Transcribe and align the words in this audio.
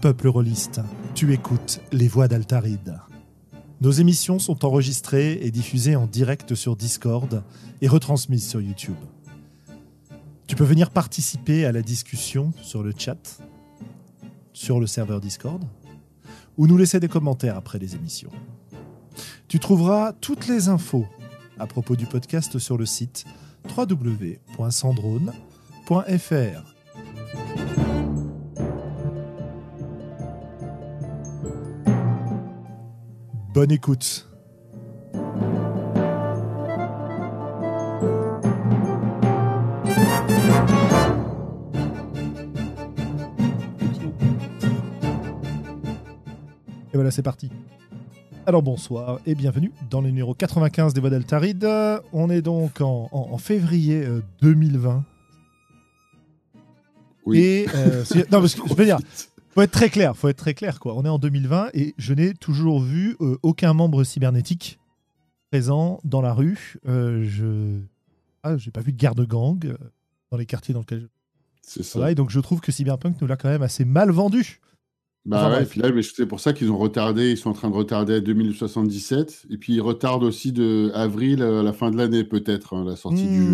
Peuple 0.00 0.28
rôliste, 0.28 0.80
tu 1.14 1.34
écoutes 1.34 1.82
les 1.92 2.08
voix 2.08 2.26
d'Altaride. 2.26 2.98
Nos 3.82 3.90
émissions 3.90 4.38
sont 4.38 4.64
enregistrées 4.64 5.32
et 5.42 5.50
diffusées 5.50 5.94
en 5.94 6.06
direct 6.06 6.54
sur 6.54 6.74
Discord 6.74 7.42
et 7.82 7.88
retransmises 7.88 8.48
sur 8.48 8.62
YouTube. 8.62 8.96
Tu 10.46 10.56
peux 10.56 10.64
venir 10.64 10.88
participer 10.88 11.66
à 11.66 11.72
la 11.72 11.82
discussion 11.82 12.54
sur 12.62 12.82
le 12.82 12.94
chat, 12.96 13.42
sur 14.54 14.80
le 14.80 14.86
serveur 14.86 15.20
Discord, 15.20 15.62
ou 16.56 16.66
nous 16.66 16.78
laisser 16.78 16.98
des 16.98 17.08
commentaires 17.08 17.58
après 17.58 17.78
les 17.78 17.94
émissions. 17.94 18.30
Tu 19.50 19.58
trouveras 19.58 20.12
toutes 20.12 20.46
les 20.46 20.68
infos 20.68 21.06
à 21.58 21.66
propos 21.66 21.96
du 21.96 22.06
podcast 22.06 22.60
sur 22.60 22.78
le 22.78 22.86
site 22.86 23.24
www.sandrone.fr. 23.76 26.74
Bonne 33.52 33.72
écoute. 33.72 34.28
Et 46.92 46.94
voilà, 46.94 47.10
c'est 47.10 47.22
parti. 47.22 47.50
Alors 48.50 48.62
bonsoir 48.64 49.20
et 49.26 49.36
bienvenue 49.36 49.70
dans 49.90 50.00
le 50.00 50.08
numéro 50.08 50.34
95 50.34 50.92
des 50.92 51.00
Voix 51.00 51.08
d'Altaride. 51.10 51.64
On 52.12 52.28
est 52.30 52.42
donc 52.42 52.80
en, 52.80 53.08
en- 53.12 53.28
en 53.30 53.38
février 53.38 54.04
euh, 54.04 54.22
2020. 54.42 55.04
Oui. 57.26 57.38
Et 57.38 57.66
euh, 57.76 58.02
non, 58.32 58.40
parce 58.40 58.56
que 58.56 58.68
je 58.68 58.74
veux 58.74 58.84
dire, 58.84 58.98
faut 59.54 59.62
être 59.62 59.70
très 59.70 59.88
clair, 59.88 60.16
faut 60.16 60.26
être 60.26 60.36
très 60.36 60.54
clair 60.54 60.80
quoi. 60.80 60.96
On 60.96 61.04
est 61.04 61.08
en 61.08 61.20
2020 61.20 61.68
et 61.74 61.94
je 61.96 62.12
n'ai 62.12 62.34
toujours 62.34 62.80
vu 62.82 63.14
euh, 63.20 63.38
aucun 63.44 63.72
membre 63.72 64.02
cybernétique 64.02 64.80
présent 65.52 66.00
dans 66.02 66.20
la 66.20 66.32
rue. 66.34 66.74
Euh, 66.88 67.22
je 67.28 67.78
ah, 68.42 68.56
j'ai 68.56 68.72
pas 68.72 68.80
vu 68.80 68.90
de 68.92 68.98
garde-gang 68.98 69.64
euh, 69.64 69.76
dans 70.32 70.38
les 70.38 70.46
quartiers 70.46 70.74
dans 70.74 70.80
lesquels 70.80 71.02
je 71.02 71.06
C'est 71.62 71.84
ça. 71.84 71.90
travaille, 72.00 72.16
donc 72.16 72.30
je 72.30 72.40
trouve 72.40 72.60
que 72.60 72.72
Cyberpunk 72.72 73.20
nous 73.20 73.28
l'a 73.28 73.36
quand 73.36 73.48
même 73.48 73.62
assez 73.62 73.84
mal 73.84 74.10
vendu. 74.10 74.58
Bah 75.26 75.38
Enfin, 75.38 75.48
ouais, 75.50 75.56
bref. 75.56 75.68
puis 75.70 75.80
là, 75.80 75.92
mais 75.92 76.02
c'est 76.02 76.26
pour 76.26 76.40
ça 76.40 76.52
qu'ils 76.52 76.70
ont 76.72 76.78
retardé, 76.78 77.30
ils 77.30 77.36
sont 77.36 77.50
en 77.50 77.52
train 77.52 77.68
de 77.70 77.74
retarder 77.74 78.14
à 78.14 78.20
2077, 78.20 79.46
et 79.50 79.58
puis 79.58 79.74
ils 79.74 79.80
retardent 79.80 80.24
aussi 80.24 80.50
de 80.52 80.90
avril 80.94 81.42
à 81.42 81.62
la 81.62 81.72
fin 81.72 81.90
de 81.90 81.96
l'année, 81.96 82.24
peut-être, 82.24 82.74
hein, 82.74 82.84
la 82.84 82.96
sortie 82.96 83.26
du 83.26 83.36
jeu. 83.36 83.50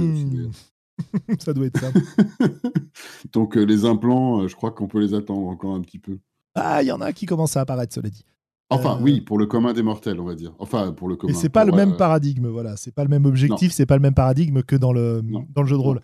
Hmm. 0.48 0.50
Ça 1.40 1.52
doit 1.52 1.66
être 1.66 1.78
ça. 1.78 1.90
Donc 3.32 3.56
euh, 3.56 3.64
les 3.64 3.84
implants, 3.84 4.42
euh, 4.42 4.48
je 4.48 4.56
crois 4.56 4.70
qu'on 4.70 4.86
peut 4.88 5.00
les 5.00 5.12
attendre 5.12 5.46
encore 5.48 5.74
un 5.74 5.80
petit 5.82 5.98
peu. 5.98 6.18
Ah, 6.54 6.82
il 6.82 6.86
y 6.86 6.92
en 6.92 7.00
a 7.02 7.12
qui 7.12 7.26
commencent 7.26 7.56
à 7.56 7.60
apparaître, 7.60 7.92
cela 7.94 8.08
dit. 8.08 8.24
Enfin, 8.70 8.96
Euh, 8.96 9.02
oui, 9.02 9.20
pour 9.20 9.38
le 9.38 9.46
commun 9.46 9.72
des 9.74 9.82
mortels, 9.82 10.18
on 10.18 10.24
va 10.24 10.34
dire. 10.34 10.54
Enfin, 10.58 10.92
pour 10.92 11.08
le 11.08 11.16
commun. 11.16 11.32
Et 11.32 11.36
c'est 11.36 11.50
pas 11.50 11.64
le 11.64 11.72
même 11.72 11.96
paradigme, 11.96 12.48
voilà. 12.48 12.76
C'est 12.76 12.92
pas 12.94 13.04
le 13.04 13.10
même 13.10 13.26
objectif, 13.26 13.72
c'est 13.72 13.86
pas 13.86 13.94
le 13.96 14.00
même 14.02 14.14
paradigme 14.14 14.62
que 14.62 14.74
dans 14.74 14.92
le, 14.92 15.20
Non. 15.22 15.46
dans 15.54 15.62
le 15.62 15.68
jeu 15.68 15.76
de 15.76 15.82
rôle. 15.82 15.96
Non, 15.96 16.02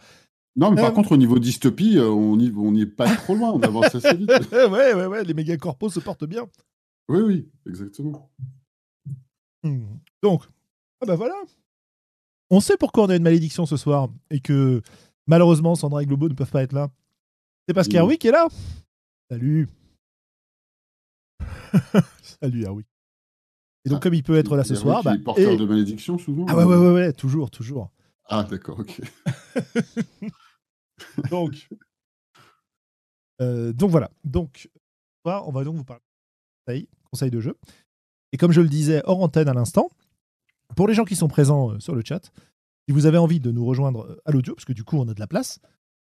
mais 0.70 0.77
par 0.83 0.91
Euh, 0.91 0.95
contre, 0.95 1.12
au 1.12 1.17
niveau 1.17 1.39
dystopie, 1.39 1.97
euh, 1.98 2.08
on 2.11 2.36
n'y 2.36 2.53
on 2.56 2.75
est 2.75 2.86
pas 2.86 3.14
trop 3.17 3.34
loin, 3.34 3.50
on 3.53 3.61
avance 3.62 3.95
assez 3.95 4.14
vite. 4.14 4.28
ouais, 4.53 4.94
ouais, 4.94 5.06
ouais, 5.06 5.25
les 5.25 5.34
méga 5.34 5.56
corpos 5.56 5.89
se 5.91 6.00
portent 6.00 6.25
bien. 6.27 6.47
Oui, 7.09 7.20
oui, 7.20 7.48
exactement. 7.67 8.31
Hmm. 9.62 9.86
Donc, 10.22 10.42
ah 11.00 11.06
bah 11.06 11.17
voilà. 11.17 11.34
On 12.50 12.61
sait 12.61 12.77
pourquoi 12.77 13.05
on 13.05 13.09
a 13.09 13.17
une 13.17 13.22
malédiction 13.22 13.64
ce 13.67 13.77
soir 13.77 14.09
et 14.31 14.41
que 14.41 14.83
malheureusement 15.27 15.75
Sandra 15.75 16.03
et 16.03 16.06
Globo 16.06 16.28
ne 16.28 16.34
peuvent 16.34 16.50
pas 16.50 16.62
être 16.62 16.72
là. 16.75 16.91
C'est 17.66 17.75
parce 17.75 17.87
Oui. 17.88 17.94
est 18.28 18.31
là. 18.32 18.47
Salut. 19.31 19.69
Salut 22.43 22.62
Herwick. 22.65 22.87
Et 23.84 23.88
donc 23.88 23.99
Ah, 23.99 24.03
comme 24.03 24.15
il 24.15 24.22
peut 24.22 24.37
être 24.37 24.55
là 24.56 24.65
ce 24.65 24.75
soir, 24.75 25.03
bah, 25.03 25.15
est 25.15 25.19
porteur 25.19 25.53
et- 25.53 25.56
de 25.56 25.65
malédiction, 25.65 26.19
souvent. 26.19 26.44
ah 26.49 26.56
ouais, 26.56 26.65
ouais, 26.65 26.76
ouais, 26.76 26.93
ouais, 26.93 27.12
toujours, 27.12 27.50
toujours. 27.50 27.91
Ah, 28.28 28.44
d'accord, 28.44 28.78
ok. 28.81 29.00
Donc, 31.30 31.68
euh, 33.40 33.72
donc 33.72 33.90
voilà. 33.90 34.10
Donc, 34.24 34.68
on 35.24 35.50
va 35.52 35.64
donc 35.64 35.76
vous 35.76 35.84
parler 35.84 36.00
de 36.00 36.72
conseils, 36.72 36.88
conseils 37.10 37.30
de 37.30 37.40
jeu. 37.40 37.56
Et 38.32 38.36
comme 38.36 38.52
je 38.52 38.60
le 38.60 38.68
disais 38.68 39.02
hors 39.04 39.20
antenne 39.20 39.48
à 39.48 39.54
l'instant, 39.54 39.88
pour 40.76 40.88
les 40.88 40.94
gens 40.94 41.04
qui 41.04 41.16
sont 41.16 41.28
présents 41.28 41.72
euh, 41.72 41.80
sur 41.80 41.94
le 41.94 42.02
chat, 42.04 42.32
si 42.88 42.94
vous 42.94 43.06
avez 43.06 43.18
envie 43.18 43.40
de 43.40 43.50
nous 43.50 43.64
rejoindre 43.64 44.06
euh, 44.06 44.22
à 44.24 44.32
l'audio, 44.32 44.54
parce 44.54 44.64
que 44.64 44.72
du 44.72 44.84
coup 44.84 44.96
on 44.96 45.08
a 45.08 45.14
de 45.14 45.20
la 45.20 45.26
place, 45.26 45.60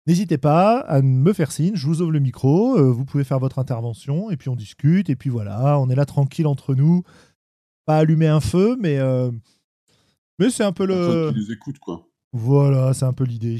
n'hésitez 0.05 0.37
pas 0.37 0.79
à 0.79 1.01
me 1.01 1.33
faire 1.33 1.51
signe. 1.51 1.75
Je 1.75 1.87
vous 1.87 2.01
ouvre 2.01 2.11
le 2.11 2.19
micro, 2.19 2.93
vous 2.93 3.05
pouvez 3.05 3.23
faire 3.23 3.39
votre 3.39 3.59
intervention 3.59 4.29
et 4.29 4.37
puis 4.37 4.49
on 4.49 4.55
discute. 4.55 5.09
Et 5.09 5.15
puis 5.15 5.29
voilà, 5.29 5.79
on 5.79 5.89
est 5.89 5.95
là 5.95 6.05
tranquille 6.05 6.47
entre 6.47 6.75
nous, 6.75 7.03
pas 7.87 7.97
allumer 7.97 8.27
un 8.27 8.41
feu, 8.41 8.77
mais 8.79 8.99
euh, 8.99 9.31
mais 10.37 10.51
c'est 10.51 10.63
un 10.63 10.73
peu 10.73 10.85
le 10.85 11.31
qui 11.31 11.39
les 11.39 11.53
écoute, 11.53 11.79
quoi. 11.79 12.07
voilà, 12.33 12.93
c'est 12.93 13.05
un 13.05 13.13
peu 13.13 13.23
l'idée. 13.23 13.59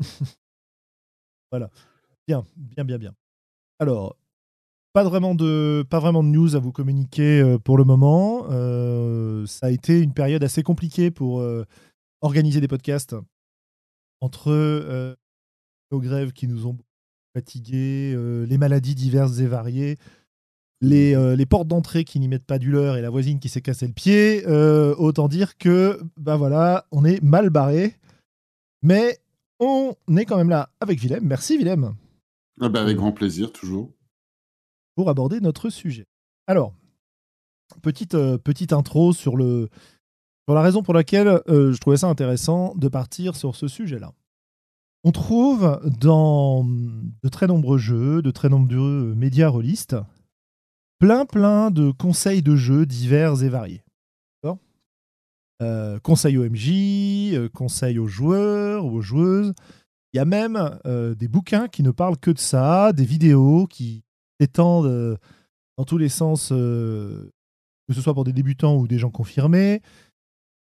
voilà. 1.50 1.70
Bien, 2.26 2.44
bien, 2.56 2.84
bien, 2.84 2.98
bien. 2.98 3.14
Alors, 3.78 4.16
pas 4.96 5.04
vraiment 5.04 5.34
de, 5.34 5.84
pas 5.90 6.00
vraiment 6.00 6.22
de 6.22 6.28
news 6.28 6.56
à 6.56 6.58
vous 6.58 6.72
communiquer 6.72 7.40
euh, 7.42 7.58
pour 7.58 7.76
le 7.76 7.84
moment. 7.84 8.46
Euh, 8.50 9.44
ça 9.44 9.66
a 9.66 9.70
été 9.70 10.00
une 10.00 10.14
période 10.14 10.42
assez 10.42 10.62
compliquée 10.62 11.10
pour 11.10 11.40
euh, 11.40 11.66
organiser 12.22 12.62
des 12.62 12.66
podcasts 12.66 13.14
entre 14.22 14.50
euh, 14.50 15.14
nos 15.92 16.00
grèves 16.00 16.32
qui 16.32 16.48
nous 16.48 16.66
ont 16.66 16.78
fatigués, 17.34 18.16
les 18.48 18.56
maladies 18.56 18.94
diverses 18.94 19.40
et 19.40 19.46
variées, 19.46 19.98
les, 20.80 21.14
les 21.36 21.44
portes 21.44 21.68
d'entrée 21.68 22.04
qui 22.04 22.18
n'y 22.18 22.28
mettent 22.28 22.46
pas 22.46 22.58
du 22.58 22.70
leur 22.70 22.96
et 22.96 23.02
la 23.02 23.10
voisine 23.10 23.40
qui 23.40 23.50
s'est 23.50 23.60
cassé 23.60 23.86
le 23.86 23.92
pied. 23.92 24.46
autant 24.46 25.28
dire 25.28 25.58
que, 25.58 26.00
bah 26.16 26.36
voilà, 26.36 26.86
on 26.92 27.04
est 27.04 27.22
mal 27.22 27.50
barré. 27.50 27.94
Mais 28.82 29.18
on 29.60 29.94
est 30.16 30.24
quand 30.24 30.36
même 30.36 30.50
là 30.50 30.70
avec 30.80 31.00
Willem. 31.00 31.24
Merci 31.24 31.56
Willem 31.58 31.94
Ah 32.60 32.68
bah, 32.68 32.82
avec 32.82 32.96
grand 32.96 33.12
plaisir, 33.12 33.52
toujours. 33.52 33.92
pour 34.94 35.08
aborder 35.10 35.40
notre 35.40 35.70
sujet. 35.70 36.06
Alors, 36.46 36.72
petite, 37.82 38.14
euh, 38.14 38.38
petite 38.38 38.72
intro 38.72 39.12
sur, 39.12 39.36
le, 39.36 39.68
sur 40.46 40.54
la 40.54 40.62
raison 40.62 40.82
pour 40.82 40.94
laquelle 40.94 41.40
euh, 41.48 41.72
je 41.72 41.78
trouvais 41.78 41.96
ça 41.98 42.06
intéressant 42.08 42.74
de 42.76 42.88
partir 42.88 43.36
sur 43.36 43.56
ce 43.56 43.68
sujet-là. 43.68 44.12
On 45.04 45.12
trouve 45.12 45.80
dans 46.00 46.64
de 46.64 47.28
très 47.28 47.46
nombreux 47.46 47.78
jeux, 47.78 48.22
de 48.22 48.30
très 48.30 48.48
nombreux 48.48 49.14
médias 49.14 49.48
rôlistes, 49.48 49.96
plein 50.98 51.26
plein 51.26 51.70
de 51.70 51.90
conseils 51.92 52.42
de 52.42 52.56
jeux 52.56 52.86
divers 52.86 53.42
et 53.42 53.48
variés. 53.48 53.82
Euh, 55.62 55.98
conseils 56.00 56.36
au 56.36 56.44
MJ, 56.44 57.34
euh, 57.34 57.48
conseils 57.48 57.98
aux 57.98 58.06
joueurs 58.06 58.84
ou 58.84 58.96
aux 58.96 59.00
joueuses. 59.00 59.54
Il 60.16 60.18
y 60.18 60.20
a 60.20 60.24
même 60.24 60.78
euh, 60.86 61.14
des 61.14 61.28
bouquins 61.28 61.68
qui 61.68 61.82
ne 61.82 61.90
parlent 61.90 62.16
que 62.16 62.30
de 62.30 62.38
ça, 62.38 62.94
des 62.94 63.04
vidéos 63.04 63.66
qui 63.66 64.02
s'étendent 64.40 64.86
euh, 64.86 65.16
dans 65.76 65.84
tous 65.84 65.98
les 65.98 66.08
sens, 66.08 66.52
euh, 66.52 67.30
que 67.86 67.92
ce 67.92 68.00
soit 68.00 68.14
pour 68.14 68.24
des 68.24 68.32
débutants 68.32 68.78
ou 68.78 68.88
des 68.88 68.98
gens 68.98 69.10
confirmés. 69.10 69.82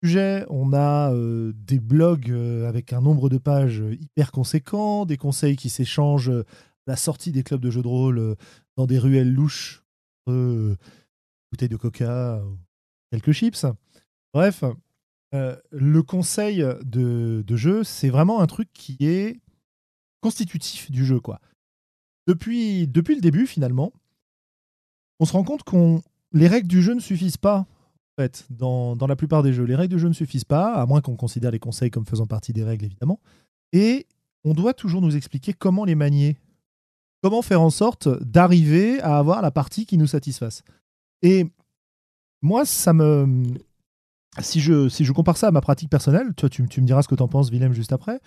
Sujet, 0.02 0.44
on 0.48 0.72
a 0.72 1.12
des 1.54 1.78
blogs 1.78 2.32
avec 2.66 2.92
un 2.92 3.00
nombre 3.00 3.28
de 3.28 3.38
pages 3.38 3.82
hyper 4.00 4.32
conséquent, 4.32 5.06
des 5.06 5.16
conseils 5.16 5.54
qui 5.54 5.70
s'échangent 5.70 6.30
à 6.30 6.44
la 6.88 6.96
sortie 6.96 7.30
des 7.30 7.44
clubs 7.44 7.60
de 7.60 7.70
jeux 7.70 7.82
de 7.82 7.88
rôle 7.88 8.36
dans 8.76 8.86
des 8.86 8.98
ruelles 8.98 9.32
louches, 9.32 9.84
bouteilles 10.26 11.68
de 11.68 11.76
coca, 11.76 12.40
quelques 13.10 13.32
chips. 13.32 13.66
Bref, 14.34 14.64
euh, 15.34 15.56
le 15.70 16.02
conseil 16.02 16.64
de, 16.84 17.44
jeu, 17.56 17.84
c'est 17.84 18.10
vraiment 18.10 18.40
un 18.40 18.46
truc 18.46 18.68
qui 18.72 18.96
est 19.00 19.40
constitutif 20.20 20.90
du 20.90 21.04
jeu, 21.04 21.20
quoi. 21.20 21.40
Depuis, 22.26 22.86
le 22.86 23.20
début, 23.20 23.46
finalement, 23.46 23.92
on 25.20 25.24
se 25.24 25.32
rend 25.32 25.44
compte 25.44 25.62
qu'on 25.62 26.02
les 26.32 26.46
règles 26.46 26.68
du 26.68 26.82
jeu 26.82 26.94
ne 26.94 27.00
suffisent 27.00 27.38
pas. 27.38 27.60
En 27.60 28.22
fait, 28.22 28.46
dans, 28.50 28.96
dans 28.96 29.06
la 29.06 29.16
plupart 29.16 29.42
des 29.42 29.52
jeux, 29.52 29.64
les 29.64 29.76
règles 29.76 29.94
du 29.94 30.00
jeu 30.00 30.08
ne 30.08 30.12
suffisent 30.12 30.44
pas, 30.44 30.74
à 30.74 30.84
moins 30.86 31.00
qu'on 31.00 31.16
considère 31.16 31.50
les 31.50 31.58
conseils 31.58 31.90
comme 31.90 32.04
faisant 32.04 32.26
partie 32.26 32.52
des 32.52 32.64
règles, 32.64 32.84
évidemment. 32.84 33.20
Et 33.72 34.06
on 34.44 34.54
doit 34.54 34.74
toujours 34.74 35.00
nous 35.00 35.16
expliquer 35.16 35.52
comment 35.52 35.84
les 35.84 35.94
manier. 35.94 36.36
Comment 37.22 37.42
faire 37.42 37.60
en 37.60 37.70
sorte 37.70 38.08
d'arriver 38.22 39.00
à 39.00 39.18
avoir 39.18 39.42
la 39.42 39.50
partie 39.50 39.86
qui 39.86 39.98
nous 39.98 40.06
satisfasse. 40.06 40.62
Et 41.22 41.46
moi, 42.42 42.64
ça 42.64 42.92
me. 42.92 43.44
Si 44.40 44.60
je, 44.60 44.88
si 44.88 45.04
je 45.04 45.12
compare 45.12 45.36
ça 45.36 45.48
à 45.48 45.50
ma 45.50 45.60
pratique 45.60 45.90
personnelle, 45.90 46.34
toi, 46.34 46.48
tu, 46.48 46.66
tu 46.68 46.80
me 46.80 46.86
diras 46.86 47.02
ce 47.02 47.08
que 47.08 47.14
tu 47.14 47.22
en 47.22 47.28
penses, 47.28 47.50
Willem, 47.50 47.72
juste 47.72 47.92
après. 47.92 48.20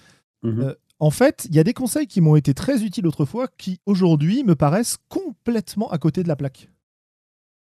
Mhm. 0.43 0.59
Euh, 0.59 0.75
en 0.99 1.09
fait, 1.09 1.47
il 1.49 1.55
y 1.55 1.59
a 1.59 1.63
des 1.63 1.73
conseils 1.73 2.07
qui 2.07 2.21
m'ont 2.21 2.35
été 2.35 2.53
très 2.53 2.83
utiles 2.83 3.07
autrefois 3.07 3.47
qui 3.47 3.79
aujourd'hui 3.85 4.43
me 4.43 4.55
paraissent 4.55 4.97
complètement 5.09 5.89
à 5.89 5.97
côté 5.97 6.21
de 6.21 6.27
la 6.27 6.35
plaque. 6.35 6.69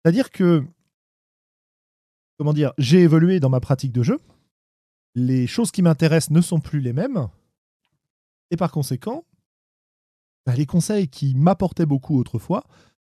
C'est-à-dire 0.04 0.32
que, 0.32 0.64
comment 2.38 2.54
dire, 2.54 2.74
j'ai 2.78 3.02
évolué 3.02 3.40
dans 3.40 3.50
ma 3.50 3.60
pratique 3.60 3.94
de 3.94 4.04
jeu. 4.04 4.20
Les 5.16 5.48
choses 5.48 5.72
qui 5.72 5.82
m'intéressent 5.82 6.32
ne 6.32 6.42
sont 6.42 6.60
plus 6.60 6.82
les 6.82 6.94
mêmes. 6.94 7.28
Et 8.50 8.58
par 8.58 8.72
conséquent, 8.72 9.24
bah, 10.46 10.56
les 10.56 10.66
conseils 10.66 11.08
qui 11.08 11.36
m'apportaient 11.36 11.86
beaucoup 11.86 12.20
autrefois, 12.20 12.66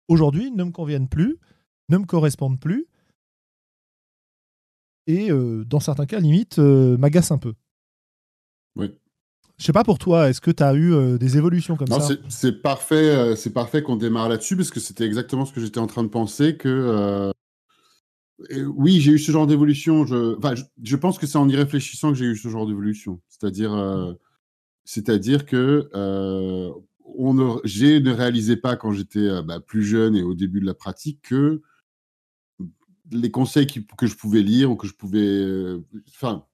aujourd'hui, 0.08 0.50
ne 0.50 0.64
me 0.64 0.72
conviennent 0.72 1.08
plus, 1.08 1.38
ne 1.88 1.98
me 1.98 2.04
correspondent 2.04 2.60
plus. 2.60 2.86
Et 5.06 5.30
euh, 5.30 5.64
dans 5.64 5.80
certains 5.80 6.06
cas, 6.06 6.20
limite, 6.20 6.58
euh, 6.58 6.96
m'agacent 6.96 7.32
un 7.32 7.38
peu. 7.38 7.54
Oui. 8.76 8.94
Je 9.58 9.64
sais 9.66 9.72
pas 9.72 9.84
pour 9.84 9.98
toi, 9.98 10.28
est-ce 10.28 10.40
que 10.40 10.50
tu 10.50 10.62
as 10.62 10.74
eu 10.74 10.92
euh, 10.92 11.18
des 11.18 11.36
évolutions 11.36 11.76
comme 11.76 11.88
Non, 11.88 12.00
ça? 12.00 12.14
c'est- 12.28 12.52
parfait, 12.52 12.94
euh, 13.14 13.36
c'est 13.36 13.52
parfait 13.52 13.82
qu'on 13.82 13.96
démarre 13.96 14.28
là-dessus 14.28 14.56
parce 14.56 14.70
que 14.70 14.80
c'était 14.80 15.04
exactement 15.04 15.44
ce 15.44 15.52
que 15.52 15.60
j'étais 15.60 15.78
en 15.78 15.86
train 15.86 16.02
de 16.02 16.08
penser 16.08 16.56
que 16.56 16.68
euh, 16.68 17.30
et 18.50 18.64
oui, 18.64 19.00
j'ai 19.00 19.12
eu 19.12 19.18
ce 19.18 19.30
genre 19.30 19.46
d'évolution. 19.46 20.04
Je, 20.04 20.36
enfin, 20.36 20.54
je, 20.56 20.64
je 20.82 20.96
pense 20.96 21.18
que 21.18 21.26
c'est 21.26 21.38
en 21.38 21.48
y 21.48 21.54
réfléchissant 21.54 22.08
que 22.10 22.18
j'ai 22.18 22.24
eu 22.24 22.36
ce 22.36 22.48
genre 22.48 22.66
d'évolution. 22.66 23.20
C'est-à-dire, 23.28 24.16
c'est-à-dire 24.84 25.46
que 25.46 25.88
on 27.14 27.34
ne, 27.34 27.60
j'ai 27.64 28.00
ne 28.00 28.10
réalisais 28.10 28.56
pas 28.56 28.74
quand 28.74 28.90
j'étais 28.90 29.42
bah, 29.42 29.60
plus 29.60 29.84
jeune 29.84 30.16
et 30.16 30.22
au 30.22 30.34
début 30.34 30.60
de 30.60 30.66
la 30.66 30.74
pratique 30.74 31.20
que 31.22 31.62
les 33.10 33.30
conseils 33.30 33.66
que 33.66 34.06
je 34.06 34.16
pouvais 34.16 34.42
lire 34.42 34.70
ou 34.70 34.76
que 34.76 34.86
je 34.86 34.94
pouvais, 34.94 35.20
euh, 35.20 35.84
enfin, 36.08 36.46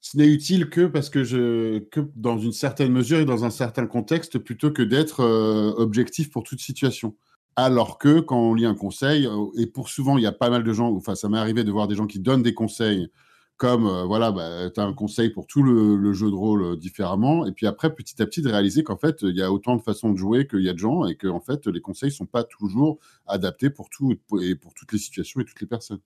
ce 0.00 0.16
n'est 0.16 0.28
utile 0.28 0.70
que 0.70 0.86
parce 0.86 1.10
que 1.10 1.24
je, 1.24 1.80
que 1.90 2.00
dans 2.14 2.38
une 2.38 2.52
certaine 2.52 2.92
mesure 2.92 3.18
et 3.18 3.24
dans 3.24 3.44
un 3.44 3.50
certain 3.50 3.86
contexte, 3.86 4.38
plutôt 4.38 4.70
que 4.70 4.82
d'être 4.82 5.20
euh, 5.20 5.72
objectif 5.76 6.30
pour 6.30 6.42
toute 6.44 6.60
situation. 6.60 7.16
Alors 7.56 7.98
que 7.98 8.20
quand 8.20 8.38
on 8.38 8.54
lit 8.54 8.66
un 8.66 8.74
conseil, 8.74 9.26
euh, 9.26 9.46
et 9.56 9.66
pour 9.66 9.88
souvent, 9.88 10.16
il 10.16 10.22
y 10.22 10.26
a 10.26 10.32
pas 10.32 10.50
mal 10.50 10.64
de 10.64 10.72
gens, 10.72 10.94
enfin, 10.94 11.14
ça 11.14 11.28
m'est 11.28 11.38
arrivé 11.38 11.64
de 11.64 11.72
voir 11.72 11.88
des 11.88 11.96
gens 11.96 12.06
qui 12.06 12.20
donnent 12.20 12.42
des 12.42 12.54
conseils, 12.54 13.10
comme 13.58 13.86
euh, 13.86 14.04
voilà, 14.04 14.30
bah, 14.30 14.70
tu 14.70 14.80
as 14.80 14.84
un 14.84 14.94
conseil 14.94 15.30
pour 15.30 15.46
tout 15.46 15.62
le, 15.62 15.96
le 15.96 16.12
jeu 16.12 16.30
de 16.30 16.34
rôle 16.34 16.62
euh, 16.62 16.76
différemment, 16.76 17.44
et 17.44 17.52
puis 17.52 17.66
après, 17.66 17.92
petit 17.92 18.22
à 18.22 18.26
petit, 18.26 18.40
de 18.40 18.48
réaliser 18.48 18.84
qu'en 18.84 18.96
fait, 18.96 19.18
il 19.22 19.36
y 19.36 19.42
a 19.42 19.52
autant 19.52 19.76
de 19.76 19.82
façons 19.82 20.12
de 20.12 20.16
jouer 20.16 20.46
qu'il 20.46 20.62
y 20.62 20.68
a 20.68 20.72
de 20.72 20.78
gens, 20.78 21.04
et 21.04 21.16
que 21.16 21.26
en 21.26 21.40
fait, 21.40 21.66
les 21.66 21.80
conseils 21.80 22.12
sont 22.12 22.24
pas 22.24 22.44
toujours 22.44 22.98
adaptés 23.26 23.68
pour 23.68 23.90
tout 23.90 24.16
et 24.40 24.54
pour 24.54 24.74
toutes 24.74 24.92
les 24.92 24.98
situations 24.98 25.40
et 25.40 25.44
toutes 25.44 25.60
les 25.60 25.66
personnes. 25.66 26.00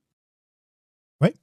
Ouais. 1.20 1.34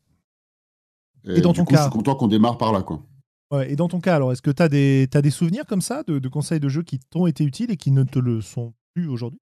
Et 1.25 1.41
dans 1.41 1.51
du 1.51 1.59
ton 1.59 1.65
coup, 1.65 1.73
je 1.73 1.77
cas 1.77 1.83
suis 1.83 1.91
content 1.91 2.15
qu'on 2.15 2.27
démarre 2.27 2.57
par 2.57 2.73
là, 2.73 2.81
quoi. 2.81 3.03
Ouais, 3.51 3.71
et 3.71 3.75
dans 3.75 3.88
ton 3.88 4.00
cas, 4.00 4.15
alors, 4.15 4.31
est-ce 4.31 4.41
que 4.41 4.51
tu 4.51 4.63
as 4.63 4.69
des, 4.69 5.07
t'as 5.09 5.21
des 5.21 5.31
souvenirs 5.31 5.65
comme 5.67 5.81
ça 5.81 6.03
de, 6.03 6.17
de 6.17 6.27
conseils 6.27 6.59
de 6.59 6.69
jeu 6.69 6.81
qui 6.81 7.00
t'ont 7.00 7.27
été 7.27 7.44
utiles 7.44 7.71
et 7.71 7.77
qui 7.77 7.91
ne 7.91 8.03
te 8.03 8.17
le 8.19 8.41
sont 8.41 8.73
plus 8.94 9.07
aujourd'hui? 9.07 9.39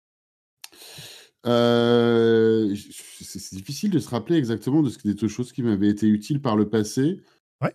Euh, 1.46 2.74
c'est 3.20 3.54
difficile 3.54 3.90
de 3.90 3.98
se 3.98 4.08
rappeler 4.08 4.36
exactement 4.36 4.82
de 4.82 4.90
ce 4.90 4.98
que 4.98 5.08
des 5.08 5.28
choses 5.28 5.52
qui 5.52 5.62
m'avaient 5.62 5.88
été 5.88 6.06
utiles 6.08 6.40
par 6.42 6.56
le 6.56 6.68
passé. 6.68 7.22
Ouais. 7.60 7.74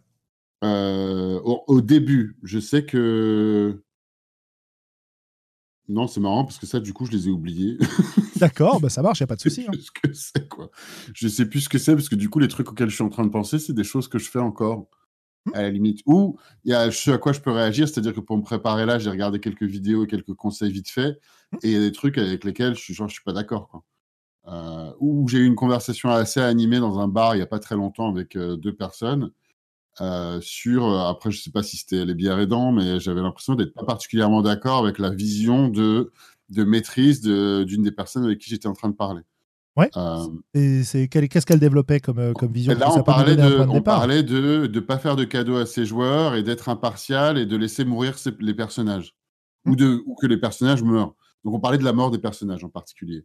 Euh, 0.64 1.40
au, 1.44 1.64
au 1.68 1.82
début, 1.82 2.38
je 2.44 2.60
sais 2.60 2.86
que. 2.86 3.82
Non, 5.88 6.08
c'est 6.08 6.22
marrant 6.22 6.46
parce 6.46 6.58
que 6.58 6.66
ça, 6.66 6.80
du 6.80 6.94
coup, 6.94 7.06
je 7.06 7.12
les 7.12 7.28
ai 7.28 7.32
oubliés. 7.32 7.78
D'accord, 8.38 8.80
bah 8.80 8.90
ça 8.90 9.02
marche, 9.02 9.20
y 9.20 9.24
a 9.24 9.28
pas 9.28 9.36
de 9.36 9.42
Je 9.42 9.50
souci. 9.50 9.64
sais 9.64 9.68
hein. 9.68 9.72
plus 9.72 9.82
ce 9.84 9.92
que 9.92 10.14
c'est, 10.14 10.48
quoi. 10.48 10.72
Je 11.14 11.28
sais 11.28 11.46
plus 11.46 11.62
ce 11.62 11.70
que 11.70 11.78
c'est 11.78 11.94
parce 11.96 12.08
que 12.10 12.16
du 12.16 12.30
coup, 12.30 12.40
les 12.40 12.48
trucs 12.48 12.70
auxquels 12.70 12.90
je 12.90 12.96
suis 12.96 13.04
en 13.04 13.10
train 13.10 13.26
de 13.26 13.32
penser, 13.32 13.60
c'est 13.60 13.74
des 13.74 13.84
choses 13.84 14.08
que 14.08 14.18
je 14.18 14.30
fais 14.30 14.40
encore. 14.40 14.88
À 15.54 15.64
la 15.64 15.70
limite. 15.72 16.02
Ou 16.06 16.38
il 16.64 16.72
y 16.72 16.74
a 16.76 16.92
ce 16.92 17.12
à 17.12 17.18
quoi 17.18 17.34
je 17.34 17.40
peux 17.40 17.52
réagir, 17.52 17.88
c'est-à-dire 17.88 18.14
que 18.14 18.20
pour 18.20 18.38
me 18.38 18.44
préparer 18.44 18.86
là, 18.86 19.00
j'ai 19.00 19.10
regardé 19.10 19.40
quelques 19.40 19.64
vidéos 19.64 20.04
et 20.04 20.08
quelques 20.08 20.36
conseils 20.36 20.72
vite 20.72 20.90
fait. 20.90 21.20
Hmm. 21.52 21.58
Et 21.64 21.70
il 21.70 21.74
y 21.74 21.78
a 21.78 21.80
des 21.80 21.92
trucs 21.92 22.18
avec 22.18 22.44
lesquels 22.44 22.76
je 22.76 22.94
genre, 22.94 23.08
je 23.08 23.14
suis 23.14 23.24
pas 23.24 23.34
d'accord. 23.34 23.84
Euh, 24.48 24.92
ou 25.00 25.28
j'ai 25.28 25.40
eu 25.40 25.46
une 25.46 25.56
conversation 25.56 26.10
assez 26.10 26.40
animée 26.40 26.80
dans 26.80 27.00
un 27.00 27.08
bar 27.08 27.36
il 27.36 27.40
y 27.40 27.42
a 27.44 27.48
pas 27.48 27.60
très 27.60 27.76
longtemps 27.76 28.10
avec 28.10 28.36
euh, 28.36 28.58
deux 28.58 28.74
personnes 28.74 29.32
euh, 30.02 30.42
sur, 30.42 30.88
après 31.00 31.32
je 31.32 31.42
sais 31.42 31.52
pas 31.52 31.64
si 31.64 31.78
c'était 31.78 32.06
les 32.06 32.16
bières 32.16 32.40
aidants, 32.40 32.72
mais 32.72 33.00
j'avais 33.00 33.22
l'impression 33.22 33.56
d'être 33.56 33.74
pas 33.74 33.86
particulièrement 33.86 34.42
d'accord 34.42 34.80
avec 34.84 35.00
la 35.00 35.10
vision 35.12 35.70
de, 35.70 36.12
de 36.50 36.64
maîtrise 36.64 37.22
de- 37.22 37.64
d'une 37.66 37.84
des 37.84 37.92
personnes 37.92 38.26
avec 38.26 38.40
qui 38.40 38.50
j'étais 38.50 38.68
en 38.68 38.74
train 38.74 38.90
de 38.90 38.96
parler. 38.96 39.22
Ouais. 39.78 39.90
Euh, 39.96 40.84
c'est, 40.84 41.08
quelle- 41.08 41.30
qu'est-ce 41.30 41.46
qu'elle 41.46 41.60
développait 41.60 42.00
comme, 42.02 42.20
euh, 42.20 42.34
comme 42.34 42.52
vision? 42.52 42.74
Là, 42.78 42.92
on 42.94 43.04
parlait, 43.04 43.36
de, 43.38 43.60
on 43.70 43.82
parlait 43.82 44.22
de 44.24 44.68
ne 44.68 44.80
pas 44.82 44.98
faire 44.98 45.16
de 45.16 45.24
cadeaux 45.24 45.56
à 45.56 45.66
ses 45.66 45.86
joueurs 45.86 46.36
et 46.36 46.44
d'être 46.44 46.68
impartial 46.68 47.38
et 47.38 47.46
de 47.46 47.56
laisser 47.56 47.86
mourir 47.86 48.18
ses- 48.18 48.36
les 48.40 48.54
personnages. 48.54 49.16
Hmm. 49.66 49.72
Ou, 49.72 49.76
de, 49.78 50.04
ou 50.06 50.16
que 50.16 50.28
les 50.28 50.38
personnages 50.38 50.84
meurent. 50.84 51.16
Donc, 51.46 51.54
on 51.54 51.60
parlait 51.60 51.78
de 51.78 51.84
la 51.86 51.94
mort 51.94 52.12
des 52.12 52.18
personnages 52.20 52.64
en 52.64 52.70
particulier. 52.70 53.24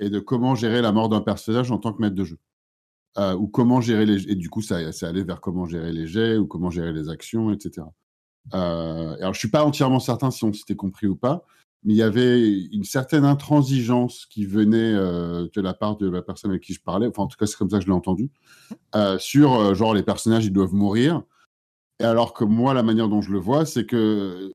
Et 0.00 0.08
de 0.10 0.20
comment 0.20 0.54
gérer 0.54 0.82
la 0.82 0.92
mort 0.92 1.08
d'un 1.08 1.20
personnage 1.20 1.72
en 1.72 1.78
tant 1.78 1.92
que 1.92 2.00
maître 2.00 2.14
de 2.14 2.24
jeu. 2.24 2.38
Euh, 3.18 3.34
ou 3.34 3.48
comment 3.48 3.80
gérer 3.80 4.06
les. 4.06 4.30
Et 4.30 4.36
du 4.36 4.48
coup, 4.48 4.62
ça, 4.62 4.92
ça 4.92 5.08
allait 5.08 5.24
vers 5.24 5.40
comment 5.40 5.66
gérer 5.66 5.90
les 5.92 6.06
jets 6.06 6.36
ou 6.36 6.46
comment 6.46 6.70
gérer 6.70 6.92
les 6.92 7.08
actions, 7.08 7.50
etc. 7.52 7.84
Euh, 8.54 9.16
alors, 9.18 9.34
je 9.34 9.38
suis 9.38 9.50
pas 9.50 9.64
entièrement 9.64 9.98
certain 9.98 10.30
si 10.30 10.44
on 10.44 10.52
s'était 10.52 10.76
compris 10.76 11.06
ou 11.08 11.16
pas, 11.16 11.44
mais 11.84 11.94
il 11.94 11.96
y 11.96 12.02
avait 12.02 12.66
une 12.72 12.84
certaine 12.84 13.24
intransigeance 13.24 14.26
qui 14.26 14.44
venait 14.44 14.94
euh, 14.94 15.46
de 15.52 15.60
la 15.60 15.74
part 15.74 15.96
de 15.96 16.08
la 16.08 16.22
personne 16.22 16.50
avec 16.50 16.62
qui 16.62 16.74
je 16.74 16.82
parlais. 16.82 17.06
Enfin, 17.06 17.22
en 17.22 17.26
tout 17.28 17.36
cas, 17.36 17.46
c'est 17.46 17.56
comme 17.56 17.70
ça 17.70 17.78
que 17.78 17.84
je 17.84 17.88
l'ai 17.88 17.94
entendu. 17.94 18.30
Euh, 18.96 19.18
sur 19.18 19.54
euh, 19.54 19.74
genre 19.74 19.94
les 19.94 20.02
personnages, 20.02 20.44
ils 20.44 20.52
doivent 20.52 20.74
mourir. 20.74 21.22
Et 22.00 22.04
alors 22.04 22.32
que 22.32 22.44
moi, 22.44 22.74
la 22.74 22.82
manière 22.82 23.08
dont 23.08 23.20
je 23.20 23.30
le 23.30 23.38
vois, 23.38 23.64
c'est 23.64 23.86
que 23.86 24.52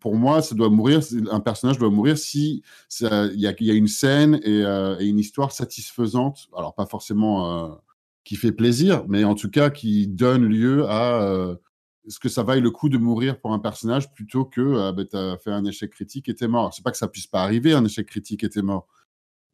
pour 0.00 0.16
moi, 0.16 0.42
ça 0.42 0.56
doit 0.56 0.70
mourir. 0.70 1.00
Un 1.30 1.40
personnage 1.40 1.78
doit 1.78 1.90
mourir 1.90 2.18
si 2.18 2.62
il 3.00 3.40
y, 3.40 3.46
a, 3.46 3.74
une 3.74 3.86
scène 3.86 4.40
et, 4.42 4.62
une 5.06 5.18
histoire 5.18 5.52
satisfaisante. 5.52 6.48
Alors 6.56 6.74
pas 6.74 6.86
forcément 6.86 7.78
qui 8.24 8.36
fait 8.36 8.52
plaisir, 8.52 9.04
mais 9.08 9.22
en 9.22 9.34
tout 9.34 9.50
cas 9.50 9.70
qui 9.70 10.08
donne 10.08 10.44
lieu 10.44 10.88
à 10.88 11.56
euh, 12.06 12.10
ce 12.10 12.18
que 12.18 12.28
ça 12.28 12.42
vaille 12.42 12.60
le 12.60 12.70
coup 12.70 12.88
de 12.88 12.98
mourir 12.98 13.40
pour 13.40 13.52
un 13.52 13.58
personnage 13.58 14.12
plutôt 14.12 14.44
que 14.44 14.60
euh, 14.60 14.92
bah, 14.92 15.04
tu 15.04 15.16
as 15.16 15.38
fait 15.38 15.50
un 15.50 15.64
échec 15.64 15.90
critique 15.90 16.28
et 16.28 16.34
t'es 16.34 16.48
mort? 16.48 16.72
C'est 16.74 16.82
pas 16.82 16.90
que 16.90 16.96
ça 16.96 17.08
puisse 17.08 17.26
pas 17.26 17.42
arriver 17.42 17.72
un 17.72 17.84
échec 17.84 18.06
critique 18.06 18.44
et 18.44 18.48
t'es 18.48 18.62
mort, 18.62 18.86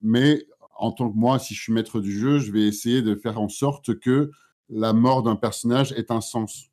mais 0.00 0.46
en 0.80 0.92
tant 0.92 1.10
que 1.10 1.16
moi, 1.16 1.38
si 1.38 1.54
je 1.54 1.60
suis 1.60 1.72
maître 1.72 2.00
du 2.00 2.18
jeu, 2.18 2.38
je 2.38 2.50
vais 2.52 2.62
essayer 2.62 3.02
de 3.02 3.14
faire 3.14 3.40
en 3.40 3.48
sorte 3.48 3.98
que 3.98 4.30
la 4.70 4.92
mort 4.92 5.22
d'un 5.22 5.36
personnage 5.36 5.92
ait 5.92 6.10
un 6.10 6.22
sens. 6.22 6.70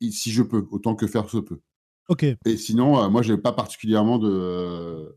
Et 0.00 0.10
si 0.10 0.30
je 0.32 0.42
peux, 0.42 0.66
autant 0.70 0.94
que 0.94 1.06
faire 1.06 1.30
se 1.30 1.38
peut. 1.38 1.60
Ok. 2.08 2.24
Et 2.24 2.56
sinon, 2.56 3.02
euh, 3.02 3.08
moi, 3.08 3.22
j'ai 3.22 3.38
pas 3.38 3.52
particulièrement 3.52 4.18
de, 4.18 4.28
euh, 4.28 5.08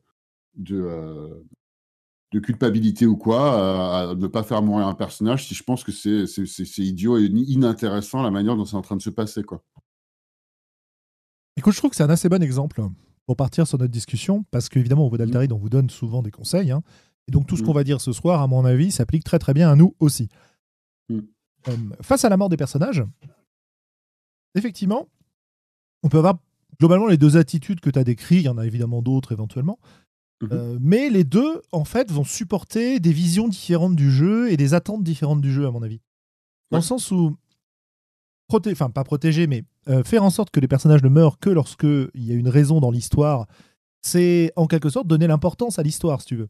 de, 0.55 0.79
euh, 0.81 1.43
de 2.35 2.39
culpabilité 2.41 3.05
ou 3.05 3.15
quoi 3.15 4.01
à 4.09 4.13
ne 4.15 4.27
pas 4.27 4.43
faire 4.43 4.61
mourir 4.61 4.87
un 4.87 4.93
personnage 4.93 5.47
si 5.47 5.55
je 5.55 5.63
pense 5.63 5.83
que 5.85 5.91
c'est 5.93 6.27
c'est- 6.27 6.45
c'est- 6.45 6.65
c'est 6.65 6.81
idiot 6.83 7.17
et 7.17 7.23
inintéressant 7.25 8.21
la 8.21 8.29
manière 8.29 8.57
dont 8.57 8.65
c'est 8.65 8.75
en 8.75 8.81
train 8.81 8.97
de 8.97 9.01
se 9.01 9.09
passer. 9.09 9.41
Quoi. 9.43 9.63
Écoute, 11.57 11.73
je 11.73 11.77
trouve 11.79 11.91
que 11.91 11.95
c'est 11.95 12.03
un 12.03 12.09
assez 12.09 12.27
bon 12.27 12.43
exemple 12.43 12.81
pour 13.25 13.37
partir 13.37 13.65
sur 13.65 13.77
notre 13.79 13.91
discussion, 13.91 14.43
parce 14.51 14.67
qu'évidemment, 14.67 15.05
au 15.05 15.09
Vodaltari, 15.09 15.47
on 15.51 15.57
vous 15.57 15.69
donne 15.69 15.89
souvent 15.89 16.21
des 16.21 16.31
conseils. 16.31 16.71
hein. 16.71 16.83
et 17.27 17.31
donc, 17.31 17.47
tout 17.47 17.57
ce 17.57 17.63
Mm. 17.63 17.65
qu'on 17.65 17.73
va 17.73 17.83
dire 17.83 18.01
ce 18.01 18.11
soir, 18.11 18.39
à 18.41 18.45
mon 18.47 18.65
avis, 18.65 18.91
s'applique 18.91 19.23
très 19.23 19.39
très 19.39 19.53
bien 19.55 19.71
à 19.71 19.75
nous 19.75 19.95
aussi. 19.99 20.27
Mm. 21.09 21.19
Euh, 21.69 21.71
face 22.01 22.23
à 22.23 22.29
la 22.29 22.37
mort 22.37 22.49
des 22.49 22.57
personnages, 22.57 23.03
effectivement, 24.53 25.07
on 26.03 26.09
peut 26.09 26.19
avoir 26.19 26.37
globalement 26.79 27.07
les 27.07 27.17
deux 27.17 27.35
attitudes 27.37 27.79
que 27.79 27.89
tu 27.89 27.97
as 27.97 28.03
décrites. 28.03 28.41
Il 28.41 28.45
y 28.45 28.49
en 28.49 28.57
a 28.59 28.65
évidemment 28.67 29.01
d'autres 29.01 29.31
éventuellement. 29.31 29.79
Mhm. 30.41 30.49
Euh, 30.51 30.77
mais 30.81 31.09
les 31.09 31.23
deux, 31.23 31.61
en 31.71 31.85
fait, 31.85 32.11
vont 32.11 32.23
supporter 32.25 32.99
des 32.99 33.13
visions 33.13 33.47
différentes 33.47 33.95
du 33.95 34.11
jeu 34.11 34.51
et 34.51 34.57
des 34.57 34.73
attentes 34.73 35.03
différentes 35.03 35.41
du 35.41 35.51
jeu, 35.51 35.65
à 35.65 35.71
mon 35.71 35.81
avis. 35.81 36.01
Dans 36.71 36.77
Ouais. 36.77 36.81
le 36.81 36.85
sens 36.85 37.09
où, 37.11 37.35
proté- 38.51 38.71
enfin 38.71 38.89
pas 38.89 39.03
protéger, 39.03 39.47
mais 39.47 39.63
euh, 39.87 40.03
faire 40.03 40.23
en 40.23 40.29
sorte 40.29 40.49
que 40.51 40.59
les 40.59 40.67
personnages 40.67 41.03
ne 41.03 41.09
meurent 41.09 41.39
que 41.39 41.49
lorsque 41.49 41.83
il 41.83 42.23
y 42.25 42.31
a 42.31 42.35
une 42.35 42.49
raison 42.49 42.79
dans 42.79 42.91
l'histoire, 42.91 43.47
c'est 44.01 44.51
en 44.55 44.67
quelque 44.67 44.89
sorte 44.89 45.07
donner 45.07 45.27
l'importance 45.27 45.79
à 45.79 45.83
l'histoire, 45.83 46.21
si 46.21 46.27
tu 46.27 46.35
veux. 46.35 46.49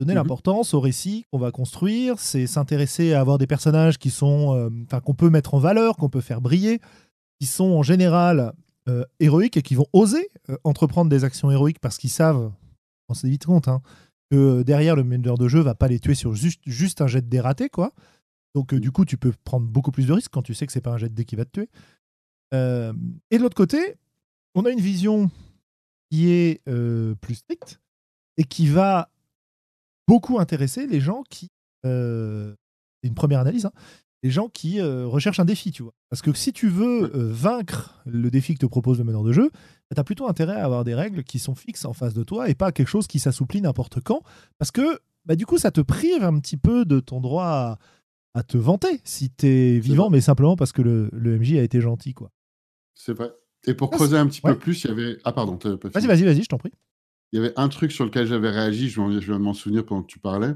Donner 0.00 0.12
Mhm. 0.12 0.18
l'importance 0.18 0.74
au 0.74 0.80
récit 0.80 1.24
qu'on 1.32 1.38
va 1.38 1.50
construire, 1.50 2.18
c'est 2.20 2.46
s'intéresser 2.46 3.14
à 3.14 3.20
avoir 3.20 3.38
des 3.38 3.46
personnages 3.48 3.98
qui 3.98 4.10
sont, 4.10 4.54
euh, 4.54 4.70
enfin 4.84 5.00
qu'on 5.00 5.14
peut 5.14 5.30
mettre 5.30 5.54
en 5.54 5.58
valeur, 5.58 5.96
qu'on 5.96 6.08
peut 6.08 6.20
faire 6.20 6.40
briller, 6.40 6.80
qui 7.40 7.46
sont 7.46 7.70
en 7.70 7.82
général 7.82 8.52
héroïques 9.20 9.58
et 9.58 9.62
qui 9.62 9.74
vont 9.74 9.84
oser 9.92 10.28
entreprendre 10.64 11.10
des 11.10 11.22
actions 11.24 11.50
héroïques 11.50 11.78
parce 11.78 11.98
qu'ils 11.98 12.08
savent, 12.08 12.50
on 13.08 13.14
s'est 13.14 13.28
vite 13.28 13.46
compte, 13.46 13.68
hein, 13.68 13.82
que 14.30 14.62
derrière 14.62 14.96
le 14.96 15.04
meneur 15.04 15.38
de 15.38 15.48
jeu 15.48 15.60
va 15.60 15.74
pas 15.74 15.88
les 15.88 16.00
tuer 16.00 16.14
sur 16.14 16.34
juste, 16.34 16.60
juste 16.66 17.00
un 17.00 17.06
jet 17.06 17.22
de 17.22 17.28
dé 17.28 17.40
raté, 17.40 17.68
quoi. 17.68 17.92
Donc 18.54 18.74
euh, 18.74 18.80
du 18.80 18.90
coup, 18.90 19.04
tu 19.04 19.16
peux 19.16 19.32
prendre 19.44 19.66
beaucoup 19.66 19.90
plus 19.90 20.06
de 20.06 20.12
risques 20.12 20.32
quand 20.32 20.42
tu 20.42 20.54
sais 20.54 20.66
que 20.66 20.72
c'est 20.72 20.80
pas 20.80 20.92
un 20.92 20.98
jet 20.98 21.08
de 21.08 21.14
dé 21.14 21.24
qui 21.24 21.36
va 21.36 21.44
te 21.44 21.50
tuer. 21.50 21.68
Euh, 22.54 22.92
et 23.30 23.38
de 23.38 23.42
l'autre 23.42 23.56
côté, 23.56 23.96
on 24.54 24.64
a 24.64 24.70
une 24.70 24.80
vision 24.80 25.30
qui 26.10 26.30
est 26.30 26.62
euh, 26.68 27.14
plus 27.16 27.36
stricte 27.36 27.80
et 28.36 28.44
qui 28.44 28.66
va 28.66 29.10
beaucoup 30.06 30.38
intéresser 30.38 30.86
les 30.86 31.00
gens 31.00 31.22
qui. 31.28 31.50
euh, 31.84 32.54
c'est 33.00 33.08
une 33.08 33.14
première 33.14 33.40
analyse, 33.40 33.66
hein, 33.66 33.72
les 34.22 34.30
gens 34.30 34.48
qui 34.48 34.80
euh, 34.80 35.06
recherchent 35.06 35.40
un 35.40 35.44
défi, 35.44 35.70
tu 35.70 35.82
vois. 35.82 35.94
Parce 36.10 36.22
que 36.22 36.32
si 36.32 36.52
tu 36.52 36.68
veux 36.68 37.14
euh, 37.16 37.30
vaincre 37.32 38.00
le 38.06 38.30
défi 38.30 38.54
que 38.54 38.58
te 38.60 38.66
propose 38.66 38.98
le 38.98 39.04
meneur 39.04 39.22
de 39.22 39.32
jeu, 39.32 39.50
tu 39.94 40.00
as 40.00 40.04
plutôt 40.04 40.28
intérêt 40.28 40.56
à 40.56 40.64
avoir 40.64 40.84
des 40.84 40.94
règles 40.94 41.22
qui 41.24 41.38
sont 41.38 41.54
fixes 41.54 41.84
en 41.84 41.92
face 41.92 42.14
de 42.14 42.24
toi 42.24 42.48
et 42.48 42.54
pas 42.54 42.72
quelque 42.72 42.88
chose 42.88 43.06
qui 43.06 43.18
s'assouplit 43.20 43.60
n'importe 43.60 44.00
quand. 44.00 44.22
Parce 44.58 44.70
que 44.70 44.98
bah 45.24 45.36
du 45.36 45.46
coup, 45.46 45.58
ça 45.58 45.70
te 45.70 45.80
prive 45.80 46.24
un 46.24 46.38
petit 46.40 46.56
peu 46.56 46.84
de 46.84 47.00
ton 47.00 47.20
droit 47.20 47.44
à, 47.44 47.78
à 48.34 48.42
te 48.42 48.56
vanter 48.56 49.00
si 49.04 49.30
t'es 49.30 49.78
vivant, 49.78 50.10
mais 50.10 50.20
simplement 50.20 50.56
parce 50.56 50.72
que 50.72 50.82
le, 50.82 51.10
le 51.12 51.38
MJ 51.38 51.54
a 51.54 51.62
été 51.62 51.80
gentil, 51.80 52.14
quoi. 52.14 52.30
C'est 52.94 53.12
vrai. 53.12 53.30
Et 53.66 53.74
pour 53.74 53.90
Ah, 53.92 53.96
creuser 53.96 54.16
un 54.16 54.26
petit 54.26 54.40
ouais. 54.44 54.52
peu 54.52 54.58
plus, 54.58 54.84
il 54.84 54.88
y 54.88 54.90
avait. 54.90 55.18
Ah, 55.24 55.32
pardon, 55.32 55.58
Vas-y, 55.62 56.06
vas-y, 56.06 56.24
vas-y, 56.24 56.42
je 56.42 56.48
t'en 56.48 56.58
prie. 56.58 56.72
Il 57.32 57.40
y 57.40 57.44
avait 57.44 57.52
un 57.56 57.68
truc 57.68 57.92
sur 57.92 58.04
lequel 58.04 58.26
j'avais 58.26 58.50
réagi, 58.50 58.88
je 58.88 59.00
de 59.02 59.36
m'en 59.38 59.52
souvenir 59.54 59.84
pendant 59.84 60.02
que 60.02 60.06
tu 60.06 60.18
parlais, 60.18 60.54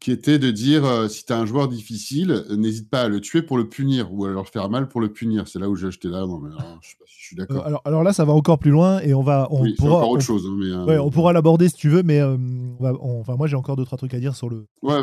qui 0.00 0.10
était 0.12 0.38
de 0.38 0.50
dire 0.50 0.84
euh, 0.84 1.08
si 1.08 1.24
tu 1.26 1.32
as 1.32 1.38
un 1.38 1.44
joueur 1.46 1.68
difficile, 1.68 2.30
euh, 2.30 2.56
n'hésite 2.56 2.88
pas 2.88 3.02
à 3.02 3.08
le 3.08 3.20
tuer 3.20 3.42
pour 3.42 3.58
le 3.58 3.68
punir 3.68 4.12
ou 4.12 4.24
à 4.24 4.30
leur 4.30 4.48
faire 4.48 4.68
mal 4.70 4.88
pour 4.88 5.00
le 5.02 5.12
punir. 5.12 5.46
C'est 5.46 5.58
là 5.58 5.68
où 5.68 5.76
j'ai 5.76 5.90
jeté 5.90 6.08
là. 6.08 6.20
Non, 6.20 6.38
mais 6.40 6.48
non, 6.50 6.56
je 6.80 6.88
sais 6.88 6.96
pas 6.98 7.04
si 7.06 7.14
je 7.20 7.26
suis 7.26 7.36
Euh, 7.36 7.40
d'accord. 7.46 7.66
alors, 7.66 7.82
alors 7.84 8.02
là, 8.02 8.12
ça 8.14 8.24
va 8.24 8.32
encore 8.32 8.58
plus 8.58 8.70
loin 8.70 9.00
et 9.00 9.12
on 9.14 9.22
va, 9.22 9.46
on 9.50 9.62
oui, 9.62 9.74
pourra, 9.74 9.98
encore 9.98 10.10
autre 10.10 10.22
on- 10.22 10.26
chose. 10.26 10.46
hein, 10.46 10.56
mais, 10.58 10.66
euh, 10.70 10.84
ouais, 10.86 10.98
on 10.98 11.10
pourra 11.10 11.32
l'aborder 11.34 11.68
si 11.68 11.74
tu 11.76 11.88
veux, 11.90 12.02
mais 12.02 12.18
euh, 12.20 12.36
on 12.38 12.82
va- 12.82 12.94
on- 13.00 13.20
enfin, 13.20 13.36
moi, 13.36 13.46
j'ai 13.46 13.56
encore 13.56 13.76
deux 13.76 13.84
trois 13.84 13.98
trucs 13.98 14.14
à 14.14 14.18
dire 14.20 14.34
sur 14.34 14.48
le, 14.48 14.64
Ouais, 14.82 14.94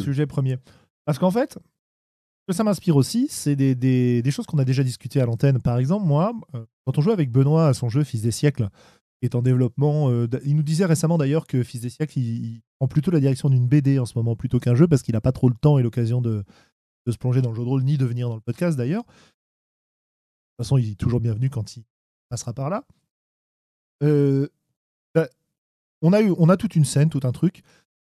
sujet 0.00 0.26
premier. 0.26 0.56
Parce 1.04 1.18
qu'en 1.20 1.30
fait, 1.30 1.54
ce 1.54 2.46
que 2.48 2.52
ça 2.52 2.64
m'inspire 2.64 2.96
aussi, 2.96 3.28
c'est 3.30 3.54
des, 3.54 3.76
des- 3.76 4.20
des 4.20 4.30
choses 4.32 4.46
qu'on 4.46 4.58
a 4.58 4.64
déjà 4.64 4.82
discutées 4.82 5.20
à 5.20 5.26
l'antenne. 5.26 5.60
Par 5.60 5.78
exemple, 5.78 6.06
moi, 6.06 6.32
euh, 6.56 6.64
quand 6.84 6.98
on 6.98 7.00
jouait 7.02 7.12
avec 7.12 7.30
Benoît 7.30 7.68
à 7.68 7.74
son 7.74 7.88
jeu 7.88 8.02
Fils 8.02 8.22
des 8.22 8.32
siècles, 8.32 8.68
est 9.22 9.34
en 9.34 9.42
développement, 9.42 10.10
euh, 10.10 10.26
il 10.44 10.56
nous 10.56 10.62
disait 10.62 10.86
récemment 10.86 11.18
d'ailleurs 11.18 11.46
que 11.46 11.62
Fils 11.62 11.82
des 11.82 11.90
siècles, 11.90 12.18
il, 12.18 12.62
prend 12.78 12.88
plutôt 12.88 13.10
la 13.10 13.20
direction 13.20 13.50
d'une 13.50 13.68
BD 13.68 13.98
en 13.98 14.06
ce 14.06 14.16
moment 14.16 14.36
plutôt 14.36 14.58
qu'un 14.58 14.74
jeu, 14.74 14.88
parce 14.88 15.02
qu'il 15.02 15.12
n'a 15.12 15.20
pas 15.20 15.32
trop 15.32 15.48
le 15.48 15.54
temps 15.54 15.78
et 15.78 15.82
l'occasion 15.82 16.22
de, 16.22 16.44
de 17.06 17.12
se 17.12 17.18
plonger 17.18 17.42
dans 17.42 17.50
le 17.50 17.56
jeu 17.56 17.62
de 17.62 17.68
rôle, 17.68 17.82
ni 17.82 17.98
de 17.98 18.06
venir 18.06 18.28
dans 18.28 18.36
le 18.36 18.40
podcast 18.40 18.76
d'ailleurs. 18.76 19.04
De 19.04 19.08
toute 19.10 20.66
façon, 20.66 20.78
il 20.78 20.92
est 20.92 20.98
toujours 20.98 21.20
bienvenu 21.20 21.50
quand 21.50 21.76
il 21.76 21.84
passera 22.30 22.54
par 22.54 22.70
là. 22.70 22.84
Euh, 24.02 24.48
bah, 25.14 25.28
on, 26.00 26.14
a 26.14 26.22
eu, 26.22 26.32
on 26.38 26.48
a 26.48 26.56
toute 26.56 26.74
une 26.74 26.86
scène, 26.86 27.10
tout 27.10 27.20
un 27.24 27.32
truc. 27.32 27.62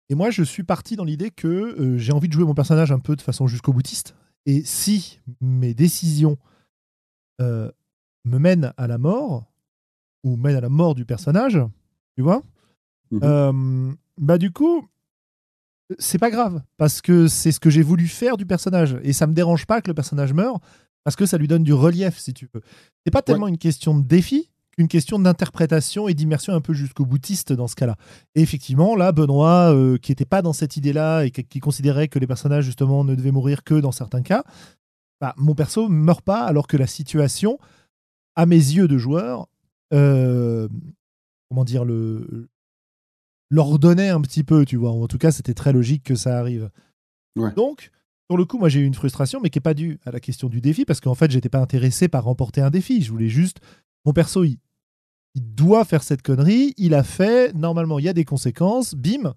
Et 0.09 0.15
moi, 0.15 0.31
je 0.31 0.43
suis 0.43 0.63
parti 0.63 0.97
dans 0.97 1.05
l'idée 1.05 1.31
que 1.31 1.47
euh, 1.49 1.99
j'ai 1.99 2.13
envie 2.13 2.29
de 2.29 2.33
jouer 2.33 2.45
mon 2.45 2.55
personnage 2.55 2.93
un 2.93 2.99
peu 2.99 3.17
de 3.17 3.23
façon 3.23 3.47
jusqu'au 3.47 3.75
boutiste. 3.75 4.15
Et 4.47 4.65
si 4.65 5.21
mes 5.41 5.75
décisions 5.75 6.39
me 7.41 8.39
mènent 8.39 8.73
à 8.77 8.87
la 8.87 8.99
mort, 8.99 9.52
ou 10.25 10.37
mènent 10.37 10.57
à 10.57 10.61
la 10.61 10.69
mort 10.69 10.95
du 10.95 11.05
personnage, 11.05 11.59
tu 12.17 12.23
vois, 12.23 12.43
Mhm. 13.13 13.21
euh, 13.23 13.93
bah 14.19 14.39
du 14.39 14.51
coup, 14.51 14.87
c'est 15.99 16.19
pas 16.19 16.31
grave, 16.31 16.63
parce 16.79 17.03
que 17.03 17.29
c'est 17.29 17.53
ce 17.53 17.61
que 17.61 17.71
j'ai 17.71 17.83
voulu 17.83 18.09
faire 18.09 18.37
du 18.37 18.47
personnage. 18.47 18.97
Et 19.03 19.13
ça 19.13 19.27
me 19.27 19.35
dérange 19.35 19.67
pas 19.67 19.81
que 19.83 19.89
le 19.89 19.95
personnage 19.95 20.33
meure, 20.33 20.59
parce 21.05 21.17
que 21.17 21.27
ça 21.27 21.37
lui 21.37 21.49
donne 21.49 21.63
du 21.63 21.75
relief, 21.75 22.19
si 22.19 22.33
tu 22.33 22.49
veux. 22.55 22.63
C'est 23.05 23.11
pas 23.11 23.23
tellement 23.23 23.49
une 23.49 23.59
question 23.59 23.99
de 23.99 24.03
défi 24.05 24.49
qu'une 24.71 24.89
question 24.89 25.19
d'interprétation 25.19 26.09
et 26.09 26.15
d'immersion 26.15 26.55
un 26.55 26.63
peu 26.63 26.73
jusqu'au 26.73 27.05
boutiste 27.05 27.53
dans 27.53 27.67
ce 27.69 27.75
cas-là. 27.75 27.97
Et 28.35 28.41
effectivement, 28.41 28.97
là, 28.97 29.13
Benoît, 29.13 29.75
euh, 29.75 29.99
qui 29.99 30.13
n'était 30.13 30.25
pas 30.25 30.41
dans 30.41 30.55
cette 30.55 30.79
idée-là 30.79 31.25
et 31.25 31.31
qui, 31.31 31.61
considérait 31.61 32.09
que 32.09 32.19
les 32.19 32.27
personnages, 32.27 32.65
justement, 32.65 33.05
ne 33.05 33.15
devaient 33.15 33.33
mourir 33.33 33.65
que 33.65 33.75
dans 33.75 33.93
certains 33.93 34.23
cas, 34.23 34.45
bah, 35.21 35.35
mon 35.37 35.55
perso 35.55 35.91
ne 35.91 35.95
meurt 35.95 36.23
pas 36.23 36.41
alors 36.45 36.67
que 36.67 36.79
la 36.79 36.87
situation, 36.87 37.59
à 38.35 38.47
mes 38.47 38.57
yeux 38.57 38.89
de 38.89 38.97
joueur, 38.97 39.47
euh, 39.93 40.69
comment 41.51 41.65
dire, 41.65 41.85
le 41.85 42.49
l'ordonnait 43.51 44.09
un 44.09 44.21
petit 44.23 44.45
peu, 44.45 44.65
tu 44.65 44.77
vois. 44.77 44.91
En 44.93 45.07
tout 45.09 45.19
cas, 45.19 45.31
c'était 45.31 45.55
très 45.55 45.73
logique 45.73 46.05
que 46.05 46.15
ça 46.15 46.39
arrive. 46.39 46.71
Ouais. 47.37 47.53
Donc, 47.53 47.91
sur 48.31 48.39
le 48.39 48.45
coup, 48.47 48.59
moi, 48.59 48.69
j'ai 48.71 48.81
eu 48.81 48.85
une 48.87 48.95
frustration, 48.95 49.41
mais 49.43 49.51
qui 49.51 49.59
n'est 49.59 49.63
pas 49.63 49.75
due 49.75 49.99
à 50.07 50.11
la 50.11 50.21
question 50.21 50.49
du 50.49 50.61
défi, 50.63 50.85
parce 50.87 51.01
qu'en 51.01 51.15
fait, 51.15 51.31
j'étais 51.31 51.51
pas 51.51 51.59
intéressé 51.61 52.09
par 52.09 52.25
remporter 52.25 52.63
un 52.63 52.71
défi. 52.71 53.03
Je 53.03 53.11
voulais 53.11 53.29
juste. 53.29 53.59
Mon 54.07 54.13
perso, 54.15 54.45
il, 54.45 54.59
il 55.35 55.55
doit 55.55 55.85
faire 55.85 56.03
cette 56.03 56.23
connerie. 56.23 56.73
Il 56.79 56.95
a 56.95 57.03
fait. 57.03 57.53
Normalement, 57.55 57.99
il 57.99 58.07
y 58.07 58.09
a 58.09 58.15
des 58.15 58.25
conséquences. 58.25 58.95
Bim. 58.95 59.35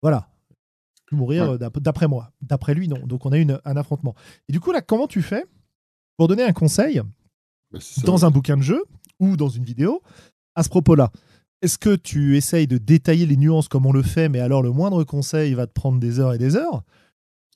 Voilà. 0.00 0.28
Mourir 1.10 1.42
Ouais. 1.42 1.48
euh, 1.54 1.58
d'ap- 1.58 1.78
d'après 1.80 2.06
moi. 2.08 2.32
D'après 2.40 2.74
lui, 2.74 2.86
non. 2.88 3.04
Donc, 3.06 3.26
on 3.26 3.32
a 3.32 3.38
eu 3.38 3.46
un 3.64 3.76
affrontement. 3.76 4.14
Et 4.48 4.52
du 4.52 4.60
coup, 4.60 4.70
là, 4.72 4.80
comment 4.80 5.06
tu 5.08 5.20
fais 5.22 5.44
pour 6.16 6.28
donner 6.28 6.42
un 6.44 6.52
conseil 6.52 7.02
Bah, 7.72 7.80
dans 8.04 8.24
un 8.24 8.30
bouquin 8.30 8.56
de 8.56 8.62
jeu 8.62 8.82
ou 9.22 9.36
dans 9.36 9.48
une 9.48 9.64
vidéo 9.64 10.02
à 10.54 10.62
ce 10.62 10.68
propos-là 10.68 11.10
Est-ce 11.62 11.78
que 11.78 11.94
tu 11.96 12.36
essayes 12.36 12.66
de 12.66 12.76
détailler 12.78 13.24
les 13.24 13.36
nuances 13.36 13.68
comme 13.68 13.86
on 13.86 13.92
le 13.92 14.02
fait, 14.02 14.28
mais 14.28 14.40
alors 14.40 14.62
le 14.62 14.70
moindre 14.72 15.04
conseil 15.04 15.54
va 15.54 15.66
te 15.66 15.72
prendre 15.72 15.98
des 16.00 16.18
heures 16.20 16.34
et 16.34 16.38
des 16.38 16.56
heures 16.56 16.82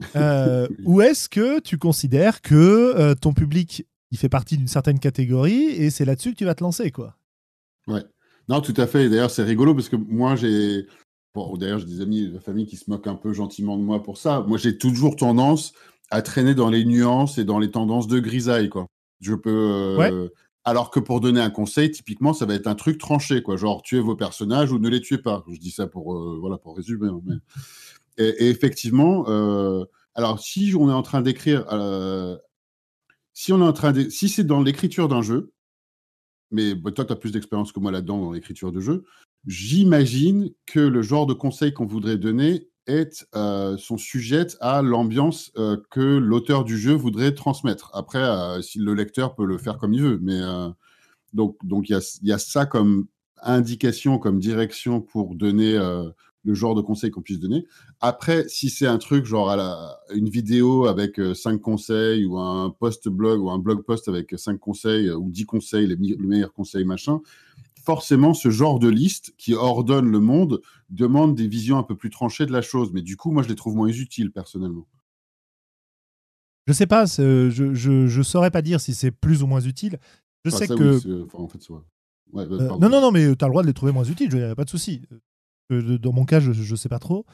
Euh, 0.16 0.66
Oui. 0.70 0.76
Ou 0.84 1.00
est-ce 1.02 1.28
que 1.28 1.58
tu 1.60 1.78
considères 1.78 2.40
que 2.42 2.54
euh, 2.54 3.14
ton 3.14 3.32
public 3.32 3.84
il 4.12 4.18
fait 4.18 4.28
partie 4.28 4.56
d'une 4.56 4.68
certaine 4.68 4.98
catégorie 5.00 5.64
et 5.64 5.90
c'est 5.90 6.04
là-dessus 6.04 6.32
que 6.32 6.36
tu 6.36 6.44
vas 6.44 6.54
te 6.54 6.62
lancer 6.62 6.90
quoi? 6.90 7.16
Non, 8.48 8.60
tout 8.60 8.74
à 8.76 8.86
fait. 8.86 9.08
D'ailleurs, 9.08 9.30
c'est 9.32 9.42
rigolo 9.42 9.74
parce 9.74 9.88
que 9.88 9.96
moi, 9.96 10.36
j'ai. 10.36 10.86
Bon, 11.34 11.56
d'ailleurs, 11.56 11.80
j'ai 11.80 11.86
des 11.86 12.00
amis 12.00 12.28
de 12.28 12.34
la 12.34 12.40
famille 12.40 12.66
qui 12.66 12.76
se 12.76 12.88
moquent 12.88 13.08
un 13.08 13.16
peu 13.16 13.32
gentiment 13.32 13.76
de 13.76 13.82
moi 13.82 14.02
pour 14.02 14.18
ça. 14.18 14.44
Moi, 14.46 14.56
j'ai 14.56 14.78
toujours 14.78 15.16
tendance 15.16 15.72
à 16.10 16.22
traîner 16.22 16.54
dans 16.54 16.70
les 16.70 16.84
nuances 16.84 17.38
et 17.38 17.44
dans 17.44 17.58
les 17.58 17.70
tendances 17.72 18.06
de 18.06 18.20
grisaille, 18.20 18.68
quoi. 18.68 18.86
Je 19.20 19.34
peux. 19.34 19.50
euh, 19.50 20.28
Alors 20.68 20.90
que 20.90 20.98
pour 20.98 21.20
donner 21.20 21.40
un 21.40 21.50
conseil, 21.50 21.92
typiquement, 21.92 22.32
ça 22.32 22.44
va 22.44 22.54
être 22.54 22.66
un 22.66 22.74
truc 22.74 22.98
tranché, 22.98 23.40
quoi. 23.40 23.56
Genre, 23.56 23.82
tuez 23.82 24.00
vos 24.00 24.16
personnages 24.16 24.72
ou 24.72 24.80
ne 24.80 24.88
les 24.88 25.00
tuez 25.00 25.18
pas. 25.18 25.44
Je 25.48 25.58
dis 25.60 25.70
ça 25.70 25.86
pour, 25.86 26.12
euh, 26.12 26.38
voilà, 26.40 26.58
pour 26.58 26.76
résumer. 26.76 27.06
hein, 27.06 27.20
mais- 27.24 27.36
et, 28.18 28.46
et 28.46 28.48
effectivement, 28.50 29.24
euh, 29.28 29.84
alors 30.16 30.40
si 30.40 30.74
on 30.76 30.90
est 30.90 30.92
en 30.92 31.02
train 31.02 31.22
d'écrire, 31.22 31.64
euh, 31.72 32.36
si 33.32 33.52
on 33.52 33.60
est 33.60 33.64
en 33.64 33.72
train 33.72 33.92
de, 33.92 34.08
si 34.08 34.28
c'est 34.28 34.42
dans 34.42 34.60
l'écriture 34.60 35.06
d'un 35.06 35.22
jeu, 35.22 35.52
mais 36.50 36.74
bah, 36.74 36.90
toi, 36.90 37.04
tu 37.04 37.12
as 37.12 37.16
plus 37.16 37.30
d'expérience 37.30 37.70
que 37.70 37.78
moi 37.78 37.92
là-dedans 37.92 38.20
dans 38.20 38.32
l'écriture 38.32 38.72
de 38.72 38.80
jeu. 38.80 39.04
J'imagine 39.46 40.50
que 40.66 40.80
le 40.80 41.00
genre 41.02 41.26
de 41.26 41.34
conseil 41.34 41.72
qu'on 41.72 41.86
voudrait 41.86 42.16
donner 42.18 42.68
est, 42.86 43.26
euh, 43.34 43.76
sont 43.76 43.98
sujettes 43.98 44.56
à 44.60 44.82
l'ambiance 44.82 45.52
euh, 45.56 45.76
que 45.90 46.00
l'auteur 46.00 46.64
du 46.64 46.78
jeu 46.78 46.94
voudrait 46.94 47.34
transmettre. 47.34 47.90
Après, 47.94 48.22
euh, 48.22 48.62
si 48.62 48.78
le 48.78 48.94
lecteur 48.94 49.34
peut 49.34 49.44
le 49.44 49.58
faire 49.58 49.78
comme 49.78 49.92
il 49.92 50.02
veut, 50.02 50.18
mais 50.22 50.40
euh, 50.40 50.68
donc 51.32 51.56
il 51.88 51.92
y 51.92 51.94
a, 51.94 52.18
y 52.22 52.32
a 52.32 52.38
ça 52.38 52.66
comme 52.66 53.06
indication, 53.42 54.18
comme 54.18 54.38
direction 54.38 55.00
pour 55.00 55.34
donner 55.34 55.78
le 56.44 56.54
genre 56.54 56.74
de 56.74 56.80
conseil 56.80 57.10
qu'on 57.10 57.20
puisse 57.20 57.38
donner. 57.38 57.66
Après, 58.00 58.48
si 58.48 58.70
c'est 58.70 58.86
un 58.86 58.96
truc 58.96 59.26
genre 59.26 59.50
à 59.50 59.56
la, 59.56 59.98
une 60.14 60.30
vidéo 60.30 60.86
avec 60.86 61.20
cinq 61.34 61.60
conseils 61.60 62.24
ou 62.24 62.38
un 62.38 62.70
post 62.70 63.08
blog 63.10 63.42
ou 63.42 63.50
un 63.50 63.58
blog 63.58 63.82
post 63.82 64.08
avec 64.08 64.34
cinq 64.38 64.58
conseils 64.58 65.10
ou 65.10 65.30
dix 65.30 65.44
conseils, 65.44 65.86
les, 65.86 65.96
les 65.96 66.26
meilleurs 66.26 66.54
conseils 66.54 66.84
machin, 66.84 67.20
forcément 67.86 68.34
ce 68.34 68.50
genre 68.50 68.78
de 68.78 68.88
liste 68.88 69.32
qui 69.38 69.54
ordonne 69.54 70.10
le 70.10 70.20
monde 70.20 70.60
demande 70.90 71.34
des 71.34 71.46
visions 71.48 71.78
un 71.78 71.82
peu 71.84 71.96
plus 71.96 72.10
tranchées 72.10 72.44
de 72.44 72.52
la 72.52 72.60
chose. 72.62 72.90
Mais 72.92 73.00
du 73.02 73.16
coup, 73.16 73.30
moi, 73.30 73.42
je 73.42 73.48
les 73.48 73.54
trouve 73.54 73.74
moins 73.76 73.88
utiles 73.88 74.30
personnellement. 74.32 74.86
Je 76.66 76.72
sais 76.72 76.86
pas, 76.86 77.06
c'est- 77.06 77.50
je, 77.50 77.74
je, 77.74 78.06
je 78.08 78.22
saurais 78.22 78.50
pas 78.50 78.60
dire 78.62 78.80
si 78.80 78.92
c'est 78.94 79.12
plus 79.12 79.42
ou 79.42 79.46
moins 79.46 79.60
utile. 79.60 79.98
Je 80.44 80.50
Enfin, 80.50 80.58
sais 80.58 80.66
ça, 80.66 80.74
que. 80.74 80.94
oui, 80.94 81.00
c'est- 81.00 81.22
enfin, 81.22 81.38
en 81.44 81.48
fait, 81.48 81.62
c'est 81.62 81.72
vrai. 81.72 81.82
Ouais, 82.32 82.46
bah, 82.46 82.56
Euh, 82.60 82.68
non, 82.78 82.88
non, 82.88 83.00
non, 83.00 83.12
mais 83.12 83.36
tu 83.36 83.44
as 83.44 83.48
le 83.48 83.52
droit 83.52 83.62
de 83.62 83.68
les 83.68 83.72
trouver 83.74 83.92
moins 83.92 84.04
utiles, 84.04 84.28
il 84.32 84.38
n'y 84.38 84.42
a 84.42 84.54
pas 84.56 84.64
de 84.64 84.70
souci. 84.70 85.02
Euh, 85.72 85.96
dans 85.98 86.12
mon 86.12 86.24
cas, 86.24 86.40
je 86.40 86.50
ne 86.50 86.76
sais 86.76 86.88
pas 86.88 86.98
trop. 86.98 87.24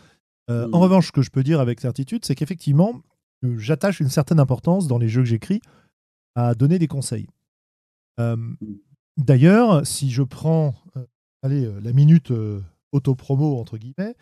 Euh. 0.51 0.69
En 0.73 0.81
revanche, 0.81 1.07
ce 1.07 1.13
que 1.13 1.23
je 1.23 1.31
peux 1.31 1.43
dire 1.43 1.61
avec 1.61 1.81
certitude, 1.81 2.25
c'est 2.27 2.35
qu'effectivement, 2.35 3.01
euh, 3.45 3.57
j'attache 3.59 4.01
une 4.01 4.11
certaine 4.11 4.41
importance 4.41 4.87
dans 4.87 4.99
les 4.99 5.09
jeux 5.09 5.23
que 5.23 5.29
j'écris 5.29 5.61
à 6.35 6.55
donner 6.55 6.79
des 6.79 6.89
conseils. 6.89 7.27
Euh, 8.21 8.37
D'ailleurs, 9.17 9.87
si 9.87 10.11
je 10.11 10.23
prends 10.23 10.75
euh, 10.97 11.05
allez, 11.43 11.65
euh, 11.65 11.81
la 11.81 11.93
minute 11.93 12.31
euh, 12.31 12.61
auto-promo, 12.93 13.59
entre 13.59 13.79
guillemets, 13.79 14.15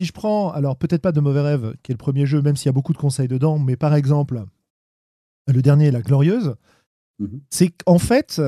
si 0.00 0.06
je 0.06 0.12
prends, 0.12 0.50
alors 0.52 0.76
peut-être 0.76 1.02
pas 1.02 1.12
de 1.12 1.20
Mauvais 1.20 1.40
Rêve, 1.40 1.74
qui 1.82 1.92
est 1.92 1.94
le 1.94 1.98
premier 1.98 2.26
jeu, 2.26 2.42
même 2.42 2.56
s'il 2.56 2.66
y 2.66 2.68
a 2.70 2.72
beaucoup 2.72 2.92
de 2.92 2.98
conseils 2.98 3.28
dedans, 3.28 3.58
mais 3.58 3.76
par 3.76 3.94
exemple, 3.94 4.44
le 5.46 5.62
dernier, 5.62 5.90
La 5.90 6.02
Glorieuse, 6.02 6.56
Mhm. 7.20 7.40
c'est 7.48 7.68
qu'en 7.70 7.98
fait, 7.98 8.42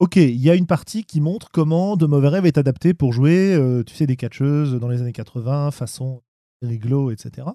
ok, 0.00 0.16
il 0.16 0.36
y 0.36 0.50
a 0.50 0.54
une 0.54 0.66
partie 0.66 1.04
qui 1.04 1.22
montre 1.22 1.50
comment 1.50 1.96
De 1.96 2.04
Mauvais 2.04 2.28
Rêve 2.28 2.44
est 2.44 2.58
adapté 2.58 2.92
pour 2.92 3.12
jouer, 3.14 3.54
euh, 3.54 3.82
tu 3.82 3.94
sais, 3.94 4.06
des 4.06 4.16
catcheuses 4.16 4.74
dans 4.74 4.88
les 4.88 5.00
années 5.00 5.14
80, 5.14 5.70
façon 5.70 6.22
Riglo, 6.62 7.10
etc. 7.10 7.48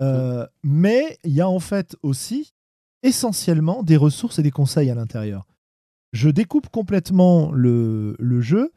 Euh, 0.00 0.46
mais 0.62 1.18
il 1.24 1.32
y 1.32 1.40
a 1.40 1.48
en 1.48 1.58
fait 1.60 1.96
aussi 2.02 2.52
essentiellement 3.02 3.82
des 3.82 3.96
ressources 3.96 4.38
et 4.38 4.42
des 4.42 4.50
conseils 4.52 4.90
à 4.90 4.94
l'intérieur. 4.94 5.44
Je 6.14 6.30
découpe 6.30 6.68
complètement 6.70 7.50
le, 7.52 8.16
le 8.18 8.40
jeu 8.40 8.72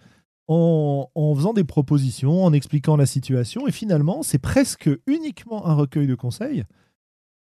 en, 0.48 1.10
en 1.14 1.36
faisant 1.36 1.54
des 1.54 1.64
propositions, 1.64 2.44
en 2.44 2.52
expliquant 2.52 2.98
la 2.98 3.06
situation, 3.06 3.68
et 3.68 3.72
finalement, 3.72 4.24
c'est 4.24 4.40
presque 4.40 4.90
uniquement 5.06 5.66
un 5.68 5.74
recueil 5.76 6.08
de 6.08 6.16
conseils. 6.16 6.66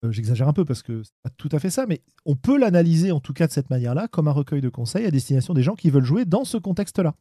Euh, 0.03 0.11
J'exagère 0.11 0.47
un 0.47 0.53
peu 0.53 0.65
parce 0.65 0.81
que 0.81 1.03
c'est 1.03 1.13
pas 1.21 1.29
tout 1.37 1.49
à 1.51 1.59
fait 1.59 1.69
ça, 1.69 1.85
mais 1.87 2.01
on 2.25 2.35
peut 2.35 2.57
l'analyser 2.57 3.11
en 3.11 3.19
tout 3.19 3.33
cas 3.33 3.47
de 3.47 3.51
cette 3.51 3.69
manière-là, 3.69 4.07
comme 4.07 4.27
un 4.27 4.31
recueil 4.31 4.61
de 4.61 4.69
conseils 4.69 5.05
à 5.05 5.11
destination 5.11 5.53
des 5.53 5.61
gens 5.61 5.75
qui 5.75 5.89
veulent 5.89 6.05
jouer 6.05 6.25
dans 6.25 6.45
ce 6.45 6.57
contexte-là. 6.57 7.13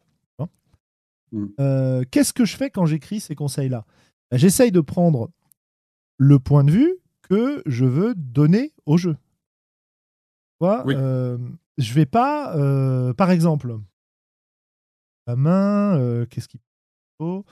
Mm. 1.33 1.47
Euh, 1.61 2.05
Qu'est-ce 2.11 2.33
que 2.33 2.45
je 2.45 2.57
fais 2.57 2.71
quand 2.71 2.87
j'écris 2.87 3.21
ces 3.21 3.35
conseils-là? 3.35 3.85
Ben, 4.31 4.37
J'essaye 4.39 4.73
de 4.73 4.81
prendre 4.81 5.31
le 6.19 6.39
point 6.39 6.65
de 6.65 6.71
vue 6.71 6.95
que 7.23 7.63
je 7.67 7.85
veux 7.85 8.15
donner 8.17 8.73
au 8.87 8.97
jeu. 8.97 9.17
Oui. 10.61 10.95
euh, 10.97 11.39
je 11.81 11.95
vais 11.95 12.07
pas, 12.07 12.57
euh, 12.57 13.15
par 13.15 13.31
exemple, 13.31 13.79
la 15.27 15.37
main, 15.37 15.99
euh, 15.99 16.27
qu'est-ce 16.27 16.49
qu'il 16.49 16.61
faut? 17.19 17.45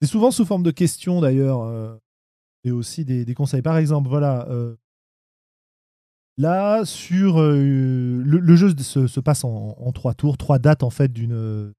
C'est 0.00 0.08
souvent 0.08 0.30
sous 0.30 0.44
forme 0.44 0.62
de 0.62 0.70
questions 0.70 1.20
d'ailleurs, 1.20 1.62
euh, 1.62 1.96
et 2.64 2.70
aussi 2.70 3.04
des, 3.04 3.34
conseils. 3.34 3.62
Par 3.62 3.76
exemple, 3.76 4.08
voilà, 4.08 4.48
là, 6.38 6.84
sur 6.84 7.40
le, 7.40 8.56
jeu 8.56 8.76
se, 8.76 9.06
se 9.06 9.20
passe 9.20 9.44
en, 9.44 9.92
trois 9.92 10.14
tours, 10.14 10.36
trois 10.38 10.58
dates 10.58 10.82
en 10.82 10.90
fait 10.90 11.12
d'une. 11.12 11.72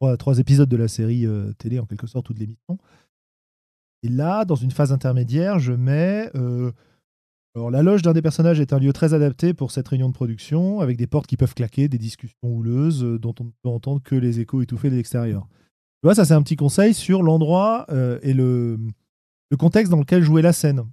Trois, 0.00 0.16
trois, 0.16 0.38
épisodes 0.38 0.68
de 0.68 0.76
la 0.76 0.88
série 0.88 1.26
télé 1.58 1.78
en 1.78 1.86
quelque 1.86 2.06
sorte 2.06 2.28
ou 2.30 2.34
de 2.34 2.40
l'émission. 2.40 2.78
Et 4.02 4.08
là, 4.08 4.44
dans 4.44 4.56
une 4.56 4.70
phase 4.70 4.92
intermédiaire, 4.92 5.58
je 5.58 5.72
mets 5.72 6.30
alors, 7.56 7.70
la 7.70 7.82
loge 7.82 8.02
d'un 8.02 8.12
des 8.12 8.20
personnages 8.20 8.60
est 8.60 8.74
un 8.74 8.78
lieu 8.78 8.92
très 8.92 9.14
adapté 9.14 9.54
pour 9.54 9.70
cette 9.70 9.88
réunion 9.88 10.08
de 10.08 10.12
production, 10.12 10.80
avec 10.80 10.98
des 10.98 11.06
portes 11.06 11.26
qui 11.26 11.38
peuvent 11.38 11.54
claquer, 11.54 11.88
des 11.88 11.96
discussions 11.96 12.36
houleuses 12.42 13.02
euh, 13.02 13.18
dont 13.18 13.34
on 13.40 13.44
ne 13.44 13.50
peut 13.62 13.70
entendre 13.70 14.02
que 14.02 14.14
les 14.14 14.40
échos 14.40 14.60
étouffés 14.60 14.90
de 14.90 14.96
l'extérieur. 14.96 15.48
Tu 15.48 16.00
vois, 16.04 16.14
ça 16.14 16.26
c'est 16.26 16.34
un 16.34 16.42
petit 16.42 16.56
conseil 16.56 16.92
sur 16.92 17.22
l'endroit 17.22 17.86
euh, 17.88 18.18
et 18.20 18.34
le, 18.34 18.76
contexte 19.58 19.90
dans 19.90 19.98
lequel 19.98 20.22
jouer 20.22 20.42
la 20.42 20.52
scène. 20.52 20.84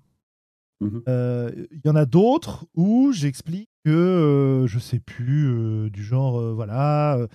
Mhm. 0.80 1.02
Euh, 1.10 1.52
il 1.72 1.82
y 1.84 1.90
en 1.90 1.98
a 1.98 2.06
d'autres 2.06 2.66
où 2.76 3.12
j'explique 3.12 3.70
que, 3.84 4.64
je 4.66 4.80
sais 4.80 5.00
plus, 5.00 5.90
du 5.92 6.02
genre, 6.02 6.54
voilà, 6.54 7.28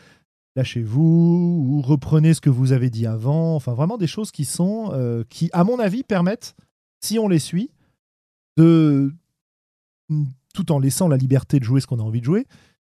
lâchez-vous, 0.56 1.66
ou 1.68 1.82
reprenez 1.82 2.32
ce 2.32 2.40
que 2.40 2.48
vous 2.48 2.72
avez 2.72 2.88
dit 2.88 3.04
avant, 3.04 3.56
enfin 3.56 3.74
vraiment 3.74 3.98
des 3.98 4.06
choses 4.06 4.30
qui 4.30 4.46
sont, 4.46 5.24
qui 5.28 5.50
à 5.52 5.64
mon 5.64 5.78
avis 5.78 6.02
permettent, 6.02 6.56
si 7.02 7.18
on 7.18 7.28
les 7.28 7.38
suit, 7.38 7.70
de, 8.58 9.12
tout 10.54 10.72
en 10.72 10.78
laissant 10.78 11.08
la 11.08 11.16
liberté 11.16 11.58
de 11.58 11.64
jouer 11.64 11.80
ce 11.80 11.86
qu'on 11.86 12.00
a 12.00 12.02
envie 12.02 12.20
de 12.20 12.24
jouer, 12.24 12.46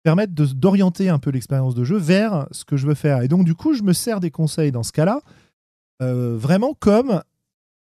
permettre 0.03 0.33
d'orienter 0.33 1.09
un 1.09 1.19
peu 1.19 1.31
l'expérience 1.31 1.75
de 1.75 1.83
jeu 1.83 1.97
vers 1.97 2.47
ce 2.51 2.63
que 2.63 2.77
je 2.77 2.85
veux 2.87 2.93
faire. 2.93 3.21
Et 3.21 3.27
donc, 3.27 3.45
du 3.45 3.55
coup, 3.55 3.73
je 3.73 3.83
me 3.83 3.93
sers 3.93 4.19
des 4.19 4.31
conseils 4.31 4.71
dans 4.71 4.83
ce 4.83 4.91
cas-là, 4.91 5.21
euh, 6.01 6.37
vraiment 6.37 6.73
comme 6.73 7.23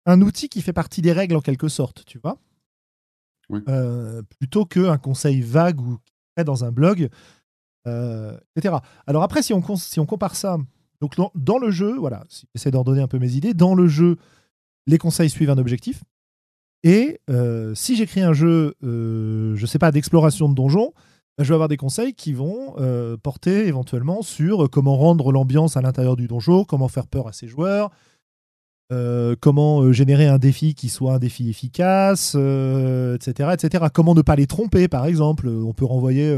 un 0.05 0.21
outil 0.21 0.49
qui 0.49 0.61
fait 0.61 0.73
partie 0.73 1.01
des 1.01 1.13
règles 1.13 1.35
en 1.35 1.41
quelque 1.41 1.67
sorte, 1.67 2.03
tu 2.05 2.19
vois 2.19 2.37
euh, 3.69 4.21
Plutôt 4.39 4.65
qu'un 4.65 4.97
conseil 4.97 5.41
vague 5.41 5.79
ou 5.79 5.97
dans 6.43 6.63
un 6.63 6.71
blog, 6.71 7.09
euh, 7.87 8.37
etc. 8.55 8.75
Alors 9.07 9.23
après, 9.23 9.41
si 9.41 9.53
on, 9.53 9.75
si 9.75 9.99
on 9.99 10.05
compare 10.05 10.35
ça, 10.35 10.57
donc 11.01 11.15
dans, 11.35 11.57
le 11.57 11.71
jeu, 11.71 11.97
voilà, 11.97 12.23
si 12.29 12.47
j'essaie 12.53 12.71
d'en 12.71 12.83
donner 12.83 13.01
un 13.01 13.07
peu 13.07 13.19
mes 13.19 13.33
idées, 13.33 13.53
dans 13.53 13.75
le 13.75 13.87
jeu, 13.87 14.17
les 14.87 14.97
conseils 14.97 15.29
suivent 15.29 15.49
un 15.49 15.57
objectif. 15.57 16.03
Et 16.83 17.19
euh, 17.29 17.73
si 17.75 17.95
j'écris 17.95 18.21
un 18.21 18.33
jeu, 18.33 18.75
euh, 18.83 19.55
je 19.55 19.65
sais 19.65 19.79
pas, 19.79 19.91
d'exploration 19.91 20.47
de 20.49 20.55
donjons, 20.55 20.93
bah, 21.37 21.43
je 21.43 21.49
vais 21.49 21.53
avoir 21.53 21.69
des 21.69 21.77
conseils 21.77 22.13
qui 22.13 22.33
vont 22.33 22.75
euh, 22.79 23.17
porter 23.17 23.67
éventuellement 23.67 24.21
sur 24.21 24.69
comment 24.69 24.95
rendre 24.95 25.31
l'ambiance 25.31 25.77
à 25.77 25.81
l'intérieur 25.81 26.15
du 26.15 26.27
donjon, 26.27 26.63
comment 26.63 26.87
faire 26.87 27.07
peur 27.07 27.27
à 27.27 27.33
ses 27.33 27.47
joueurs, 27.47 27.91
comment 29.39 29.91
générer 29.91 30.25
un 30.25 30.39
défi 30.39 30.73
qui 30.73 30.89
soit 30.89 31.13
un 31.13 31.19
défi 31.19 31.47
efficace, 31.47 32.33
etc., 32.33 33.51
etc. 33.53 33.85
Comment 33.93 34.15
ne 34.15 34.23
pas 34.23 34.35
les 34.35 34.47
tromper, 34.47 34.87
par 34.87 35.05
exemple. 35.05 35.47
On 35.47 35.73
peut 35.73 35.85
renvoyer 35.85 36.35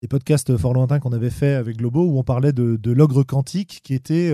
des 0.00 0.06
podcasts 0.06 0.56
fort 0.56 0.74
lointains 0.74 1.00
qu'on 1.00 1.10
avait 1.10 1.28
fait 1.28 1.54
avec 1.54 1.78
Globo 1.78 2.04
où 2.04 2.20
on 2.20 2.22
parlait 2.22 2.52
de 2.52 2.92
l'ogre 2.92 3.24
quantique 3.24 3.80
qui 3.82 3.94
était 3.94 4.32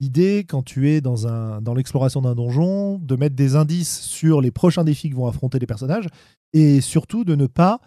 L'idée, 0.00 0.44
quand 0.48 0.62
tu 0.62 0.90
es 0.90 1.00
dans, 1.00 1.26
un, 1.26 1.60
dans 1.60 1.74
l'exploration 1.74 2.22
d'un 2.22 2.36
donjon, 2.36 2.98
de 2.98 3.16
mettre 3.16 3.34
des 3.34 3.56
indices 3.56 4.00
sur 4.00 4.40
les 4.40 4.52
prochains 4.52 4.84
défis 4.84 5.10
que 5.10 5.16
vont 5.16 5.26
affronter 5.26 5.58
les 5.58 5.66
personnages, 5.66 6.06
et 6.52 6.80
surtout 6.80 7.24
de 7.24 7.34
ne 7.34 7.46
pas, 7.46 7.80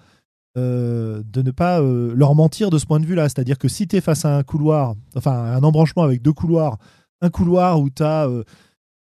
euh, 0.58 1.24
de 1.26 1.42
ne 1.42 1.52
pas 1.52 1.80
euh, 1.80 2.14
leur 2.14 2.36
mentir 2.36 2.70
de 2.70 2.78
ce 2.78 2.86
point 2.86 3.00
de 3.00 3.06
vue-là. 3.06 3.30
C'est-à-dire 3.30 3.58
que 3.58 3.70
si 3.70 3.88
tu 3.88 3.96
es 3.96 4.02
face 4.02 4.26
à 4.26 4.38
un 4.38 4.44
couloir, 4.44 4.96
enfin 5.16 5.32
un 5.32 5.64
embranchement 5.64 6.04
avec 6.04 6.22
deux 6.22 6.34
couloirs, 6.34 6.78
un 7.22 7.30
couloir 7.30 7.80
où 7.80 7.90
tu 7.90 8.04
as 8.04 8.28
euh, 8.28 8.44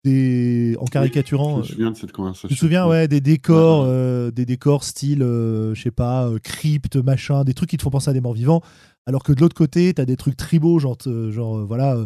des. 0.05 0.77
en 0.79 0.85
caricaturant. 0.85 1.55
je 1.55 1.59
me 1.59 1.73
souviens 1.73 1.91
de 1.91 1.97
cette 1.97 2.13
conversation. 2.13 2.47
Tu 2.47 2.53
te 2.53 2.59
souviens, 2.59 2.87
ouais, 2.87 3.09
des 3.09 3.19
décors, 3.19 3.85
des 4.31 4.45
décors 4.45 4.85
style, 4.85 5.19
je 5.19 5.79
sais 5.81 5.91
pas, 5.91 6.31
crypte, 6.41 6.95
machin, 6.95 7.43
des 7.43 7.53
trucs 7.53 7.71
qui 7.71 7.77
te 7.77 7.83
font 7.83 7.89
penser 7.89 8.09
à 8.09 8.13
des 8.13 8.21
morts 8.21 8.33
vivants. 8.33 8.61
Alors 9.05 9.21
que 9.21 9.33
de 9.33 9.41
l'autre 9.41 9.55
côté, 9.55 9.93
tu 9.93 10.01
as 10.01 10.05
des 10.05 10.15
trucs 10.15 10.37
tribaux, 10.37 10.79
genre, 10.79 10.97
genre 11.29 11.65
voilà 11.65 11.97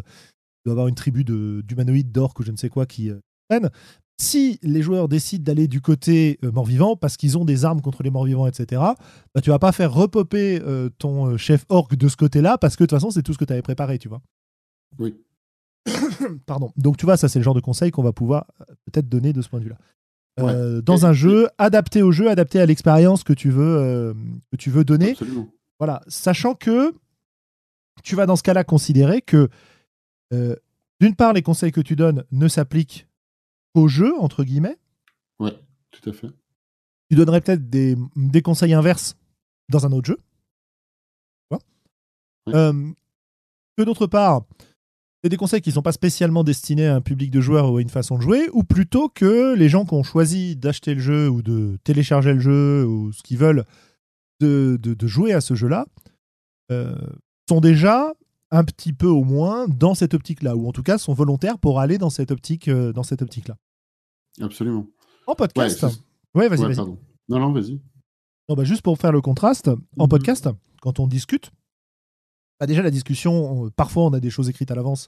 doit 0.69 0.73
avoir 0.73 0.87
une 0.87 0.95
tribu 0.95 1.23
d'humanoïdes, 1.23 2.11
d'orques 2.11 2.39
ou 2.39 2.43
je 2.43 2.51
ne 2.51 2.57
sais 2.57 2.69
quoi 2.69 2.85
qui 2.85 3.09
euh, 3.09 3.19
prennent. 3.47 3.69
Si 4.21 4.59
les 4.63 4.81
joueurs 4.81 5.07
décident 5.07 5.43
d'aller 5.43 5.67
du 5.67 5.81
côté 5.81 6.39
euh, 6.43 6.51
mort-vivant 6.51 6.95
parce 6.95 7.15
qu'ils 7.15 7.37
ont 7.37 7.45
des 7.45 7.63
armes 7.65 7.81
contre 7.81 8.03
les 8.03 8.09
morts-vivants, 8.09 8.47
etc., 8.47 8.81
bah, 9.33 9.41
tu 9.41 9.49
vas 9.49 9.59
pas 9.59 9.71
faire 9.71 9.93
repopper 9.93 10.61
euh, 10.61 10.89
ton 10.97 11.37
chef 11.37 11.65
orc 11.69 11.95
de 11.95 12.07
ce 12.07 12.17
côté-là 12.17 12.57
parce 12.57 12.75
que 12.75 12.83
de 12.83 12.87
toute 12.87 12.97
façon, 12.97 13.11
c'est 13.11 13.23
tout 13.23 13.33
ce 13.33 13.37
que 13.37 13.45
tu 13.45 13.53
avais 13.53 13.61
préparé, 13.61 13.97
tu 13.97 14.09
vois. 14.09 14.21
Oui. 14.97 15.15
Pardon. 16.45 16.71
Donc, 16.75 16.97
tu 16.97 17.05
vois, 17.05 17.17
ça, 17.17 17.29
c'est 17.29 17.39
le 17.39 17.43
genre 17.43 17.55
de 17.55 17.61
conseil 17.61 17.91
qu'on 17.91 18.03
va 18.03 18.11
pouvoir 18.11 18.45
peut-être 18.85 19.07
donner 19.07 19.31
de 19.31 19.41
ce 19.41 19.49
point 19.49 19.59
de 19.59 19.65
vue-là. 19.65 20.81
dans 20.81 21.05
un 21.05 21.13
jeu, 21.13 21.47
adapté 21.57 22.01
au 22.01 22.11
jeu, 22.11 22.29
adapté 22.29 22.59
à 22.59 22.65
l'expérience 22.65 23.23
que 23.23 23.33
tu 23.33 23.49
veux, 23.49 24.13
que 24.51 24.57
tu 24.57 24.69
veux 24.69 24.83
donner. 24.83 25.11
Absolument. 25.11 25.47
Voilà, 25.79 26.01
sachant 26.07 26.55
que 26.55 26.93
tu 28.03 28.15
vas 28.15 28.25
dans 28.25 28.35
ce 28.35 28.43
cas-là 28.43 28.63
considérer 28.63 29.21
que 29.21 29.49
euh, 30.33 30.55
d'une 30.99 31.15
part, 31.15 31.33
les 31.33 31.41
conseils 31.41 31.71
que 31.71 31.81
tu 31.81 31.95
donnes 31.95 32.25
ne 32.31 32.47
s'appliquent 32.47 33.07
qu'au 33.73 33.87
jeu, 33.87 34.13
entre 34.19 34.43
guillemets. 34.43 34.77
Ouais, 35.39 35.53
tout 35.91 36.09
à 36.09 36.13
fait. 36.13 36.29
Tu 37.09 37.15
donnerais 37.15 37.41
peut-être 37.41 37.69
des, 37.69 37.95
conseils 38.43 38.73
inverses 38.73 39.15
dans 39.69 39.85
un 39.85 39.91
autre 39.91 40.07
jeu. 40.07 40.19
Euh, 42.47 42.91
que 43.77 43.83
d'autre 43.83 44.07
part, 44.07 44.41
c'est 45.23 45.29
des 45.29 45.37
conseils 45.37 45.61
qui 45.61 45.69
ne 45.69 45.75
sont 45.75 45.81
pas 45.81 45.91
spécialement 45.91 46.43
destinés 46.43 46.87
à 46.87 46.95
un 46.95 47.01
public 47.01 47.29
de 47.29 47.41
joueurs 47.41 47.71
ou 47.71 47.77
à 47.77 47.81
une 47.81 47.89
façon 47.89 48.17
de 48.17 48.23
jouer, 48.23 48.49
ou 48.53 48.63
plutôt 48.63 49.09
que 49.09 49.53
les 49.53 49.69
gens 49.69 49.85
qui 49.85 49.93
ont 49.93 50.03
choisi 50.03 50.55
d'acheter 50.55 50.95
le 50.95 51.01
jeu 51.01 51.29
ou 51.29 51.41
de 51.41 51.77
télécharger 51.83 52.33
le 52.33 52.39
jeu 52.39 52.85
ou 52.85 53.11
ce 53.11 53.21
qu'ils 53.21 53.37
veulent 53.37 53.65
de, 54.39 54.79
jouer 55.01 55.33
à 55.33 55.41
ce 55.41 55.53
jeu-là 55.53 55.85
euh, 56.71 56.95
sont 57.47 57.59
déjà 57.59 58.13
un 58.51 58.63
petit 58.63 58.93
peu 58.93 59.07
au 59.07 59.23
moins 59.23 59.67
dans 59.67 59.93
cette 59.93 60.13
optique-là, 60.13 60.55
ou 60.55 60.67
en 60.67 60.71
tout 60.71 60.83
cas 60.83 60.97
sont 60.97 61.13
volontaires 61.13 61.59
pour 61.59 61.79
aller 61.79 61.97
dans 61.97 62.09
cette 62.09 62.31
optique, 62.31 62.67
euh, 62.67 62.93
dans 62.93 63.03
cette 63.03 63.21
optique-là. 63.21 63.57
Absolument. 64.41 64.87
En 65.27 65.35
podcast. 65.35 65.85
Ouais, 66.33 66.47
vas-y. 66.47 66.75
Non, 66.75 66.97
non, 67.27 67.51
vas-y. 67.51 67.79
Non, 68.47 68.55
bah, 68.55 68.63
juste 68.63 68.81
pour 68.81 68.97
faire 68.97 69.11
le 69.11 69.21
contraste, 69.21 69.69
en 69.97 70.03
mhm. 70.03 70.09
podcast, 70.09 70.49
quand 70.81 70.99
on 70.99 71.07
discute, 71.07 71.51
bah 72.59 72.65
déjà 72.65 72.81
la 72.81 72.91
discussion, 72.91 73.69
parfois 73.75 74.03
on 74.03 74.13
a 74.13 74.19
des 74.19 74.29
choses 74.29 74.49
écrites 74.49 74.71
à 74.71 74.75
l'avance, 74.75 75.07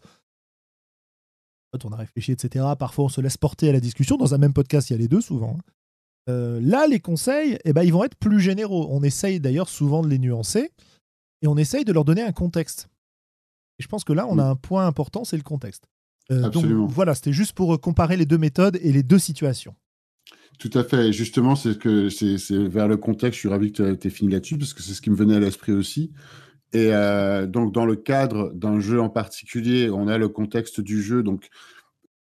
on 1.84 1.91
a 1.91 1.95
réfléchi, 1.95 2.32
etc. 2.32 2.65
Parfois 2.77 3.06
on 3.06 3.10
se 3.10 3.21
laisse 3.21 3.38
porter 3.38 3.69
à 3.69 3.71
la 3.73 3.80
discussion. 3.80 4.17
Dans 4.17 4.34
un 4.34 4.38
même 4.38 4.54
podcast, 4.54 4.89
il 4.89 4.93
y 4.93 4.95
a 4.95 4.99
les 4.99 5.08
deux 5.08 5.21
souvent. 5.21 5.58
Hein. 5.58 5.63
Euh, 6.30 6.60
là, 6.62 6.86
les 6.88 6.99
conseils, 6.99 7.58
eh 7.65 7.73
ben, 7.73 7.84
ils 7.84 7.93
vont 7.93 8.04
être 8.04 8.15
plus 8.15 8.39
généraux. 8.39 8.88
On 8.91 9.04
essaye 9.04 9.39
d'ailleurs 9.39 9.69
souvent 9.69 10.01
de 10.01 10.08
les 10.08 10.19
nuancer 10.19 10.71
et 11.41 11.47
on 11.47 11.58
essaye 11.58 11.86
de 11.86 11.93
leur 11.93 12.06
donner 12.06 12.21
un 12.21 12.32
contexte. 12.32 12.88
Et 13.82 13.84
je 13.84 13.88
pense 13.88 14.04
que 14.04 14.13
là, 14.13 14.28
on 14.30 14.38
a 14.38 14.44
un 14.44 14.56
point 14.56 14.86
important, 14.86 15.24
c'est 15.24 15.38
le 15.38 15.41
contexte. 15.41 15.86
Euh, 16.32 16.50
donc 16.50 16.65
voilà, 16.65 17.15
c'était 17.15 17.34
juste 17.34 17.54
pour 17.54 17.74
euh, 17.74 17.78
comparer 17.80 18.15
les 18.15 18.28
deux 18.28 18.38
méthodes 18.38 18.78
et 18.80 18.91
les 18.91 19.02
deux 19.02 19.17
situations. 19.17 19.74
Tout 20.60 20.70
à 20.76 20.84
fait. 20.84 21.08
Et 21.08 21.13
justement, 21.13 21.56
c'est 21.56 21.80
que 21.80 22.10
c'est 22.10 22.38
vers 22.67 22.88
le 22.88 22.98
contexte. 22.98 23.38
Je 23.38 23.39
suis 23.39 23.50
ravi 23.50 23.72
que 23.72 23.96
tu 23.96 24.08
aies 24.08 24.12
fini 24.12 24.32
là-dessus 24.32 24.60
parce 24.60 24.76
que 24.76 24.84
c'est 24.84 24.94
ce 24.94 25.02
qui 25.02 25.10
me 25.10 25.15
venait 25.15 25.36
à 25.36 25.39
l'esprit 25.39 25.72
aussi. 25.72 26.12
Et 26.74 26.94
euh, 26.94 27.48
donc, 27.48 27.74
dans 27.74 27.88
le 27.88 27.96
cadre 27.96 28.52
d'un 28.54 28.80
jeu 28.80 29.02
en 29.02 29.10
particulier, 29.10 29.89
on 29.89 30.08
a 30.08 30.20
le 30.20 30.30
contexte 30.30 30.80
du 30.80 31.02
jeu. 31.02 31.24
Donc, 31.24 31.50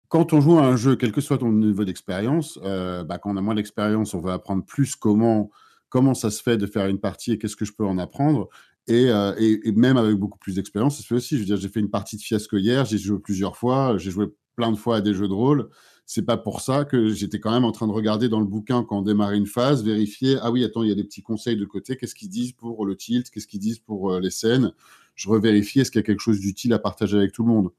quand 0.08 0.32
on 0.32 0.40
joue 0.40 0.60
à 0.60 0.66
un 0.66 0.78
jeu, 0.78 0.96
quel 0.96 1.12
que 1.12 1.20
soit 1.20 1.40
ton 1.40 1.52
niveau 1.52 1.84
d'expérience, 1.84 2.58
bah, 2.64 3.18
quand 3.22 3.34
on 3.34 3.36
a 3.36 3.42
moins 3.42 3.56
d'expérience, 3.56 4.14
on 4.14 4.22
va 4.22 4.32
apprendre 4.32 4.64
plus 4.64 4.96
comment 4.96 5.52
comment 5.90 6.16
ça 6.16 6.32
se 6.32 6.42
fait 6.42 6.58
de 6.58 6.66
faire 6.66 6.88
une 6.88 7.00
partie 7.00 7.34
et 7.34 7.38
qu'est-ce 7.38 7.56
que 7.56 7.66
je 7.66 7.74
peux 7.74 7.86
en 7.86 8.00
apprendre. 8.00 8.50
Euh, 8.90 9.34
et, 9.38 9.72
même 9.72 9.98
avec 9.98 10.16
beaucoup 10.18 10.38
plus 10.38 10.56
d'expérience, 10.56 11.04
fait 11.04 11.16
aussi. 11.16 11.36
Je 11.36 11.42
veux 11.42 11.46
dire, 11.46 11.58
j'ai 11.58 11.70
fait 11.70 11.80
une 11.80 11.90
partie 11.90 12.18
de 12.18 12.22
fiasco 12.22 12.58
hier, 12.58 12.86
j'ai 12.86 12.98
joué 12.98 13.20
plusieurs 13.20 13.56
fois, 13.56 13.98
j'ai 13.98 14.12
joué 14.12 14.28
plein 14.56 14.72
de 14.72 14.78
fois 14.78 14.98
à 14.98 15.02
des 15.02 15.14
jeux 15.14 15.28
de 15.28 15.34
rôle. 15.34 15.70
C'est 16.06 16.24
pas 16.24 16.38
pour 16.38 16.60
ça 16.60 16.84
que 16.84 17.10
j'étais 17.10 17.40
quand 17.40 17.52
même 17.52 17.64
en 17.64 17.72
train 17.72 17.88
de 17.88 17.94
regarder 17.94 18.28
dans 18.28 18.42
le 18.42 18.46
bouquin 18.46 18.84
quand 18.84 19.00
on 19.00 19.02
démarrait 19.02 19.38
une 19.38 19.48
phase, 19.48 19.84
vérifier 19.84 20.38
ah 20.42 20.52
oui, 20.52 20.64
attends, 20.66 20.84
il 20.84 20.90
y 20.90 20.92
a 20.92 20.96
des 20.96 21.06
petits 21.06 21.22
conseils 21.22 21.56
de 21.56 21.66
côté, 21.66 21.96
qu'est-ce 21.96 22.14
qu'ils 22.14 22.30
disent 22.30 22.52
pour 22.52 22.86
le 22.86 22.98
tilt, 22.98 23.30
qu'est-ce 23.30 23.48
qu'ils 23.48 23.62
disent 23.62 23.80
pour 23.80 24.12
euh, 24.12 24.20
les 24.20 24.30
scènes. 24.30 24.74
Je 25.16 25.30
revérifie 25.30 25.80
est-ce 25.80 25.92
qu'il 25.92 26.00
y 26.00 26.04
a 26.04 26.06
quelque 26.06 26.20
chose 26.20 26.40
d'utile 26.40 26.74
à 26.74 26.80
partager 26.80 27.18
avec 27.18 27.32
tout 27.32 27.44
le 27.44 27.50
monde. 27.50 27.72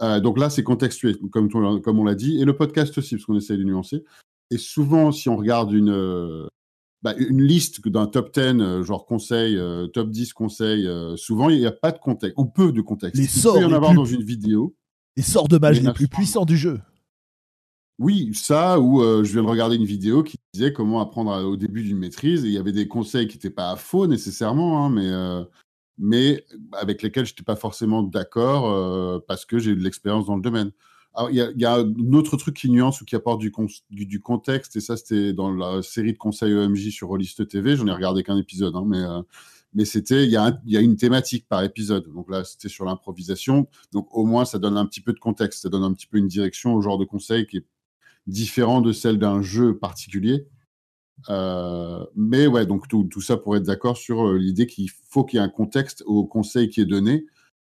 Euh, 0.00 0.18
donc 0.18 0.38
là, 0.38 0.50
c'est 0.50 0.64
contextuel, 0.64 1.18
comme, 1.30 1.48
comme 1.50 1.98
on 2.00 2.04
l'a 2.04 2.16
dit, 2.16 2.40
et 2.40 2.44
le 2.44 2.56
podcast 2.56 2.96
aussi, 2.98 3.14
parce 3.14 3.26
qu'on 3.26 3.36
essaie 3.36 3.56
de 3.56 3.62
nuancer. 3.62 4.02
Et 4.50 4.58
souvent, 4.58 5.12
si 5.12 5.28
on 5.28 5.36
regarde 5.36 5.72
une, 5.72 6.48
bah, 7.02 7.14
une 7.16 7.42
liste 7.42 7.86
d'un 7.88 8.06
top 8.06 8.32
10, 8.32 8.40
euh, 8.60 8.82
genre 8.84 9.06
conseil, 9.06 9.56
euh, 9.56 9.88
top 9.88 10.10
10 10.10 10.32
conseils, 10.32 10.86
euh, 10.86 11.16
souvent, 11.16 11.50
il 11.50 11.58
n'y 11.58 11.66
a 11.66 11.72
pas 11.72 11.90
de 11.90 11.98
contexte, 11.98 12.38
ou 12.38 12.44
peu 12.44 12.70
de 12.70 12.80
contexte. 12.80 13.20
Les 13.20 13.26
sorts 13.26 13.56
il 13.56 13.64
peut 13.64 13.70
y 13.70 13.72
en 13.72 13.76
avoir 13.76 13.94
dans 13.94 14.04
une 14.04 14.22
vidéo. 14.22 14.76
Les 15.16 15.22
sorts 15.22 15.48
de 15.48 15.58
magie 15.58 15.80
les 15.80 15.92
plus 15.92 16.08
puissants 16.08 16.44
du 16.44 16.56
jeu. 16.56 16.80
Oui, 17.98 18.30
ça, 18.34 18.80
ou 18.80 19.02
je 19.02 19.32
viens 19.32 19.42
de 19.42 19.48
regarder 19.48 19.76
une 19.76 19.84
vidéo 19.84 20.22
qui 20.22 20.38
disait 20.54 20.72
comment 20.72 21.00
apprendre 21.00 21.44
au 21.44 21.56
début 21.56 21.82
d'une 21.82 21.98
maîtrise, 21.98 22.44
et 22.44 22.48
il 22.48 22.54
y 22.54 22.58
avait 22.58 22.72
des 22.72 22.88
conseils 22.88 23.28
qui 23.28 23.36
n'étaient 23.36 23.50
pas 23.50 23.76
faux 23.76 24.06
nécessairement, 24.06 24.86
hein, 24.86 24.90
mais, 24.90 25.46
mais 25.98 26.44
avec 26.72 27.02
lesquels 27.02 27.26
je 27.26 27.32
n'étais 27.32 27.42
pas 27.42 27.54
forcément 27.54 28.02
d'accord 28.02 29.22
parce 29.26 29.44
que 29.44 29.58
j'ai 29.58 29.72
eu 29.72 29.76
de 29.76 29.84
l'expérience 29.84 30.26
dans 30.26 30.36
le 30.36 30.42
domaine. 30.42 30.72
Il 31.30 31.36
y, 31.56 31.64
a 31.64 31.74
un 31.74 32.12
autre 32.14 32.36
truc 32.36 32.56
qui 32.56 32.70
nuance 32.70 33.00
ou 33.00 33.04
qui 33.04 33.14
apporte 33.16 33.40
du, 33.40 34.20
contexte, 34.20 34.76
et 34.76 34.80
ça, 34.80 34.96
c'était 34.96 35.32
dans 35.32 35.52
la 35.52 35.82
série 35.82 36.12
de 36.12 36.18
conseils 36.18 36.52
EMJ 36.52 36.90
sur 36.90 37.08
Rolliste 37.08 37.46
TV. 37.48 37.76
J'en 37.76 37.86
ai 37.86 37.92
regardé 37.92 38.22
qu'un 38.22 38.38
épisode, 38.38 38.74
hein, 38.76 38.84
mais, 38.86 39.02
euh, 39.02 39.20
mais 39.74 39.84
c'était, 39.84 40.24
il 40.24 40.30
y, 40.30 40.36
a 40.36 40.58
y 40.66 40.76
a 40.76 40.80
une 40.80 40.96
thématique 40.96 41.46
par 41.48 41.62
épisode. 41.62 42.10
Donc 42.14 42.30
là, 42.30 42.44
c'était 42.44 42.68
sur 42.68 42.84
l'improvisation. 42.84 43.68
Donc 43.92 44.08
au 44.12 44.24
moins, 44.24 44.44
ça 44.44 44.58
donne 44.58 44.76
un 44.76 44.86
petit 44.86 45.00
peu 45.00 45.12
de 45.12 45.18
contexte, 45.18 45.62
ça 45.62 45.68
donne 45.68 45.84
un 45.84 45.92
petit 45.92 46.06
peu 46.06 46.18
une 46.18 46.28
direction 46.28 46.74
au 46.74 46.80
genre 46.80 46.98
de 46.98 47.04
conseil 47.04 47.46
qui 47.46 47.58
est 47.58 47.66
différent 48.26 48.80
de 48.80 48.92
celle 48.92 49.18
d'un 49.18 49.42
jeu 49.42 49.76
particulier. 49.76 50.46
Euh, 51.28 52.04
mais 52.16 52.46
ouais, 52.46 52.66
donc 52.66 52.88
tout, 52.88 53.04
tout 53.04 53.20
ça 53.20 53.36
pour 53.36 53.56
être 53.56 53.64
d'accord 53.64 53.96
sur 53.96 54.26
euh, 54.26 54.38
l'idée 54.38 54.66
qu'il 54.66 54.90
faut 55.08 55.24
qu'il 55.24 55.38
y 55.38 55.42
ait 55.42 55.44
un 55.44 55.48
contexte 55.48 56.02
au 56.06 56.24
conseil 56.24 56.68
qui 56.68 56.80
est 56.80 56.86
donné 56.86 57.26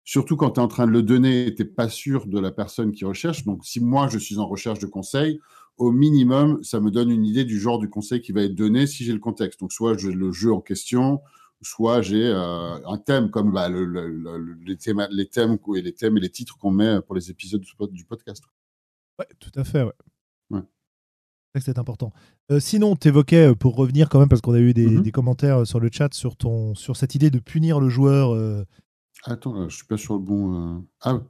Surtout 0.09 0.37
quand 0.37 0.53
tu 0.53 0.61
es 0.61 0.62
en 0.62 0.68
train 0.68 0.87
de 0.87 0.90
le 0.90 1.03
donner 1.03 1.47
et 1.47 1.55
tu 1.55 1.62
n'es 1.62 1.68
pas 1.68 1.90
sûr 1.90 2.27
de 2.29 2.40
la 2.40 2.51
personne 2.51 2.92
qui 2.92 3.05
recherche. 3.05 3.44
Donc, 3.44 3.66
si 3.66 3.79
moi, 3.79 4.09
je 4.09 4.16
suis 4.16 4.38
en 4.38 4.49
recherche 4.49 4.79
de 4.79 4.87
conseils, 4.87 5.38
au 5.77 5.92
minimum, 5.92 6.64
ça 6.64 6.81
me 6.81 6.90
donne 6.90 7.11
une 7.11 7.27
idée 7.27 7.44
du 7.44 7.61
genre 7.61 7.79
du 7.79 7.90
conseil 7.90 8.23
qui 8.23 8.33
va 8.33 8.40
être 8.40 8.55
donné 8.55 8.87
si 8.87 9.05
j'ai 9.05 9.12
le 9.12 9.18
contexte. 9.18 9.61
Donc, 9.61 9.71
soit 9.71 9.99
j'ai 9.99 10.11
le 10.11 10.33
jeu 10.33 10.51
en 10.51 10.62
question, 10.62 11.21
soit 11.61 12.01
j'ai 12.01 12.25
euh, 12.25 12.79
un 12.87 12.97
thème 12.97 13.31
comme 13.31 13.53
bah, 13.53 13.68
les, 13.68 14.79
thèmes, 14.79 15.07
les 15.11 15.27
thèmes 15.29 15.59
et 15.77 15.83
les 15.83 15.92
thèmes 15.92 16.16
et 16.16 16.21
les 16.21 16.31
titres 16.31 16.57
qu'on 16.57 16.71
met 16.71 17.03
pour 17.03 17.14
les 17.14 17.31
épisodes 17.31 17.62
du 17.90 18.07
podcast. 18.07 18.42
Ouais, 19.18 19.29
tout 19.38 19.53
à 19.57 19.64
fait. 19.64 19.83
Ouais. 19.83 20.62
C'est 21.61 21.79
important. 21.79 22.14
Euh, 22.51 22.61
sinon, 22.61 22.97
tu 22.97 23.09
évoquais, 23.09 23.49
euh, 23.49 23.55
pour 23.55 23.77
revenir 23.77 24.09
quand 24.09 24.21
même, 24.21 24.31
parce 24.31 24.40
qu'on 24.40 24.55
a 24.55 24.61
eu 24.61 24.73
des, 24.73 24.88
mm-hmm. 24.88 25.03
des, 25.03 25.12
commentaires 25.12 25.66
sur 25.66 25.81
le 25.81 25.90
chat 25.92 26.14
sur, 26.14 26.35
ton, 26.35 26.75
sur 26.75 26.97
cette 26.97 27.14
idée 27.14 27.29
de 27.29 27.40
punir 27.40 27.79
le 27.79 27.90
joueur 27.90 28.64
Attends, 29.25 29.69
je 29.69 29.75
suis 29.75 29.85
pas 29.85 29.97
sur 29.97 30.15
le 30.15 30.21
bon. 30.21 30.77
Euh, 30.77 30.81
ah, 31.03 31.21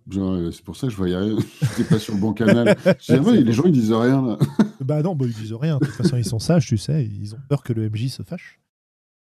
c'est 0.52 0.62
pour 0.62 0.76
ça 0.76 0.86
que 0.86 0.92
je 0.92 0.96
voyais 0.96 1.16
rien. 1.16 1.36
J'étais 1.62 1.88
pas 1.88 1.98
sur 1.98 2.14
le 2.14 2.20
bon 2.20 2.32
canal. 2.32 2.76
les 3.08 3.52
gens 3.52 3.64
ils 3.64 3.72
disent 3.72 3.92
rien 3.92 4.22
là. 4.24 4.38
bah 4.80 5.02
non, 5.02 5.14
bah, 5.14 5.26
ils 5.26 5.34
disent 5.34 5.54
rien. 5.54 5.78
De 5.78 5.86
toute 5.86 5.94
façon, 5.94 6.16
ils 6.16 6.24
sont 6.24 6.38
sages, 6.38 6.66
tu 6.66 6.76
sais. 6.76 7.04
Ils 7.04 7.34
ont 7.34 7.40
peur 7.48 7.62
que 7.62 7.72
le 7.72 7.88
MJ 7.88 8.08
se 8.08 8.22
fâche. 8.22 8.60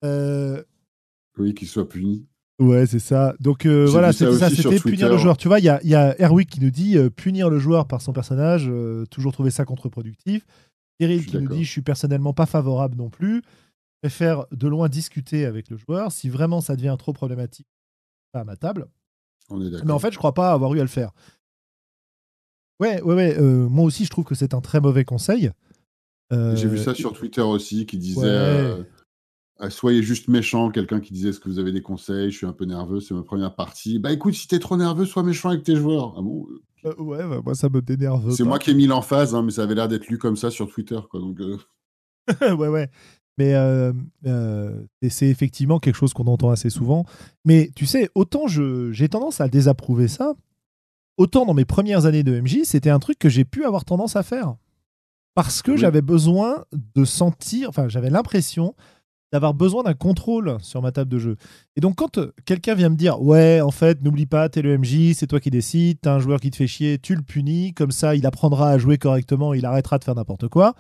Euh, 0.05 0.63
oui, 1.39 1.55
qu'il 1.55 1.69
soit 1.69 1.89
puni. 1.89 2.27
Ouais, 2.59 2.87
c'est 2.87 2.99
ça. 2.99 3.37
Donc 3.39 3.65
euh, 3.65 3.87
voilà, 3.89 4.13
c'était 4.13 4.37
ça, 4.37 4.51
c'était 4.51 4.81
punir 4.81 5.09
le 5.09 5.19
joueur. 5.19 5.37
Tu 5.37 5.47
vois, 5.47 5.61
il 5.61 5.65
y 5.65 5.69
a, 5.69 5.81
y 5.85 5.95
a 5.95 6.21
Erwick 6.21 6.51
qui 6.51 6.61
nous 6.61 6.71
dit 6.71 6.97
punir 7.15 7.51
le 7.51 7.61
joueur 7.61 7.87
par 7.87 8.03
son 8.03 8.13
personnage, 8.13 8.69
toujours 9.11 9.33
trouver 9.33 9.53
ça 9.53 9.65
contre-productif. 9.65 10.45
Cyril 11.01 11.25
qui 11.27 11.39
nous 11.39 11.49
dit 11.49 11.63
je 11.63 11.71
suis 11.71 11.83
personnellement 11.83 12.33
pas 12.33 12.47
favorable 12.47 12.97
non 12.97 13.09
plus. 13.09 13.43
Préfère 14.03 14.47
de 14.53 14.69
loin 14.69 14.89
discuter 14.89 15.45
avec 15.45 15.71
le 15.71 15.77
joueur. 15.77 16.11
Si 16.11 16.29
vraiment 16.29 16.61
ça 16.61 16.77
devient 16.77 16.97
trop 16.99 17.13
problématique, 17.13 17.67
à 18.33 18.45
ma 18.45 18.57
table. 18.57 18.89
Mais 19.51 19.93
en 19.93 19.99
fait, 19.99 20.13
je 20.13 20.19
crois 20.19 20.35
pas 20.35 20.53
avoir 20.53 20.75
eu 20.75 20.81
à 20.81 20.83
le 20.83 20.89
faire. 20.89 21.13
Ouais, 22.81 23.03
ouais, 23.03 23.15
ouais. 23.15 23.37
Euh, 23.39 23.69
moi 23.69 23.85
aussi, 23.85 24.05
je 24.05 24.11
trouve 24.11 24.25
que 24.25 24.35
c'est 24.35 24.55
un 24.55 24.61
très 24.61 24.81
mauvais 24.81 25.05
conseil. 25.05 25.51
J'ai 26.31 26.69
vu 26.69 26.79
ça 26.79 26.91
euh, 26.91 26.95
sur 26.95 27.13
Twitter 27.15 27.41
aussi, 27.41 27.87
qui 27.87 27.97
disait 27.97 28.21
euh, 28.25 28.85
soyez 29.71 30.03
juste 30.03 30.29
méchant. 30.29 30.71
Quelqu'un 30.71 31.01
qui 31.01 31.13
disait 31.13 31.31
est-ce 31.31 31.41
que 31.41 31.49
vous 31.49 31.59
avez 31.59 31.73
des 31.73 31.81
conseils 31.81 32.31
Je 32.31 32.37
suis 32.37 32.47
un 32.47 32.53
peu 32.53 32.67
nerveux, 32.67 33.01
c'est 33.01 33.15
ma 33.15 33.23
première 33.23 33.55
partie. 33.55 33.99
Bah 33.99 34.13
écoute, 34.13 34.35
si 34.35 34.47
t'es 34.47 34.59
trop 34.59 34.77
nerveux, 34.77 35.07
sois 35.07 35.23
méchant 35.23 35.49
avec 35.49 35.65
tes 35.65 35.75
joueurs. 35.75 36.15
Ah 36.17 36.23
bon 36.23 36.47
Ouais, 36.85 37.27
bah, 37.27 37.41
moi 37.45 37.55
ça 37.55 37.69
me 37.69 37.81
dénerve. 37.81 38.31
C'est 38.31 38.45
moi 38.45 38.59
qui 38.59 38.71
ai 38.71 38.75
mis 38.75 38.87
l'emphase, 38.87 39.35
hein, 39.35 39.43
mais 39.43 39.51
ça 39.51 39.63
avait 39.65 39.75
l'air 39.75 39.89
d'être 39.89 40.07
lu 40.07 40.19
comme 40.19 40.37
ça 40.37 40.51
sur 40.51 40.69
Twitter, 40.71 41.01
quoi. 41.11 41.19
Donc. 41.19 41.41
ouais, 42.41 42.69
ouais. 42.69 42.91
Mais 43.39 43.55
euh, 43.55 43.93
euh, 44.27 44.85
c'est 45.09 45.29
effectivement 45.29 45.79
quelque 45.79 45.95
chose 45.95 46.13
qu'on 46.13 46.27
entend 46.27 46.51
assez 46.51 46.71
souvent. 46.71 47.05
Mais 47.45 47.71
tu 47.77 47.87
sais, 47.87 48.11
autant 48.15 48.47
j'ai 48.49 49.09
tendance 49.09 49.41
à 49.41 49.49
désapprouver 49.49 50.09
ça, 50.09 50.35
autant 51.17 51.47
dans 51.47 51.55
mes 51.55 51.65
premières 51.65 52.07
années 52.07 52.25
de 52.25 52.41
MJ, 52.41 52.61
c'était 52.65 52.91
un 52.91 52.99
truc 52.99 53.19
que 53.19 53.29
j'ai 53.29 53.45
pu 53.45 53.65
avoir 53.65 53.85
tendance 53.85 54.17
à 54.17 54.23
faire. 54.23 54.57
Parce 55.35 55.63
que 55.63 55.77
j'avais 55.77 56.03
besoin 56.03 56.65
de 56.73 57.05
sentir, 57.05 57.69
enfin 57.69 57.89
j'avais 57.89 58.11
l'impression 58.11 58.75
d'avoir 59.33 59.55
besoin 59.55 59.83
d'un 59.83 59.95
contrôle 59.95 60.57
sur 60.61 60.83
ma 60.83 60.91
table 60.91 61.11
de 61.11 61.19
jeu. 61.19 61.37
Et 61.77 61.81
donc 61.81 61.97
quand 61.97 62.19
euh, 62.19 62.33
quelqu'un 62.45 62.75
vient 62.75 62.89
me 62.89 62.97
dire 62.97 63.21
ouais 63.23 63.61
en 63.61 63.71
fait 63.71 64.03
n'oublie 64.03 64.27
pas 64.27 64.49
t'es 64.49 64.63
le 64.63 64.77
MJ 64.79 65.13
c'est 65.15 65.27
toi 65.27 65.39
qui 65.39 65.51
décides 65.51 65.99
t'as 66.01 66.15
un 66.15 66.19
joueur 66.19 66.41
qui 66.41 66.51
te 66.51 66.57
fait 66.57 66.67
chier 66.67 66.99
tu 66.99 67.15
le 67.15 67.23
punis 67.23 67.75
comme 67.75 67.91
ça 67.91 68.15
il 68.15 68.27
apprendra 68.27 68.71
à 68.71 68.79
jouer 68.79 68.97
correctement 68.97 69.53
il 69.53 69.67
arrêtera 69.67 69.99
de 69.99 70.05
faire 70.05 70.15
n'importe 70.15 70.49
quoi 70.49 70.75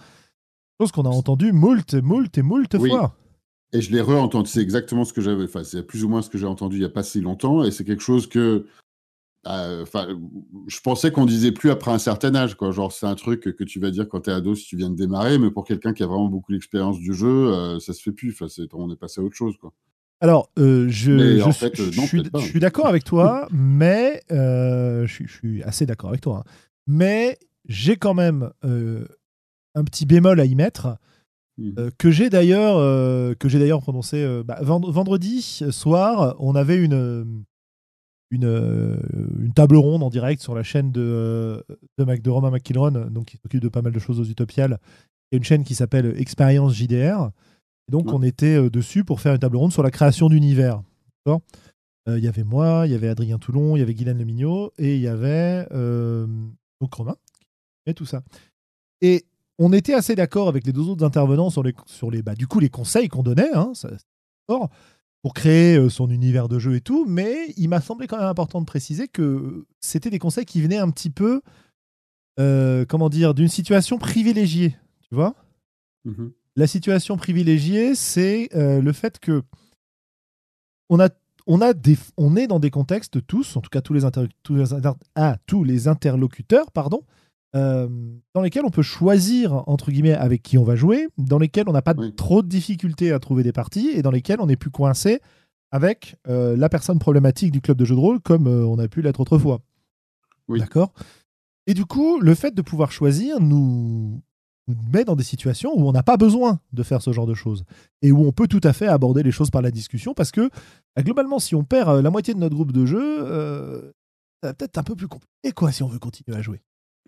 chose 0.81 0.93
qu'on 0.93 1.05
a 1.05 1.09
entendu 1.09 1.53
moult, 1.53 1.95
moult 1.95 2.37
et 2.39 2.43
moult 2.43 2.77
fois. 2.77 3.15
Et 3.73 3.81
je 3.81 3.93
l'ai 3.93 4.01
re-entendu. 4.01 4.49
C'est 4.49 4.63
exactement 4.63 5.05
ce 5.05 5.13
que 5.13 5.21
j'avais. 5.21 5.45
Enfin, 5.45 5.65
c'est 5.65 5.83
plus 5.83 6.05
ou 6.05 6.09
moins 6.09 6.23
ce 6.23 6.31
que 6.31 6.39
j'ai 6.39 6.47
entendu 6.47 6.77
il 6.77 6.81
n'y 6.81 6.87
a 6.87 6.91
pas 6.91 7.03
si 7.03 7.21
longtemps. 7.21 7.65
Et 7.65 7.71
c'est 7.71 7.85
quelque 7.85 8.03
chose 8.03 8.27
que. 8.27 8.67
Euh, 9.47 9.85
je 10.67 10.81
pensais 10.81 11.11
qu'on 11.11 11.25
disait 11.25 11.53
plus 11.53 11.71
après 11.71 11.91
un 11.91 11.99
certain 11.99 12.35
âge. 12.35 12.55
Quoi. 12.55 12.71
Genre, 12.71 12.93
c'est 12.93 13.07
un 13.07 13.15
truc 13.15 13.41
que 13.41 13.65
tu 13.65 13.79
vas 13.79 13.91
dire 13.91 14.09
quand 14.09 14.23
tu 14.23 14.31
es 14.31 14.33
ado 14.33 14.55
si 14.55 14.67
tu 14.67 14.77
viens 14.77 14.91
de 14.91 14.97
démarrer. 14.97 15.39
Mais 15.39 15.51
pour 15.51 15.65
quelqu'un 15.65 15.93
qui 15.93 16.03
a 16.03 16.07
vraiment 16.07 16.29
beaucoup 16.29 16.53
d'expérience 16.53 16.99
du 16.99 17.13
jeu, 17.13 17.53
euh, 17.53 17.79
ça 17.79 17.93
se 17.93 18.03
fait 18.03 18.13
plus. 18.13 18.31
Enfin, 18.41 18.47
on 18.73 18.91
est 18.91 18.97
passé 18.97 19.21
à 19.21 19.25
autre 19.25 19.37
chose. 19.37 19.57
Quoi. 19.59 19.73
Alors, 20.21 20.51
euh, 20.59 20.89
je, 20.89 21.39
je, 21.39 21.51
suis, 21.51 22.23
je, 22.35 22.39
suis, 22.41 22.59
d'accord 22.59 22.87
avec 22.87 23.05
toi, 23.05 23.47
mais 23.53 24.23
je, 24.31 25.25
suis 25.27 25.63
assez 25.63 25.87
d'accord 25.87 26.11
avec 26.11 26.23
toi. 26.23 26.43
Hein. 26.45 26.51
Mais 26.87 27.39
j'ai 27.67 27.97
quand 27.97 28.15
même 28.15 28.51
un 29.79 29.85
petit 29.85 30.07
bémol 30.07 30.41
à 30.41 30.45
y 30.45 30.55
mettre. 30.55 30.99
Mmh. 31.59 31.71
Euh, 31.79 31.91
que 31.99 32.11
j'ai 32.11 32.31
d'ailleurs 32.31 32.77
euh, 32.77 33.35
que 33.35 33.49
j'ai 33.49 33.59
d'ailleurs 33.59 33.81
prononcé 33.81 34.23
euh, 34.23 34.45
bah, 34.45 34.61
vendredi 34.63 35.43
soir 35.71 36.37
on 36.39 36.55
avait 36.55 36.77
une 36.77 37.45
une, 38.31 38.99
une, 39.41 39.53
table 39.55 39.77
ronde 39.77 40.03
en 40.03 40.11
direct 40.11 40.41
sur 40.43 40.55
la 40.55 40.63
chaîne 40.63 40.93
de, 40.93 41.65
de, 41.97 42.05
de 42.05 42.31
Romain 42.31 42.51
McKillron 42.51 42.91
donc 43.11 43.25
qui 43.25 43.39
s'occupe 43.39 43.61
de 43.61 43.69
pas 43.69 43.81
mal 43.81 43.93
de 43.93 43.99
choses 43.99 44.21
aux 44.21 44.25
Utopiales. 44.25 44.79
Il 45.33 45.35
y 45.35 45.37
a 45.37 45.39
une 45.39 45.45
chaîne 45.45 45.65
qui 45.65 45.75
s'appelle 45.75 46.13
Expérience 46.19 46.75
JDR. 46.75 47.31
Et 47.89 47.93
donc 47.93 48.13
on 48.13 48.23
était 48.23 48.69
dessus 48.69 49.03
pour 49.03 49.23
faire 49.23 49.33
une 49.33 49.39
table 49.39 49.57
ronde 49.57 49.73
sur 49.73 49.83
la 49.83 49.91
création 49.91 50.29
d'univers. 50.29 50.83
Il 51.27 52.19
y 52.19 52.29
avait 52.29 52.45
moi 52.45 52.83
il 52.85 52.93
y 52.93 52.95
avait 52.95 53.09
Adrien 53.09 53.39
Toulon 53.39 53.77
il 53.77 53.81
y 53.81 53.83
avait 53.83 53.95
Guylaine 53.95 54.19
Lemignot 54.19 54.73
et 54.79 54.95
il 54.95 55.01
y 55.01 55.09
avait 55.09 55.67
donc 55.73 56.95
Romain 56.95 57.17
et 57.87 57.95
tout 57.95 58.07
ça. 58.07 58.23
Et 59.01 59.25
on 59.59 59.73
était 59.73 59.95
assez 59.95 60.15
d'accord 60.15 60.49
avec 60.49 60.65
les 60.65 60.73
deux 60.73 60.89
autres 60.89 61.05
intervenants 61.05 61.51
sur 61.51 61.63
les, 61.63 61.75
sur 61.87 62.11
les, 62.11 62.23
bah, 62.23 62.35
du 62.35 62.47
coup, 62.47 62.61
les 62.61 62.71
conseils 62.71 63.09
qu'on 63.09 63.23
donnait, 63.23 63.53
hein, 63.55 63.73
pour 65.23 65.35
créer 65.35 65.77
euh, 65.77 65.89
son 65.89 66.11
univers 66.11 66.49
de 66.49 66.59
jeu 66.59 66.77
et 66.77 66.81
tout, 66.81 67.05
mais 67.07 67.53
il 67.57 67.69
m'a 67.69 67.81
semblé 67.81 68.07
quand 68.07 68.19
même 68.19 68.27
important 68.27 68.61
de 68.61 68.67
préciser 68.67 69.09
que 69.09 69.67
c'était 69.81 70.11
des 70.11 70.21
conseils 70.21 70.47
qui 70.47 70.63
venaient 70.63 70.79
un 70.79 70.91
petit 70.91 71.11
peu, 71.11 71.43
euh, 72.39 72.85
comment 72.89 73.09
dire, 73.09 73.35
d'une 73.35 73.49
situation 73.49 73.99
privilégiée, 73.99 74.77
tu 75.09 75.15
vois? 75.15 75.35
Mmh 76.05 76.29
La 76.57 76.67
situation 76.67 77.17
privilégiée, 77.17 77.97
c'est 77.97 78.49
euh, 78.55 78.81
le 78.81 78.93
fait 78.93 79.19
que 79.19 79.43
on 80.89 81.01
a 81.01 81.09
on, 81.51 81.63
a 81.63 81.73
des, 81.73 81.97
on 82.19 82.37
est 82.37 82.47
dans 82.47 82.61
des 82.61 82.71
contextes 82.71 83.27
tous, 83.27 83.57
en 83.57 83.63
tout 83.63 83.71
cas 83.71 83.81
tous 83.81 83.95
les, 83.95 84.03
tous 84.43 84.55
les, 84.55 84.65
ah, 85.15 85.39
tous 85.47 85.65
les 85.65 85.89
interlocuteurs, 85.89 86.71
pardon, 86.71 87.03
euh, 87.57 87.89
dans 88.35 88.43
lesquels 88.43 88.65
on 88.65 88.71
peut 88.71 88.83
choisir, 88.83 89.65
entre 89.69 89.91
guillemets, 89.91 90.13
avec 90.13 90.43
qui 90.43 90.59
on 90.59 90.65
va 90.65 90.77
jouer, 90.77 91.09
dans 91.17 91.39
lesquels 91.39 91.69
on 91.69 91.73
n'a 91.73 91.83
pas 91.83 91.95
trop 92.17 92.43
de 92.43 92.49
difficultés 92.49 93.11
à 93.13 93.19
trouver 93.19 93.43
des 93.43 93.53
parties 93.53 93.89
et 93.89 94.03
dans 94.03 94.11
lesquels 94.11 94.41
on 94.41 94.47
n'est 94.47 94.57
plus 94.57 94.71
coincé 94.71 95.21
avec 95.71 96.17
euh, 96.29 96.57
la 96.57 96.69
personne 96.69 96.99
problématique 96.99 97.53
du 97.53 97.61
club 97.61 97.79
de 97.79 97.85
jeu 97.85 97.95
de 97.95 98.01
rôle 98.01 98.21
comme 98.21 98.47
euh, 98.47 98.67
on 98.67 98.79
a 98.79 98.89
pu 98.89 99.03
l'être 99.03 99.21
autrefois. 99.21 99.61
D'accord? 100.49 100.93
Et 101.67 101.75
du 101.75 101.85
coup, 101.85 102.21
le 102.21 102.35
fait 102.35 102.55
de 102.55 102.63
pouvoir 102.63 102.93
choisir 102.93 103.41
nous, 103.41 104.23
met 104.93 105.05
dans 105.05 105.17
des 105.17 105.25
situations 105.25 105.73
où 105.75 105.89
on 105.89 105.93
n'a 105.93 106.03
pas 106.03 106.19
besoin 106.19 106.61
de 106.73 106.83
faire 106.83 107.01
ce 107.01 107.13
genre 107.13 107.27
de 107.27 107.35
choses 107.35 107.65
et 108.03 108.13
où 108.13 108.27
on 108.27 108.33
peut 108.33 108.49
tout 108.49 108.61
à 108.65 108.75
fait 108.75 108.87
aborder 108.87 109.23
les 109.23 109.31
choses 109.31 109.51
par 109.51 109.63
la 109.63 109.71
discussion 109.71 110.13
parce 110.13 110.31
que 110.31 110.51
bah, 110.97 111.03
globalement, 111.03 111.39
si 111.39 111.55
on 111.55 111.65
perd 111.65 112.03
la 112.03 112.11
moitié 112.11 112.35
de 112.35 112.39
notre 112.39 112.55
groupe 112.55 112.73
de 112.73 112.85
jeu, 112.85 113.93
ça 114.43 114.49
va 114.49 114.55
peut-être 114.55 114.79
un 114.79 114.83
peu 114.83 114.97
plus 114.97 115.09
compliqué 115.09 115.53
quoi 115.55 115.73
si 115.73 115.83
on 115.83 115.89
veut 115.89 115.99
continuer 115.99 116.37
à 116.37 116.43
jouer. 116.43 116.61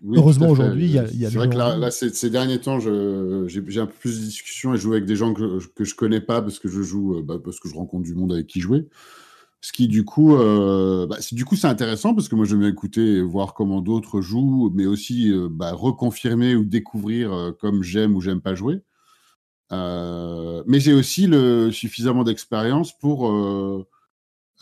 Heureusement, 0.09 0.49
aujourd'hui, 0.49 0.85
il 0.85 0.91
y 0.91 0.97
a, 0.97 1.03
a 1.03 1.07
C'est 1.07 1.37
vrai 1.37 1.49
que 1.49 1.55
là, 1.55 1.91
ces, 1.91 2.29
derniers 2.29 2.59
temps, 2.59 2.79
j'ai 2.79 3.79
un 3.79 3.85
peu 3.85 3.93
plus 3.99 4.19
de 4.19 4.25
discussions 4.25 4.73
et 4.73 4.77
je 4.77 4.81
joue 4.81 4.93
avec 4.93 5.05
des 5.05 5.15
gens 5.15 5.33
que, 5.33 5.59
que 5.75 5.83
je 5.83 5.95
connais 5.95 6.21
pas 6.21 6.41
parce 6.41 6.59
que 6.59 6.67
je 6.67 6.81
joue, 6.81 7.17
euh, 7.17 7.21
bah, 7.21 7.37
parce 7.43 7.59
que 7.59 7.69
je 7.69 7.75
rencontre 7.75 8.03
du 8.03 8.15
monde 8.15 8.33
avec 8.33 8.47
qui 8.47 8.61
jouer. 8.61 8.87
Ce 9.63 9.71
qui, 9.71 9.87
du 9.87 10.03
coup, 10.03 10.35
euh, 10.35 11.05
bah, 11.05 11.17
du 11.31 11.45
coup, 11.45 11.55
c'est 11.55 11.67
intéressant 11.67 12.15
parce 12.15 12.29
que 12.29 12.35
moi, 12.35 12.45
j'aime 12.45 12.63
écouter 12.63 13.17
et 13.17 13.21
voir 13.21 13.53
comment 13.53 13.81
d'autres 13.81 14.21
jouent, 14.21 14.71
mais 14.73 14.87
aussi 14.87 15.31
euh, 15.31 15.49
bah, 15.51 15.73
reconfirmer 15.73 16.55
ou 16.55 16.63
découvrir 16.63 17.53
comme 17.59 17.83
j'aime 17.83 18.15
ou 18.15 18.21
j'aime 18.21 18.41
pas 18.41 18.55
jouer. 18.55 18.81
mais 19.71 20.79
j'ai 20.79 20.93
aussi 20.93 21.27
le, 21.27 21.71
suffisamment 21.71 22.23
d'expérience 22.23 22.97
pour 22.97 23.29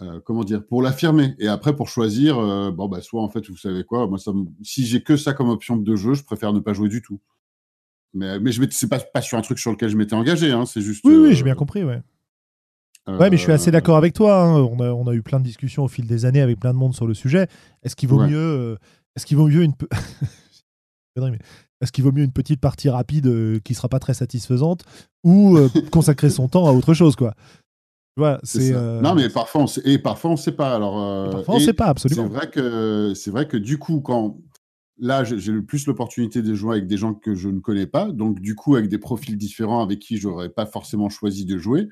euh, 0.01 0.19
comment 0.23 0.43
dire, 0.43 0.65
pour 0.65 0.81
l'affirmer. 0.81 1.35
Et 1.39 1.47
après, 1.47 1.75
pour 1.75 1.89
choisir, 1.89 2.37
euh, 2.39 2.71
bon, 2.71 2.87
bah, 2.87 3.01
soit 3.01 3.21
en 3.21 3.29
fait, 3.29 3.47
vous 3.49 3.57
savez 3.57 3.83
quoi, 3.83 4.07
moi, 4.07 4.17
ça 4.17 4.31
si 4.61 4.85
j'ai 4.85 5.01
que 5.01 5.17
ça 5.17 5.33
comme 5.33 5.49
option 5.49 5.77
de 5.77 5.95
jeu, 5.95 6.13
je 6.13 6.23
préfère 6.23 6.53
ne 6.53 6.59
pas 6.59 6.73
jouer 6.73 6.89
du 6.89 7.01
tout. 7.01 7.19
Mais, 8.13 8.39
mais 8.39 8.51
je 8.51 8.63
c'est 8.71 8.89
pas, 8.89 8.99
pas 8.99 9.21
sur 9.21 9.37
un 9.37 9.41
truc 9.41 9.59
sur 9.59 9.71
lequel 9.71 9.89
je 9.89 9.97
m'étais 9.97 10.15
engagé, 10.15 10.51
hein, 10.51 10.65
c'est 10.65 10.81
juste. 10.81 11.03
Oui, 11.05 11.15
oui, 11.15 11.35
j'ai 11.35 11.43
bien 11.43 11.53
euh, 11.53 11.55
compris, 11.55 11.83
ouais. 11.83 12.01
Ouais, 13.07 13.31
mais 13.31 13.37
je 13.37 13.41
suis 13.41 13.51
assez 13.51 13.71
d'accord 13.71 13.97
avec 13.97 14.13
toi. 14.13 14.43
Hein. 14.43 14.61
On, 14.61 14.79
a, 14.81 14.91
on, 14.91 15.07
a, 15.07 15.15
eu 15.15 15.23
plein 15.23 15.39
de 15.39 15.43
discussions 15.43 15.83
au 15.83 15.87
fil 15.87 16.05
des 16.05 16.25
années 16.25 16.41
avec 16.41 16.59
plein 16.59 16.73
de 16.73 16.77
monde 16.77 16.93
sur 16.93 17.07
le 17.07 17.15
sujet. 17.15 17.47
Est-ce 17.81 17.95
qu'il 17.95 18.07
vaut 18.07 18.23
mieux 18.23 18.77
est-ce 19.19 19.25
qu'il 19.25 19.35
vaut 19.35 19.47
mieux 19.47 19.63
une. 19.63 19.73
Est-ce 21.81 21.91
qu'il 21.91 22.05
vaut 22.05 22.13
mieux 22.13 22.23
une 22.23 22.31
petite 22.31 22.61
partie 22.61 22.89
rapide 22.89 23.27
euh, 23.27 23.59
qui 23.59 23.73
sera 23.73 23.89
pas 23.89 23.99
très 23.99 24.13
satisfaisante 24.13 24.83
ou 25.25 25.57
euh, 25.57 25.69
consacrer 25.91 26.29
son 26.29 26.47
temps 26.47 26.67
à 26.67 26.71
autre 26.71 26.93
chose, 26.93 27.17
quoi? 27.17 27.33
C'est. 28.43 28.73
Euh, 28.73 29.01
non, 29.01 29.15
mais 29.15 29.29
parfois 29.29 29.61
on 29.61 29.67
sait, 29.67 29.81
et 29.85 29.97
parfois 29.97 30.31
on 30.31 30.37
sait 30.37 30.51
pas. 30.51 30.75
Alors, 30.75 31.31
parfois 31.31 31.55
on 31.55 31.59
sait 31.59 31.73
pas 31.73 31.87
absolument. 31.87 32.27
C'est 32.27 32.33
vrai 32.33 32.49
que 32.49 33.13
c'est 33.15 33.31
vrai 33.31 33.47
que 33.47 33.57
du 33.57 33.77
coup, 33.77 34.01
quand 34.01 34.37
là, 34.97 35.23
j'ai 35.23 35.51
le 35.51 35.63
plus 35.63 35.87
l'opportunité 35.87 36.41
de 36.41 36.53
jouer 36.53 36.77
avec 36.77 36.87
des 36.87 36.97
gens 36.97 37.13
que 37.13 37.35
je 37.35 37.49
ne 37.49 37.59
connais 37.59 37.87
pas, 37.87 38.11
donc 38.11 38.39
du 38.39 38.55
coup 38.55 38.75
avec 38.75 38.89
des 38.89 38.97
profils 38.97 39.37
différents 39.37 39.81
avec 39.81 39.99
qui 39.99 40.17
j'aurais 40.17 40.49
pas 40.49 40.65
forcément 40.65 41.09
choisi 41.09 41.45
de 41.45 41.57
jouer, 41.57 41.87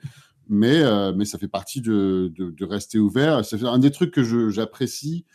mais 0.50 0.84
mais 1.16 1.26
ça 1.26 1.38
fait 1.38 1.48
partie 1.48 1.82
de, 1.82 2.32
de, 2.36 2.52
de 2.52 2.66
rester 2.66 3.00
ouvert. 3.00 3.46
C'est 3.46 3.64
un 3.64 3.80
des 3.80 3.92
trucs 3.92 4.12
que 4.12 4.50
j'apprécie 4.50 5.26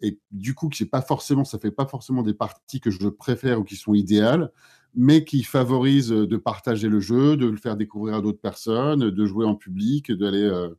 et 0.00 0.20
du 0.30 0.54
coup 0.54 0.68
qui 0.68 0.84
pas 0.84 1.02
forcément, 1.02 1.44
ça 1.44 1.58
fait 1.58 1.70
pas 1.70 1.86
forcément 1.86 2.22
des 2.22 2.34
parties 2.34 2.80
que 2.80 2.90
je 2.90 3.08
préfère 3.08 3.60
ou 3.60 3.64
qui 3.64 3.76
sont 3.76 3.94
idéales, 3.94 4.50
mais 4.96 5.24
qui 5.24 5.44
favorisent 5.44 6.12
euh, 6.12 6.26
de 6.26 6.36
partager 6.36 6.88
le 6.88 7.00
jeu, 7.00 7.36
de 7.36 7.46
le 7.46 7.56
faire 7.56 7.76
découvrir 7.76 8.16
à 8.16 8.20
d'autres 8.22 8.40
personnes, 8.40 9.10
de 9.10 9.26
jouer 9.26 9.44
en 9.44 9.54
public, 9.54 10.10
d'aller 10.10 10.42
euh, 10.42 10.70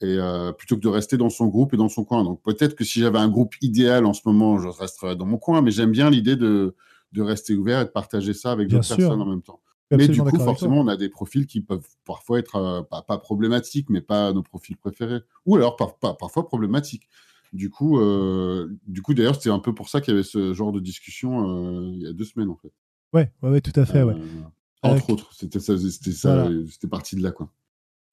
et 0.00 0.18
euh, 0.18 0.52
plutôt 0.52 0.76
que 0.76 0.80
de 0.80 0.88
rester 0.88 1.16
dans 1.16 1.30
son 1.30 1.46
groupe 1.46 1.72
et 1.72 1.76
dans 1.76 1.88
son 1.88 2.04
coin. 2.04 2.24
Donc 2.24 2.42
peut-être 2.42 2.74
que 2.74 2.84
si 2.84 3.00
j'avais 3.00 3.20
un 3.20 3.28
groupe 3.28 3.54
idéal 3.62 4.04
en 4.04 4.12
ce 4.12 4.22
moment, 4.26 4.58
je 4.58 4.68
resterais 4.68 5.16
dans 5.16 5.24
mon 5.24 5.38
coin, 5.38 5.62
mais 5.62 5.70
j'aime 5.70 5.92
bien 5.92 6.10
l'idée 6.10 6.36
de, 6.36 6.74
de 7.12 7.22
rester 7.22 7.54
ouvert 7.54 7.80
et 7.80 7.84
de 7.84 7.90
partager 7.90 8.34
ça 8.34 8.50
avec 8.50 8.68
d'autres 8.68 8.88
personnes 8.88 9.22
en 9.22 9.26
même 9.26 9.42
temps. 9.42 9.60
Mais 9.92 10.08
du 10.08 10.20
coup, 10.20 10.38
forcément, 10.40 10.80
on 10.80 10.88
a 10.88 10.96
des 10.96 11.08
profils 11.08 11.46
qui 11.46 11.60
peuvent 11.60 11.86
parfois 12.04 12.40
être 12.40 12.84
pas, 12.90 13.02
pas, 13.02 13.18
problématiques, 13.18 13.88
mais 13.88 14.00
pas 14.00 14.32
nos 14.32 14.42
profils 14.42 14.76
préférés. 14.76 15.20
Ou 15.46 15.54
alors 15.54 15.76
parfois 15.76 16.46
problématiques. 16.46 17.08
Du 17.52 17.70
coup, 17.70 18.00
euh, 18.00 18.76
du 18.88 19.00
coup 19.00 19.14
d'ailleurs, 19.14 19.36
c'était 19.36 19.50
un 19.50 19.60
peu 19.60 19.72
pour 19.72 19.88
ça 19.88 20.00
qu'il 20.00 20.12
y 20.12 20.16
avait 20.16 20.24
ce 20.24 20.52
genre 20.54 20.72
de 20.72 20.80
discussion 20.80 21.92
il 21.92 22.02
y 22.02 22.06
a 22.08 22.12
deux 22.12 22.24
semaines, 22.24 22.50
en 22.50 22.56
fait. 22.56 22.72
Ouais, 23.14 23.32
ouais, 23.42 23.50
ouais 23.50 23.60
tout 23.60 23.78
à 23.78 23.86
fait. 23.86 24.02
Ouais. 24.02 24.14
Euh, 24.14 24.88
entre 24.88 25.10
autres, 25.10 25.32
c'était 25.32 25.60
ça, 25.60 25.78
c'était 25.78 26.12
ça, 26.12 26.46
c'était 26.70 26.88
parti 26.88 27.16
de 27.16 27.22
là, 27.22 27.32
quoi. 27.32 27.50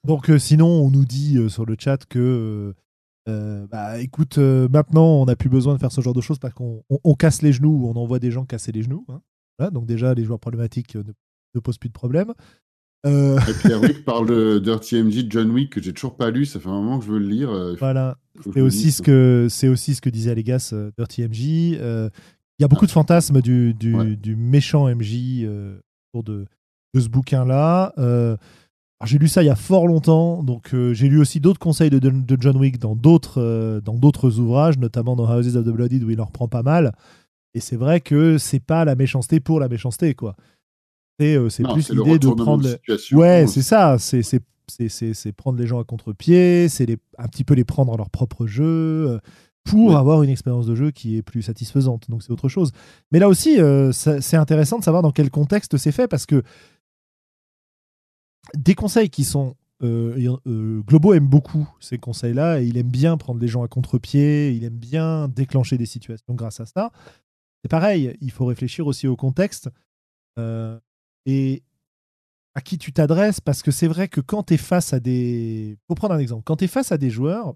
Donc, 0.07 0.31
sinon, 0.39 0.67
on 0.67 0.89
nous 0.89 1.05
dit 1.05 1.37
sur 1.49 1.65
le 1.65 1.75
chat 1.77 2.05
que, 2.05 2.73
bah, 3.27 3.99
écoute, 3.99 4.37
maintenant, 4.37 5.21
on 5.21 5.25
n'a 5.25 5.35
plus 5.35 5.49
besoin 5.49 5.73
de 5.73 5.79
faire 5.79 5.91
ce 5.91 6.01
genre 6.01 6.13
de 6.13 6.21
choses 6.21 6.39
parce 6.39 6.53
qu'on 6.53 6.83
on, 6.89 7.13
casse 7.15 7.41
les 7.41 7.51
genoux 7.51 7.83
ou 7.83 7.89
on 7.89 7.95
envoie 7.95 8.19
des 8.19 8.31
gens 8.31 8.45
casser 8.45 8.71
les 8.71 8.83
genoux. 8.83 9.05
Hein. 9.59 9.71
donc 9.71 9.85
déjà, 9.85 10.13
les 10.13 10.23
joueurs 10.23 10.39
problématiques 10.39 10.95
ne, 10.95 11.03
ne 11.55 11.59
posent 11.59 11.77
plus 11.77 11.89
de 11.89 11.93
problème. 11.93 12.33
Euh... 13.05 13.39
Pierre 13.63 13.81
Wick 13.81 14.05
parle 14.05 14.27
de 14.27 14.59
Dirty 14.59 15.01
MJ, 15.01 15.25
John 15.29 15.49
Wick, 15.51 15.71
que 15.71 15.81
j'ai 15.81 15.93
toujours 15.93 16.15
pas 16.15 16.29
lu, 16.29 16.45
ça 16.45 16.59
fait 16.59 16.69
un 16.69 16.73
moment 16.73 16.99
que 16.99 17.05
je 17.05 17.11
veux 17.11 17.19
le 17.19 17.27
lire. 17.27 17.49
Euh, 17.49 17.75
voilà, 17.79 18.17
c'est 18.53 18.61
aussi, 18.61 18.91
ce 18.91 19.01
que, 19.01 19.47
aussi 19.67 19.95
ce 19.95 20.01
que 20.01 20.09
disait 20.09 20.35
euh, 20.35 20.91
Dirty 20.97 21.27
MJ. 21.27 21.79
Euh, 22.61 22.61
il 22.61 22.63
y 22.63 22.65
a 22.65 22.67
beaucoup 22.67 22.85
de 22.85 22.91
fantasmes 22.91 23.41
du, 23.41 23.73
du, 23.73 24.35
méchant 24.35 24.87
MJ 24.93 25.47
autour 26.13 26.23
de, 26.23 26.45
de 26.93 26.99
ce 26.99 27.09
bouquin-là. 27.09 27.93
j'ai 29.05 29.17
lu 29.17 29.27
ça 29.27 29.43
il 29.43 29.47
y 29.47 29.49
a 29.49 29.55
fort 29.55 29.87
longtemps, 29.87 30.43
donc 30.43 30.75
j'ai 30.91 31.09
lu 31.09 31.19
aussi 31.19 31.39
d'autres 31.39 31.59
conseils 31.59 31.89
de, 31.89 31.99
de, 31.99 32.37
John 32.39 32.57
Wick 32.57 32.79
dans 32.79 32.95
d'autres 32.95 33.81
dans 33.83 33.95
d'autres 33.95 34.39
ouvrages, 34.39 34.77
notamment 34.77 35.15
dans 35.15 35.27
Houses 35.33 35.57
of 35.57 35.65
the 35.65 35.69
Blooded 35.69 36.03
où 36.03 36.09
il 36.09 36.21
en 36.21 36.25
reprend 36.25 36.47
pas 36.47 36.63
mal. 36.63 36.93
Et 37.53 37.59
c'est 37.59 37.75
vrai 37.75 37.99
que 37.99 38.37
c'est 38.37 38.61
pas 38.61 38.85
la 38.85 38.95
méchanceté 38.95 39.39
pour 39.39 39.59
la 39.59 39.67
méchanceté, 39.67 40.13
quoi. 40.13 40.35
Euh, 41.21 41.49
c'est 41.49 41.63
plus 41.63 41.91
l'idée 41.91 42.19
de 42.19 42.29
prendre. 42.29 42.67
Ouais, 43.11 43.45
c'est 43.47 43.61
ça. 43.61 43.97
C'est 43.99 45.31
prendre 45.33 45.59
les 45.59 45.67
gens 45.67 45.79
à 45.79 45.83
contre-pied, 45.83 46.69
c'est 46.69 46.97
un 47.17 47.27
petit 47.27 47.43
peu 47.43 47.53
les 47.53 47.63
prendre 47.63 47.93
à 47.93 47.97
leur 47.97 48.09
propre 48.09 48.47
jeu 48.47 49.19
euh, 49.67 49.71
pour 49.71 49.97
avoir 49.97 50.23
une 50.23 50.29
expérience 50.29 50.65
de 50.65 50.75
jeu 50.75 50.91
qui 50.91 51.17
est 51.17 51.21
plus 51.21 51.41
satisfaisante. 51.41 52.09
Donc 52.09 52.23
c'est 52.23 52.31
autre 52.31 52.49
chose. 52.49 52.71
Mais 53.11 53.19
là 53.19 53.27
aussi, 53.27 53.59
euh, 53.59 53.91
c'est 53.91 54.37
intéressant 54.37 54.79
de 54.79 54.83
savoir 54.83 55.03
dans 55.03 55.11
quel 55.11 55.29
contexte 55.29 55.77
c'est 55.77 55.91
fait 55.91 56.07
parce 56.07 56.25
que 56.25 56.43
des 58.55 58.75
conseils 58.75 59.09
qui 59.09 59.23
sont 59.23 59.55
Globo 59.83 61.15
aime 61.15 61.27
beaucoup 61.27 61.67
ces 61.79 61.97
conseils-là 61.97 62.61
et 62.61 62.67
il 62.67 62.77
aime 62.77 62.91
bien 62.91 63.17
prendre 63.17 63.39
les 63.39 63.47
gens 63.47 63.63
à 63.63 63.67
contre-pied, 63.67 64.51
il 64.51 64.63
aime 64.63 64.77
bien 64.77 65.27
déclencher 65.27 65.75
des 65.79 65.87
situations 65.87 66.35
grâce 66.35 66.59
à 66.59 66.67
ça. 66.67 66.91
C'est 67.63 67.69
pareil, 67.69 68.15
il 68.21 68.29
faut 68.29 68.45
réfléchir 68.45 68.85
aussi 68.85 69.07
au 69.07 69.15
contexte 69.15 69.69
et 70.37 71.63
à 72.53 72.61
qui 72.61 72.77
tu 72.77 72.91
t'adresses, 72.93 73.39
parce 73.39 73.61
que 73.61 73.71
c'est 73.71 73.87
vrai 73.87 74.07
que 74.07 74.21
quand 74.21 74.43
tu 74.43 74.55
es 74.55 74.57
face 74.57 74.93
à 74.93 74.99
des... 74.99 75.77
Pour 75.87 75.95
prendre 75.95 76.13
un 76.13 76.19
exemple, 76.19 76.43
quand 76.45 76.57
tu 76.57 76.65
es 76.65 76.67
face 76.67 76.91
à 76.91 76.97
des 76.97 77.09
joueurs 77.09 77.55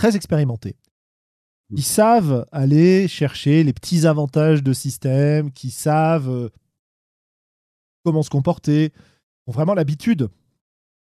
très 0.00 0.16
expérimentés, 0.16 0.76
mmh. 1.68 1.76
ils 1.76 1.82
savent 1.82 2.46
aller 2.52 3.06
chercher 3.06 3.62
les 3.64 3.74
petits 3.74 4.06
avantages 4.06 4.62
de 4.62 4.72
système, 4.72 5.52
qui 5.52 5.70
savent 5.70 6.30
euh, 6.30 6.48
comment 8.02 8.22
se 8.22 8.30
comporter, 8.30 8.94
ont 9.46 9.52
vraiment 9.52 9.74
l'habitude 9.74 10.30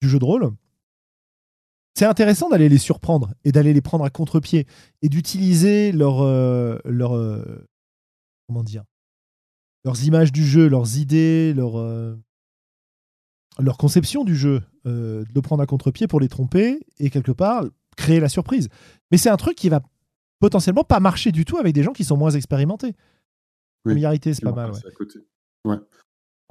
du 0.01 0.09
jeu 0.09 0.19
de 0.19 0.25
rôle. 0.25 0.51
C'est 1.95 2.05
intéressant 2.05 2.49
d'aller 2.49 2.67
les 2.67 2.77
surprendre 2.77 3.33
et 3.45 3.53
d'aller 3.53 3.71
les 3.71 3.79
prendre 3.81 4.03
à 4.03 4.09
contre-pied 4.09 4.67
et 5.01 5.07
d'utiliser 5.07 5.93
leur, 5.93 6.21
euh, 6.21 6.77
leur 6.83 7.15
euh, 7.15 7.65
comment 8.47 8.63
dire 8.63 8.83
leurs 9.85 10.03
images 10.03 10.33
du 10.33 10.45
jeu, 10.45 10.67
leurs 10.67 10.97
idées, 10.97 11.53
leur, 11.53 11.77
euh, 11.77 12.13
leur 13.59 13.77
conception 13.77 14.25
du 14.25 14.35
jeu, 14.35 14.62
de 14.83 15.25
le 15.33 15.41
prendre 15.41 15.63
à 15.63 15.65
contre-pied 15.65 16.05
pour 16.05 16.19
les 16.19 16.27
tromper 16.27 16.81
et 16.99 17.09
quelque 17.09 17.31
part 17.31 17.63
créer 17.97 18.19
la 18.19 18.30
surprise. 18.30 18.69
Mais 19.12 19.17
c'est 19.17 19.30
un 19.30 19.38
truc 19.38 19.56
qui 19.56 19.69
va 19.69 19.82
potentiellement 20.39 20.84
pas 20.84 20.99
marcher 20.99 21.32
du 21.32 21.45
tout 21.45 21.58
avec 21.58 21.73
des 21.73 21.84
gens 21.84 21.93
qui 21.93 22.04
sont 22.04 22.17
moins 22.17 22.32
expérimentés. 22.32 22.95
Familiarité, 23.88 24.34
c'est 24.34 24.43
pas 24.43 24.52
mal. 24.52 24.71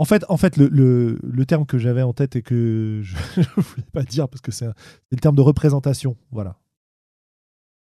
En 0.01 0.05
fait, 0.05 0.24
en 0.29 0.37
fait 0.37 0.57
le, 0.57 1.18
le, 1.20 1.46
terme 1.46 1.66
que 1.66 1.77
j'avais 1.77 2.03
en 2.03 2.12
tête 2.12 2.37
et 2.37 2.42
que 2.42 3.01
je 3.03 3.40
ne 3.40 3.62
voulais 3.62 3.87
pas 3.92 4.05
dire 4.05 4.29
parce 4.29 4.40
que 4.40 4.53
c'est 4.53 4.66
le 5.11 5.18
terme 5.18 5.35
de 5.35 5.42
représentation. 5.42 6.16
Voilà. 6.31 6.57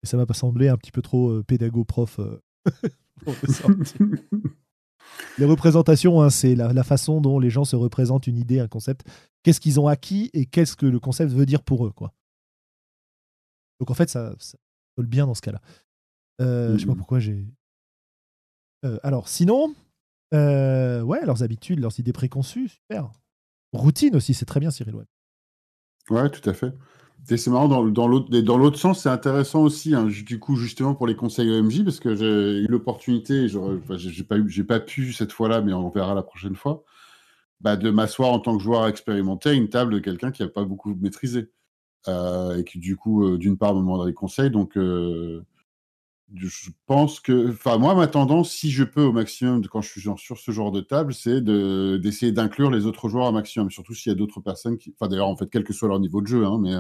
Et 0.02 0.06
ça 0.06 0.16
m'a 0.16 0.26
pas 0.26 0.34
semblé 0.34 0.68
un 0.68 0.76
petit 0.76 0.92
peu 0.92 1.02
trop 1.02 1.30
euh, 1.30 1.44
pédago-prof. 1.44 2.20
Les 5.38 5.44
représentations, 5.44 6.20
hein, 6.20 6.30
c'est 6.30 6.54
la, 6.54 6.84
façon 6.84 7.20
dont 7.20 7.38
les 7.38 7.50
gens 7.50 7.64
se 7.64 7.76
représentent 7.76 8.26
une 8.26 8.36
idée, 8.36 8.60
un 8.60 8.68
concept. 8.68 9.06
Qu'est-ce 9.42 9.60
qu'ils 9.60 9.80
ont 9.80 9.86
acquis 9.86 10.30
et 10.32 10.46
qu'est-ce 10.46 10.76
que 10.76 10.86
le 10.86 11.00
concept 11.00 11.32
veut 11.32 11.46
dire 11.46 11.62
pour 11.62 11.86
eux, 11.86 11.92
quoi. 11.92 12.12
Donc 13.80 13.90
en 13.90 13.94
fait, 13.94 14.08
ça, 14.08 14.34
ça 14.38 14.58
colle 14.96 15.06
bien 15.06 15.26
dans 15.26 15.34
ce 15.34 15.42
cas-là. 15.42 15.60
Euh, 16.40 16.74
Je 16.74 16.78
sais 16.78 16.86
pas 16.86 16.92
mmh 16.92 16.96
pourquoi 16.96 17.20
j'ai. 17.20 17.46
Euh, 18.84 18.98
alors 19.02 19.28
sinon, 19.28 19.74
euh, 20.34 21.02
ouais, 21.02 21.24
leurs 21.24 21.42
habitudes, 21.42 21.80
leurs 21.80 21.98
idées 21.98 22.12
préconçues, 22.12 22.68
super. 22.68 23.10
Routine 23.72 24.16
aussi, 24.16 24.34
c'est 24.34 24.44
très 24.44 24.60
bien, 24.60 24.70
Cyril 24.70 24.94
Webb. 24.94 25.06
Ouais, 26.10 26.30
tout 26.30 26.48
à 26.48 26.54
fait. 26.54 26.72
C'est 27.24 27.48
marrant, 27.48 27.68
dans, 27.68 27.84
dans 27.84 28.58
l'autre 28.58 28.78
sens, 28.78 29.02
c'est 29.02 29.08
intéressant 29.08 29.60
aussi, 29.62 29.94
hein, 29.94 30.06
du 30.06 30.38
coup, 30.38 30.56
justement 30.56 30.94
pour 30.94 31.06
les 31.06 31.16
conseils 31.16 31.50
OMJ, 31.50 31.84
parce 31.84 32.00
que 32.00 32.14
j'ai 32.14 32.60
eu 32.60 32.66
l'opportunité, 32.68 33.48
j'ai 33.48 34.24
pas, 34.24 34.36
pas 34.68 34.80
pu 34.80 35.12
cette 35.12 35.32
fois-là, 35.32 35.60
mais 35.60 35.72
on 35.72 35.90
verra 35.90 36.14
la 36.14 36.22
prochaine 36.22 36.54
fois, 36.54 36.84
bah, 37.60 37.76
de 37.76 37.90
m'asseoir 37.90 38.30
en 38.30 38.38
tant 38.38 38.56
que 38.56 38.62
joueur 38.62 38.86
expérimenté 38.86 39.50
à 39.50 39.52
une 39.52 39.68
table 39.68 39.94
de 39.94 39.98
quelqu'un 39.98 40.30
qui 40.30 40.42
n'a 40.42 40.48
pas 40.48 40.64
beaucoup 40.64 40.94
maîtrisé. 40.94 41.50
Euh, 42.08 42.58
et 42.58 42.64
qui, 42.64 42.78
du 42.78 42.96
coup, 42.96 43.24
euh, 43.24 43.38
d'une 43.38 43.56
part, 43.58 43.74
me 43.74 43.80
demande 43.80 44.06
des 44.06 44.14
conseils. 44.14 44.50
Donc, 44.50 44.76
euh, 44.76 45.42
je 46.34 46.70
pense 46.86 47.20
que, 47.20 47.50
enfin, 47.50 47.78
moi, 47.78 47.94
ma 47.94 48.06
tendance, 48.06 48.50
si 48.50 48.70
je 48.70 48.84
peux 48.84 49.02
au 49.02 49.12
maximum, 49.12 49.66
quand 49.66 49.80
je 49.82 49.88
suis 49.90 50.00
sur 50.00 50.38
ce 50.38 50.50
genre 50.50 50.72
de 50.72 50.80
table, 50.80 51.14
c'est 51.14 51.40
d'essayer 51.42 52.32
d'inclure 52.32 52.70
les 52.70 52.86
autres 52.86 53.08
joueurs 53.08 53.28
au 53.28 53.32
maximum, 53.32 53.70
surtout 53.70 53.94
s'il 53.94 54.10
y 54.10 54.14
a 54.14 54.18
d'autres 54.18 54.40
personnes 54.40 54.78
qui, 54.78 54.94
enfin, 54.98 55.08
d'ailleurs, 55.08 55.28
en 55.28 55.36
fait, 55.36 55.48
quel 55.50 55.64
que 55.64 55.72
soit 55.72 55.88
leur 55.88 56.00
niveau 56.00 56.20
de 56.20 56.26
jeu, 56.26 56.44
hein, 56.44 56.58
mais 56.60 56.74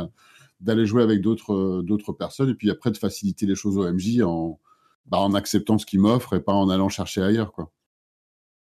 d'aller 0.60 0.86
jouer 0.86 1.02
avec 1.02 1.20
d'autres 1.20 1.54
euh, 1.54 1.82
d'autres 1.82 2.12
personnes 2.12 2.50
et 2.50 2.54
puis 2.54 2.70
après 2.70 2.90
de 2.90 2.96
faciliter 2.96 3.46
les 3.46 3.54
choses 3.54 3.78
au 3.78 3.90
MJ 3.90 4.22
en, 4.22 4.58
bah, 5.06 5.18
en 5.18 5.34
acceptant 5.34 5.78
ce 5.78 5.86
qu'il 5.86 6.00
m'offre 6.00 6.34
et 6.34 6.40
pas 6.40 6.52
en 6.52 6.68
allant 6.68 6.88
chercher 6.88 7.22
ailleurs 7.22 7.52
quoi. 7.52 7.72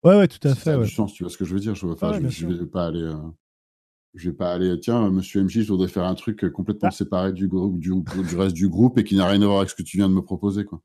Ouais 0.03 0.17
ouais 0.17 0.27
tout 0.27 0.45
à 0.47 0.53
fait. 0.55 0.71
Ça 0.71 0.73
a 0.73 0.83
du 0.83 0.89
sens, 0.89 1.13
tu 1.13 1.23
vois 1.23 1.31
ce 1.31 1.37
que 1.37 1.45
je 1.45 1.53
veux 1.53 1.61
dire. 1.61 1.75
Je, 1.75 1.81
je, 1.81 2.47
vais 2.47 2.65
pas 2.65 2.87
aller. 2.87 3.01
Euh, 3.01 3.15
je 4.13 4.29
vais 4.29 4.35
pas 4.35 4.53
aller. 4.53 4.79
Tiens, 4.79 5.09
Monsieur 5.09 5.43
MJ, 5.43 5.61
je 5.61 5.67
voudrais 5.67 5.87
faire 5.87 6.05
un 6.05 6.15
truc 6.15 6.49
complètement 6.51 6.89
ah. 6.89 6.95
séparé 6.95 7.33
du 7.33 7.47
groupe, 7.47 7.79
du, 7.79 7.91
du, 7.91 8.35
reste 8.35 8.55
du 8.55 8.69
groupe 8.69 8.97
et 8.97 9.03
qui 9.03 9.15
n'a 9.15 9.27
rien 9.27 9.41
à 9.41 9.45
voir 9.45 9.57
avec 9.59 9.69
ce 9.69 9.75
que 9.75 9.83
tu 9.83 9.97
viens 9.97 10.09
de 10.09 10.13
me 10.13 10.21
proposer 10.21 10.65
quoi. 10.65 10.81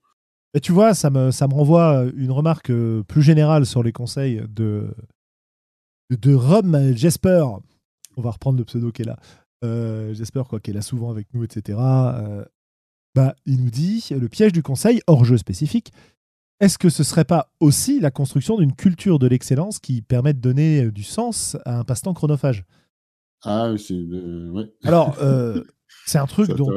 Et 0.55 0.61
tu 0.61 0.73
vois, 0.73 0.95
ça 0.95 1.11
me, 1.11 1.31
ça 1.31 1.47
me 1.47 1.53
renvoie 1.53 2.07
une 2.17 2.31
remarque 2.31 2.71
euh, 2.71 3.03
plus 3.03 3.21
générale 3.21 3.67
sur 3.67 3.83
les 3.83 3.93
conseils 3.93 4.43
de, 4.49 4.95
de 6.11 6.35
Rom 6.35 6.95
Jesper. 6.95 7.45
On 8.17 8.23
va 8.23 8.31
reprendre 8.31 8.59
le 8.59 8.65
pseudo 8.65 8.91
qui 8.91 9.03
est 9.03 9.05
là. 9.05 9.19
Euh, 9.65 10.15
j'espère 10.15 10.47
quoi 10.47 10.61
qu'elle 10.61 10.77
est 10.77 10.83
souvent 10.83 11.11
avec 11.11 11.27
nous, 11.35 11.45
etc. 11.45 11.79
Euh, 11.81 12.45
bah, 13.15 13.35
il 13.47 13.65
nous 13.65 13.71
dit 13.71 14.09
le 14.11 14.29
piège 14.29 14.53
du 14.53 14.63
conseil 14.63 15.01
hors 15.07 15.25
jeu 15.25 15.37
spécifique. 15.37 15.93
Est-ce 16.61 16.79
que 16.79 16.89
ce 16.89 17.05
serait 17.05 17.25
pas 17.25 17.53
aussi 17.61 18.01
la 18.01 18.11
construction 18.11 18.57
d'une 18.57 18.75
culture 18.75 19.19
de 19.19 19.29
l'excellence 19.29 19.79
qui 19.79 20.03
permet 20.03 20.33
de 20.33 20.41
donner 20.41 20.85
euh, 20.85 20.93
du 20.93 21.05
sens 21.05 21.57
à 21.65 21.79
un 21.79 21.85
passe-temps 21.85 22.15
chronophage? 22.15 22.65
Ah, 23.45 23.73
c'est. 23.77 23.95
Ouais. 23.95 24.73
Alors, 24.85 25.17
c'est 26.07 26.19
un 26.19 26.27
truc 26.27 26.51
dont 26.51 26.71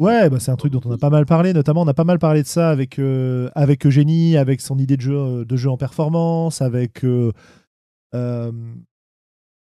Ouais, 0.00 0.28
bah 0.28 0.40
c'est 0.40 0.50
un 0.50 0.56
truc 0.56 0.72
dont 0.72 0.80
on 0.84 0.90
a 0.90 0.98
pas 0.98 1.10
mal 1.10 1.24
parlé, 1.24 1.52
notamment 1.52 1.82
on 1.82 1.86
a 1.86 1.94
pas 1.94 2.02
mal 2.02 2.18
parlé 2.18 2.42
de 2.42 2.48
ça 2.48 2.70
avec, 2.70 2.98
euh, 2.98 3.48
avec 3.54 3.86
Eugénie, 3.86 4.36
avec 4.36 4.60
son 4.60 4.76
idée 4.78 4.96
de 4.96 5.02
jeu, 5.02 5.16
euh, 5.16 5.44
de 5.44 5.56
jeu 5.56 5.70
en 5.70 5.76
performance, 5.76 6.62
avec, 6.62 7.04
euh, 7.04 7.30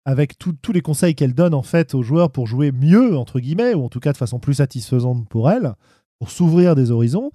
avec 0.04 0.38
tous 0.38 0.72
les 0.72 0.80
conseils 0.80 1.14
qu'elle 1.14 1.34
donne 1.34 1.54
en 1.54 1.62
fait 1.62 1.94
aux 1.94 2.02
joueurs 2.02 2.32
pour 2.32 2.48
jouer 2.48 2.72
mieux, 2.72 3.16
entre 3.16 3.38
guillemets, 3.38 3.74
ou 3.74 3.84
en 3.84 3.88
tout 3.88 4.00
cas 4.00 4.12
de 4.12 4.16
façon 4.16 4.40
plus 4.40 4.54
satisfaisante 4.54 5.28
pour 5.28 5.50
elle, 5.50 5.74
pour 6.18 6.32
s'ouvrir 6.32 6.74
des 6.74 6.90
horizons, 6.90 7.30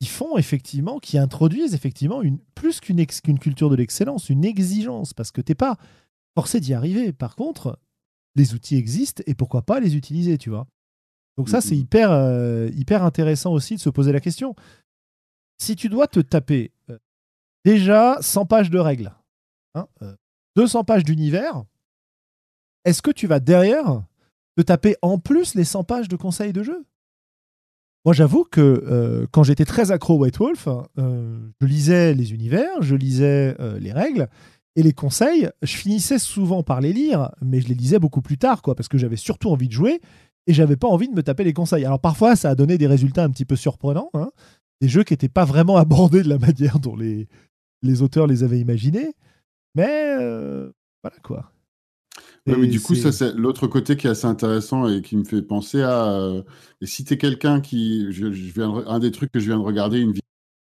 qui 0.00 0.08
font 0.08 0.36
effectivement, 0.36 1.00
qui 1.00 1.18
introduisent 1.18 1.74
effectivement 1.74 2.22
une, 2.22 2.38
plus 2.54 2.78
qu'une 2.78 3.38
culture 3.40 3.70
de 3.70 3.76
l'excellence, 3.76 4.30
une 4.30 4.44
exigence, 4.44 5.14
parce 5.14 5.32
que 5.32 5.40
t'es 5.40 5.56
pas 5.56 5.78
forcé 6.36 6.60
d'y 6.60 6.74
arriver. 6.74 7.12
Par 7.12 7.34
contre, 7.34 7.78
les 8.36 8.54
outils 8.54 8.76
existent 8.76 9.22
et 9.26 9.34
pourquoi 9.34 9.62
pas 9.62 9.80
les 9.80 9.96
utiliser, 9.96 10.38
tu 10.38 10.50
vois. 10.50 10.66
Donc 11.36 11.48
ça, 11.48 11.60
c'est 11.60 11.76
hyper, 11.76 12.10
euh, 12.10 12.68
hyper 12.74 13.02
intéressant 13.02 13.52
aussi 13.52 13.76
de 13.76 13.80
se 13.80 13.88
poser 13.88 14.12
la 14.12 14.20
question. 14.20 14.54
Si 15.58 15.76
tu 15.76 15.88
dois 15.88 16.06
te 16.06 16.20
taper 16.20 16.72
euh, 16.90 16.98
déjà 17.64 18.18
100 18.20 18.46
pages 18.46 18.70
de 18.70 18.78
règles, 18.78 19.12
200 19.74 19.78
hein, 19.78 19.86
euh, 20.80 20.84
pages 20.84 21.04
d'univers, 21.04 21.64
est-ce 22.84 23.02
que 23.02 23.10
tu 23.10 23.26
vas 23.26 23.40
derrière 23.40 24.02
te 24.56 24.62
taper 24.62 24.96
en 25.02 25.18
plus 25.18 25.54
les 25.54 25.64
100 25.64 25.84
pages 25.84 26.08
de 26.08 26.16
conseils 26.16 26.52
de 26.52 26.62
jeu? 26.62 26.84
Moi, 28.04 28.14
j'avoue 28.14 28.44
que 28.44 29.26
quand 29.30 29.42
j'étais 29.42 29.66
très 29.66 29.90
accro 29.90 30.16
White 30.16 30.38
Wolf, 30.38 30.68
je 30.96 31.66
lisais 31.66 32.14
les 32.14 32.32
univers, 32.32 32.80
je 32.80 32.94
lisais 32.94 33.54
les 33.78 33.92
règles, 33.92 34.28
et 34.76 34.82
les 34.82 34.92
conseils, 34.92 35.50
je 35.62 35.76
finissais 35.76 36.18
souvent 36.18 36.62
par 36.62 36.80
les 36.80 36.92
lire, 36.92 37.30
mais 37.42 37.60
je 37.60 37.68
les 37.68 37.74
lisais 37.74 37.98
beaucoup 37.98 38.22
plus 38.22 38.38
tard, 38.38 38.62
quoi, 38.62 38.74
parce 38.74 38.88
que 38.88 38.98
j'avais 38.98 39.16
surtout 39.16 39.50
envie 39.50 39.68
de 39.68 39.72
jouer 39.72 40.00
et 40.46 40.52
j'avais 40.52 40.76
pas 40.76 40.88
envie 40.88 41.08
de 41.08 41.14
me 41.14 41.22
taper 41.22 41.44
les 41.44 41.52
conseils. 41.52 41.84
Alors 41.84 42.00
parfois, 42.00 42.36
ça 42.36 42.50
a 42.50 42.54
donné 42.54 42.78
des 42.78 42.86
résultats 42.86 43.24
un 43.24 43.30
petit 43.30 43.44
peu 43.44 43.56
surprenants, 43.56 44.10
hein. 44.14 44.30
des 44.80 44.88
jeux 44.88 45.02
qui 45.02 45.12
n'étaient 45.12 45.28
pas 45.28 45.44
vraiment 45.44 45.76
abordés 45.76 46.22
de 46.22 46.28
la 46.28 46.38
manière 46.38 46.78
dont 46.78 46.96
les, 46.96 47.26
les 47.82 48.02
auteurs 48.02 48.26
les 48.26 48.44
avaient 48.44 48.60
imaginés, 48.60 49.14
mais 49.74 50.16
euh, 50.20 50.70
voilà 51.02 51.16
quoi. 51.22 51.52
mais 52.46 52.66
du 52.66 52.80
coup, 52.80 52.94
ça 52.94 53.10
c'est 53.10 53.34
l'autre 53.34 53.66
côté 53.66 53.96
qui 53.96 54.06
est 54.06 54.10
assez 54.10 54.26
intéressant 54.26 54.88
et 54.88 55.02
qui 55.02 55.16
me 55.16 55.24
fait 55.24 55.42
penser 55.42 55.82
à. 55.82 56.12
Euh, 56.12 56.42
et 56.80 56.86
si 56.86 57.04
tu 57.04 57.14
es 57.14 57.18
quelqu'un 57.18 57.60
qui. 57.60 58.12
Je, 58.12 58.26
viens 58.26 58.84
un 58.86 58.98
des 59.00 59.10
trucs 59.10 59.32
que 59.32 59.40
je 59.40 59.46
viens 59.46 59.58
de 59.58 59.64
regarder, 59.64 59.98
une 59.98 60.12
vidéo 60.12 60.22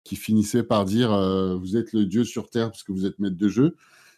qui 0.03 0.15
finissait 0.15 0.63
par 0.63 0.85
dire 0.85 1.11
euh, 1.11 1.55
Vous 1.55 1.77
êtes 1.77 1.93
le 1.93 2.05
dieu 2.05 2.23
sur 2.23 2.49
Terre 2.49 2.71
parce 2.71 2.83
que 2.83 2.91
vous 2.91 3.05
êtes 3.05 3.19
maître 3.19 3.37
de 3.37 3.47
jeu 3.47 3.75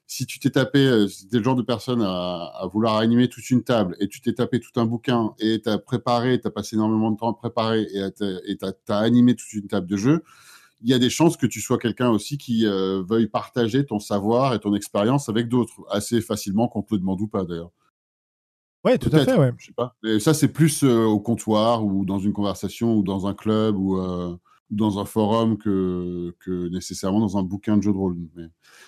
si 0.07 0.25
tu 0.25 0.39
t'es 0.39 0.51
tapé, 0.51 0.79
euh, 0.79 1.07
si 1.07 1.27
le 1.31 1.43
genre 1.43 1.55
de 1.55 1.61
personne 1.61 2.01
à, 2.03 2.67
vouloir 2.71 2.97
animer 2.97 3.27
toute 3.27 3.49
une 3.49 3.63
table 3.63 3.95
et 3.99 4.07
tu 4.07 4.21
t'es 4.21 4.33
tapé 4.33 4.59
tout 4.59 4.79
un 4.79 4.85
bouquin 4.85 5.33
et 5.39 5.61
tu 5.61 5.69
as 5.69 5.77
préparé, 5.77 6.39
tu 6.39 6.47
as 6.47 6.51
passé 6.51 6.75
énormément 6.75 7.11
de 7.11 7.17
temps 7.17 7.31
à 7.31 7.33
préparer 7.33 7.81
et 7.81 8.11
tu 8.11 8.23
as, 8.63 8.97
animé 8.97 9.35
toute 9.35 9.51
une 9.53 9.67
table 9.67 9.87
de 9.87 9.97
jeu, 9.97 10.23
il 10.81 10.89
y 10.89 10.93
a 10.93 10.99
des 10.99 11.09
chances 11.09 11.37
que 11.37 11.47
tu 11.47 11.61
sois 11.61 11.79
quelqu'un 11.79 12.09
aussi 12.09 12.37
qui 12.37 12.65
euh, 12.65 13.01
veuille 13.07 13.27
partager 13.27 13.85
ton 13.85 13.99
savoir 13.99 14.53
et 14.53 14.59
ton 14.59 14.75
expérience 14.75 15.29
avec 15.29 15.49
d'autres, 15.49 15.81
assez 15.89 16.21
facilement, 16.21 16.67
qu'on 16.67 16.83
te 16.83 16.93
le 16.93 16.99
demande 16.99 17.21
ou 17.21 17.27
pas 17.27 17.43
d'ailleurs. 17.43 17.71
Ouais, 18.83 18.99
tout 18.99 19.09
à 19.11 19.25
fait, 19.25 19.35
ouais. 19.35 19.51
Je 19.57 19.65
sais 19.65 19.73
pas. 19.73 19.95
Et 20.03 20.19
ça, 20.19 20.35
c'est 20.35 20.49
plus 20.49 20.83
euh, 20.83 21.05
au 21.05 21.19
comptoir 21.19 21.83
ou 21.83 22.05
dans 22.05 22.19
une 22.19 22.33
conversation 22.33 22.95
ou 22.95 23.01
dans 23.01 23.25
un 23.25 23.33
club 23.33 23.75
ou 23.79 23.97
dans 24.71 24.99
un 24.99 25.05
forum 25.05 25.57
que, 25.57 26.35
que 26.39 26.69
nécessairement 26.69 27.19
dans 27.19 27.37
un 27.37 27.43
bouquin 27.43 27.77
de 27.77 27.83
jeu 27.83 27.91
de 27.91 27.97
rôle. 27.97 28.17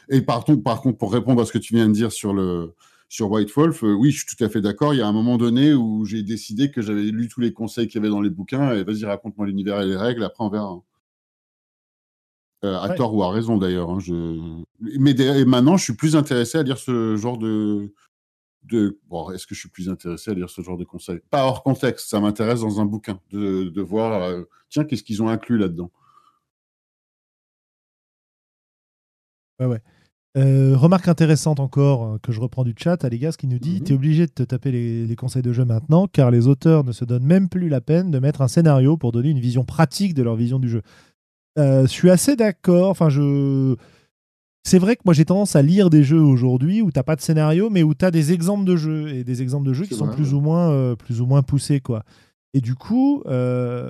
Et 0.10 0.22
par, 0.22 0.46
par 0.64 0.82
contre, 0.82 0.98
pour 0.98 1.14
répondre 1.14 1.42
à 1.42 1.46
ce 1.46 1.52
que 1.52 1.58
tu 1.58 1.76
viens 1.76 1.88
de 1.88 1.94
dire 1.94 2.12
sur 2.12 2.34
le 2.34 2.74
sur 3.10 3.32
White 3.32 3.52
Wolf, 3.56 3.84
euh, 3.84 3.94
oui, 3.94 4.12
je 4.12 4.26
suis 4.26 4.36
tout 4.36 4.44
à 4.44 4.50
fait 4.50 4.60
d'accord. 4.60 4.94
Il 4.94 4.98
y 4.98 5.02
a 5.02 5.08
un 5.08 5.14
moment 5.14 5.38
donné 5.38 5.74
où 5.74 6.04
j'ai 6.06 6.24
décidé 6.24 6.72
que 6.72 6.82
j'avais 6.82 7.04
lu 7.04 7.30
tous 7.30 7.40
les 7.40 7.54
conseils 7.54 7.88
qu'il 7.88 8.02
y 8.02 8.04
avait 8.04 8.10
dans 8.10 8.22
les 8.22 8.30
bouquins 8.30 8.74
et 8.74 8.84
vas-y, 8.84 9.06
raconte-moi 9.06 9.48
l'univers 9.48 9.82
et 9.82 9.88
les 9.88 9.96
règles, 9.96 10.24
après 10.24 10.44
on 10.44 10.50
verra. 10.50 10.82
Euh, 12.66 12.80
à 12.80 12.90
tort 12.90 13.14
ou 13.14 13.24
à 13.24 13.32
raison 13.32 13.58
d'ailleurs. 13.58 13.92
Hein, 13.92 14.00
je... 14.00 14.40
Mais 14.80 15.14
maintenant, 15.46 15.78
je 15.78 15.84
suis 15.84 15.96
plus 15.96 16.16
intéressé 16.16 16.58
à 16.58 16.64
lire 16.64 16.78
ce 16.78 17.16
genre 17.16 17.38
de, 17.38 17.94
de... 18.68 19.00
Bon, 19.10 19.32
est-ce 19.32 19.48
que 19.48 19.56
je 19.56 19.60
suis 19.62 19.70
plus 19.70 19.90
intéressé 19.90 20.32
à 20.32 20.34
lire 20.34 20.50
ce 20.50 20.62
genre 20.62 20.78
de 20.78 20.84
conseils? 20.84 21.20
Pas 21.30 21.46
hors 21.46 21.64
contexte, 21.64 22.10
ça 22.10 22.20
m'intéresse 22.20 22.62
dans 22.62 22.80
un 22.80 22.86
bouquin, 22.86 23.20
de, 23.32 23.66
de 23.66 23.82
voir, 23.82 24.24
euh, 24.24 24.44
tiens, 24.70 24.84
qu'est-ce 24.84 25.04
qu'ils 25.04 25.22
ont 25.24 25.30
inclus 25.30 25.58
là-dedans? 25.58 25.92
Ouais, 29.60 29.66
ouais. 29.66 29.82
Euh, 30.38 30.78
remarque 30.78 31.08
intéressante 31.08 31.60
encore 31.60 32.06
euh, 32.06 32.18
que 32.22 32.32
je 32.32 32.40
reprends 32.40 32.64
du 32.64 32.76
chat, 32.78 33.04
Aligas 33.04 33.36
qui 33.40 33.48
nous 33.48 33.58
dit 33.58 33.80
mhm. 33.80 33.84
Tu 33.86 33.92
es 33.92 33.96
obligé 33.96 34.28
de 34.28 34.32
te 34.32 34.44
taper 34.44 34.72
les, 34.72 35.16
conseils 35.16 35.42
de 35.42 35.52
jeu 35.52 35.66
maintenant 35.66 36.06
car 36.08 36.30
les 36.30 36.48
auteurs 36.48 36.84
ne 36.84 36.92
se 36.92 37.06
donnent 37.06 37.26
même 37.26 37.50
plus 37.50 37.70
la 37.70 37.82
peine 37.82 38.12
de 38.12 38.20
mettre 38.20 38.42
un 38.42 38.48
scénario 38.48 38.98
pour 38.98 39.12
donner 39.12 39.30
une 39.30 39.40
vision 39.40 39.66
pratique 39.66 40.14
de 40.14 40.22
leur 40.22 40.36
vision 40.36 40.60
du 40.60 40.70
jeu. 40.70 40.84
je 41.58 41.88
suis 41.88 42.12
assez 42.12 42.36
d'accord. 42.36 42.92
Enfin, 42.92 43.10
je 43.10 43.76
c'est 44.68 44.80
vrai 44.80 44.98
que 44.98 45.04
moi 45.06 45.14
j'ai 45.14 45.24
tendance 45.24 45.56
à 45.56 45.62
lire 45.62 45.90
des 45.90 46.04
jeux 46.04 46.22
aujourd'hui 46.22 46.82
où 46.82 46.92
t'as 46.92 47.04
pas 47.04 47.16
de 47.16 47.22
scénario, 47.22 47.70
mais 47.70 47.84
où 47.84 47.96
tu 47.96 48.04
as 48.04 48.12
des 48.12 48.34
exemples 48.34 48.66
de 48.66 48.76
jeux 48.76 49.08
et 49.08 49.24
des 49.24 49.42
exemples 49.42 49.66
de 49.66 49.72
jeux 49.72 49.86
qui 49.86 49.96
sont 49.96 50.10
plus 50.10 50.34
ou 50.34 50.42
moins 50.42 50.70
euh, 50.72 50.96
plus 50.96 51.22
ou 51.22 51.26
moins 51.26 51.42
poussés 51.42 51.80
quoi. 51.80 52.04
Et 52.54 52.60
du 52.60 52.76
coup, 52.76 53.24
euh, 53.28 53.90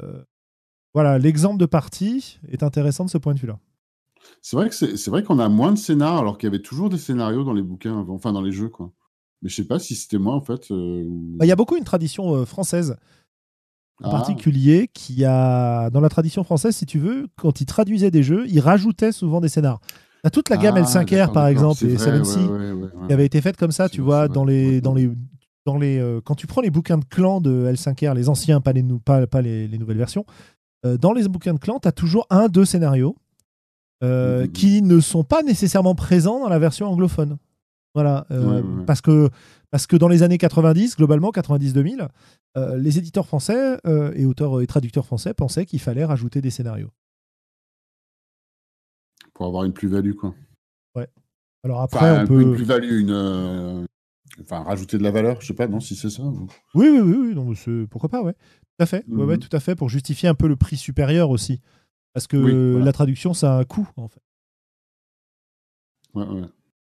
voilà, 0.94 1.18
l'exemple 1.18 1.58
de 1.58 1.66
partie 1.66 2.40
est 2.48 2.62
intéressant 2.62 3.06
de 3.06 3.10
ce 3.10 3.18
point 3.18 3.34
de 3.34 3.40
vue-là. 3.40 3.58
C'est 4.44 4.56
vrai 4.56 4.70
que 4.70 4.76
c'est 4.76 5.10
vrai 5.10 5.24
qu'on 5.24 5.40
a 5.40 5.50
moins 5.50 5.72
de 5.72 5.80
scénarios 5.80 6.20
alors 6.20 6.38
qu'il 6.38 6.46
y 6.46 6.52
avait 6.54 6.62
toujours 6.62 6.90
des 6.90 7.00
scénarios 7.00 7.44
dans 7.44 7.54
les 7.54 7.64
bouquins, 7.64 8.06
enfin 8.10 8.32
dans 8.32 8.44
les 8.44 8.52
jeux 8.52 8.70
quoi. 8.70 8.92
Mais 9.42 9.50
je 9.50 9.56
sais 9.56 9.66
pas 9.66 9.80
si 9.80 9.96
c'était 9.96 10.20
moi 10.20 10.36
en 10.36 10.42
fait. 10.42 10.70
Euh, 10.70 11.06
bah, 11.08 11.46
il 11.46 11.50
y 11.50 11.52
a 11.52 11.56
beaucoup 11.56 11.76
une 11.76 11.86
tradition 11.86 12.46
française 12.46 12.98
en 14.04 14.10
ah. 14.10 14.12
particulier 14.12 14.92
qui 14.94 15.26
a 15.26 15.90
dans 15.90 16.02
la 16.02 16.10
tradition 16.10 16.44
française 16.44 16.76
si 16.76 16.86
tu 16.86 17.00
veux 17.00 17.30
quand 17.36 17.62
ils 17.62 17.66
traduisaient 17.66 18.12
des 18.12 18.22
jeux 18.22 18.46
ils 18.48 18.60
rajoutaient 18.60 19.12
souvent 19.12 19.42
des 19.42 19.50
scénars 19.50 19.80
T'as 20.24 20.30
toute 20.30 20.50
la 20.50 20.58
gamme 20.58 20.76
ah, 20.78 20.82
L5R 20.82 21.32
par 21.32 21.48
exemple 21.48 21.86
et 21.86 21.96
7C 21.96 22.68
qui 23.08 23.14
avait 23.14 23.26
été 23.26 23.42
faite 23.42 23.58
comme 23.58 23.72
ça, 23.72 23.90
tu 23.90 24.02
vois, 24.02 24.28
dans 24.28 24.46
les, 24.46 24.82
dans 24.82 24.94
les, 24.94 25.10
dans 25.66 25.78
les, 25.78 26.00
euh, 26.00 26.22
quand 26.24 26.36
tu 26.36 26.48
prends 26.48 26.62
les 26.62 26.70
bouquins 26.70 26.98
de 26.98 27.06
clans 27.06 27.42
de 27.42 27.72
L5R, 27.72 28.14
les 28.16 28.30
anciens, 28.30 28.62
pas 28.62 28.74
les, 28.74 28.84
pas, 29.04 29.28
pas 29.28 29.42
les, 29.42 29.78
nouvelles 29.78 29.98
versions, 29.98 30.26
euh, 30.86 30.98
dans 30.98 31.14
les 31.14 31.28
bouquins 31.28 31.54
de 31.54 31.60
clans, 31.60 31.80
tu 31.80 31.88
as 31.88 31.92
toujours 31.92 32.26
un, 32.30 32.48
deux 32.48 32.66
scénarios 32.66 33.16
euh, 34.04 34.46
mm-hmm. 34.46 34.52
qui 34.52 34.82
ne 34.82 35.00
sont 35.00 35.24
pas 35.24 35.44
nécessairement 35.44 35.96
présents 35.96 36.40
dans 36.40 36.50
la 36.50 36.60
version 36.60 36.88
anglophone. 36.88 37.38
Voilà, 37.96 38.28
parce 38.86 39.02
que 39.02 39.32
parce 39.72 39.88
que 39.88 39.96
dans 39.96 40.08
les 40.08 40.22
années 40.22 40.38
90, 40.38 40.98
globalement 40.98 41.32
90-2000, 41.32 42.08
les 42.76 43.00
éditeurs 43.00 43.26
français 43.26 43.80
et 44.14 44.28
auteurs 44.28 44.62
et 44.62 44.68
traducteurs 44.68 45.06
français 45.08 45.34
pensaient 45.34 45.66
qu'il 45.66 45.80
fallait 45.80 46.06
rajouter 46.06 46.40
des 46.40 46.52
scénarios 46.52 46.92
pour 49.38 49.46
avoir 49.46 49.64
une 49.66 49.74
plus-value, 49.74 50.14
quoi. 50.14 50.34
Ouais. 50.96 51.08
Alors 51.64 51.82
après, 51.82 52.22
on 52.22 52.26
peut... 52.26 52.42
une 52.42 52.56
plus-value, 52.56 53.02
une, 53.02 53.12
euh, 53.12 53.86
enfin 54.42 54.64
rajouter 54.64 54.98
de 54.98 55.04
la 55.04 55.12
valeur, 55.12 55.40
je 55.42 55.48
sais 55.48 55.54
pas, 55.54 55.68
non, 55.68 55.80
si 55.80 55.96
c'est 55.96 56.10
ça. 56.10 56.24
Oui, 56.74 56.90
oui, 56.90 57.00
oui, 57.00 57.36
oui 57.36 57.86
pourquoi 57.86 58.10
pas, 58.10 58.24
ouais. 58.24 58.34
Tout 58.34 58.84
à 58.84 58.86
fait, 58.88 59.06
ouais, 59.08 59.24
ouais, 59.24 59.36
mhm. 59.36 59.44
tout 59.44 59.56
à 59.56 59.60
fait, 59.60 59.76
pour 59.76 59.90
justifier 59.90 60.28
un 60.28 60.34
peu 60.34 60.48
le 60.48 60.56
prix 60.56 60.76
supérieur 60.76 61.30
aussi, 61.30 61.62
parce 62.14 62.26
que 62.26 62.82
la 62.84 62.92
traduction, 62.92 63.36
ça 63.36 63.56
a 63.56 63.60
un 63.60 63.64
coût, 63.64 63.88
en 63.96 64.08
fait. 64.08 64.22
Ouais, 66.16 66.26
ouais. 66.26 66.48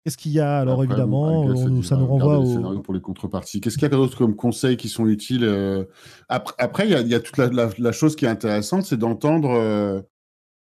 Qu'est-ce 0.04 0.18
qu'il 0.18 0.32
y 0.32 0.40
a 0.40 0.60
alors 0.60 0.84
évidemment 0.84 1.54
Ça 1.82 1.98
nous 1.98 2.08
renvoie 2.08 2.38
au... 2.38 2.80
pour 2.80 2.94
les 2.94 3.02
contreparties. 3.02 3.60
Qu'est-ce 3.60 3.78
qu'il 3.78 3.84
y 3.84 3.88
a 3.88 3.90
d'autre 3.90 4.18
comme 4.18 4.38
conseils 4.38 4.78
qui 4.78 4.88
sont 4.88 5.06
utiles 5.08 5.44
euh, 5.44 5.84
Après, 6.30 6.88
il 6.88 7.08
y, 7.10 7.16
a 7.16 7.20
toute 7.20 7.38
la, 7.38 7.92
chose 7.92 8.16
qui 8.16 8.24
est 8.24 8.30
intéressante, 8.30 8.86
c'est 8.86 8.96
d'entendre 8.96 9.50
euh, 9.50 10.02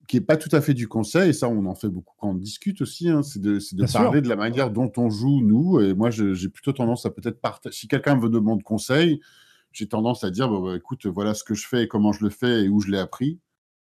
qui 0.08 0.17
est 0.17 0.22
pas 0.22 0.38
tout 0.38 0.54
à 0.54 0.62
fait 0.62 0.74
du 0.74 0.88
conseil, 0.88 1.30
et 1.30 1.34
ça 1.34 1.50
on 1.50 1.65
en 1.65 1.76
fait 1.76 1.89
beaucoup 1.89 2.15
quand 2.17 2.30
on 2.30 2.36
discute 2.36 2.82
aussi, 2.82 3.10
hein, 3.10 3.24
c'est 3.24 3.41
de, 3.41 3.60
de 3.74 3.91
parler 3.91 4.22
de 4.22 4.30
la 4.30 4.38
manière 4.38 4.72
dont 4.72 4.91
on 4.98 5.10
joue 5.10 5.41
nous. 5.41 5.80
Et 5.82 5.93
moi 5.93 6.10
j'ai 6.10 6.50
plutôt 6.50 6.72
tendance 6.72 7.06
à 7.06 7.12
peut-être 7.12 7.41
partager. 7.41 7.76
Si 7.76 7.88
quelqu'un 7.88 8.16
me 8.16 8.30
demande 8.30 8.64
conseil, 8.64 9.20
j'ai 9.72 9.88
tendance 9.88 10.24
à 10.24 10.32
dire 10.32 10.49
bah, 10.49 10.76
écoute 10.76 11.05
voilà 11.08 11.34
ce 11.34 11.43
que 11.43 11.53
je 11.53 11.68
fais 11.68 11.84
et 11.84 11.88
comment 11.88 12.14
je 12.14 12.24
le 12.24 12.30
fais 12.30 12.64
et 12.64 12.70
où 12.70 12.80
je 12.80 12.89
l'ai 12.89 12.99
appris. 12.99 13.39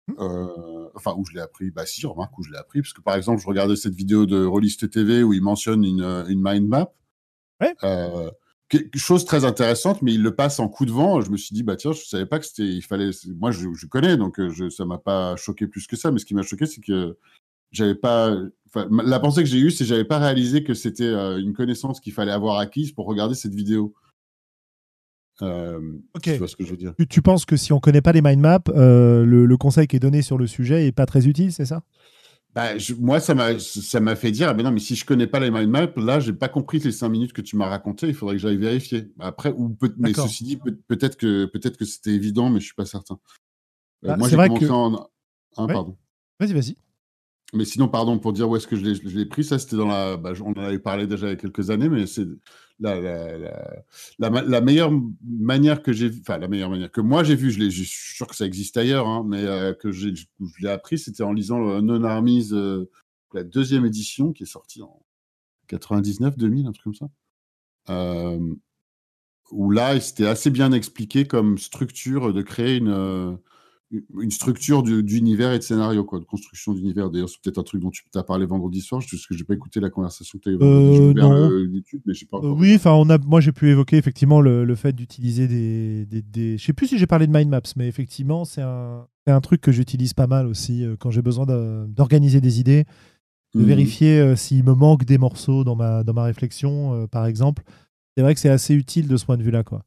Mmh. 0.08 0.14
Euh, 0.20 0.90
enfin 0.96 1.14
où 1.18 1.26
je 1.26 1.34
l'ai 1.34 1.42
appris, 1.42 1.70
bah 1.72 1.86
si 1.86 2.06
remarque 2.06 2.38
où 2.40 2.44
je 2.44 2.52
l'ai 2.52 2.58
appris, 2.58 2.82
parce 2.82 2.94
que 2.94 3.02
par 3.02 3.16
exemple 3.16 3.42
je 3.42 3.48
regardais 3.48 3.76
cette 3.76 3.96
vidéo 3.96 4.26
de 4.26 4.46
Rollist 4.46 4.90
TV 4.90 5.24
où 5.24 5.34
il 5.34 5.42
mentionne 5.42 5.84
une, 5.84 6.04
une 6.30 6.42
mind 6.42 6.68
map. 6.68 6.94
Ouais. 7.60 7.76
Euh, 7.84 8.32
quelque 8.70 9.00
chose 9.00 9.26
très 9.26 9.46
intéressante, 9.46 10.02
mais 10.02 10.14
il 10.14 10.22
le 10.22 10.36
passe 10.36 10.60
en 10.60 10.68
coup 10.68 10.86
de 10.86 10.92
vent. 10.92 11.22
Je 11.22 11.32
me 11.32 11.38
suis 11.38 11.54
dit, 11.54 11.64
bah 11.64 11.76
tiens, 11.76 11.92
je 11.94 12.04
savais 12.04 12.26
pas 12.26 12.40
que 12.40 12.46
c'était, 12.46 12.68
il 12.68 12.82
fallait, 12.82 13.12
moi 13.38 13.52
je, 13.52 13.68
je 13.74 13.86
connais, 13.88 14.18
donc 14.18 14.40
euh, 14.40 14.50
je, 14.50 14.70
ça 14.70 14.86
m'a 14.86 14.98
pas 14.98 15.36
choqué 15.36 15.68
plus 15.68 15.88
que 15.88 15.96
ça, 15.96 16.12
mais 16.12 16.20
ce 16.20 16.26
qui 16.26 16.36
m'a 16.36 16.44
choqué, 16.44 16.66
c'est 16.66 16.82
que 16.82 17.18
j'avais 17.72 17.96
pas, 17.96 18.36
la 18.90 19.20
pensée 19.20 19.44
que 19.44 19.50
j'ai 19.50 19.60
eue, 19.60 19.72
c'est 19.72 19.84
que 19.84 19.90
j'avais 19.90 20.06
pas 20.06 20.20
réalisé 20.20 20.64
que 20.64 20.74
c'était 20.74 21.04
euh, 21.04 21.40
une 21.40 21.54
connaissance 21.54 22.00
qu'il 22.00 22.14
fallait 22.14 22.32
avoir 22.32 22.60
acquise 22.60 22.92
pour 22.92 23.06
regarder 23.06 23.36
cette 23.36 23.54
vidéo. 23.54 23.94
Euh, 25.42 25.80
ok. 26.16 26.24
Tu 26.24 26.38
vois 26.38 26.48
ce 26.48 26.56
que 26.56 26.66
je 26.66 26.72
veux 26.72 26.78
dire? 26.78 26.94
Tu, 27.10 27.22
penses 27.22 27.46
que 27.46 27.56
si 27.56 27.72
on 27.74 27.80
connaît 27.80 28.02
pas 28.02 28.12
les 28.12 28.22
mind 28.22 28.40
maps, 28.40 28.60
euh, 28.70 29.24
le, 29.24 29.46
le, 29.46 29.58
conseil 29.58 29.88
qui 29.88 29.96
est 29.96 30.00
donné 30.00 30.22
sur 30.22 30.38
le 30.38 30.48
sujet 30.48 30.88
est 30.88 30.92
pas 30.92 31.06
très 31.06 31.28
utile, 31.28 31.52
c'est 31.52 31.66
ça? 31.66 31.84
Bah, 32.54 32.72
moi, 33.00 33.20
ça 33.20 33.36
m'a, 33.36 33.60
ça 33.60 34.00
m'a 34.00 34.16
fait 34.16 34.32
dire, 34.32 34.50
ah 34.50 34.54
ben 34.54 34.64
non, 34.64 34.72
mais 34.72 34.80
si 34.80 34.96
je 34.96 35.06
connais 35.06 35.28
pas 35.28 35.40
les 35.40 35.52
mind 35.52 35.70
maps, 35.70 35.92
là, 35.98 36.20
j'ai 36.20 36.34
pas 36.34 36.50
compris 36.50 36.80
les 36.80 36.92
cinq 36.92 37.10
minutes 37.10 37.34
que 37.34 37.42
tu 37.42 37.56
m'as 37.56 37.68
raconté. 37.68 38.08
Il 38.08 38.16
faudrait 38.16 38.36
que 38.36 38.42
j'aille 38.42 38.58
vérifier. 38.58 39.12
Après, 39.20 39.54
ou 39.56 39.70
peut, 39.70 39.94
mais 39.98 40.14
ceci 40.14 40.44
dit, 40.44 40.60
peut-être 40.88 41.18
que 41.18 41.46
peut-être 41.46 41.78
que 41.78 41.86
c'était 41.86 42.12
évident, 42.12 42.50
mais 42.50 42.60
je 42.60 42.66
suis 42.66 42.76
pas 42.76 42.86
certain. 42.86 43.20
Euh, 44.06 44.10
bah, 44.10 44.18
moi, 44.18 44.30
j'ai 44.30 44.36
commencé 44.36 44.70
en. 44.70 45.10
Hein, 45.58 45.68
pardon. 45.68 45.98
Vas-y, 46.40 46.54
vas-y. 46.54 46.76
Mais 47.54 47.64
sinon, 47.64 47.88
pardon, 47.88 48.20
pour 48.20 48.34
dire 48.34 48.50
où 48.50 48.56
est-ce 48.56 48.68
que 48.68 48.76
je 48.76 48.84
l'ai 48.84 49.26
pris, 49.26 49.44
ça 49.44 49.60
c'était 49.60 49.78
dans 49.78 49.88
la. 49.88 50.18
Bah, 50.18 50.34
on 50.44 50.52
en 50.52 50.64
avait 50.64 50.80
parlé 50.80 51.06
déjà 51.06 51.28
il 51.28 51.30
y 51.30 51.34
a 51.34 51.36
quelques 51.36 51.70
années, 51.70 51.90
mais 51.90 52.08
c'est 52.08 52.28
la, 52.80 53.00
la, 53.00 54.30
la, 54.30 54.62
meilleure 54.62 54.92
manière 55.24 55.82
que 55.82 55.92
j'ai. 55.92 56.12
Enfin, 56.22 56.38
la 56.38 56.48
meilleure 56.48 56.70
manière 56.70 56.92
que 56.92 57.02
moi 57.02 57.24
j'ai 57.24 57.36
vu, 57.36 57.52
je, 57.52 57.70
suis 57.70 58.16
sûr 58.16 58.28
que 58.28 58.36
ça 58.36 58.46
existe 58.46 58.78
ailleurs, 58.78 59.08
hein, 59.08 59.26
mais 59.28 59.44
euh, 59.44 59.74
que 59.74 59.92
je 59.92 60.10
l'ai 60.60 60.70
appris, 60.70 61.00
c'était 61.00 61.24
en 61.24 61.34
lisant 61.34 61.82
Non 61.82 62.04
Armies, 62.04 62.50
euh, 62.52 62.86
la 63.34 63.44
deuxième 63.44 63.86
édition 63.86 64.32
qui 64.32 64.44
est 64.44 64.48
sortie 64.48 64.82
en 64.82 65.02
99, 65.68 66.38
2000, 66.38 66.68
un 66.68 66.72
truc 66.72 66.84
comme 66.84 66.94
ça. 66.94 67.10
Euh, 67.90 68.56
où 69.52 69.72
là, 69.72 70.00
c'était 70.00 70.28
assez 70.28 70.50
bien 70.50 70.72
expliqué 70.72 71.26
comme 71.26 71.58
structure 71.58 72.34
de 72.34 72.42
créer 72.42 72.78
une 72.78 73.38
une 73.92 74.32
structure 74.32 74.84
d'univers 74.84 75.54
et 75.54 75.60
de 75.60 75.64
scénario, 75.64 76.04
quoi, 76.04 76.20
de 76.20 76.26
construction 76.26 76.74
d'univers. 76.74 77.10
D'ailleurs, 77.10 77.30
c'est 77.30 77.42
peut-être 77.42 77.58
un 77.58 77.64
truc 77.64 77.82
dont 77.82 77.90
tu 77.90 78.04
as 78.16 78.24
parlé 78.24 78.46
vendredi 78.46 78.82
soir, 78.82 79.02
parce 79.10 79.26
que 79.26 79.36
j'ai 79.36 79.46
pas 79.46 79.54
écouté 79.54 79.80
la 79.80 79.90
conversation 79.90 80.38
que 80.38 80.44
tu 80.44 80.50
as 80.50 80.58
vendredi. 80.58 81.20
Euh, 81.20 81.68
mais 82.06 82.14
pas. 82.30 82.38
Euh, 82.40 82.50
oui, 82.50 82.76
enfin, 82.76 82.92
on 82.92 83.10
a, 83.10 83.18
moi 83.18 83.40
j'ai 83.40 83.54
pu 83.54 83.70
évoquer 83.70 83.98
effectivement 83.98 84.42
le, 84.42 84.66
le 84.66 84.76
fait 84.76 84.94
d'utiliser 84.94 85.48
des, 85.48 86.06
des, 86.06 86.22
des, 86.22 86.58
Je 86.58 86.64
sais 86.66 86.74
plus 86.74 86.88
si 86.88 86.98
j'ai 86.98 87.08
parlé 87.08 87.28
de 87.28 87.32
mind 87.32 87.50
maps, 87.50 87.62
mais 87.78 87.88
effectivement, 87.88 88.44
c'est 88.44 88.62
un, 88.62 89.08
un 89.26 89.42
truc 89.42 89.62
que 89.62 89.72
j'utilise 89.72 90.14
pas 90.14 90.28
mal 90.28 90.48
aussi 90.48 90.84
euh, 90.84 90.96
quand 91.00 91.12
j'ai 91.12 91.22
besoin 91.22 91.46
d'organiser 91.88 92.42
des 92.42 92.60
idées, 92.60 92.86
de 93.56 93.62
mmh 93.62 93.66
vérifier 93.66 94.36
s'il 94.36 94.66
me 94.66 94.74
manque 94.74 95.06
des 95.06 95.18
morceaux 95.18 95.64
dans 95.64 95.76
ma, 95.76 96.04
dans 96.04 96.14
ma 96.14 96.24
réflexion, 96.24 97.08
par 97.08 97.26
exemple. 97.26 97.64
C'est 98.16 98.22
vrai 98.22 98.34
que 98.34 98.40
c'est 98.40 98.50
assez 98.50 98.74
utile 98.74 99.08
de 99.08 99.16
ce 99.16 99.26
point 99.26 99.38
de 99.38 99.44
vue-là, 99.44 99.64
quoi. 99.64 99.86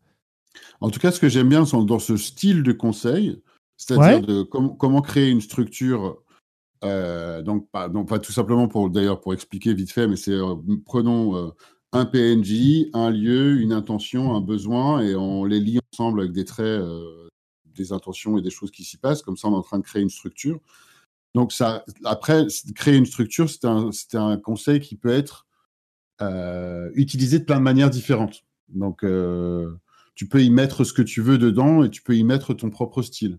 En 0.80 0.90
tout 0.90 0.98
cas, 0.98 1.10
ce 1.10 1.20
que 1.20 1.28
j'aime 1.28 1.48
bien 1.48 1.64
dans 1.64 1.98
ce 1.98 2.16
style 2.16 2.62
de 2.62 2.72
conseil, 2.72 3.40
c'est-à-dire 3.80 4.20
de 4.20 4.42
comment 4.42 5.00
créer 5.00 5.30
une 5.30 5.40
structure. 5.40 6.22
Euh, 6.84 7.40
donc, 7.40 7.70
pas, 7.70 7.88
donc, 7.88 8.08
pas 8.08 8.18
tout 8.18 8.32
simplement 8.32 8.68
pour 8.68 8.90
d'ailleurs 8.90 9.20
pour 9.20 9.32
expliquer 9.32 9.72
vite 9.72 9.90
fait, 9.90 10.06
mais 10.06 10.16
c'est 10.16 10.32
euh, 10.32 10.54
prenons 10.84 11.36
euh, 11.36 11.50
un 11.92 12.04
PNJ, 12.04 12.88
un 12.92 13.10
lieu, 13.10 13.58
une 13.60 13.72
intention, 13.72 14.34
un 14.34 14.42
besoin, 14.42 15.00
et 15.00 15.14
on 15.16 15.46
les 15.46 15.60
lie 15.60 15.78
ensemble 15.92 16.20
avec 16.20 16.32
des 16.32 16.44
traits, 16.44 16.82
des 17.64 17.92
intentions 17.92 18.36
et 18.36 18.42
des 18.42 18.50
choses 18.50 18.70
qui 18.70 18.84
s'y 18.84 18.98
passent. 18.98 19.22
Comme 19.22 19.38
ça, 19.38 19.48
on 19.48 19.52
est 19.52 19.56
en 19.56 19.62
train 19.62 19.78
de 19.78 19.84
créer 19.84 20.02
une 20.02 20.10
structure. 20.10 20.60
Donc, 21.34 21.52
ça, 21.52 21.84
après, 22.04 22.46
créer 22.74 22.96
une 22.96 23.06
structure, 23.06 23.48
c'est 23.48 23.64
un, 23.64 23.90
un, 24.14 24.36
conseil 24.36 24.80
qui 24.80 24.94
peut 24.94 25.10
être 25.10 25.46
utilisé 26.94 27.38
de 27.38 27.44
plein 27.44 27.56
de 27.56 27.62
manières 27.62 27.90
différentes. 27.90 28.44
Donc, 28.68 29.04
tu 30.14 30.28
peux 30.28 30.42
y 30.42 30.50
mettre 30.50 30.84
ce 30.84 30.92
que 30.92 31.02
tu 31.02 31.22
veux 31.22 31.38
dedans 31.38 31.82
et 31.82 31.90
tu 31.90 32.02
peux 32.02 32.16
y 32.16 32.24
mettre 32.24 32.52
ton 32.52 32.68
propre 32.68 33.02
style. 33.02 33.38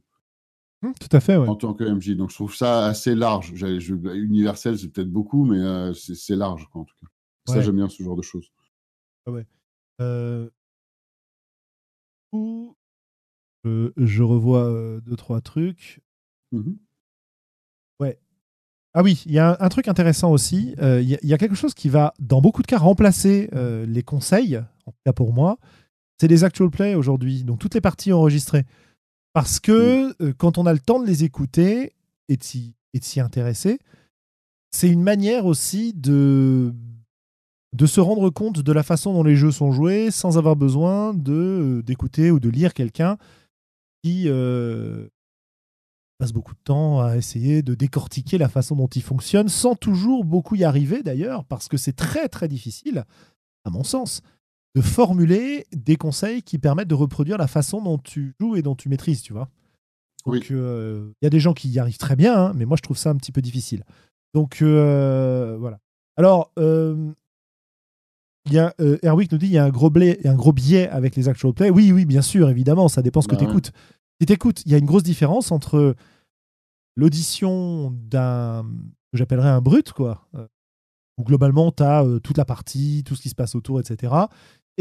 Mmh, 0.82 0.94
tout 1.00 1.16
à 1.16 1.20
fait, 1.20 1.36
En 1.36 1.56
tant 1.56 1.74
que 1.74 1.84
MJ. 1.84 2.16
Donc, 2.16 2.32
je 2.32 2.36
trouve 2.36 2.56
ça 2.56 2.86
assez 2.88 3.14
large. 3.14 3.52
universel, 3.52 4.80
c'est 4.80 4.90
peut-être 4.90 5.12
beaucoup, 5.12 5.46
mais 5.46 5.60
euh, 5.60 5.94
c'est 5.94 6.36
large, 6.36 6.68
en 6.74 6.84
tout 6.84 6.96
cas. 7.00 7.08
Ça, 7.46 7.62
j'aime 7.62 7.76
bien 7.76 7.90
ce 7.90 8.02
genre 8.02 8.16
de 8.16 8.22
choses. 8.22 8.52
Ah 9.26 9.32
ouais. 9.32 9.46
Euh, 10.00 10.50
je 13.64 14.24
revois 14.24 14.66
euh, 14.66 15.02
deux, 15.02 15.16
trois 15.16 15.42
trucs. 15.42 16.02
Mmh 16.52 16.72
ouais. 18.00 18.20
Ah 18.94 19.04
oui, 19.04 19.22
il 19.26 19.32
y 19.32 19.40
a 19.40 19.56
un, 19.60 19.70
truc 19.70 19.88
intéressant 19.88 20.32
aussi. 20.32 20.76
Il 20.82 21.04
y, 21.04 21.18
y, 21.22 21.34
a 21.34 21.38
quelque 21.38 21.56
chose 21.56 21.76
qui 21.76 21.90
va, 21.90 22.14
dans 22.20 22.42
beaucoup 22.42 22.64
de 22.64 22.68
cas, 22.68 22.80
remplacer 22.80 23.50
les 23.54 24.04
conseils, 24.04 24.58
en 24.58 24.92
tout 24.92 25.00
cas 25.06 25.14
pour 25.14 25.32
moi. 25.34 25.60
C'est 26.20 26.28
les 26.28 26.44
actual 26.44 26.70
plays 26.72 26.96
aujourd'hui. 26.96 27.44
Donc, 27.44 27.60
toutes 27.60 27.76
les 27.76 27.82
parties 27.82 28.14
enregistrées. 28.14 28.66
Parce 29.34 29.60
que 29.60 30.10
mm. 30.10 30.14
euh, 30.22 30.34
quand 30.38 30.58
on 30.58 30.66
a 30.66 30.74
le 30.74 30.80
temps 30.80 31.00
de 31.00 31.08
les 31.08 31.24
écouter 31.24 31.94
et 32.28 32.38
de 32.38 32.44
s'y 32.44 33.20
intéresser, 33.20 33.80
c'est 34.72 34.90
une 34.90 35.04
manière 35.04 35.46
aussi 35.46 35.94
de, 35.94 36.74
de 37.74 37.86
se 37.86 38.00
rendre 38.00 38.30
compte 38.30 38.60
de 38.60 38.72
la 38.72 38.84
façon 38.84 39.14
dont 39.14 39.24
les 39.24 39.36
jeux 39.36 39.52
sont 39.52 39.72
joués 39.72 40.12
sans 40.12 40.38
avoir 40.38 40.56
besoin 40.56 41.14
de 41.14 41.82
d'écouter 41.86 42.32
ou 42.32 42.40
de 42.40 42.50
lire 42.50 42.74
quelqu'un 42.74 43.18
qui 44.04 44.24
euh, 44.28 45.08
passe 46.18 46.34
beaucoup 46.34 46.54
de 46.54 46.60
temps 46.64 47.02
à 47.02 47.18
essayer 47.18 47.62
de 47.62 47.76
décortiquer 47.76 48.38
la 48.38 48.50
façon 48.50 48.76
dont 48.76 48.88
il 48.88 49.02
fonctionne 49.02 49.50
sans 49.50 49.76
toujours 49.76 50.26
beaucoup 50.26 50.56
y 50.56 50.64
arriver 50.64 51.04
d'ailleurs 51.04 51.46
parce 51.46 51.68
que 51.68 51.78
c'est 51.78 51.96
très 51.96 52.28
très 52.28 52.48
difficile 52.48 53.06
à 53.66 53.70
mon 53.70 53.84
sens 53.84 54.22
de 54.76 54.82
formuler 54.82 55.66
des 55.74 55.98
conseils 55.98 56.44
qui 56.44 56.58
permettent 56.58 56.88
de 56.88 56.96
reproduire 56.96 57.38
la 57.38 57.48
façon 57.48 57.82
dont 57.82 57.98
tu 57.98 58.36
joues 58.40 58.56
et 58.56 58.62
dont 58.62 58.76
tu 58.76 58.90
maîtrises, 58.90 59.22
tu 59.22 59.34
vois. 59.34 59.50
Donc, 60.26 60.50
il 60.50 60.56
euh, 60.56 61.12
y 61.22 61.26
a 61.26 61.30
des 61.30 61.40
gens 61.40 61.54
qui 61.54 61.70
y 61.70 61.80
arrivent 61.80 61.98
très 61.98 62.16
bien, 62.16 62.38
hein, 62.38 62.54
mais 62.56 62.66
moi, 62.66 62.78
je 62.78 62.84
trouve 62.84 62.98
ça 62.98 63.10
un 63.10 63.16
petit 63.16 63.32
peu 63.32 63.42
difficile. 63.42 63.84
Donc, 64.34 64.62
euh, 64.62 65.58
voilà. 65.60 65.80
Alors, 66.16 66.52
euh, 66.60 67.12
y 68.50 68.60
a, 68.60 68.74
Erwick 69.04 69.32
nous 69.32 69.38
dit 69.38 69.48
il 69.48 69.54
y 69.54 69.58
a 69.58 69.66
un 69.66 69.70
gros, 69.70 69.92
un 69.94 70.36
gros 70.36 70.54
biais 70.54 70.88
avec 70.90 71.16
les 71.16 71.28
actual 71.28 71.54
play. 71.54 71.70
Oui, 71.70 71.92
oui, 71.92 72.06
bien 72.06 72.22
sûr, 72.22 72.50
évidemment, 72.50 72.88
ça 72.88 73.02
dépend 73.02 73.22
ce 73.22 73.28
que 73.28 73.36
bah 73.36 73.44
tu 73.44 73.50
écoutes. 73.50 73.72
Si 74.20 74.28
tu 74.28 74.34
écoutes, 74.34 74.62
il 74.66 74.72
y 74.72 74.76
a 74.76 74.78
une 74.78 74.86
grosse 74.86 75.04
différence 75.04 75.52
entre 75.52 75.96
l'audition 76.96 77.92
d'un, 77.92 78.64
que 79.12 79.18
j'appellerais 79.18 79.50
un 79.50 79.62
brut, 79.62 79.92
quoi, 79.92 80.28
où 81.18 81.24
globalement, 81.24 81.72
tu 81.72 81.84
as 81.84 82.06
toute 82.24 82.38
la 82.38 82.46
partie, 82.46 83.04
tout 83.04 83.16
ce 83.16 83.22
qui 83.22 83.30
se 83.30 83.36
passe 83.36 83.56
autour, 83.56 83.80
etc 83.80 84.28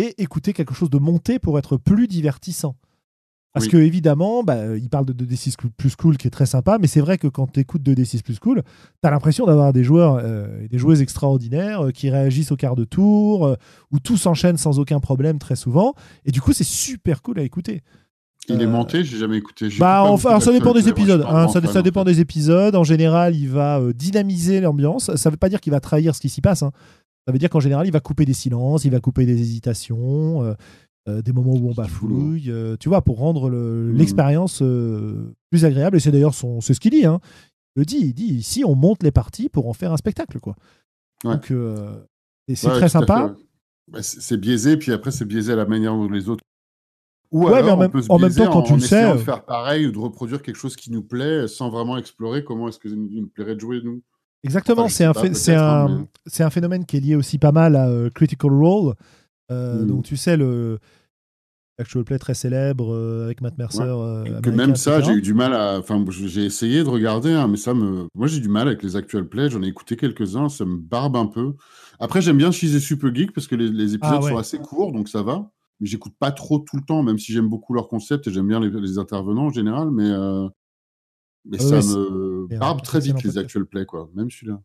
et 0.01 0.22
écouter 0.22 0.53
quelque 0.53 0.74
chose 0.74 0.90
de 0.90 0.98
monté 0.98 1.38
pour 1.38 1.59
être 1.59 1.76
plus 1.76 2.09
divertissant. 2.09 2.76
Parce 3.53 3.66
que 3.66 3.76
évidemment, 3.76 4.44
bah, 4.44 4.76
il 4.76 4.88
parle 4.88 5.07
de 5.07 5.12
2D6 5.12 5.57
plus 5.76 5.96
cool 5.96 6.16
qui 6.16 6.28
est 6.28 6.30
très 6.30 6.46
sympa, 6.46 6.78
mais 6.80 6.86
c'est 6.86 7.01
vrai 7.01 7.18
que 7.18 7.26
quand 7.26 7.53
tu 7.53 7.61
écoutes 7.61 7.82
2D6 7.82 8.22
plus 8.22 8.38
cool, 8.38 8.62
tu 8.62 9.09
as 9.09 9.11
l'impression 9.11 9.44
d'avoir 9.44 9.72
des 9.72 9.82
joueurs 9.82 10.20
euh, 10.22 10.62
et 10.64 10.68
des 10.68 10.78
joueuses 10.78 11.03
extraordinaires 11.03 11.86
euh, 11.86 11.90
qui 11.90 12.11
réagissent 12.11 12.53
au 12.53 12.57
quart 12.57 12.76
de 12.76 12.84
tour, 12.84 13.46
euh, 13.46 13.57
où 13.90 13.98
tout 13.98 14.16
s'enchaîne 14.16 14.57
sans 14.57 14.78
aucun 14.78 15.01
problème 15.01 15.40
très 15.40 15.57
souvent. 15.57 15.94
Et 16.24 16.30
du 16.30 16.40
coup, 16.40 16.53
c'est 16.53 16.64
super 16.64 17.22
cool 17.22 17.40
à 17.40 17.42
écouter. 17.42 17.82
Il 18.48 18.62
est 18.62 18.66
monté, 18.66 19.05
j'ai 19.05 19.18
jamais 19.18 19.36
écouté. 19.36 19.68
Bah, 19.78 20.03
enfin, 20.05 20.40
ça 20.40 20.53
dépend 20.53 20.72
des 20.72 20.88
épisodes. 20.88 21.24
Hein, 21.28 21.48
ça, 21.48 21.61
ça, 21.66 21.82
dépend 21.82 22.05
des 22.05 22.20
épisodes. 22.20 22.74
En 22.74 22.84
général, 22.84 23.36
il 23.36 23.48
va 23.48 23.80
dynamiser 23.94 24.61
l'ambiance. 24.61 25.14
Ça 25.14 25.28
ne 25.28 25.32
veut 25.32 25.38
pas 25.38 25.48
dire 25.48 25.61
qu'il 25.61 25.72
va 25.72 25.78
trahir 25.78 26.14
ce 26.14 26.20
qui 26.20 26.28
s'y 26.28 26.40
passe. 26.40 26.62
Hein. 26.62 26.72
Ça 27.30 27.32
veut 27.32 27.38
dire 27.38 27.48
qu'en 27.48 27.60
général, 27.60 27.86
il 27.86 27.92
va 27.92 28.00
couper 28.00 28.24
des 28.24 28.34
silences, 28.34 28.84
il 28.84 28.90
va 28.90 28.98
couper 28.98 29.24
des 29.24 29.40
hésitations, 29.40 30.42
euh, 30.42 30.54
euh, 31.08 31.22
des 31.22 31.32
moments 31.32 31.54
où 31.54 31.70
on 31.70 31.72
bafouille, 31.72 32.50
euh, 32.50 32.76
tu 32.80 32.88
vois, 32.88 33.02
pour 33.02 33.18
rendre 33.18 33.48
mmh. 33.48 33.92
l'expérience 33.92 34.64
plus 35.48 35.64
agréable. 35.64 35.96
Et 35.96 36.00
c'est 36.00 36.10
d'ailleurs 36.10 36.34
c'est 36.34 36.74
ce 36.74 36.80
qu'il 36.80 36.90
dit. 36.90 37.06
Hein. 37.06 37.20
Il 37.76 37.80
le 37.82 37.84
dit, 37.84 37.98
il 37.98 38.14
dit 38.14 38.34
ici, 38.34 38.64
on 38.64 38.74
monte 38.74 39.04
les 39.04 39.12
parties 39.12 39.48
pour 39.48 39.68
en 39.68 39.74
faire 39.74 39.92
un 39.92 39.96
spectacle, 39.96 40.40
quoi. 40.40 40.56
Donc, 41.22 41.52
c'est 42.52 42.68
très 42.68 42.88
sympa. 42.88 43.36
Bah, 43.92 44.02
c'est 44.02 44.36
biaisé, 44.36 44.76
puis 44.76 44.90
après, 44.90 45.12
c'est 45.12 45.24
biaisé 45.24 45.52
à 45.52 45.56
la 45.56 45.66
manière 45.66 45.94
dont 45.94 46.10
les 46.10 46.28
autres 46.28 46.42
ou 47.30 47.46
alors, 47.46 47.74
en, 47.74 47.80
même, 47.80 47.92
en 48.08 48.18
même, 48.18 48.34
temps, 48.34 48.50
quand 48.50 48.62
tu 48.62 48.74
le 48.74 48.80
sais. 48.80 49.12
de 49.12 49.18
faire 49.18 49.44
pareil 49.44 49.86
ou 49.86 49.92
de 49.92 49.98
reproduire 49.98 50.42
quelque 50.42 50.56
chose 50.56 50.74
qui 50.74 50.90
nous 50.90 51.04
plaît 51.04 51.46
sans 51.46 51.70
vraiment 51.70 51.96
explorer 51.96 52.42
comment 52.42 52.66
est-ce 52.66 52.80
que 52.80 52.88
nous 52.88 53.28
plairait 53.28 53.54
de 53.54 53.60
jouer, 53.60 53.80
nous. 53.84 54.02
Exactement, 54.43 54.88
c'est 54.88 55.05
un, 55.05 55.12
c'est 55.34 55.55
un, 55.55 56.07
un, 56.38 56.51
phénomène 56.51 56.86
qui 56.86 56.97
est 56.97 57.01
lié 57.01 57.14
aussi 57.14 57.38
pas 57.38 57.53
mal 57.53 57.76
à 57.76 57.88
euh, 57.88 58.09
Critical 58.11 58.53
Role. 58.53 58.95
Euh, 59.51 59.82
hmm. 59.82 59.86
Donc 59.86 60.05
tu 60.05 60.16
sais, 60.16 60.36
le 60.36 60.78
actual 61.78 62.05
play 62.05 62.18
très 62.18 62.34
célèbre 62.34 62.93
euh, 62.95 63.24
avec 63.24 63.41
Matt 63.41 63.59
Mercer. 63.59 63.95
que 64.43 64.51
même 64.51 64.76
ça, 64.76 65.01
j'ai 65.01 65.12
eu 65.12 65.22
du 65.22 65.34
mal 65.34 65.55
à. 65.55 65.78
Enfin, 65.78 66.03
j'ai 66.09 66.45
essayé 66.45 66.82
de 66.84 66.88
regarder, 66.88 67.32
hein, 67.32 67.49
mais 67.49 67.57
ça 67.57 67.74
me. 67.74 68.07
Moi, 68.14 68.28
j'ai 68.28 68.41
du 68.41 68.49
mal 68.49 68.66
avec 68.66 68.82
les 68.82 68.97
actual 68.97 69.28
play. 69.28 69.51
J'en 69.51 69.62
ai 69.62 69.68
écouté 69.68 69.97
quelques-uns, 69.97 70.49
ça 70.49 70.64
me 70.64 70.76
barbe 70.76 71.16
un 71.16 71.26
peu. 71.26 71.55
Après, 71.99 72.22
j'aime 72.22 72.38
bien 72.38 72.51
She's 72.51 72.78
Super 72.78 73.14
Geek 73.14 73.32
parce 73.32 73.47
que 73.47 73.57
les, 73.57 73.95
épisodes 73.95 74.20
ah 74.22 74.28
sont 74.28 74.38
assez 74.38 74.59
courts, 74.59 74.93
donc 74.93 75.09
ça 75.09 75.22
va. 75.22 75.51
Mais 75.80 75.86
j'écoute 75.86 76.12
pas 76.18 76.30
trop 76.30 76.59
tout 76.59 76.76
le 76.76 76.82
temps, 76.82 77.03
même 77.03 77.18
si 77.18 77.32
j'aime 77.32 77.49
beaucoup 77.49 77.74
leur 77.74 77.88
concept 77.88 78.26
et 78.26 78.30
j'aime 78.30 78.49
bien 78.49 78.61
les, 78.61 78.99
intervenants 78.99 79.47
en 79.47 79.51
général. 79.51 79.91
Mais 79.91 80.11
mais 81.45 81.59
ça 81.59 81.76
me 81.76 82.47
barbe 82.59 82.82
très 82.82 83.01
vite 83.01 83.22
les 83.22 83.38
actual 83.38 83.64
plays, 83.64 83.86
quoi. 83.86 84.11
Même 84.14 84.30
celui-là. 84.30 84.61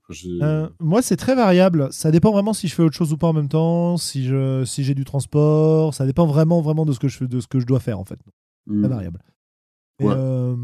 Euh, 0.46 0.70
moi, 0.80 1.02
c'est 1.02 1.16
très 1.16 1.36
variable. 1.36 1.88
Ça 1.92 2.12
dépend 2.12 2.32
vraiment 2.32 2.54
si 2.54 2.68
je 2.68 2.76
fais 2.76 2.84
autre 2.84 2.96
chose 2.96 3.14
ou 3.14 3.18
pas 3.18 3.28
en 3.28 3.34
même 3.34 3.48
temps, 3.48 3.98
si 3.98 4.26
je 4.26 4.64
si 4.66 4.84
j'ai 4.84 4.94
du 4.94 5.06
transport. 5.06 5.94
Ça 5.94 6.06
dépend 6.06 6.26
vraiment 6.26 6.62
vraiment 6.62 6.86
de 6.86 6.92
ce 6.92 7.00
que 7.00 7.08
je 7.08 7.24
de 7.24 7.40
ce 7.40 7.48
que 7.48 7.60
je 7.60 7.66
dois 7.66 7.80
faire 7.80 8.00
en 8.00 8.06
fait. 8.06 8.20
Très 8.68 8.76
mmh. 8.76 8.88
variable. 8.88 9.20
Euh, 10.02 10.56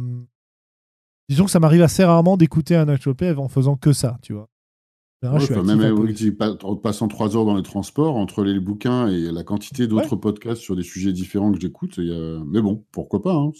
disons 1.29 1.45
que 1.45 1.51
ça 1.51 1.59
m'arrive 1.59 1.81
assez 1.81 2.03
rarement 2.03 2.35
d'écouter 2.35 2.75
un 2.75 2.89
actual 2.89 3.15
play 3.15 3.33
en 3.33 3.47
faisant 3.47 3.77
que 3.77 3.93
ça, 3.93 4.17
tu 4.21 4.33
vois 4.33 4.49
même 5.21 5.95
en 6.63 6.75
passant 6.75 7.07
trois 7.07 7.35
heures 7.37 7.45
dans 7.45 7.55
les 7.55 7.63
transports, 7.63 8.15
entre 8.15 8.43
les 8.43 8.59
bouquins 8.59 9.07
et 9.07 9.31
la 9.31 9.43
quantité 9.43 9.85
d'autres 9.87 10.15
podcasts 10.15 10.61
sur 10.61 10.75
des 10.75 10.83
sujets 10.83 11.13
différents 11.13 11.51
que 11.51 11.59
j'écoute, 11.59 11.99
mais 11.99 12.61
bon, 12.61 12.83
pourquoi 12.91 13.21
pas. 13.21 13.33
Hein, 13.33 13.51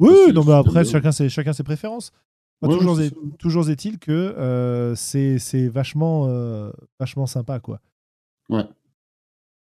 oui, 0.00 0.32
non, 0.34 0.44
mais 0.44 0.52
après, 0.52 0.84
chacun 0.84 1.12
ses, 1.12 1.28
chacun 1.28 1.52
ses 1.52 1.62
préférences. 1.62 2.12
toujours, 2.62 3.00
est, 3.00 3.14
toujours 3.38 3.70
est-il 3.70 3.98
que 3.98 4.92
c'est 4.96 5.68
vachement, 5.68 6.28
vachement 6.98 7.26
sympa, 7.26 7.58
quoi. 7.60 7.80
Ouais. 8.50 8.64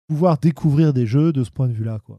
Pouvoir 0.09 0.39
découvrir 0.39 0.93
des 0.93 1.07
jeux 1.07 1.33
de 1.33 1.45
ce 1.45 1.51
point 1.51 1.69
de 1.69 1.73
vue-là, 1.73 2.01
quoi. 2.05 2.19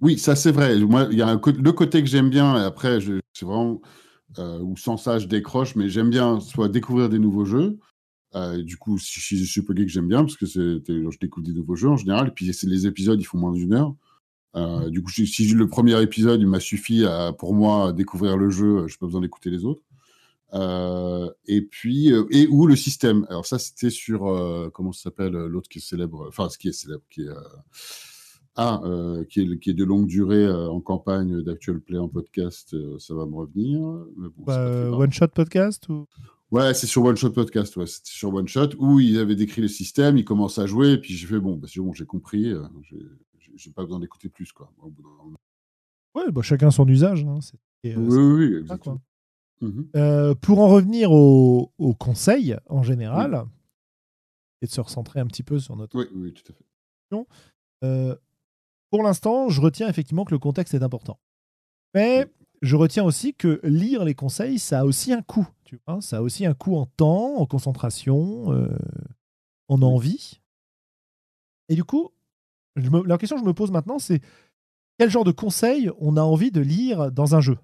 Oui, 0.00 0.18
ça 0.18 0.36
c'est 0.36 0.52
vrai. 0.52 0.78
Moi, 0.80 1.08
il 1.10 1.18
y 1.18 1.22
a 1.22 1.32
le 1.34 1.70
côté 1.72 2.02
que 2.02 2.08
j'aime 2.08 2.30
bien, 2.30 2.56
et 2.56 2.64
après, 2.64 2.98
c'est 3.32 3.46
vraiment, 3.46 3.80
ou 4.38 4.76
sans 4.76 4.96
ça, 4.96 5.18
je 5.18 5.26
décroche, 5.26 5.76
mais 5.76 5.88
j'aime 5.88 6.10
bien 6.10 6.40
soit 6.40 6.68
découvrir 6.68 7.08
des 7.08 7.18
nouveaux 7.18 7.44
jeux, 7.44 7.78
euh, 8.36 8.62
du 8.62 8.76
coup, 8.76 8.98
si 8.98 9.18
je 9.18 9.24
suis 9.24 9.46
super 9.46 9.74
que 9.74 9.88
j'aime 9.88 10.08
bien 10.08 10.20
parce 10.20 10.36
que 10.36 10.46
je 10.46 11.18
découvre 11.18 11.46
des 11.46 11.54
nouveaux 11.54 11.74
jeux 11.74 11.88
en 11.88 11.96
général. 11.96 12.28
Et 12.28 12.30
puis 12.30 12.46
les 12.64 12.86
épisodes, 12.86 13.20
ils 13.20 13.24
font 13.24 13.38
moins 13.38 13.52
d'une 13.52 13.72
heure. 13.72 13.94
Euh, 14.56 14.90
du 14.90 15.02
coup, 15.02 15.10
si 15.10 15.52
le 15.52 15.68
premier 15.68 16.00
épisode 16.02 16.40
il 16.40 16.46
m'a 16.46 16.60
suffi 16.60 17.04
à, 17.04 17.32
pour 17.32 17.54
moi 17.54 17.88
à 17.88 17.92
découvrir 17.92 18.36
le 18.36 18.50
jeu, 18.50 18.86
je 18.88 18.94
n'ai 18.94 18.98
pas 18.98 19.06
besoin 19.06 19.20
d'écouter 19.22 19.50
les 19.50 19.64
autres. 19.64 19.82
Euh, 20.54 21.30
et 21.46 21.62
puis, 21.62 22.12
et 22.30 22.46
ou 22.48 22.66
le 22.66 22.76
système. 22.76 23.26
Alors 23.30 23.46
ça, 23.46 23.58
c'était 23.58 23.90
sur 23.90 24.70
comment 24.72 24.92
ça 24.92 25.04
s'appelle 25.04 25.32
l'autre 25.32 25.68
qui 25.68 25.78
est 25.78 25.82
célèbre, 25.82 26.26
enfin 26.28 26.48
ce 26.48 26.58
qui 26.58 26.68
est 26.68 26.72
célèbre, 26.72 27.04
qui 27.10 27.22
est 27.22 27.30
ah, 28.58 28.80
qui, 29.28 29.40
est, 29.40 29.58
qui 29.58 29.70
est 29.70 29.74
de 29.74 29.84
longue 29.84 30.06
durée 30.06 30.50
en 30.50 30.80
campagne 30.80 31.42
d'actual 31.42 31.80
play 31.80 31.98
en 31.98 32.08
podcast, 32.08 32.74
ça 32.98 33.14
va 33.14 33.26
me 33.26 33.34
revenir. 33.34 33.80
Bah, 34.38 34.90
one 34.90 35.12
shot 35.12 35.28
podcast 35.28 35.88
ou? 35.90 36.06
Ouais, 36.52 36.74
c'est 36.74 36.86
sur 36.86 37.04
One 37.04 37.16
Shot 37.16 37.30
Podcast. 37.30 37.76
Ouais, 37.76 37.86
c'était 37.86 38.10
sur 38.10 38.32
One 38.32 38.46
Shot 38.46 38.70
où 38.78 39.00
il 39.00 39.18
avait 39.18 39.34
décrit 39.34 39.62
le 39.62 39.68
système, 39.68 40.16
il 40.16 40.24
commence 40.24 40.58
à 40.58 40.66
jouer, 40.66 40.92
et 40.92 40.98
puis 40.98 41.14
j'ai 41.14 41.26
fait 41.26 41.40
bon, 41.40 41.56
bah, 41.56 41.66
c'est 41.70 41.80
bon, 41.80 41.92
j'ai 41.92 42.06
compris, 42.06 42.50
euh, 42.52 42.62
j'ai 43.56 43.70
pas 43.72 43.82
besoin 43.82 43.98
d'écouter 43.98 44.28
plus 44.28 44.52
quoi. 44.52 44.72
ouais, 46.14 46.30
bah, 46.30 46.42
chacun 46.42 46.70
son 46.70 46.86
usage. 46.86 47.24
Hein, 47.24 47.40
euh, 47.84 47.96
oui, 47.96 48.46
oui, 48.46 48.56
exactement. 48.60 49.00
Mmh 49.62 49.82
euh, 49.96 50.34
pour 50.34 50.58
en 50.58 50.68
revenir 50.68 51.12
au, 51.12 51.72
au 51.78 51.94
conseil 51.94 52.56
en 52.66 52.82
général, 52.82 53.46
et 54.60 54.66
de 54.66 54.70
se 54.70 54.80
recentrer 54.80 55.20
un 55.20 55.26
petit 55.26 55.42
peu 55.42 55.58
sur 55.58 55.76
notre. 55.76 55.98
Oui, 55.98 56.06
oui, 56.14 56.32
tout 56.32 56.52
à 56.52 56.54
fait. 56.54 56.64
Euh, 57.84 58.14
pour 58.90 59.02
l'instant, 59.02 59.48
je 59.48 59.60
retiens 59.60 59.88
effectivement 59.88 60.24
que 60.24 60.32
le 60.32 60.38
contexte 60.38 60.74
est 60.74 60.82
important. 60.82 61.18
Mais 61.94 62.26
je 62.62 62.76
retiens 62.76 63.04
aussi 63.04 63.34
que 63.34 63.60
lire 63.62 64.04
les 64.04 64.14
conseils, 64.14 64.58
ça 64.58 64.80
a 64.80 64.84
aussi 64.84 65.12
un 65.12 65.22
coût. 65.22 65.48
Tu 65.64 65.80
vois 65.86 66.00
ça 66.00 66.18
a 66.18 66.22
aussi 66.22 66.46
un 66.46 66.54
coût 66.54 66.76
en 66.76 66.86
temps, 66.86 67.36
en 67.36 67.46
concentration, 67.46 68.52
euh, 68.52 68.68
en 69.68 69.82
envie. 69.82 70.40
Et 71.68 71.74
du 71.74 71.84
coup, 71.84 72.10
la 72.76 73.18
question 73.18 73.36
que 73.36 73.42
je 73.42 73.48
me 73.48 73.54
pose 73.54 73.70
maintenant, 73.70 73.98
c'est 73.98 74.20
quel 74.98 75.10
genre 75.10 75.24
de 75.24 75.32
conseils 75.32 75.90
on 75.98 76.16
a 76.16 76.22
envie 76.22 76.50
de 76.50 76.60
lire 76.60 77.10
dans 77.10 77.34
un 77.34 77.40
jeu? 77.40 77.58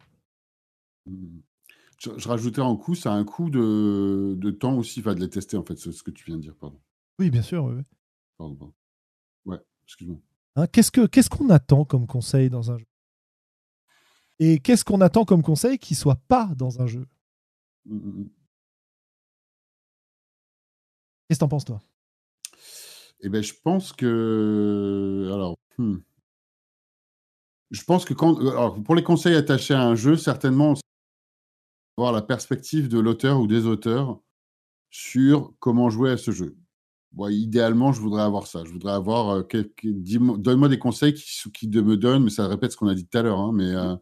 Je, 1.98 2.28
rajoutais 2.28 2.60
en 2.60 2.76
coût, 2.76 2.94
ça 2.94 3.12
a 3.12 3.16
un 3.16 3.24
coût 3.24 3.48
de, 3.48 4.50
temps 4.50 4.76
aussi, 4.76 5.00
enfin 5.00 5.14
de 5.14 5.20
les 5.20 5.30
tester 5.30 5.56
en 5.56 5.64
fait, 5.64 5.76
ce 5.76 6.02
que 6.02 6.10
tu 6.10 6.24
viens 6.24 6.36
de 6.36 6.42
dire, 6.42 6.56
pardon. 6.56 6.80
Oui, 7.18 7.30
bien 7.30 7.42
sûr. 7.42 7.64
Oui. 7.64 7.82
Pardon, 8.36 8.56
pardon. 8.56 8.74
Ouais, 9.44 9.58
excuse-moi. 9.84 10.18
Hein, 10.56 10.66
qu'est-ce 10.66 11.30
qu'on 11.30 11.50
attend 11.50 11.84
comme 11.84 12.06
conseil 12.06 12.50
dans 12.50 12.70
un 12.70 12.78
jeu? 12.78 12.86
Et 14.44 14.58
qu'est-ce 14.58 14.84
qu'on 14.84 15.00
attend 15.00 15.24
comme 15.24 15.40
conseil 15.40 15.78
qui 15.78 15.94
soit 15.94 16.20
pas 16.26 16.50
dans 16.56 16.82
un 16.82 16.86
jeu? 16.88 17.06
Mmh, 17.86 17.94
mmh, 17.94 18.22
mmh. 18.22 18.30
Qu'est-ce 21.28 21.38
que 21.38 21.44
t'en 21.44 21.48
penses, 21.48 21.64
toi? 21.64 21.80
Eh 23.20 23.28
ben, 23.28 23.40
je 23.40 23.54
pense 23.62 23.92
que. 23.92 25.30
Alors. 25.32 25.56
Hmm. 25.78 25.98
Je 27.70 27.84
pense 27.84 28.04
que 28.04 28.14
quand. 28.14 28.36
Alors, 28.40 28.82
pour 28.82 28.96
les 28.96 29.04
conseils 29.04 29.36
attachés 29.36 29.74
à 29.74 29.82
un 29.82 29.94
jeu, 29.94 30.16
certainement, 30.16 30.74
avoir 31.96 32.12
la 32.12 32.20
perspective 32.20 32.88
de 32.88 32.98
l'auteur 32.98 33.40
ou 33.40 33.46
des 33.46 33.66
auteurs 33.66 34.20
sur 34.90 35.54
comment 35.60 35.88
jouer 35.88 36.10
à 36.10 36.16
ce 36.16 36.32
jeu. 36.32 36.56
Bon, 37.12 37.28
idéalement, 37.28 37.92
je 37.92 38.00
voudrais 38.00 38.22
avoir 38.22 38.48
ça. 38.48 38.64
Je 38.64 38.72
voudrais 38.72 38.94
avoir. 38.94 39.28
Euh, 39.30 39.48
donne-moi 39.84 40.68
des 40.68 40.80
conseils 40.80 41.14
qui, 41.14 41.52
qui 41.52 41.68
me 41.68 41.96
donnent, 41.96 42.24
mais 42.24 42.30
ça 42.30 42.48
répète 42.48 42.72
ce 42.72 42.76
qu'on 42.76 42.88
a 42.88 42.94
dit 42.96 43.06
tout 43.06 43.16
à 43.16 43.22
l'heure, 43.22 43.38
hein, 43.38 43.52
mais. 43.54 43.70
Euh, 43.70 43.94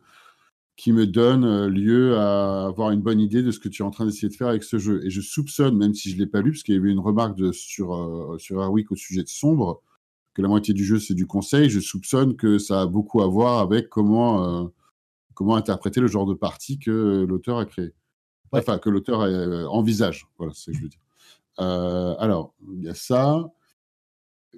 qui 0.81 0.95
me 0.95 1.07
donne 1.07 1.45
euh, 1.45 1.69
lieu 1.69 2.17
à 2.17 2.65
avoir 2.65 2.91
une 2.91 3.03
bonne 3.03 3.21
idée 3.21 3.43
de 3.43 3.51
ce 3.51 3.59
que 3.59 3.69
tu 3.69 3.83
es 3.83 3.85
en 3.85 3.91
train 3.91 4.07
d'essayer 4.07 4.31
de 4.31 4.35
faire 4.35 4.49
avec 4.49 4.65
ce 4.65 4.79
jeu. 4.79 5.05
Et 5.05 5.11
je 5.11 5.21
soupçonne, 5.21 5.77
même 5.77 5.93
si 5.93 6.09
je 6.09 6.15
ne 6.15 6.21
l'ai 6.21 6.27
pas 6.27 6.41
lu, 6.41 6.53
parce 6.53 6.63
qu'il 6.63 6.75
y 6.75 6.79
avait 6.79 6.91
une 6.91 7.01
remarque 7.01 7.37
de, 7.37 7.53
sur, 7.53 7.95
euh, 7.95 8.39
sur 8.39 8.57
au 8.61 8.97
sujet 8.97 9.23
de 9.23 9.29
Sombre, 9.29 9.83
que 10.33 10.41
la 10.41 10.49
moitié 10.49 10.73
du 10.73 10.83
jeu 10.83 10.99
c'est 10.99 11.13
du 11.13 11.27
conseil, 11.27 11.69
je 11.69 11.81
soupçonne 11.81 12.35
que 12.35 12.57
ça 12.57 12.81
a 12.81 12.87
beaucoup 12.87 13.21
à 13.21 13.27
voir 13.27 13.59
avec 13.59 13.91
comment, 13.91 14.63
euh, 14.63 14.69
comment 15.35 15.55
interpréter 15.55 16.01
le 16.01 16.07
genre 16.07 16.25
de 16.25 16.33
partie 16.33 16.79
que 16.79 17.27
l'auteur 17.29 17.59
a 17.59 17.67
créé. 17.67 17.93
Enfin, 18.51 18.79
que 18.79 18.89
l'auteur 18.89 19.21
envisage. 19.71 20.29
Voilà, 20.39 20.55
c'est 20.55 20.61
ce 20.61 20.67
que 20.71 20.77
je 20.79 20.83
veux 20.85 20.89
dire. 20.89 21.01
alors, 21.59 22.55
il 22.73 22.85
y 22.85 22.89
a 22.89 22.95
ça 22.95 23.53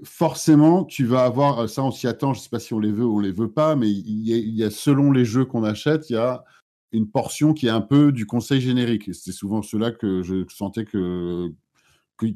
forcément, 0.05 0.85
tu 0.85 1.05
vas 1.05 1.25
avoir, 1.25 1.61
euh, 1.61 1.67
ça 1.67 1.83
on 1.85 1.91
s'y 1.91 2.07
attend, 2.07 2.33
je 2.35 2.41
ne 2.41 2.43
sais 2.45 2.51
pas 2.51 2.59
si 2.59 2.75
on 2.75 2.79
les 2.79 2.93
veut 2.93 3.05
ou 3.05 3.19
on 3.19 3.21
les 3.21 3.33
veut 3.33 3.51
pas, 3.51 3.77
mais 3.77 3.91
il 3.91 4.27
y, 4.27 4.65
a, 4.65 4.71
selon 4.71 5.13
les 5.13 5.25
jeux 5.25 5.45
qu'on 5.45 5.65
achète, 5.65 6.11
il 6.11 6.15
y 6.15 6.17
a 6.17 6.45
une 6.93 7.09
portion 7.09 7.55
qui 7.55 7.67
est 7.67 7.71
un 7.71 7.81
peu 7.81 8.13
du 8.13 8.27
conseil 8.27 8.61
générique. 8.61 9.15
C'est 9.15 9.33
souvent 9.33 9.63
cela 9.63 9.91
que 9.93 10.23
je 10.23 10.45
sentais 10.49 10.85
que 10.85 11.53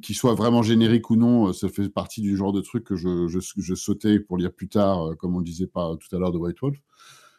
qu'il 0.02 0.16
soit 0.16 0.34
vraiment 0.34 0.62
générique 0.64 1.10
ou 1.10 1.16
non, 1.16 1.48
euh, 1.48 1.52
ça 1.52 1.68
fait 1.68 1.88
partie 1.88 2.20
du 2.20 2.36
genre 2.36 2.52
de 2.52 2.60
truc 2.60 2.82
que 2.84 2.96
je, 2.96 3.28
je, 3.28 3.74
sautais 3.74 4.18
pour 4.18 4.36
lire 4.36 4.52
plus 4.52 4.68
tard, 4.68 5.10
euh, 5.10 5.14
comme 5.14 5.36
on 5.36 5.40
disait 5.40 5.68
pas 5.68 5.94
tout 5.96 6.16
à 6.16 6.18
l'heure 6.18 6.32
de 6.32 6.38
White 6.38 6.58
Wolf. 6.60 6.78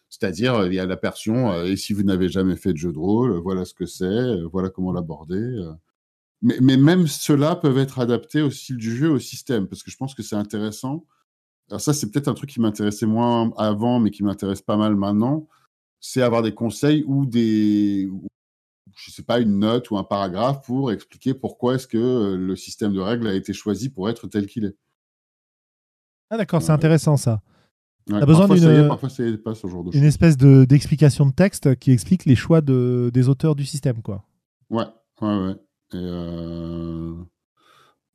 C'est-à-dire, 0.09 0.65
il 0.67 0.73
y 0.73 0.79
a 0.79 0.85
la 0.85 0.95
version, 0.95 1.53
et 1.65 1.75
si 1.75 1.91
vous 1.91 2.03
n'avez 2.03 2.29
jamais 2.29 2.55
fait 2.55 2.71
de 2.71 2.77
jeu 2.77 2.93
de 2.93 2.97
rôle, 2.97 3.37
voilà 3.39 3.65
ce 3.65 3.73
que 3.73 3.85
c'est, 3.85 4.41
voilà 4.53 4.69
comment 4.69 4.93
l'aborder. 4.93 5.59
Mais, 6.41 6.77
même 6.77 7.07
ceux-là 7.07 7.55
peuvent 7.55 7.79
être 7.79 7.99
adaptés 7.99 8.41
au 8.41 8.51
style 8.51 8.77
du 8.77 8.95
jeu, 8.95 9.09
au 9.09 9.19
système, 9.19 9.67
parce 9.67 9.81
que 9.81 9.89
je 9.89 9.97
pense 9.97 10.13
que 10.13 10.21
c'est 10.21 10.35
intéressant. 10.35 11.05
Alors 11.69 11.81
ça, 11.81 11.93
c'est 11.93 12.11
peut-être 12.11 12.27
un 12.27 12.33
truc 12.33 12.49
qui 12.49 12.61
m'intéressait 12.61 13.07
moins 13.07 13.51
avant, 13.57 13.99
mais 13.99 14.11
qui 14.11 14.23
m'intéresse 14.23 14.61
pas 14.61 14.77
mal 14.77 14.95
maintenant. 14.95 15.47
C'est 15.99 16.21
avoir 16.21 16.43
des 16.43 16.53
conseils 16.53 17.03
ou 17.07 17.25
des, 17.25 18.07
je 18.95 19.11
sais 19.11 19.23
pas, 19.23 19.39
une 19.39 19.59
note 19.59 19.89
ou 19.91 19.97
un 19.97 20.03
paragraphe 20.03 20.61
pour 20.61 20.91
expliquer 20.91 21.33
pourquoi 21.33 21.75
est-ce 21.75 21.87
que 21.87 21.97
euh, 21.97 22.37
le 22.37 22.55
système 22.55 22.93
de 22.93 22.99
règles 22.99 23.27
a 23.27 23.33
été 23.33 23.51
choisi 23.51 23.89
pour 23.89 24.09
être 24.09 24.27
tel 24.27 24.45
qu'il 24.45 24.65
est. 24.65 24.75
Ah 26.29 26.37
d'accord, 26.37 26.61
c'est 26.61 26.71
intéressant 26.71 27.17
ça. 27.17 27.41
Ouais, 28.09 28.25
besoin 28.25 28.47
d'une 28.47 28.89
une 29.93 30.03
espèce 30.03 30.37
de 30.37 30.63
d'explication 30.63 31.25
de 31.25 31.31
texte 31.31 31.75
qui 31.75 31.91
explique 31.91 32.23
les 32.25 32.35
choix 32.35 32.61
de, 32.61 33.11
des 33.13 33.27
auteurs 33.27 33.55
du 33.55 33.65
système, 33.65 34.01
quoi. 34.01 34.23
Ouais, 34.69 34.85
ouais, 35.21 35.37
ouais. 35.37 35.55
Et 35.93 35.97
euh, 35.97 37.13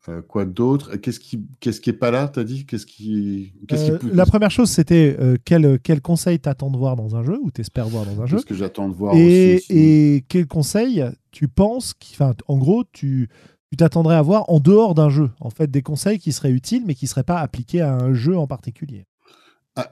euh, 0.09 0.23
quoi 0.23 0.45
d'autre? 0.45 0.97
Qu'est-ce 0.97 1.21
qui, 1.21 1.47
qu'est-ce 1.61 1.81
qui 1.81 1.91
est 1.91 1.95
pas 1.95 2.11
là 2.11 2.29
T'as 2.29 2.45
dit? 2.45 2.67
Qu'est-ce 2.67 2.87
qui, 2.87 3.55
qu'est-ce 3.67 3.93
qui 3.99 4.07
euh, 4.07 4.11
La 4.13 4.27
première 4.27 4.51
chose, 4.51 4.71
c'était 4.71 5.17
quel, 5.45 5.79
quel 5.81 6.01
conseil 6.01 6.39
t'attends 6.39 6.71
de 6.71 6.77
voir 6.77 6.97
dans 6.97 7.17
un 7.17 7.23
jeu 7.23 7.39
ou 7.43 7.51
t'espères 7.51 7.89
voir 7.89 8.05
dans 8.05 8.21
un 8.23 8.27
jeu? 8.27 8.37
Qu'est-ce 8.37 8.47
que 8.47 8.55
j'attends 8.55 8.89
de 8.89 8.95
voir 8.95 9.15
et, 9.17 9.57
aussi, 9.57 9.67
et 9.71 10.25
quel 10.29 10.47
conseil 10.47 11.05
tu 11.31 11.49
penses 11.49 11.95
Enfin, 12.13 12.35
en 12.49 12.59
gros, 12.59 12.85
tu 12.93 13.29
tu 13.71 13.77
t'attendrais 13.77 14.17
à 14.17 14.23
voir 14.23 14.45
en 14.51 14.61
dehors 14.61 14.95
d'un 14.95 15.09
jeu? 15.09 15.31
En 15.41 15.49
fait, 15.49 15.71
des 15.71 15.81
conseils 15.81 16.19
qui 16.19 16.33
seraient 16.33 16.51
utiles, 16.51 16.83
mais 16.87 16.95
qui 16.95 17.07
seraient 17.07 17.23
pas 17.23 17.39
appliqués 17.39 17.81
à 17.81 17.95
un 17.95 18.13
jeu 18.13 18.37
en 18.37 18.47
particulier. 18.47 19.07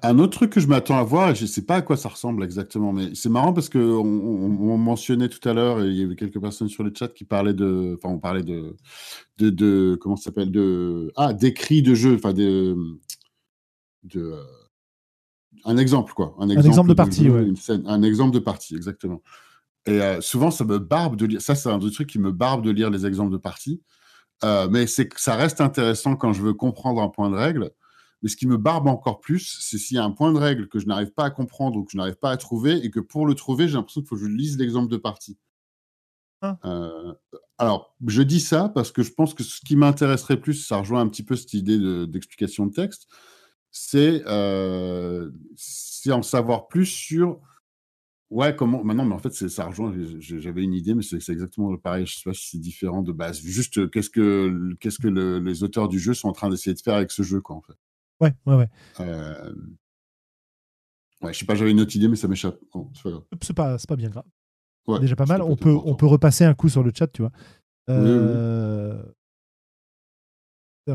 Un 0.03 0.18
autre 0.18 0.37
truc 0.37 0.53
que 0.53 0.61
je 0.61 0.66
m'attends 0.66 0.99
à 0.99 1.03
voir, 1.03 1.31
et 1.31 1.35
je 1.35 1.43
ne 1.43 1.47
sais 1.47 1.64
pas 1.64 1.76
à 1.76 1.83
quoi 1.83 1.97
ça 1.97 2.11
ressemble 2.11 2.45
exactement, 2.45 2.93
mais 2.93 3.14
c'est 3.14 3.31
marrant 3.31 3.55
parce 3.55 3.70
qu'on 3.70 3.81
on, 3.81 4.76
mentionnait 4.76 5.31
tout 5.31 5.49
à 5.49 5.55
l'heure, 5.55 5.83
il 5.83 5.95
y 5.95 6.03
avait 6.03 6.16
quelques 6.16 6.39
personnes 6.39 6.68
sur 6.68 6.85
le 6.85 6.93
chat 6.95 7.09
qui 7.09 7.24
parlaient 7.24 7.55
de. 7.55 7.97
Enfin, 7.97 8.14
on 8.14 8.18
parlait 8.18 8.43
de. 8.43 8.76
de, 9.39 9.49
de 9.49 9.99
comment 9.99 10.16
ça 10.16 10.24
s'appelle 10.24 10.51
de, 10.51 11.11
Ah, 11.16 11.33
d'écrits 11.33 11.81
de 11.81 11.95
jeu, 11.95 12.14
enfin, 12.16 12.35
de. 12.35 12.76
de 14.05 14.35
un 15.64 15.76
exemple, 15.76 16.12
quoi. 16.12 16.35
Un 16.39 16.49
exemple, 16.51 16.91
de, 16.91 16.95
partie, 16.95 17.28
ouais. 17.31 17.49
un 17.87 18.03
exemple 18.03 18.35
de 18.35 18.39
partie, 18.39 18.76
exactement. 18.76 19.22
Et 19.87 20.01
euh, 20.01 20.20
souvent, 20.20 20.51
ça 20.51 20.64
me 20.64 20.78
barbe 20.78 21.16
de 21.16 21.26
lire. 21.26 21.41
Ça, 21.41 21.55
c'est 21.55 21.70
un 21.70 21.78
des 21.78 21.91
trucs 21.91 22.09
qui 22.09 22.18
me 22.18 22.33
barbe 22.33 22.64
de 22.64 22.70
lire 22.70 22.91
les 22.91 23.07
exemples 23.07 23.33
de 23.33 23.39
partie. 23.39 23.83
Euh, 24.45 24.68
mais 24.70 24.87
c'est 24.87 25.09
que 25.09 25.20
ça 25.20 25.37
reste 25.37 25.61
intéressant 25.61 26.16
quand 26.16 26.33
je 26.33 26.43
veux 26.43 26.55
comprendre 26.55 27.03
un 27.03 27.09
point 27.09 27.31
de 27.31 27.37
règle. 27.37 27.70
Mais 28.23 28.29
ce 28.29 28.37
qui 28.37 28.47
me 28.47 28.57
barbe 28.57 28.87
encore 28.87 29.21
plus, 29.21 29.59
c'est 29.61 29.79
s'il 29.79 29.97
y 29.97 29.99
a 29.99 30.05
un 30.05 30.11
point 30.11 30.33
de 30.33 30.39
règle 30.39 30.68
que 30.68 30.79
je 30.79 30.87
n'arrive 30.87 31.12
pas 31.12 31.25
à 31.25 31.31
comprendre 31.31 31.79
ou 31.79 31.85
que 31.85 31.93
je 31.93 31.97
n'arrive 31.97 32.16
pas 32.16 32.31
à 32.31 32.37
trouver 32.37 32.85
et 32.85 32.91
que 32.91 33.01
pour 33.01 33.27
le 33.27 33.35
trouver, 33.35 33.68
j'ai 33.68 33.75
l'impression 33.75 34.01
qu'il 34.01 34.09
faut 34.09 34.16
que 34.16 34.23
je 34.23 34.29
lise 34.29 34.59
l'exemple 34.59 34.91
de 34.91 34.97
partie. 34.97 35.39
Ah. 36.43 36.59
Euh, 36.64 37.14
alors, 37.59 37.95
je 38.07 38.23
dis 38.23 38.41
ça 38.41 38.68
parce 38.68 38.93
que 38.93 39.03
je 39.03 39.12
pense 39.12 39.35
que 39.35 39.43
ce 39.43 39.61
qui 39.61 39.77
m'intéresserait 39.77 40.41
plus, 40.41 40.55
ça 40.55 40.79
rejoint 40.79 41.01
un 41.01 41.09
petit 41.09 41.23
peu 41.23 41.37
cette 41.37 41.55
idée 41.55 42.07
d'explication 42.07 42.66
de, 42.66 42.73
texte, 42.73 43.09
euh, 43.95 45.31
c'est 45.57 46.12
en 46.12 46.23
savoir 46.23 46.68
plus 46.68 46.87
sur 46.87 47.41
Ouais, 48.31 48.55
comment 48.55 48.85
Maintenant, 48.85 49.05
mais 49.05 49.14
en 49.14 49.18
fait, 49.18 49.33
ça 49.33 49.66
rejoint. 49.66 49.93
J'avais 50.21 50.62
une 50.62 50.73
idée, 50.73 50.95
mais 50.95 51.03
c'est 51.03 51.16
exactement 51.16 51.77
pareil. 51.77 52.07
Je 52.07 52.14
sais 52.14 52.23
pas 52.25 52.33
si 52.33 52.51
c'est 52.51 52.61
différent 52.61 53.03
de 53.03 53.11
base. 53.11 53.41
Juste, 53.41 53.91
qu'est-ce 53.91 54.09
que, 54.09 54.73
qu'est-ce 54.79 55.01
que 55.01 55.09
les 55.09 55.64
auteurs 55.64 55.89
du 55.89 55.99
jeu 55.99 56.14
sont 56.14 56.29
en 56.29 56.33
train 56.33 56.49
d'essayer 56.49 56.73
de 56.73 56.81
faire 56.81 56.95
avec 56.95 57.11
ce 57.11 57.25
jeu, 57.25 57.41
quoi, 57.41 57.57
en 57.57 57.61
fait. 57.61 57.77
Ouais, 58.21 58.35
ouais, 58.47 58.57
ouais. 58.57 58.68
Euh... 59.01 59.55
Ouais, 61.23 61.33
je 61.35 61.39
sais 61.39 61.45
pas, 61.45 61.55
j'avais 61.55 61.71
une 61.71 61.81
autre 61.81 61.95
idée, 61.95 62.09
mais 62.09 62.16
ça 62.16 62.29
m'échappe. 62.29 62.59
c'est 62.95 63.03
pas 63.03 63.11
grave. 63.11 63.23
C'est 63.43 63.55
pas, 63.55 63.77
pas 63.77 63.97
bien 63.97 64.09
grave. 64.09 64.25
déjà 65.01 65.16
pas 65.16 65.27
mal. 65.27 65.43
On 65.43 65.57
peut, 65.57 65.77
on 65.85 65.95
peut 65.95 66.07
repasser 66.07 66.45
un 66.45 66.55
coup 66.55 66.68
sur 66.68 66.83
le 66.83 66.93
chat, 66.95 67.09
tu 67.09 67.23
vois. 67.23 67.33
Euh, 67.89 69.03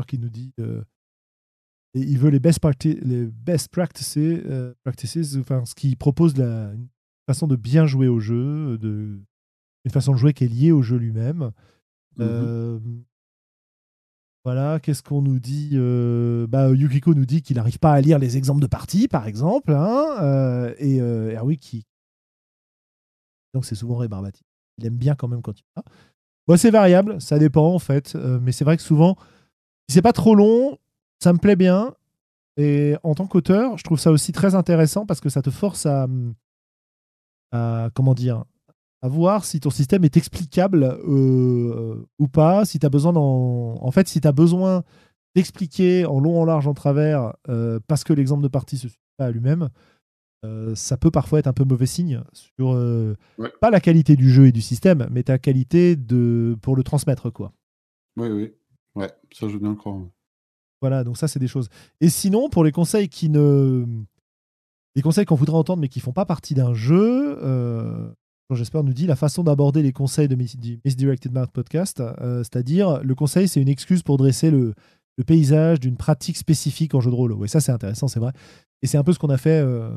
qui 0.06 0.18
nous 0.18 0.28
dit 0.28 0.52
euh, 0.60 0.82
et 1.94 2.00
il 2.00 2.18
veut 2.18 2.28
les 2.28 2.40
best, 2.40 2.60
les 2.84 3.26
best 3.26 3.68
practices, 3.68 4.18
euh, 4.18 4.74
practices 4.84 5.36
enfin, 5.36 5.64
ce 5.64 5.74
qui 5.74 5.96
propose 5.96 6.36
la, 6.36 6.72
une 6.74 6.88
façon 7.26 7.46
de 7.46 7.56
bien 7.56 7.86
jouer 7.86 8.08
au 8.08 8.20
jeu, 8.20 8.76
de, 8.76 9.18
une 9.86 9.90
façon 9.90 10.12
de 10.12 10.18
jouer 10.18 10.34
qui 10.34 10.44
est 10.44 10.48
liée 10.48 10.72
au 10.72 10.82
jeu 10.82 10.98
lui-même. 10.98 11.52
Mm-hmm. 12.18 12.80
Voilà, 14.46 14.78
qu'est-ce 14.78 15.02
qu'on 15.02 15.22
nous 15.22 15.40
dit 15.40 15.76
bah, 16.48 16.70
Yukiko 16.70 17.14
nous 17.14 17.26
dit 17.26 17.42
qu'il 17.42 17.56
n'arrive 17.56 17.80
pas 17.80 17.92
à 17.92 18.00
lire 18.00 18.20
les 18.20 18.36
exemples 18.36 18.60
de 18.60 18.68
parties, 18.68 19.08
par 19.08 19.26
exemple, 19.26 19.72
hein, 19.72 20.72
et 20.78 21.00
Erwin 21.00 21.56
qui. 21.56 21.84
Donc 23.54 23.64
c'est 23.64 23.74
souvent 23.74 23.96
rébarbatif. 23.96 24.46
Il 24.78 24.86
aime 24.86 24.98
bien 24.98 25.16
quand 25.16 25.26
même 25.26 25.42
quand 25.42 25.58
il. 25.58 25.64
Bon, 26.46 26.56
c'est 26.56 26.70
variable, 26.70 27.20
ça 27.20 27.40
dépend 27.40 27.74
en 27.74 27.80
fait, 27.80 28.14
mais 28.14 28.52
c'est 28.52 28.64
vrai 28.64 28.76
que 28.76 28.84
souvent, 28.84 29.16
c'est 29.88 30.00
pas 30.00 30.12
trop 30.12 30.36
long, 30.36 30.78
ça 31.20 31.32
me 31.32 31.38
plaît 31.38 31.56
bien. 31.56 31.96
Et 32.56 32.94
en 33.02 33.16
tant 33.16 33.26
qu'auteur, 33.26 33.76
je 33.76 33.82
trouve 33.82 33.98
ça 33.98 34.12
aussi 34.12 34.30
très 34.30 34.54
intéressant 34.54 35.06
parce 35.06 35.20
que 35.20 35.28
ça 35.28 35.42
te 35.42 35.50
force 35.50 35.86
à, 35.86 36.06
comment 37.94 38.14
dire, 38.14 38.44
à 39.06 39.08
voir 39.08 39.44
si 39.44 39.60
ton 39.60 39.70
système 39.70 40.04
est 40.04 40.16
explicable 40.16 40.98
euh, 41.06 42.04
ou 42.18 42.26
pas, 42.26 42.64
si 42.64 42.80
tu 42.80 42.86
as 42.86 42.88
besoin 42.88 43.14
en 43.14 43.90
fait 43.92 44.08
si 44.08 44.20
tu 44.20 44.26
as 44.26 44.32
besoin 44.32 44.82
d'expliquer 45.36 46.04
en 46.06 46.18
long, 46.18 46.40
en 46.40 46.44
large, 46.44 46.66
en 46.66 46.74
travers 46.74 47.34
euh, 47.48 47.78
parce 47.86 48.02
que 48.02 48.12
l'exemple 48.12 48.42
de 48.42 48.48
partie 48.48 48.78
se 48.78 48.88
suit 48.88 48.98
pas 49.16 49.26
à 49.26 49.30
lui-même, 49.30 49.68
euh, 50.44 50.74
ça 50.74 50.96
peut 50.96 51.12
parfois 51.12 51.38
être 51.38 51.46
un 51.46 51.52
peu 51.52 51.64
mauvais 51.64 51.86
signe 51.86 52.20
sur 52.32 52.74
pas 53.60 53.70
la 53.70 53.80
qualité 53.80 54.16
du 54.16 54.28
jeu 54.28 54.46
et 54.46 54.52
du 54.52 54.62
système, 54.62 55.06
mais 55.12 55.22
ta 55.22 55.38
qualité 55.38 55.94
de 55.94 56.58
pour 56.60 56.74
le 56.74 56.82
transmettre 56.82 57.30
quoi. 57.30 57.52
Oui 58.16 58.28
oui. 58.28 58.54
Ouais, 58.96 59.12
ça 59.32 59.46
je 59.46 59.52
veux 59.52 59.60
bien 59.60 59.70
le 59.70 59.76
croire. 59.76 60.00
Voilà, 60.82 61.04
donc 61.04 61.16
ça, 61.16 61.26
c'est 61.26 61.38
des 61.38 61.48
choses. 61.48 61.68
Et 62.00 62.10
sinon, 62.10 62.48
pour 62.50 62.62
les 62.62 62.72
conseils 62.72 63.08
qui 63.08 63.30
ne. 63.30 63.84
Les 64.94 65.02
conseils 65.02 65.26
qu'on 65.26 65.34
voudrait 65.34 65.56
entendre 65.56 65.80
mais 65.80 65.88
qui 65.88 66.00
font 66.00 66.12
pas 66.12 66.24
partie 66.24 66.54
d'un 66.54 66.72
jeu, 66.74 67.38
j'espère 68.54 68.84
nous 68.84 68.92
dit 68.92 69.06
la 69.06 69.16
façon 69.16 69.42
d'aborder 69.42 69.82
les 69.82 69.92
conseils 69.92 70.28
de 70.28 70.36
Misdirected 70.36 71.32
Mark 71.32 71.50
Podcast, 71.50 72.00
euh, 72.00 72.38
c'est-à-dire 72.38 73.02
le 73.02 73.14
conseil, 73.14 73.48
c'est 73.48 73.60
une 73.60 73.68
excuse 73.68 74.02
pour 74.02 74.16
dresser 74.18 74.50
le, 74.50 74.74
paysage 75.26 75.80
d'une 75.80 75.96
pratique 75.96 76.36
spécifique 76.36 76.94
en 76.94 77.00
jeu 77.00 77.10
de 77.10 77.16
rôle. 77.16 77.32
Oui, 77.32 77.48
ça, 77.48 77.60
c'est 77.60 77.72
intéressant, 77.72 78.06
c'est 78.06 78.20
vrai. 78.20 78.32
Et 78.82 78.86
c'est 78.86 78.98
un 78.98 79.02
peu 79.02 79.14
ce 79.14 79.18
qu'on 79.18 79.30
a 79.30 79.38
fait. 79.38 79.62
Euh, 79.64 79.88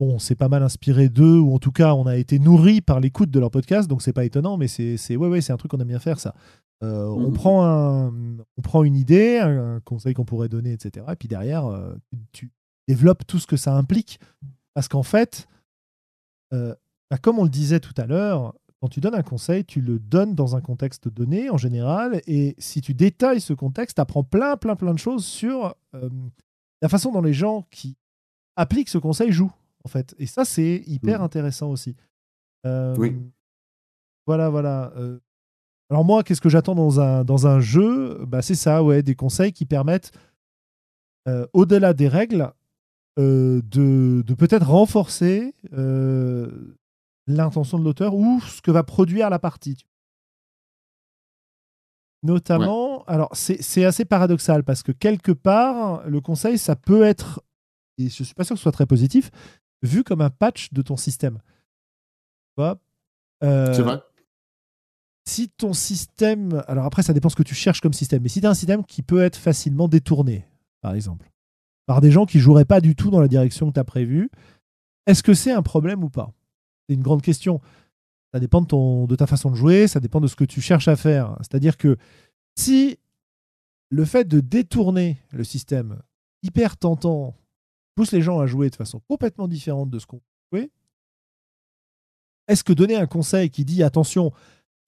bon, 0.00 0.18
c'est 0.18 0.36
pas 0.36 0.48
mal 0.48 0.62
inspiré 0.62 1.10
d'eux, 1.10 1.38
ou 1.38 1.54
en 1.54 1.58
tout 1.58 1.70
cas, 1.70 1.92
on 1.94 2.06
a 2.06 2.16
été 2.16 2.38
nourri 2.38 2.80
par 2.80 2.98
l'écoute 2.98 3.30
de 3.30 3.38
leur 3.38 3.50
podcast, 3.50 3.90
donc 3.90 4.00
c'est 4.00 4.14
pas 4.14 4.24
étonnant, 4.24 4.56
mais 4.56 4.68
c'est 4.68 5.16
ouais, 5.16 5.28
ouais, 5.28 5.42
c'est 5.42 5.52
un 5.52 5.58
truc 5.58 5.70
qu'on 5.70 5.80
aime 5.80 5.88
bien 5.88 5.98
faire, 5.98 6.18
ça. 6.18 6.34
Euh, 6.82 7.04
on, 7.04 7.28
mmh. 7.28 7.34
prend 7.34 7.66
un, 7.66 8.08
on 8.56 8.62
prend 8.62 8.84
une 8.84 8.96
idée, 8.96 9.38
un, 9.38 9.80
conseil 9.80 10.14
qu'on 10.14 10.24
pourrait 10.24 10.48
donner, 10.48 10.72
etc. 10.72 11.04
Et 11.12 11.16
puis 11.16 11.28
derrière, 11.28 11.66
euh, 11.66 11.94
tu 12.32 12.50
développes 12.88 13.26
tout 13.26 13.38
ce 13.38 13.46
que 13.46 13.58
ça 13.58 13.76
implique. 13.76 14.18
Parce 14.72 14.88
qu'en 14.88 15.02
fait, 15.02 15.46
bah, 17.10 17.18
comme 17.18 17.38
on 17.38 17.44
le 17.44 17.50
disait 17.50 17.80
tout 17.80 17.94
à 17.96 18.06
l'heure, 18.06 18.54
quand 18.80 18.88
tu 18.88 19.00
donnes 19.00 19.14
un 19.14 19.22
conseil, 19.22 19.64
tu 19.64 19.80
le 19.80 19.98
donnes 19.98 20.34
dans 20.34 20.56
un 20.56 20.60
contexte 20.60 21.08
donné 21.08 21.50
en 21.50 21.58
général. 21.58 22.22
Et 22.26 22.54
si 22.58 22.80
tu 22.80 22.94
détailles 22.94 23.40
ce 23.40 23.52
contexte, 23.52 23.96
tu 23.96 24.00
apprends 24.00 24.24
plein, 24.24 24.56
plein, 24.56 24.76
plein 24.76 24.94
de 24.94 24.98
choses 24.98 25.24
sur 25.24 25.74
la 26.80 26.88
façon 26.88 27.12
dont 27.12 27.20
les 27.20 27.34
gens 27.34 27.66
qui 27.70 27.96
appliquent 28.56 28.88
ce 28.88 28.98
conseil 28.98 29.32
jouent. 29.32 29.52
En 29.84 29.88
fait. 29.88 30.14
Et 30.18 30.26
ça, 30.26 30.44
c'est 30.44 30.82
hyper 30.86 31.20
mmh. 31.20 31.24
intéressant 31.24 31.70
aussi. 31.70 31.94
oui. 32.64 33.16
Voilà, 34.26 34.48
voilà. 34.48 34.92
Alors 35.90 36.04
moi, 36.04 36.22
qu'est-ce 36.22 36.40
que 36.40 36.48
j'attends 36.48 36.76
dans 36.76 37.00
un, 37.00 37.24
dans 37.24 37.48
un 37.48 37.58
jeu? 37.58 38.24
Bah, 38.24 38.42
C'est 38.42 38.54
ça, 38.54 38.82
ouais, 38.82 39.02
des 39.02 39.16
conseils 39.16 39.52
qui 39.52 39.66
permettent, 39.66 40.12
euh, 41.28 41.46
au-delà 41.52 41.92
des 41.94 42.06
règles, 42.06 42.52
euh, 43.18 43.60
de, 43.64 44.22
de 44.24 44.34
peut-être 44.34 44.70
renforcer 44.70 45.52
euh, 45.72 46.48
l'intention 47.34 47.78
de 47.78 47.84
l'auteur 47.84 48.14
ou 48.14 48.40
ce 48.40 48.60
que 48.62 48.70
va 48.70 48.82
produire 48.82 49.30
la 49.30 49.38
partie. 49.38 49.84
Notamment, 52.22 53.02
alors 53.04 53.30
c'est 53.32 53.84
assez 53.84 54.04
paradoxal 54.04 54.62
parce 54.62 54.82
que 54.82 54.92
quelque 54.92 55.32
part, 55.32 56.06
le 56.06 56.20
conseil, 56.20 56.58
ça 56.58 56.76
peut 56.76 57.02
être, 57.02 57.42
et 57.96 58.08
je 58.08 58.22
ne 58.22 58.26
suis 58.26 58.34
pas 58.34 58.44
sûr 58.44 58.54
que 58.54 58.58
ce 58.58 58.64
soit 58.64 58.72
très 58.72 58.86
positif, 58.86 59.30
vu 59.82 60.04
comme 60.04 60.20
un 60.20 60.28
patch 60.28 60.72
de 60.72 60.82
ton 60.82 60.96
système. 60.96 61.38
c'est 63.40 63.82
vrai 63.82 64.02
si 65.30 65.48
ton 65.48 65.72
système. 65.72 66.62
Alors 66.66 66.84
après, 66.84 67.02
ça 67.02 67.12
dépend 67.12 67.28
ce 67.28 67.36
que 67.36 67.42
tu 67.42 67.54
cherches 67.54 67.80
comme 67.80 67.92
système. 67.92 68.22
Mais 68.22 68.28
si 68.28 68.40
tu 68.40 68.46
as 68.46 68.50
un 68.50 68.54
système 68.54 68.84
qui 68.84 69.02
peut 69.02 69.22
être 69.22 69.36
facilement 69.36 69.88
détourné, 69.88 70.44
par 70.80 70.94
exemple, 70.94 71.30
par 71.86 72.00
des 72.00 72.10
gens 72.10 72.26
qui 72.26 72.40
joueraient 72.40 72.64
pas 72.64 72.80
du 72.80 72.94
tout 72.96 73.10
dans 73.10 73.20
la 73.20 73.28
direction 73.28 73.68
que 73.68 73.74
tu 73.74 73.80
as 73.80 73.84
prévue, 73.84 74.30
est-ce 75.06 75.22
que 75.22 75.34
c'est 75.34 75.52
un 75.52 75.62
problème 75.62 76.04
ou 76.04 76.10
pas? 76.10 76.32
C'est 76.90 76.94
une 76.94 77.02
grande 77.02 77.22
question. 77.22 77.60
Ça 78.34 78.40
dépend 78.40 78.62
de, 78.62 79.14
ta 79.14 79.28
façon 79.28 79.52
de 79.52 79.54
jouer, 79.54 79.86
ça 79.86 80.00
dépend 80.00 80.20
de 80.20 80.26
ce 80.26 80.34
que 80.34 80.42
tu 80.42 80.60
cherches 80.60 80.88
à 80.88 80.96
faire. 80.96 81.36
C'est-à-dire 81.38 81.76
que 81.76 81.96
si 82.58 82.98
le 83.90 84.04
fait 84.04 84.24
de 84.24 84.40
détourner 84.40 85.18
le 85.30 85.44
système 85.44 86.02
hyper 86.42 86.76
tentant 86.76 87.36
pousse 87.94 88.10
les 88.10 88.22
gens 88.22 88.40
à 88.40 88.46
jouer 88.48 88.70
de 88.70 88.74
façon 88.74 88.98
complètement 89.08 89.46
différente 89.46 89.88
de 89.88 90.00
ce 90.00 90.06
qu'on 90.06 90.20
jouait, 90.50 90.72
est-ce 92.48 92.64
que 92.64 92.72
donner 92.72 92.96
un 92.96 93.06
conseil 93.06 93.50
qui 93.50 93.64
dit 93.64 93.84
attention, 93.84 94.32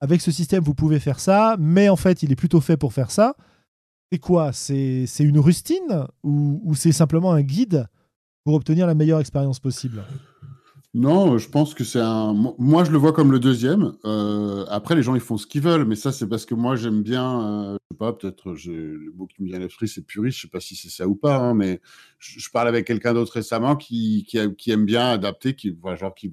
avec 0.01 0.23
ce 0.23 0.33
système, 0.33 0.65
vous 0.65 0.75
pouvez 0.75 0.99
faire 0.99 1.21
ça, 1.21 1.55
mais 1.61 1.89
en 1.89 1.95
fait, 1.95 2.25
il 2.25 2.33
est 2.33 2.37
plutôt 2.37 2.61
fait 2.61 2.77
pour 2.77 2.93
faire 2.93 3.13
ça. 3.13 3.37
C'est 4.11 4.19
quoi? 4.19 4.53
C'est 4.53 5.07
une 5.21 5.39
rustine 5.39 6.09
ou, 6.25 6.75
c'est 6.75 6.91
simplement 6.91 7.33
un 7.33 7.43
guide 7.43 7.87
pour 8.43 8.55
obtenir 8.55 8.89
la 8.89 8.97
meilleure 8.97 9.21
expérience 9.21 9.61
possible? 9.61 10.03
Non, 10.95 11.38
je 11.38 11.49
pense 11.49 11.74
que 11.74 11.84
c'est 11.84 12.01
un. 12.01 12.34
Moi, 12.59 12.84
je 12.84 12.90
le 12.90 12.99
vois 12.99 13.12
comme 13.12 13.32
le 13.32 13.40
deuxième. 13.40 13.95
Euh, 14.05 14.66
après, 14.68 14.95
les 14.95 15.03
gens, 15.03 15.14
ils 15.14 15.20
font 15.22 15.38
ce 15.38 15.47
qu'ils 15.47 15.62
veulent, 15.62 15.86
mais 15.86 15.97
ça, 15.97 16.12
c'est 16.12 16.28
parce 16.28 16.45
que 16.45 16.55
moi, 16.55 16.76
j'aime 16.76 17.03
bien. 17.03 17.72
Euh, 17.72 17.76
je 17.90 17.95
sais 17.95 17.99
pas, 17.99 18.12
peut-être 18.12 18.55
le 18.66 19.12
mot 19.14 19.26
qui 19.26 19.43
me 19.43 19.49
vient 19.49 19.57
à 19.57 19.61
l'esprit, 19.61 19.88
c'est 19.88 20.03
puriste. 20.03 20.36
Je 20.38 20.43
sais 20.43 20.51
pas 20.51 20.61
si 20.61 20.76
c'est 20.76 20.90
ça 20.90 21.09
ou 21.09 21.14
pas, 21.14 21.36
hein, 21.36 21.55
mais 21.55 21.80
je, 22.18 22.51
parle 22.51 22.68
avec 22.68 22.86
quelqu'un 22.86 23.14
d'autre 23.14 23.32
récemment 23.32 23.76
qui, 23.76 24.26
aime 24.34 24.84
bien 24.84 25.11
adapter, 25.11 25.55
qui, 25.55 25.74
genre, 25.99 26.14
qui 26.14 26.30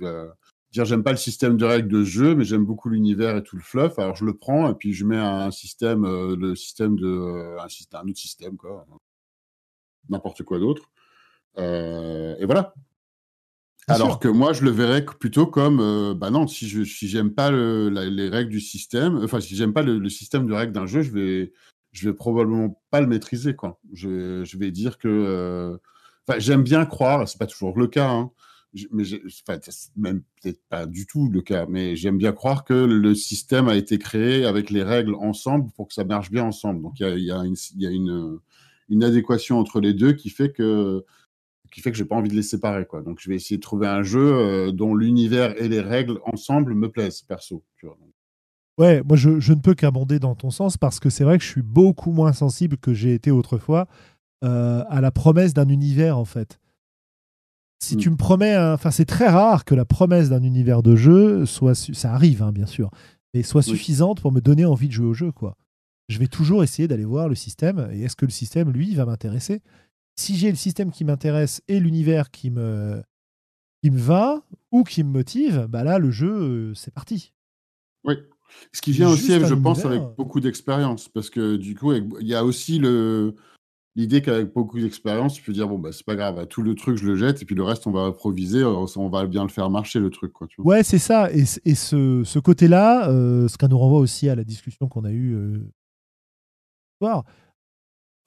j'aime 0.72 1.03
pas 1.03 1.12
le 1.12 1.18
système 1.18 1.57
de 1.57 1.66
règles 1.66 1.89
de 1.89 2.03
jeu, 2.03 2.36
mais 2.36 2.43
j'aime 2.45 2.66
beaucoup 2.66 2.89
l'univers 2.89 3.38
et 3.38 3.43
tout 3.43 3.55
le 3.55 3.62
fluff. 3.62 3.97
Alors 3.99 4.16
je 4.16 4.26
le 4.26 4.34
prends 4.38 4.70
et 4.70 4.76
puis 4.76 4.93
je 4.93 5.05
mets 5.05 5.18
un 5.18 5.51
système, 5.51 6.05
euh, 6.05 6.36
le 6.36 6.55
système 6.55 6.95
de 6.95 7.07
euh, 7.07 7.60
un, 7.60 8.07
autre 8.07 8.18
système 8.18 8.57
quoi, 8.57 8.86
n'importe 10.10 10.43
quoi 10.43 10.60
d'autre. 10.60 10.89
Euh, 11.57 12.36
et 12.39 12.45
voilà. 12.45 12.74
Alors 13.90 14.20
que 14.20 14.28
moi 14.28 14.54
je 14.54 14.64
le 14.64 14.72
verrais 14.72 15.04
plutôt 15.04 15.48
comme 15.48 16.14
bah 16.14 16.30
non 16.30 16.48
si 16.48 16.68
je 16.68 16.84
si 16.84 17.08
j'aime 17.08 17.32
pas 17.32 17.52
les 17.52 18.30
règles 18.30 18.52
du 18.52 18.62
système, 18.62 19.20
enfin 19.24 19.40
si 19.40 19.56
j'aime 19.56 19.74
pas 19.74 19.84
le, 19.84 20.10
système 20.10 20.46
de 20.48 20.54
règles 20.54 20.74
d'un 20.74 20.86
jeu, 20.86 21.02
je 21.02 21.12
vais 21.12 21.54
je 21.92 22.08
vais 22.08 22.16
probablement 22.16 22.82
pas 22.92 23.02
le 23.02 23.08
maîtriser 23.08 23.56
quoi. 23.56 23.80
Je, 23.94 24.44
je 24.44 24.58
vais 24.58 24.72
dire 24.72 24.98
que 24.98 25.80
enfin 26.28 26.40
j'aime 26.40 26.64
bien 26.64 26.86
croire, 26.86 27.28
c'est 27.28 27.40
pas 27.40 27.48
toujours 27.48 27.78
le 27.78 27.88
cas. 27.88 28.10
Hein, 28.10 28.32
mais 28.92 29.04
même 29.96 30.22
peut-être 30.42 30.62
pas 30.70 30.86
du 30.86 31.08
tout 31.08 31.30
le 31.30 31.42
cas, 31.42 31.66
mais 31.68 31.96
j'aime 31.96 32.18
bien 32.18 32.32
croire 32.32 32.64
que 32.64 32.74
le 32.74 33.16
système 33.16 33.68
a 33.68 33.76
été 33.76 33.98
créé 33.98 34.46
avec 34.46 34.70
les 34.70 34.84
règles 34.84 35.16
ensemble 35.16 35.72
pour 35.76 35.88
que 35.88 35.94
ça 35.94 36.04
marche 36.04 36.30
bien 36.30 36.44
ensemble. 36.44 36.82
Donc 36.84 37.00
il 37.00 37.20
y 37.20 37.32
a, 37.32 37.44
une, 37.44 37.56
y 37.78 37.88
a 37.88 37.90
une, 37.90 38.40
une, 38.90 39.04
adéquation 39.04 39.60
entre 39.60 39.80
les 39.80 39.94
deux 39.94 40.14
qui 40.14 40.30
fait 40.30 40.52
que 40.52 41.04
qui 41.70 41.82
fait 41.82 41.92
que 41.92 41.98
j'ai 41.98 42.06
pas 42.06 42.16
envie 42.16 42.30
de 42.30 42.36
les 42.36 42.44
séparer 42.44 42.86
quoi. 42.86 43.02
Donc 43.02 43.20
je 43.20 43.30
vais 43.30 43.36
essayer 43.36 43.58
de 43.58 43.62
trouver 43.62 43.88
un 43.88 44.04
jeu 44.04 44.34
euh, 44.34 44.72
dont 44.72 44.96
l'univers 44.96 45.60
et 45.62 45.68
les 45.68 45.82
règles 45.82 46.20
ensemble 46.24 46.74
me 46.74 46.90
plaisent 46.90 47.22
perso. 47.22 47.64
Tu 47.78 47.86
vois. 47.86 47.98
Ouais, 48.78 49.02
moi 49.04 49.18
je, 49.18 49.40
je 49.40 49.54
ne 49.54 49.60
peux 49.60 49.76
qu'abonder 49.76 50.20
dans 50.20 50.36
ton 50.36 50.52
sens 50.52 50.78
parce 50.78 51.00
que 51.00 51.10
c'est 51.10 51.24
vrai 51.24 51.38
que 51.38 51.44
je 51.44 51.50
suis 51.50 51.62
beaucoup 51.62 52.12
moins 52.12 52.34
sensible 52.34 52.78
que 52.78 52.94
j'ai 52.94 53.14
été 53.14 53.32
autrefois 53.32 53.88
euh, 54.44 54.84
à 54.90 55.02
la 55.02 55.12
promesse 55.12 55.54
d'un 55.54 55.70
univers 55.70 56.18
en 56.18 56.26
fait 56.26 56.60
si 57.80 57.96
mm. 57.96 58.00
tu 58.00 58.10
me 58.10 58.18
promets, 58.18 58.58
enfin 58.58 58.92
c'est 58.92 59.06
très 59.06 59.28
rare 59.28 59.66
que 59.66 59.74
la 59.74 59.86
promesse 59.86 60.30
d'un 60.30 60.44
univers 60.44 60.84
de 60.84 60.96
jeu 60.96 61.46
soit, 61.46 61.76
ça 61.76 62.14
arrive 62.14 62.44
hein, 62.44 62.52
bien 62.52 62.66
sûr, 62.66 62.92
mais 63.34 63.44
soit 63.44 63.62
suffisante 63.62 64.22
pour 64.22 64.32
me 64.32 64.42
donner 64.42 64.66
envie 64.66 64.88
de 64.88 64.94
jouer 64.94 65.08
au 65.08 65.14
jeu 65.14 65.32
quoi. 65.32 65.56
Je 66.10 66.20
vais 66.20 66.28
toujours 66.28 66.64
essayer 66.64 66.88
d'aller 66.88 67.06
voir 67.06 67.30
le 67.30 67.36
système 67.36 67.88
et 67.94 68.02
est-ce 68.02 68.16
que 68.16 68.26
le 68.26 68.32
système 68.32 68.72
lui 68.72 68.96
va 68.96 69.06
m'intéresser? 69.06 69.62
Si 70.20 70.36
j'ai 70.36 70.50
le 70.50 70.58
système 70.58 70.92
qui 70.92 71.06
m'intéresse 71.06 71.62
et 71.70 71.80
l'univers 71.80 72.30
qui 72.30 72.52
me 72.52 73.02
qui 73.82 73.90
me 73.90 73.98
va 73.98 74.44
ou 74.70 74.84
qui 74.84 75.02
me 75.06 75.10
motive, 75.10 75.68
bah 75.70 75.86
là 75.86 75.98
le 75.98 76.12
jeu 76.12 76.30
euh, 76.30 76.74
c'est 76.74 76.94
parti. 76.94 77.34
Oui. 78.04 78.16
Ce 78.74 78.82
qui 78.82 78.92
vient 78.92 79.08
aussi, 79.10 79.32
je 79.40 79.54
pense, 79.54 79.86
avec 79.86 80.02
beaucoup 80.18 80.42
d'expérience, 80.42 81.08
parce 81.08 81.30
que 81.30 81.56
du 81.56 81.74
coup, 81.76 81.94
il 81.94 82.28
y 82.28 82.36
a 82.36 82.44
aussi 82.44 82.80
le, 82.80 83.36
l'idée 83.96 84.22
qu'avec 84.22 84.52
beaucoup 84.52 84.80
d'expérience, 84.80 85.36
tu 85.36 85.44
peux 85.44 85.54
dire, 85.54 85.70
bon, 85.70 85.78
bah, 85.78 85.92
c'est 85.94 86.06
pas 86.06 86.16
grave, 86.16 86.48
tout 86.48 86.64
le 86.64 86.76
truc, 86.76 86.98
je 86.98 87.06
le 87.06 87.16
jette, 87.16 87.42
et 87.42 87.46
puis 87.46 87.56
le 87.56 87.64
reste, 87.64 87.88
on 87.88 87.92
va 87.92 88.02
improviser, 88.02 88.64
on 88.66 89.10
va 89.10 89.26
bien 89.28 89.44
le 89.44 89.50
faire 89.50 89.70
marcher, 89.70 90.00
le 90.00 90.10
truc. 90.10 90.34
Quoi, 90.34 90.48
tu 90.48 90.62
vois. 90.62 90.74
Ouais, 90.76 90.84
c'est 90.84 90.98
ça. 90.98 91.32
Et, 91.32 91.44
et 91.64 91.76
ce, 91.76 92.24
ce 92.26 92.40
côté-là, 92.40 93.06
ce 93.08 93.56
qui 93.56 93.66
nous 93.68 93.78
renvoie 93.78 94.00
aussi 94.00 94.28
à 94.28 94.36
la 94.36 94.44
discussion 94.44 94.90
qu'on 94.90 95.06
a 95.06 95.12
eue 95.12 95.36
euh, 95.36 95.72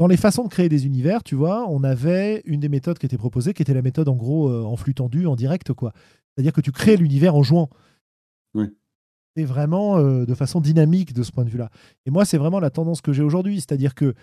dans 0.03 0.09
les 0.09 0.17
façons 0.17 0.43
de 0.45 0.49
créer 0.49 0.69
des 0.69 0.85
univers, 0.85 1.23
tu 1.23 1.35
vois, 1.35 1.67
on 1.69 1.85
avait 1.85 2.43
une 2.45 2.61
des 2.61 2.69
méthodes 2.69 2.99
qui 2.99 3.07
était 3.07 3.17
proposée, 3.17 3.55
qui 3.55 3.63
était 3.63 3.75
la 3.75 3.83
méthode 3.83 4.09
en 4.09 4.17
gros 4.17 4.51
en 4.51 4.77
flux 4.77 4.95
tendu, 4.95 5.27
en 5.27 5.37
direct, 5.37 5.73
quoi. 5.73 5.93
C'est-à-dire 6.35 6.53
que 6.53 6.61
tu 6.61 6.73
crées 6.73 6.97
l'univers 6.97 7.35
en 7.37 7.43
jouant. 7.43 7.71
Oui 8.55 8.69
c'est 9.37 9.45
vraiment 9.45 9.99
euh, 9.99 10.25
de 10.27 10.35
façon 10.35 10.61
dynamique 10.61 11.13
de 11.13 11.23
ce 11.23 11.33
point 11.33 11.45
de 11.45 11.51
vue-là. 11.51 11.71
Et 12.07 12.11
moi, 12.11 12.25
c'est 12.25 12.39
vraiment 12.39 12.61
la 12.61 12.71
tendance 12.71 13.01
que 13.01 13.13
j'ai 13.13 13.23
aujourd'hui. 13.23 13.57
C'est-à-dire 13.57 13.95
que 13.95 14.15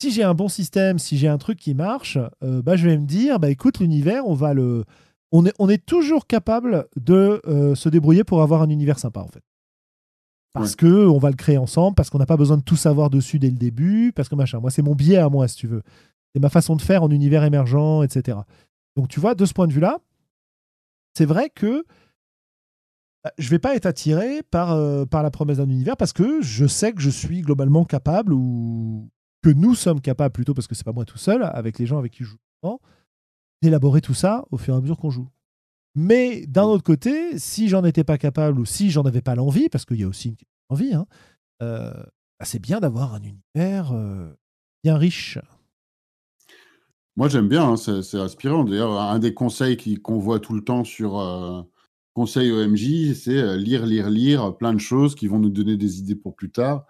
si 0.00 0.10
j'ai 0.10 0.22
un 0.22 0.34
bon 0.34 0.48
système, 0.48 0.98
si 0.98 1.18
j'ai 1.18 1.28
un 1.28 1.38
truc 1.38 1.58
qui 1.58 1.74
marche, 1.74 2.18
euh, 2.42 2.62
bah, 2.62 2.76
je 2.76 2.88
vais 2.88 2.98
me 2.98 3.06
dire, 3.06 3.38
bah, 3.38 3.50
écoute, 3.50 3.80
l'univers, 3.80 4.26
on 4.26 4.34
va 4.34 4.54
le. 4.54 4.84
On 5.32 5.46
est, 5.46 5.54
on 5.58 5.68
est 5.68 5.84
toujours 5.84 6.26
capable 6.26 6.86
de 6.96 7.40
euh, 7.46 7.74
se 7.74 7.88
débrouiller 7.88 8.22
pour 8.24 8.42
avoir 8.42 8.62
un 8.62 8.68
univers 8.68 8.98
sympa, 8.98 9.20
en 9.20 9.26
fait. 9.26 9.42
Parce 10.54 10.76
qu'on 10.76 10.86
que 10.86 11.06
on 11.08 11.18
va 11.18 11.30
le 11.30 11.36
créer 11.36 11.58
ensemble, 11.58 11.96
parce 11.96 12.10
qu'on 12.10 12.18
n'a 12.18 12.26
pas 12.26 12.36
besoin 12.36 12.56
de 12.56 12.62
tout 12.62 12.76
savoir 12.76 13.10
dessus 13.10 13.38
dès 13.38 13.50
le 13.50 13.56
début, 13.56 14.12
parce 14.14 14.28
que 14.28 14.36
machin. 14.36 14.60
Moi, 14.60 14.70
c'est 14.70 14.82
mon 14.82 14.94
biais 14.94 15.18
à 15.18 15.28
moi, 15.28 15.48
si 15.48 15.56
tu 15.56 15.66
veux. 15.66 15.82
C'est 16.32 16.40
ma 16.40 16.48
façon 16.48 16.76
de 16.76 16.82
faire 16.82 17.02
en 17.02 17.10
univers 17.10 17.42
émergent, 17.42 18.04
etc. 18.04 18.38
Donc, 18.96 19.08
tu 19.08 19.18
vois, 19.20 19.34
de 19.34 19.44
ce 19.44 19.52
point 19.52 19.66
de 19.66 19.72
vue-là, 19.72 19.98
c'est 21.16 21.24
vrai 21.26 21.50
que 21.50 21.84
bah, 23.24 23.32
je 23.36 23.48
vais 23.50 23.58
pas 23.58 23.74
être 23.74 23.86
attiré 23.86 24.42
par, 24.42 24.72
euh, 24.72 25.04
par 25.06 25.22
la 25.22 25.30
promesse 25.30 25.56
d'un 25.56 25.68
univers 25.68 25.96
parce 25.96 26.12
que 26.12 26.40
je 26.42 26.66
sais 26.66 26.92
que 26.92 27.00
je 27.00 27.10
suis 27.10 27.40
globalement 27.40 27.84
capable 27.84 28.32
ou 28.32 29.08
que 29.42 29.50
nous 29.50 29.74
sommes 29.74 30.00
capables 30.00 30.32
plutôt 30.32 30.54
parce 30.54 30.66
que 30.66 30.74
c'est 30.74 30.84
pas 30.84 30.92
moi 30.92 31.04
tout 31.04 31.18
seul 31.18 31.42
avec 31.42 31.78
les 31.78 31.86
gens 31.86 31.98
avec 31.98 32.12
qui 32.12 32.24
je 32.24 32.30
joue 32.30 32.80
d'élaborer 33.62 34.02
tout 34.02 34.14
ça 34.14 34.44
au 34.50 34.58
fur 34.58 34.74
et 34.74 34.76
à 34.76 34.80
mesure 34.80 34.98
qu'on 34.98 35.10
joue. 35.10 35.28
Mais 35.94 36.46
d'un 36.46 36.64
autre 36.64 36.82
côté, 36.82 37.38
si 37.38 37.68
j'en 37.68 37.84
étais 37.84 38.04
pas 38.04 38.18
capable 38.18 38.58
ou 38.58 38.64
si 38.64 38.90
j'en 38.90 39.02
avais 39.02 39.22
pas 39.22 39.34
l'envie, 39.34 39.68
parce 39.68 39.84
qu'il 39.84 40.00
y 40.00 40.04
a 40.04 40.08
aussi 40.08 40.30
une 40.30 40.36
envie, 40.68 40.94
hein, 40.94 41.06
euh, 41.62 41.92
bah, 42.38 42.44
c'est 42.44 42.60
bien 42.60 42.80
d'avoir 42.80 43.14
un 43.14 43.22
univers 43.22 43.92
euh, 43.92 44.32
bien 44.82 44.96
riche. 44.96 45.38
Moi 47.16 47.28
j'aime 47.28 47.48
bien, 47.48 47.70
hein, 47.70 47.76
c'est 47.76 48.18
inspirant. 48.18 48.64
D'ailleurs, 48.64 49.00
un 49.00 49.20
des 49.20 49.34
conseils 49.34 49.76
qu'on 50.02 50.18
voit 50.18 50.40
tout 50.40 50.52
le 50.52 50.64
temps 50.64 50.82
sur 50.82 51.16
conseil 52.14 52.52
OMJ, 52.52 53.12
c'est 53.14 53.36
euh, 53.36 53.56
lire, 53.56 53.84
lire, 53.84 54.08
lire, 54.08 54.56
plein 54.56 54.72
de 54.72 54.80
choses 54.80 55.14
qui 55.14 55.26
vont 55.26 55.40
nous 55.40 55.50
donner 55.50 55.76
des 55.76 55.98
idées 55.98 56.14
pour 56.14 56.34
plus 56.34 56.50
tard. 56.50 56.86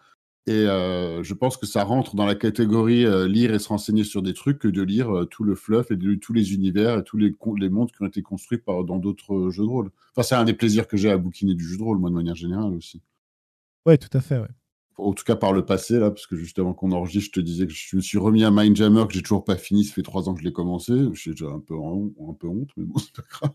Et 0.47 0.53
euh, 0.53 1.23
je 1.23 1.33
pense 1.33 1.57
que 1.57 1.65
ça 1.65 1.85
rentre 1.85 2.17
dans 2.17 2.27
la 2.27 2.35
catégorie 2.35 3.07
euh, 3.07 3.27
lire 3.27 3.55
et 3.55 3.59
se 3.59 3.69
renseigner 3.69 4.05
sur 4.05 4.21
des 4.21 4.35
trucs 4.35 4.59
que 4.59 4.69
de 4.69 4.83
lire 4.83 5.27
tout 5.31 5.43
le 5.43 5.55
fluff 5.55 5.91
et 5.91 5.97
de, 5.97 6.15
tous 6.17 6.35
les 6.35 6.53
univers 6.53 6.99
et 6.99 7.05
tous 7.05 7.17
les, 7.17 7.35
les 7.59 7.69
mondes 7.71 7.91
qui 7.91 8.03
ont 8.03 8.07
été 8.07 8.21
construits 8.21 8.59
par, 8.59 8.85
dans 8.85 8.99
d'autres 8.99 9.51
jeux 9.51 9.65
de 9.65 9.69
rôle. 9.69 9.91
Enfin, 10.13 10.23
c'est 10.23 10.35
un 10.35 10.45
des 10.45 10.55
plaisirs 10.55 10.87
que 10.87 10.97
j'ai 10.97 11.11
à 11.11 11.17
bouquiner 11.17 11.55
du 11.55 11.67
jeu 11.67 11.79
de 11.79 11.83
rôle, 11.83 11.99
moi, 11.99 12.11
de 12.11 12.15
manière 12.15 12.35
générale 12.35 12.75
aussi. 12.75 13.01
Ouais, 13.87 13.97
tout 13.97 14.15
à 14.17 14.21
fait, 14.21 14.39
ouais 14.39 14.49
en 14.99 15.13
tout 15.13 15.25
cas 15.25 15.37
par 15.37 15.53
le 15.53 15.65
passé, 15.65 15.99
là, 15.99 16.11
parce 16.11 16.27
que 16.27 16.37
juste 16.37 16.59
avant 16.59 16.73
qu'on 16.73 16.93
enregistre, 16.93 17.31
je 17.35 17.41
te 17.41 17.45
disais 17.45 17.67
que 17.67 17.73
je 17.73 17.97
me 17.97 18.01
suis 18.01 18.19
remis 18.19 18.45
à 18.45 18.51
Mindjammer, 18.51 19.07
que 19.07 19.15
j'ai 19.15 19.23
toujours 19.23 19.45
pas 19.45 19.57
fini, 19.57 19.85
ça 19.85 19.95
fait 19.95 20.03
trois 20.03 20.29
ans 20.29 20.35
que 20.35 20.41
je 20.41 20.45
l'ai 20.45 20.53
commencé. 20.53 20.93
J'ai 21.15 21.33
déjà 21.33 21.47
un 21.47 21.59
peu, 21.59 21.75
un 21.75 22.33
peu 22.33 22.49
honte, 22.49 22.71
mais 22.77 22.85
bon, 22.85 22.99
c'est 22.99 23.15
pas 23.15 23.23
grave. 23.31 23.53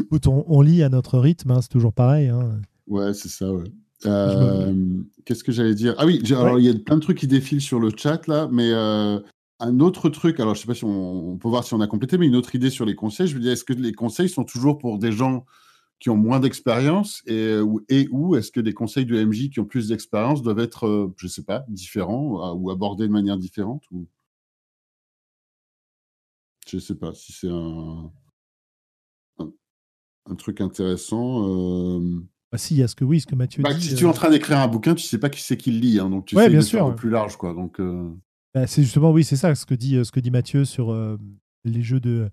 Écoute, 0.00 0.26
on, 0.26 0.60
lit 0.60 0.82
à 0.82 0.88
notre 0.88 1.18
rythme, 1.18 1.50
hein, 1.52 1.62
c'est 1.62 1.68
toujours 1.68 1.92
pareil. 1.92 2.28
Hein. 2.28 2.60
Ouais, 2.86 3.14
c'est 3.14 3.28
ça, 3.28 3.52
ouais. 3.52 3.64
Euh, 4.04 4.74
qu'est-ce 5.24 5.44
que 5.44 5.52
j'allais 5.52 5.74
dire? 5.74 5.94
Ah 5.98 6.06
oui, 6.06 6.20
alors 6.30 6.58
il 6.58 6.66
y 6.66 6.68
a 6.68 6.74
plein 6.74 6.96
de 6.96 7.02
trucs 7.02 7.18
qui 7.18 7.26
défilent 7.26 7.62
sur 7.62 7.80
le 7.80 7.90
chat 7.96 8.26
là, 8.26 8.48
mais 8.52 8.70
euh, 8.72 9.18
un 9.60 9.80
autre 9.80 10.08
truc, 10.10 10.38
alors 10.40 10.54
je 10.54 10.60
sais 10.60 10.66
pas 10.66 10.74
si 10.74 10.84
on, 10.84 11.32
on, 11.32 11.38
peut 11.38 11.48
voir 11.48 11.64
si 11.64 11.74
on 11.74 11.80
a 11.80 11.86
complété, 11.86 12.18
mais 12.18 12.26
une 12.26 12.36
autre 12.36 12.54
idée 12.54 12.70
sur 12.70 12.84
les 12.84 12.94
conseils, 12.94 13.26
je 13.26 13.36
me 13.36 13.40
dis, 13.40 13.48
est-ce 13.48 13.64
que 13.64 13.72
les 13.72 13.92
conseils 13.92 14.28
sont 14.28 14.44
toujours 14.44 14.78
pour 14.78 14.98
des 14.98 15.12
gens 15.12 15.46
qui 15.98 16.10
ont 16.10 16.16
moins 16.16 16.40
d'expérience 16.40 17.22
et, 17.26 17.32
euh, 17.32 17.84
et 17.88 18.08
où 18.10 18.36
est-ce 18.36 18.52
que 18.52 18.60
des 18.60 18.74
conseils 18.74 19.06
de 19.06 19.22
MJ 19.24 19.50
qui 19.50 19.60
ont 19.60 19.64
plus 19.64 19.88
d'expérience 19.88 20.42
doivent 20.42 20.58
être, 20.58 20.86
euh, 20.86 21.14
je 21.16 21.26
ne 21.26 21.30
sais 21.30 21.44
pas, 21.44 21.64
différents 21.68 22.52
ou 22.54 22.70
abordés 22.70 23.06
de 23.06 23.12
manière 23.12 23.38
différente 23.38 23.82
ou... 23.90 24.06
Je 26.68 26.76
ne 26.76 26.80
sais 26.80 26.96
pas 26.96 27.14
si 27.14 27.32
c'est 27.32 27.48
un, 27.48 28.10
un, 29.38 30.34
truc 30.34 30.60
intéressant. 30.60 31.48
Euh... 31.48 32.20
Ah, 32.52 32.58
si, 32.58 32.74
il 32.74 32.78
y 32.78 32.82
a 32.82 32.88
ce 32.88 32.94
que 32.94 33.04
oui, 33.04 33.20
ce 33.20 33.26
que 33.26 33.34
Mathieu 33.34 33.62
bah, 33.62 33.74
dit. 33.74 33.82
Si 33.82 33.94
tu 33.94 34.04
es 34.04 34.06
en 34.06 34.10
euh 34.10 34.12
train 34.12 34.30
d'écrire 34.30 34.58
un 34.58 34.68
bouquin, 34.68 34.94
tu 34.94 35.04
ne 35.04 35.08
sais 35.08 35.18
pas 35.18 35.30
qui 35.30 35.40
c'est 35.40 35.56
qui 35.56 35.72
le 35.72 35.78
lit, 35.78 35.98
hein, 35.98 36.08
donc 36.10 36.26
tu 36.26 36.36
ouais, 36.36 36.44
sais 36.44 36.50
bien 36.50 36.60
sûr, 36.60 36.94
plus 36.94 37.10
large, 37.10 37.36
quoi. 37.36 37.52
Donc. 37.52 37.80
Bah, 38.54 38.66
c'est 38.66 38.82
justement 38.82 39.10
oui, 39.10 39.24
c'est 39.24 39.36
ça 39.36 39.54
ce 39.54 39.66
que 39.66 39.74
dit 39.74 40.02
ce 40.04 40.10
que 40.10 40.20
dit 40.20 40.30
Mathieu 40.30 40.64
sur 40.64 40.96
les 41.64 41.82
jeux 41.82 42.00
de 42.00 42.30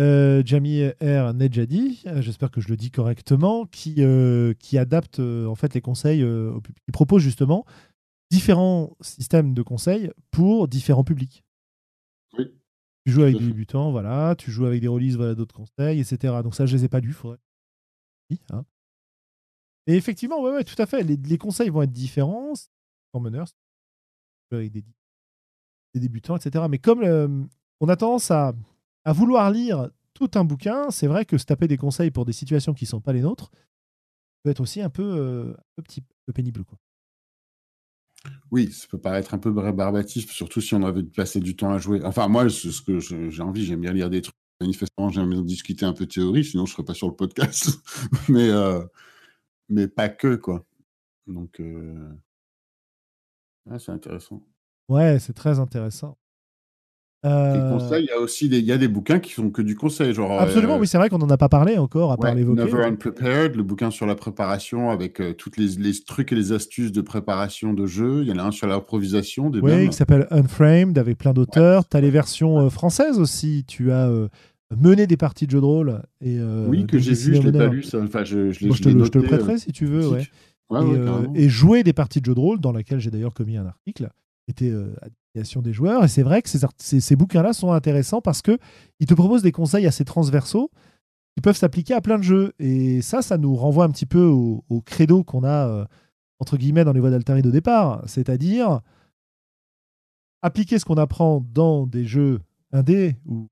euh, 0.00 0.42
Jamie 0.44 0.88
R. 1.00 1.34
Nedjadi, 1.34 2.02
euh, 2.06 2.20
j'espère 2.20 2.50
que 2.50 2.60
je 2.60 2.68
le 2.68 2.76
dis 2.76 2.90
correctement, 2.90 3.66
qui, 3.66 3.96
euh, 3.98 4.52
qui 4.54 4.76
adapte 4.76 5.20
en 5.20 5.54
fait 5.54 5.74
les 5.74 5.80
conseils, 5.80 6.24
qui 6.84 6.92
propose 6.92 7.22
justement 7.22 7.64
différents 8.30 8.96
systèmes 9.00 9.54
de 9.54 9.62
conseils 9.62 10.10
pour 10.30 10.66
différents 10.66 11.04
publics. 11.04 11.44
Oui. 12.36 12.52
Tu 13.06 13.12
joues 13.12 13.22
avec 13.22 13.38
des 13.38 13.46
débutants, 13.46 13.92
voilà, 13.92 14.34
tu 14.36 14.50
joues 14.50 14.66
avec 14.66 14.80
des 14.80 14.88
releases, 14.88 15.16
voilà, 15.16 15.34
d'autres 15.34 15.54
conseils, 15.54 16.00
etc. 16.00 16.34
Donc 16.42 16.54
ça, 16.54 16.66
je 16.66 16.76
les 16.76 16.84
ai 16.84 16.88
pas 16.88 17.00
lus, 17.00 17.12
faudrait. 17.12 17.38
Hein. 18.50 18.64
Et 19.86 19.96
effectivement, 19.96 20.40
ouais, 20.42 20.52
ouais, 20.52 20.64
tout 20.64 20.80
à 20.80 20.86
fait. 20.86 21.02
Les, 21.02 21.38
conseils 21.38 21.68
vont 21.68 21.82
être 21.82 21.92
différents 21.92 22.52
en 23.12 23.20
meneurs, 23.20 23.48
avec 24.50 24.72
des, 24.72 24.84
débutants, 25.94 26.36
etc. 26.36 26.64
Mais 26.68 26.78
comme 26.78 27.48
on 27.80 27.88
a 27.88 27.96
tendance 27.96 28.30
à 28.30 28.54
à 29.04 29.12
vouloir 29.12 29.50
lire 29.50 29.90
tout 30.14 30.30
un 30.34 30.44
bouquin, 30.44 30.90
c'est 30.90 31.06
vrai 31.06 31.24
que 31.24 31.38
se 31.38 31.44
taper 31.44 31.68
des 31.68 31.76
conseils 31.76 32.10
pour 32.10 32.24
des 32.24 32.32
situations 32.32 32.74
qui 32.74 32.84
ne 32.84 32.88
sont 32.88 33.00
pas 33.00 33.12
les 33.12 33.20
nôtres 33.20 33.50
peut 34.42 34.50
être 34.50 34.60
aussi 34.60 34.80
un 34.80 34.90
peu, 34.90 35.54
un 35.78 35.82
petit 35.82 36.02
peu 36.26 36.32
pénible. 36.32 36.64
Quoi. 36.64 36.78
Oui, 38.50 38.70
ça 38.72 38.86
peut 38.88 38.98
paraître 38.98 39.34
un 39.34 39.38
peu 39.38 39.50
barbatif, 39.50 40.30
surtout 40.30 40.60
si 40.60 40.74
on 40.74 40.82
avait 40.82 41.02
passé 41.02 41.40
du 41.40 41.56
temps 41.56 41.72
à 41.72 41.78
jouer. 41.78 42.00
Enfin, 42.04 42.28
moi, 42.28 42.48
ce 42.48 42.80
que 42.82 43.00
j'ai 43.00 43.42
envie, 43.42 43.64
j'aime 43.64 43.80
bien 43.80 43.92
lire 43.92 44.10
des 44.10 44.22
trucs. 44.22 44.34
Manifestement, 44.60 45.10
j'aime 45.10 45.30
bien 45.30 45.42
discuter 45.42 45.84
un 45.84 45.92
peu 45.92 46.06
de 46.06 46.12
théorie, 46.12 46.44
sinon 46.44 46.64
je 46.64 46.70
ne 46.70 46.74
serais 46.74 46.84
pas 46.84 46.94
sur 46.94 47.08
le 47.08 47.16
podcast. 47.16 47.70
mais, 48.28 48.50
mais 49.68 49.88
pas 49.88 50.08
que, 50.08 50.36
quoi. 50.36 50.64
Donc, 51.26 51.60
euh... 51.60 52.12
c'est 53.78 53.92
intéressant. 53.92 54.42
Ouais, 54.88 55.18
c'est 55.18 55.32
très 55.32 55.58
intéressant. 55.58 56.18
Euh, 57.24 57.98
il 57.98 58.04
y 58.04 58.10
a 58.10 58.18
aussi 58.18 58.50
des, 58.50 58.58
il 58.58 58.66
y 58.66 58.72
a 58.72 58.76
des 58.76 58.88
bouquins 58.88 59.18
qui 59.18 59.32
sont 59.32 59.50
que 59.50 59.62
du 59.62 59.76
conseil. 59.76 60.12
Genre, 60.12 60.40
Absolument, 60.40 60.74
euh, 60.74 60.80
oui, 60.80 60.86
c'est 60.86 60.98
vrai 60.98 61.08
qu'on 61.08 61.18
n'en 61.18 61.30
a 61.30 61.38
pas 61.38 61.48
parlé 61.48 61.78
encore, 61.78 62.12
à 62.12 62.18
part 62.18 62.34
l'évoquer. 62.34 62.64
Never 62.64 62.84
Unprepared, 62.84 63.56
le 63.56 63.62
bouquin 63.62 63.90
sur 63.90 64.04
la 64.04 64.14
préparation 64.14 64.90
avec 64.90 65.20
euh, 65.20 65.32
tous 65.32 65.52
les, 65.56 65.68
les, 65.78 65.92
trucs 66.06 66.32
et 66.32 66.34
les 66.34 66.52
astuces 66.52 66.92
de 66.92 67.00
préparation 67.00 67.72
de 67.72 67.86
jeu. 67.86 68.20
Il 68.22 68.28
y 68.28 68.32
en 68.32 68.38
a 68.38 68.42
un 68.42 68.50
sur 68.50 68.66
l'improvisation. 68.66 69.50
Oui, 69.62 69.88
qui 69.88 69.96
s'appelle 69.96 70.26
Unframed 70.30 70.98
avec 70.98 71.16
plein 71.16 71.32
d'auteurs. 71.32 71.88
tu 71.88 71.96
as 71.96 72.00
les 72.02 72.10
versions 72.10 72.68
françaises 72.68 73.18
aussi. 73.18 73.64
Tu 73.66 73.90
as 73.90 74.10
mené 74.78 75.06
des 75.06 75.16
parties 75.16 75.46
de 75.46 75.52
jeux 75.52 75.60
de 75.60 75.66
rôle. 75.66 76.02
Et, 76.20 76.38
oui, 76.68 76.86
que 76.86 76.98
j'ai 76.98 77.14
vu, 77.14 77.34
je 77.36 77.42
ne 77.42 77.50
l'ai 77.50 77.58
pas 77.58 77.68
lu. 77.68 77.84
Enfin, 77.94 78.24
je, 78.24 78.50
je, 78.52 78.70
je, 78.70 78.82
te, 78.82 78.88
je, 78.88 79.10
te, 79.10 79.18
le 79.18 79.24
prêterai 79.24 79.58
si 79.58 79.72
tu 79.72 79.86
veux. 79.86 80.08
Ouais. 80.08 80.22
et, 81.34 81.44
et, 81.44 81.48
jouer 81.48 81.82
des 81.82 81.92
parties 81.92 82.20
de 82.20 82.26
jeux 82.26 82.34
de 82.34 82.40
rôle, 82.40 82.60
dans 82.60 82.72
laquelle 82.72 83.00
j'ai 83.00 83.10
d'ailleurs 83.10 83.34
commis 83.34 83.56
un 83.56 83.66
article, 83.66 84.08
était 84.48 84.72
des 85.62 85.72
joueurs. 85.72 86.04
Et 86.04 86.08
c'est 86.08 86.22
vrai 86.22 86.42
que 86.42 86.48
ces, 86.48 87.00
ces, 87.00 87.16
bouquins-là 87.16 87.52
sont 87.52 87.72
intéressants 87.72 88.20
parce 88.20 88.42
qu'ils 88.42 88.58
te 89.06 89.14
proposent 89.14 89.42
des 89.42 89.52
conseils 89.52 89.86
assez 89.86 90.04
transversaux 90.04 90.70
qui 91.34 91.40
peuvent 91.40 91.56
s'appliquer 91.56 91.94
à 91.94 92.00
plein 92.00 92.18
de 92.18 92.22
jeux. 92.22 92.52
Et 92.58 93.02
ça, 93.02 93.22
ça 93.22 93.38
nous 93.38 93.54
renvoie 93.56 93.84
un 93.84 93.90
petit 93.90 94.06
peu 94.06 94.24
au, 94.24 94.62
credo 94.84 95.24
qu'on 95.24 95.44
a, 95.44 95.68
euh, 95.68 95.84
entre 96.38 96.56
guillemets, 96.56 96.84
dans 96.84 96.92
les 96.92 97.00
voies 97.00 97.10
d'Altaride 97.10 97.46
au 97.46 97.50
départ. 97.50 98.02
C'est-à-dire 98.06 98.80
appliquer 100.42 100.78
ce 100.78 100.84
qu'on 100.84 100.96
apprend 100.96 101.44
dans 101.52 101.86
des 101.86 102.04
jeux 102.04 102.40
indés 102.72 103.16
ou 103.26 103.48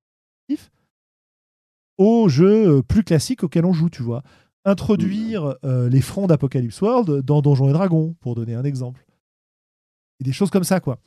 aux 1.98 2.28
jeux 2.28 2.78
euh, 2.78 2.82
plus 2.82 3.04
classiques 3.04 3.44
auxquels 3.44 3.64
on 3.64 3.72
joue, 3.72 3.90
tu 3.90 4.02
vois. 4.02 4.22
Introduire 4.64 5.56
euh, 5.64 5.88
les 5.88 6.00
fronts 6.00 6.26
d'Apocalypse 6.26 6.80
World 6.80 7.22
dans 7.24 7.42
Donjons 7.42 7.68
et 7.68 7.72
Dragons, 7.72 8.14
pour 8.20 8.34
donner 8.34 8.54
un 8.54 8.64
exemple. 8.64 9.04
Et 10.20 10.24
des 10.24 10.32
choses 10.32 10.50
comme 10.50 10.64
ça, 10.64 10.80
quoi. 10.80 10.98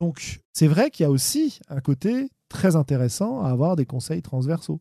Donc, 0.00 0.40
c'est 0.52 0.66
vrai 0.66 0.90
qu'il 0.90 1.04
y 1.04 1.06
a 1.06 1.10
aussi 1.10 1.60
un 1.68 1.80
côté 1.80 2.30
très 2.48 2.76
intéressant 2.76 3.42
à 3.42 3.50
avoir 3.50 3.76
des 3.76 3.86
conseils 3.86 4.22
transversaux. 4.22 4.80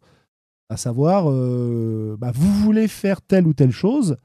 À 0.70 0.78
savoir, 0.78 1.30
euh, 1.30 2.16
bah, 2.18 2.32
vous 2.34 2.52
voulez 2.52 2.88
faire 2.88 3.22
telle 3.22 3.46
ou 3.46 3.54
telle 3.54 3.72
chose, 3.72 4.18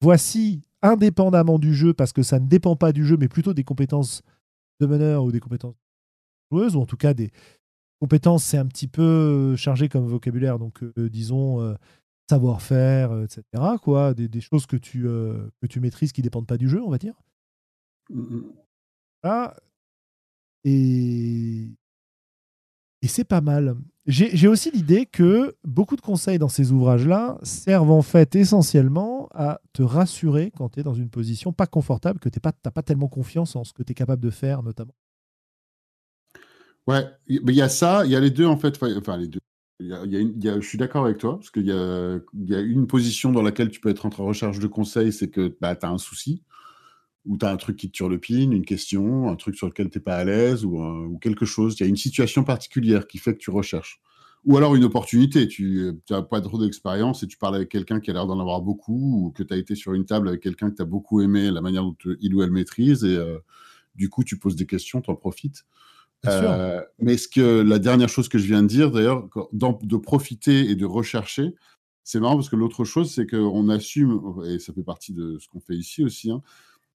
voici, 0.00 0.62
indépendamment 0.82 1.58
du 1.58 1.74
jeu, 1.74 1.94
parce 1.94 2.12
que 2.12 2.22
ça 2.22 2.40
ne 2.40 2.46
dépend 2.46 2.76
pas 2.76 2.92
du 2.92 3.06
jeu, 3.06 3.16
mais 3.16 3.28
plutôt 3.28 3.54
des 3.54 3.64
compétences 3.64 4.22
de 4.80 4.86
meneur 4.86 5.24
ou 5.24 5.32
des 5.32 5.40
compétences 5.40 5.76
joueuses, 6.50 6.76
ou 6.76 6.80
en 6.80 6.86
tout 6.86 6.96
cas 6.96 7.14
des 7.14 7.30
compétences, 8.00 8.44
c'est 8.44 8.58
un 8.58 8.66
petit 8.66 8.88
peu 8.88 9.56
chargé 9.56 9.88
comme 9.88 10.06
vocabulaire, 10.06 10.58
donc 10.58 10.82
euh, 10.82 11.08
disons 11.08 11.60
euh, 11.60 11.74
savoir-faire, 12.28 13.22
etc. 13.22 13.42
Quoi, 13.82 14.14
des, 14.14 14.40
choses 14.40 14.66
que 14.66 14.76
tu, 14.76 15.02
que 15.02 15.66
tu 15.68 15.80
maîtrises 15.80 16.12
qui 16.12 16.20
ne 16.20 16.24
dépendent 16.24 16.46
pas 16.46 16.56
du 16.56 16.68
jeu, 16.68 16.82
on 16.82 16.90
va 16.90 16.98
dire. 16.98 17.14
Mmh, 18.10 18.20
mmh. 18.20 19.48
Et 20.64 21.68
Et 23.02 23.08
c'est 23.08 23.24
pas 23.24 23.42
mal. 23.42 23.76
J'ai 24.06 24.48
aussi 24.48 24.70
l'idée 24.70 25.06
que 25.06 25.54
beaucoup 25.64 25.96
de 25.96 26.02
conseils 26.02 26.38
dans 26.38 26.48
ces 26.48 26.72
ouvrages-là 26.72 27.38
servent 27.42 27.90
en 27.90 28.02
fait 28.02 28.34
essentiellement 28.34 29.28
à 29.32 29.60
te 29.72 29.82
rassurer 29.82 30.50
quand 30.56 30.70
tu 30.70 30.80
es 30.80 30.82
dans 30.82 30.94
une 30.94 31.08
position 31.08 31.52
pas 31.52 31.66
confortable, 31.66 32.18
que 32.18 32.28
tu 32.28 32.38
n'as 32.42 32.52
pas, 32.52 32.70
pas 32.70 32.82
tellement 32.82 33.08
confiance 33.08 33.56
en 33.56 33.64
ce 33.64 33.72
que 33.72 33.82
tu 33.82 33.92
es 33.92 33.94
capable 33.94 34.22
de 34.22 34.30
faire, 34.30 34.62
notamment. 34.62 34.94
Ouais, 36.86 37.06
il 37.26 37.54
y 37.54 37.62
a 37.62 37.68
ça, 37.68 38.04
il 38.04 38.10
y 38.12 38.16
a 38.16 38.20
les 38.20 38.30
deux 38.30 38.46
en 38.46 38.58
fait. 38.58 38.78
Enfin, 38.82 39.16
les 39.16 39.28
deux. 39.28 39.40
Y 39.80 40.48
a, 40.48 40.60
je 40.60 40.66
suis 40.66 40.78
d'accord 40.78 41.04
avec 41.04 41.18
toi, 41.18 41.36
parce 41.36 41.50
qu'il 41.50 41.66
y 41.66 41.72
a, 41.72 42.20
y 42.46 42.54
a 42.54 42.60
une 42.60 42.86
position 42.86 43.32
dans 43.32 43.42
laquelle 43.42 43.70
tu 43.70 43.80
peux 43.80 43.88
être 43.88 44.06
en 44.06 44.24
recherche 44.24 44.58
de 44.58 44.66
conseils, 44.66 45.12
c'est 45.12 45.28
que 45.28 45.56
bah, 45.60 45.74
tu 45.74 45.84
as 45.84 45.90
un 45.90 45.98
souci 45.98 46.42
ou 47.26 47.38
tu 47.38 47.46
as 47.46 47.50
un 47.50 47.56
truc 47.56 47.76
qui 47.76 47.88
te 47.88 47.92
turlupine, 47.92 48.52
une 48.52 48.64
question, 48.64 49.28
un 49.28 49.36
truc 49.36 49.56
sur 49.56 49.66
lequel 49.66 49.90
tu 49.90 49.98
n'es 49.98 50.02
pas 50.02 50.16
à 50.16 50.24
l'aise 50.24 50.64
ou, 50.64 50.78
ou, 50.78 51.18
quelque 51.18 51.46
chose. 51.46 51.76
Il 51.78 51.82
y 51.82 51.86
a 51.86 51.88
une 51.88 51.96
situation 51.96 52.44
particulière 52.44 53.06
qui 53.06 53.18
fait 53.18 53.32
que 53.32 53.38
tu 53.38 53.50
recherches. 53.50 54.00
Ou 54.44 54.58
alors 54.58 54.74
une 54.74 54.84
opportunité. 54.84 55.48
Tu 55.48 55.90
n'as 56.10 56.22
pas 56.22 56.40
trop 56.42 56.58
d'expérience 56.58 57.22
et 57.22 57.26
tu 57.26 57.38
parles 57.38 57.56
avec 57.56 57.70
quelqu'un 57.70 58.00
qui 58.00 58.10
a 58.10 58.12
l'air 58.12 58.26
d'en 58.26 58.38
avoir 58.38 58.60
beaucoup 58.60 59.26
ou 59.26 59.30
que 59.30 59.42
tu 59.42 59.54
as 59.54 59.56
été 59.56 59.74
sur 59.74 59.94
une 59.94 60.04
table 60.04 60.28
avec 60.28 60.42
quelqu'un 60.42 60.70
que 60.70 60.76
tu 60.76 60.82
as 60.82 60.86
beaucoup 60.86 61.22
aimé, 61.22 61.50
la 61.50 61.62
manière 61.62 61.82
dont 61.82 61.96
il 62.20 62.34
ou 62.34 62.42
elle 62.42 62.50
maîtrise 62.50 63.04
et 63.04 63.16
euh, 63.16 63.38
du 63.94 64.10
coup 64.10 64.22
tu 64.22 64.38
poses 64.38 64.56
des 64.56 64.66
questions, 64.66 65.00
tu 65.00 65.10
en 65.10 65.16
profites. 65.16 65.64
Euh, 66.26 66.80
mais 66.98 67.16
ce 67.16 67.28
que 67.28 67.60
la 67.60 67.78
dernière 67.78 68.08
chose 68.08 68.28
que 68.28 68.38
je 68.38 68.46
viens 68.46 68.62
de 68.62 68.68
dire, 68.68 68.90
d'ailleurs, 68.90 69.28
de 69.52 69.96
profiter 69.96 70.70
et 70.70 70.74
de 70.74 70.86
rechercher, 70.86 71.54
c'est 72.04 72.20
marrant 72.20 72.36
parce 72.36 72.48
que 72.48 72.56
l'autre 72.56 72.84
chose, 72.84 73.12
c'est 73.12 73.26
qu'on 73.26 73.68
assume, 73.68 74.20
et 74.46 74.58
ça 74.58 74.72
fait 74.72 74.82
partie 74.82 75.12
de 75.12 75.38
ce 75.38 75.48
qu'on 75.48 75.60
fait 75.60 75.74
ici 75.74 76.04
aussi, 76.04 76.30
hein, 76.30 76.42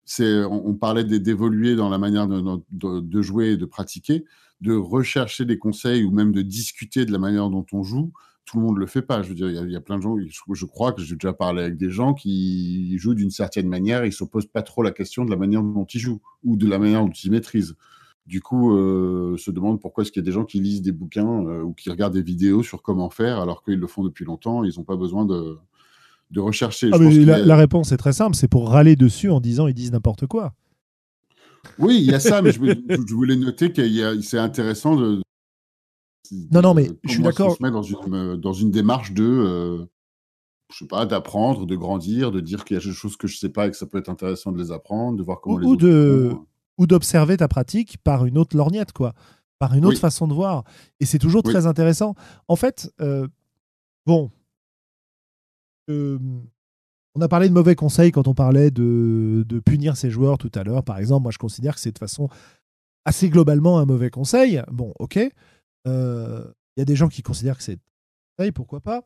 c'est, 0.04 0.44
on, 0.44 0.74
parlait 0.76 1.04
d'évoluer 1.04 1.76
dans 1.76 1.90
la 1.90 1.98
manière 1.98 2.28
de, 2.28 3.22
jouer 3.22 3.52
et 3.52 3.58
de 3.58 3.66
pratiquer, 3.66 4.24
de 4.62 4.74
rechercher 4.74 5.46
des 5.46 5.58
conseils 5.58 6.04
ou 6.04 6.12
même 6.12 6.32
de 6.32 6.44
discuter 6.44 7.06
de 7.06 7.12
la 7.12 7.18
manière 7.18 7.50
dont 7.50 7.66
on 7.74 7.82
joue. 7.82 8.12
Tout 8.46 8.58
le 8.58 8.64
monde 8.64 8.76
ne 8.76 8.82
le 8.82 8.86
fait 8.86 9.02
pas. 9.02 9.24
Je 9.24 9.30
veux 9.30 9.36
dire, 9.36 9.50
il 9.50 9.72
y, 9.72 9.76
a 9.76 9.82
plein 9.82 9.98
de 9.98 10.04
gens, 10.04 10.16
crois 10.68 10.94
que 10.94 11.02
j'ai 11.02 11.16
déjà 11.16 11.34
parlé 11.34 11.64
avec 11.64 11.78
des 11.78 11.90
gens 11.90 12.14
qui 12.14 12.96
jouent 13.00 13.16
d'une 13.16 13.32
certaine 13.32 13.68
manière, 13.68 14.06
ils 14.06 14.10
ne 14.10 14.14
se 14.14 14.24
posent 14.24 14.46
pas 14.46 14.62
trop 14.62 14.84
la 14.84 14.92
question 14.92 15.26
de 15.26 15.32
la 15.32 15.38
manière 15.38 15.64
dont 15.64 15.86
ils 15.86 16.00
jouent 16.00 16.22
ou 16.44 16.56
de 16.56 16.68
la 16.68 16.78
manière 16.78 17.04
dont 17.04 17.12
ils 17.12 17.32
maîtrisent. 17.32 17.76
Du 18.26 18.42
coup, 18.42 18.76
euh, 18.76 19.38
se 19.38 19.52
demande 19.52 19.80
pourquoi 19.80 20.02
est-ce 20.02 20.12
qu'il 20.12 20.22
y 20.22 20.26
a 20.26 20.28
des 20.28 20.32
gens 20.32 20.46
qui 20.46 20.60
lisent 20.60 20.82
des 20.82 20.92
bouquins 20.92 21.46
euh, 21.46 21.62
ou 21.62 21.74
qui 21.74 21.92
regardent 21.92 22.14
des 22.14 22.24
vidéos 22.24 22.64
sur 22.64 22.82
comment 22.82 23.12
faire 23.12 23.40
alors 23.40 23.64
qu'ils 23.64 23.78
le 23.78 23.86
font 23.86 24.04
depuis 24.04 24.26
longtemps, 24.26 24.64
ils 24.64 24.74
n'ont 24.78 24.84
pas 24.84 24.96
besoin 24.96 25.26
de, 25.26 25.58
de 26.32 26.40
rechercher. 26.40 26.90
Ah, 26.92 26.98
la, 26.98 27.56
réponse 27.56 27.92
est 27.92 27.98
très 27.98 28.14
simple, 28.14 28.36
c'est 28.36 28.48
pour 28.48 28.70
râler 28.70 28.96
dessus 28.96 29.30
en 29.30 29.40
disant 29.40 29.68
ils 29.68 29.76
disent 29.76 29.92
n'importe 29.92 30.26
quoi. 30.26 30.54
Oui, 31.78 31.98
il 32.00 32.06
y 32.06 32.14
a 32.14 32.20
ça, 32.20 32.42
mais 32.42 32.52
je, 32.52 33.14
voulais 33.14 33.36
noter 33.36 33.72
que 33.72 34.22
c'est 34.22 34.40
intéressant 34.40 34.96
de. 34.96 35.22
Non, 36.52 36.62
non, 36.62 36.74
mais 36.74 36.90
je 37.04 37.12
suis 37.12 37.22
d'accord. 37.22 37.56
Dans 37.60 37.84
une, 37.84 38.38
dans 38.38 38.54
une 38.54 38.72
démarche 38.72 39.12
de, 39.14 39.24
euh, 39.24 39.86
je 40.72 40.80
sais 40.80 40.88
pas, 40.88 41.06
d'apprendre, 41.06 41.68
de 41.68 41.76
grandir, 41.76 42.32
de 42.32 42.40
dire 42.40 42.66
qu'il 42.66 42.76
y 42.76 42.80
a 42.80 42.84
des 42.84 42.92
choses 42.92 43.18
que 43.18 43.28
je 43.28 43.38
sais 43.38 43.50
pas 43.50 43.68
et 43.68 43.72
que 43.72 43.78
ça 43.78 43.86
peut 43.86 44.00
être 44.00 44.10
intéressant 44.10 44.52
de 44.52 44.58
les 44.58 44.72
apprendre, 44.72 45.18
de 45.18 45.24
voir 45.24 45.42
comment 45.42 45.60
les 45.60 45.68
ou 45.68 45.76
de 45.76 46.32
ou 46.78 46.88
d'observer 46.88 47.38
ta 47.38 47.48
pratique 47.48 47.98
par 48.04 48.26
une 48.26 48.38
autre 48.38 48.56
lorgnette, 48.56 48.92
quoi, 48.92 49.14
par 49.60 49.74
une 49.74 49.86
autre 49.86 50.00
façon 50.00 50.28
de 50.28 50.34
voir. 50.34 50.64
Et 51.00 51.06
c'est 51.06 51.20
toujours 51.20 51.44
très 51.44 51.66
intéressant. 51.66 52.16
En 52.48 52.56
fait, 52.56 52.92
euh, 53.02 53.28
bon, 54.06 54.32
euh, 55.90 56.20
on 57.16 57.22
a 57.22 57.28
parlé 57.28 57.48
de 57.48 57.54
mauvais 57.54 57.76
conseils 57.76 58.12
quand 58.12 58.28
on 58.28 58.34
parlait 58.34 58.72
de, 58.72 59.46
punir 59.66 59.96
ses 59.96 60.10
joueurs 60.10 60.38
tout 60.38 60.52
à 60.56 60.64
l'heure. 60.64 60.84
Par 60.84 60.98
exemple, 60.98 61.24
moi, 61.24 61.32
je 61.32 61.38
considère 61.38 61.76
que 61.76 61.82
c'est 61.82 61.94
de 61.94 62.00
façon 62.00 62.30
assez 63.06 63.30
globalement 63.30 63.80
un 63.80 63.86
mauvais 63.86 64.10
conseil. 64.10 64.62
Bon, 64.72 64.94
ok. 65.00 65.20
Euh, 65.88 66.44
il 66.76 66.80
y 66.80 66.82
a 66.82 66.86
des 66.86 66.96
gens 66.96 67.08
qui 67.08 67.22
considèrent 67.22 67.58
que 67.58 67.64
c'est 67.64 67.80
conseil, 68.38 68.52
pourquoi 68.52 68.82
pas. 68.82 69.02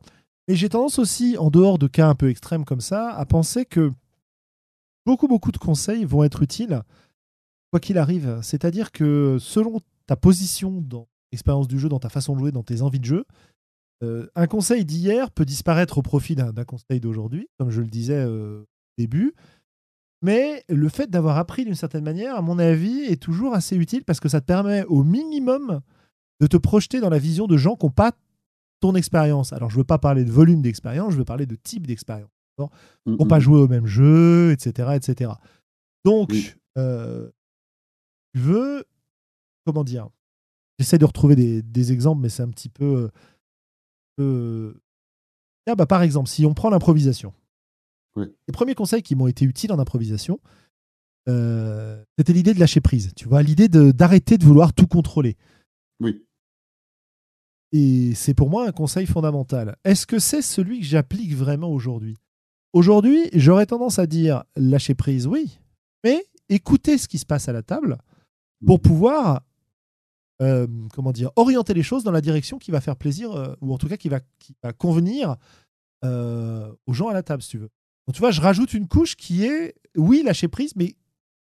Mais 0.48 0.56
j'ai 0.56 0.68
tendance 0.68 0.98
aussi, 0.98 1.36
en 1.38 1.50
dehors 1.50 1.78
de 1.78 1.86
cas 1.86 2.08
un 2.08 2.16
peu 2.16 2.28
extrêmes 2.28 2.64
comme 2.64 2.80
ça, 2.80 3.12
à 3.12 3.24
penser 3.26 3.64
que 3.64 3.92
beaucoup, 5.06 5.28
beaucoup 5.28 5.52
de 5.52 5.58
conseils 5.58 6.04
vont 6.04 6.24
être 6.24 6.42
utiles 6.42 6.82
quoi 7.70 7.80
qu'il 7.80 7.98
arrive. 7.98 8.38
C'est-à-dire 8.42 8.92
que 8.92 9.38
selon 9.40 9.80
ta 10.06 10.16
position 10.16 10.80
dans 10.80 11.08
l'expérience 11.32 11.68
du 11.68 11.78
jeu, 11.78 11.88
dans 11.88 12.00
ta 12.00 12.08
façon 12.08 12.34
de 12.34 12.40
jouer, 12.40 12.52
dans 12.52 12.62
tes 12.62 12.82
envies 12.82 13.00
de 13.00 13.04
jeu, 13.04 13.24
euh, 14.02 14.26
un 14.34 14.46
conseil 14.46 14.84
d'hier 14.84 15.30
peut 15.30 15.44
disparaître 15.44 15.98
au 15.98 16.02
profit 16.02 16.34
d'un 16.34 16.52
conseil 16.64 17.00
d'aujourd'hui, 17.00 17.48
comme 17.58 17.70
je 17.70 17.80
le 17.80 17.88
disais 17.88 18.14
euh, 18.14 18.62
au 18.62 18.66
début. 18.98 19.34
Mais 20.22 20.64
le 20.68 20.88
fait 20.88 21.08
d'avoir 21.08 21.38
appris 21.38 21.64
d'une 21.64 21.74
certaine 21.74 22.04
manière, 22.04 22.36
à 22.36 22.42
mon 22.42 22.58
avis, 22.58 23.00
est 23.04 23.20
toujours 23.20 23.54
assez 23.54 23.76
utile 23.76 24.04
parce 24.04 24.20
que 24.20 24.28
ça 24.28 24.40
te 24.40 24.46
permet 24.46 24.84
au 24.84 25.02
minimum 25.02 25.80
de 26.40 26.46
te 26.46 26.56
projeter 26.56 27.00
dans 27.00 27.08
la 27.08 27.18
vision 27.18 27.46
de 27.46 27.56
gens 27.56 27.76
qui 27.76 27.86
n'ont 27.86 27.92
pas 27.92 28.12
ton 28.80 28.94
expérience. 28.94 29.52
Alors, 29.52 29.70
je 29.70 29.76
ne 29.76 29.80
veux 29.80 29.86
pas 29.86 29.98
parler 29.98 30.24
de 30.24 30.30
volume 30.30 30.62
d'expérience, 30.62 31.12
je 31.12 31.18
veux 31.18 31.24
parler 31.24 31.46
de 31.46 31.56
type 31.56 31.86
d'expérience. 31.86 32.30
Qui 32.58 32.66
n'ont 33.12 33.26
pas 33.26 33.40
joué 33.40 33.58
au 33.58 33.68
même 33.68 33.86
jeu, 33.86 34.52
etc. 34.52 34.90
etc. 34.94 35.32
Donc, 36.04 36.34
euh, 36.76 37.30
tu 38.34 38.40
veux, 38.40 38.84
comment 39.64 39.84
dire, 39.84 40.08
j'essaie 40.78 40.98
de 40.98 41.04
retrouver 41.04 41.62
des, 41.62 41.92
exemples, 41.92 42.22
mais 42.22 42.28
c'est 42.28 42.42
un 42.42 42.50
petit 42.50 42.68
peu 42.68 43.10
ah 45.66 45.74
bah, 45.74 45.86
par 45.86 46.02
exemple, 46.02 46.28
si 46.28 46.44
on 46.44 46.54
prend 46.54 46.70
l'improvisation, 46.70 47.32
les 48.16 48.52
premiers 48.52 48.74
conseils 48.74 49.02
qui 49.02 49.14
m'ont 49.14 49.28
été 49.28 49.44
utiles 49.44 49.72
en 49.72 49.78
improvisation, 49.78 50.40
euh, 51.28 52.02
c'était 52.18 52.32
l'idée 52.32 52.54
de 52.54 52.60
lâcher 52.60 52.80
prise. 52.80 53.12
Tu 53.14 53.28
vois, 53.28 53.42
l'idée 53.42 53.68
d'arrêter 53.68 54.36
de, 54.36 54.44
vouloir 54.44 54.72
tout 54.72 54.86
contrôler. 54.86 55.36
Oui. 56.00 56.24
Et 57.72 58.14
c'est 58.14 58.34
pour 58.34 58.50
moi 58.50 58.66
un 58.66 58.72
conseil 58.72 59.06
fondamental. 59.06 59.76
Est-ce 59.84 60.06
que 60.06 60.18
c'est 60.18 60.42
celui 60.42 60.80
que 60.80 60.86
j'applique 60.86 61.34
vraiment 61.34 61.70
aujourd'hui? 61.70 62.16
Aujourd'hui, 62.72 63.28
j'aurais 63.32 63.66
tendance 63.66 63.98
à 63.98 64.06
dire 64.06 64.44
lâcher 64.56 64.94
prise, 64.94 65.26
oui, 65.26 65.60
mais 66.04 66.24
écouter 66.48 66.98
ce 66.98 67.06
qui 67.06 67.18
se 67.18 67.26
passe 67.26 67.48
à 67.48 67.52
la 67.52 67.62
table 67.62 67.98
pour 68.64 68.80
pouvoir 68.80 69.42
euh, 70.40 70.66
comment 70.94 71.12
dire, 71.12 71.30
orienter 71.36 71.74
les 71.74 71.82
choses 71.82 72.02
dans 72.02 72.12
la 72.12 72.22
direction 72.22 72.58
qui 72.58 72.70
va 72.70 72.80
faire 72.80 72.96
plaisir, 72.96 73.32
euh, 73.32 73.54
ou 73.60 73.74
en 73.74 73.78
tout 73.78 73.88
cas 73.88 73.98
qui 73.98 74.08
va, 74.08 74.20
convenir 74.78 75.36
euh, 76.02 76.72
aux 76.86 76.94
gens 76.94 77.08
à 77.08 77.12
la 77.12 77.22
table, 77.22 77.42
si 77.42 77.50
tu 77.50 77.58
veux. 77.58 77.68
Donc 78.06 78.14
tu 78.14 78.20
vois, 78.20 78.30
je 78.30 78.40
rajoute 78.40 78.72
une 78.72 78.88
couche 78.88 79.16
qui 79.16 79.44
est, 79.44 79.74
oui, 79.96 80.22
lâcher 80.22 80.48
prise, 80.48 80.74
mais 80.76 80.94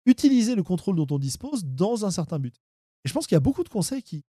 utiliser 0.05 0.55
le 0.55 0.63
contrôle 0.63 0.95
dont 0.95 1.07
on 1.11 1.19
dispose 1.19 1.65
dans 1.65 2.05
un 2.05 2.11
certain 2.11 2.39
but. 2.39 2.55
Et 3.03 3.09
je 3.09 3.13
pense 3.13 3.27
qu'il 3.27 3.35
y 3.35 3.37
a 3.37 3.41
beaucoup 3.41 3.65
de 3.65 3.69
conseils 3.69 4.01
qui 4.01 4.23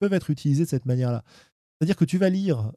peuvent 0.00 0.12
être 0.12 0.28
utilisés 0.28 0.64
de 0.64 0.68
cette 0.68 0.84
manière-là. 0.84 1.24
C'est-à-dire 1.78 1.96
que 1.96 2.04
tu 2.04 2.18
vas 2.18 2.28
lire 2.28 2.72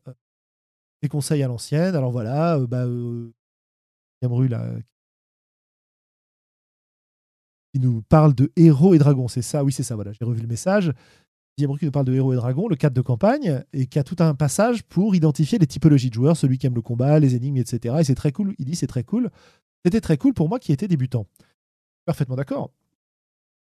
des 1.01 1.09
conseils 1.09 1.43
à 1.43 1.47
l'ancienne, 1.47 1.93
alors 1.93 2.11
voilà, 2.11 2.57
bah, 2.59 2.85
là, 4.21 4.75
qui 7.77 7.85
nous 7.85 8.01
parle 8.09 8.33
de 8.33 8.51
héros 8.55 8.93
et 8.93 8.97
dragons. 8.97 9.27
C'est 9.27 9.41
ça, 9.41 9.63
oui, 9.63 9.71
c'est 9.71 9.83
ça, 9.83 9.95
voilà, 9.95 10.11
j'ai 10.13 10.25
revu 10.25 10.41
le 10.41 10.47
message. 10.47 10.91
Diablo 11.57 11.75
qui 11.77 11.85
nous 11.85 11.91
parle 11.91 12.05
de 12.05 12.13
héros 12.13 12.33
et 12.33 12.35
dragons, 12.35 12.67
le 12.67 12.75
cadre 12.75 12.95
de 12.95 13.01
campagne, 13.01 13.63
et 13.73 13.87
qui 13.87 13.97
a 13.99 14.03
tout 14.03 14.15
un 14.19 14.35
passage 14.35 14.83
pour 14.83 15.15
identifier 15.15 15.57
les 15.57 15.67
typologies 15.67 16.09
de 16.09 16.13
joueurs, 16.13 16.37
celui 16.37 16.57
qui 16.57 16.67
aime 16.67 16.75
le 16.75 16.81
combat, 16.81 17.19
les 17.19 17.35
énigmes, 17.35 17.57
etc. 17.57 17.95
Et 17.99 18.03
c'est 18.03 18.15
très 18.15 18.31
cool. 18.31 18.53
Il 18.59 18.65
dit 18.65 18.75
c'est 18.75 18.87
très 18.87 19.03
cool. 19.03 19.29
C'était 19.83 20.01
très 20.01 20.17
cool 20.17 20.33
pour 20.33 20.49
moi 20.49 20.59
qui 20.59 20.71
étais 20.71 20.87
débutant. 20.87 21.25
Parfaitement 22.05 22.35
d'accord. 22.35 22.71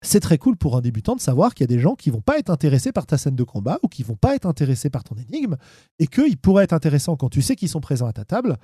C'est 0.02 0.20
très 0.20 0.38
cool 0.38 0.58
pour 0.58 0.76
un 0.76 0.82
débutant 0.82 1.16
de 1.16 1.22
savoir 1.22 1.54
qu'il 1.54 1.64
y 1.64 1.72
a 1.72 1.76
des 1.76 1.80
gens 1.80 1.96
qui 1.96 2.10
vont 2.10 2.22
pas 2.22 2.38
être 2.38 2.50
intéressés 2.50 2.92
par 2.92 3.06
ta 3.06 3.18
scène 3.18 3.36
de 3.36 3.44
combat 3.44 3.80
ou 3.84 3.88
qui 3.88 4.04
vont 4.04 4.16
pas 4.16 4.36
être 4.36 4.46
intéressés 4.46 4.90
par 4.90 5.04
ton 5.04 5.16
énigme 5.16 5.56
et 6.00 6.08
qu'il 6.08 6.38
pourrait 6.38 6.66
être 6.66 6.74
intéressant 6.74 7.16
quand 7.16 7.30
tu 7.30 7.42
sais 7.42 7.56
qu'ils 7.56 7.70
sont 7.70 7.80
présents 7.80 8.08
à 8.08 8.14
ta 8.14 8.26
table 8.26 8.58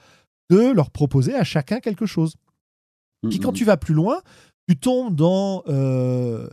de 0.50 0.72
leur 0.72 0.89
proposer 0.89 1.36
à 1.36 1.43
chacun 1.43 1.80
quelque 1.80 2.06
chose. 2.06 2.36
Puis 3.28 3.39
quand 3.39 3.52
tu 3.52 3.66
vas 3.66 3.78
plus 3.78 3.93
loin, 3.93 4.22
tu 4.70 4.78
tombes 4.78 5.15
dans 5.15 5.63
euh, 5.67 6.47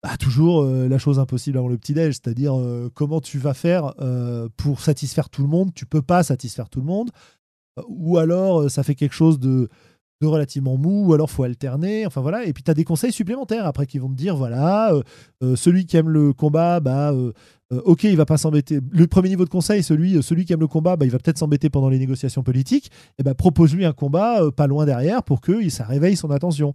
bah, 0.00 0.16
toujours 0.16 0.62
euh, 0.62 0.86
la 0.86 0.98
chose 0.98 1.18
impossible 1.18 1.58
avant 1.58 1.66
le 1.66 1.76
petit-déj, 1.76 2.14
c'est-à-dire 2.14 2.56
euh, 2.56 2.88
comment 2.94 3.20
tu 3.20 3.38
vas 3.38 3.52
faire 3.52 3.94
pour 4.56 4.80
satisfaire 4.80 5.28
tout 5.28 5.42
le 5.42 5.48
monde. 5.48 5.74
Tu 5.74 5.84
peux 5.84 6.02
pas 6.02 6.22
satisfaire 6.22 6.68
tout 6.68 6.78
le 6.78 6.86
monde. 6.86 7.10
ou 7.88 8.18
alors, 8.18 8.70
ça 8.70 8.84
fait 8.84 8.94
quelque 8.94 9.14
chose 9.14 9.40
de, 9.40 9.68
relativement 10.22 10.76
mou, 10.76 11.08
ou 11.08 11.14
alors 11.14 11.28
faut 11.32 11.42
alterner. 11.42 12.06
Enfin 12.06 12.20
voilà. 12.20 12.44
Et 12.44 12.52
puis, 12.52 12.62
tu 12.62 12.70
as 12.70 12.74
des 12.74 12.84
conseils 12.84 13.10
supplémentaires 13.10 13.66
après 13.66 13.86
qui 13.86 13.98
vont 13.98 14.08
te 14.08 14.14
dire 14.14 14.36
voilà, 14.36 14.92
celui 15.56 15.84
qui 15.84 15.96
aime 15.96 16.10
le 16.10 16.32
combat, 16.32 16.78
bah. 16.78 17.12
ok, 17.72 18.04
il 18.04 18.16
va 18.16 18.24
pas 18.24 18.38
s'embêter. 18.38 18.78
Le 18.92 19.08
premier 19.08 19.30
niveau 19.30 19.44
de 19.44 19.50
conseil, 19.50 19.82
celui, 19.82 20.22
celui 20.22 20.44
qui 20.44 20.52
aime 20.52 20.60
le 20.60 20.68
combat, 20.68 20.94
bah, 20.94 21.06
il 21.06 21.10
va 21.10 21.18
peut-être 21.18 21.38
s'embêter 21.38 21.70
pendant 21.70 21.88
les 21.88 21.98
négociations 21.98 22.44
politiques. 22.44 22.92
Et 23.18 23.24
ben 23.24 23.34
propose-lui 23.34 23.84
un 23.84 23.92
combat 23.92 24.48
pas 24.56 24.68
loin 24.68 24.86
derrière 24.86 25.24
pour 25.24 25.40
que 25.40 25.68
ça 25.70 25.84
réveille 25.84 26.16
son 26.16 26.30
attention. 26.30 26.72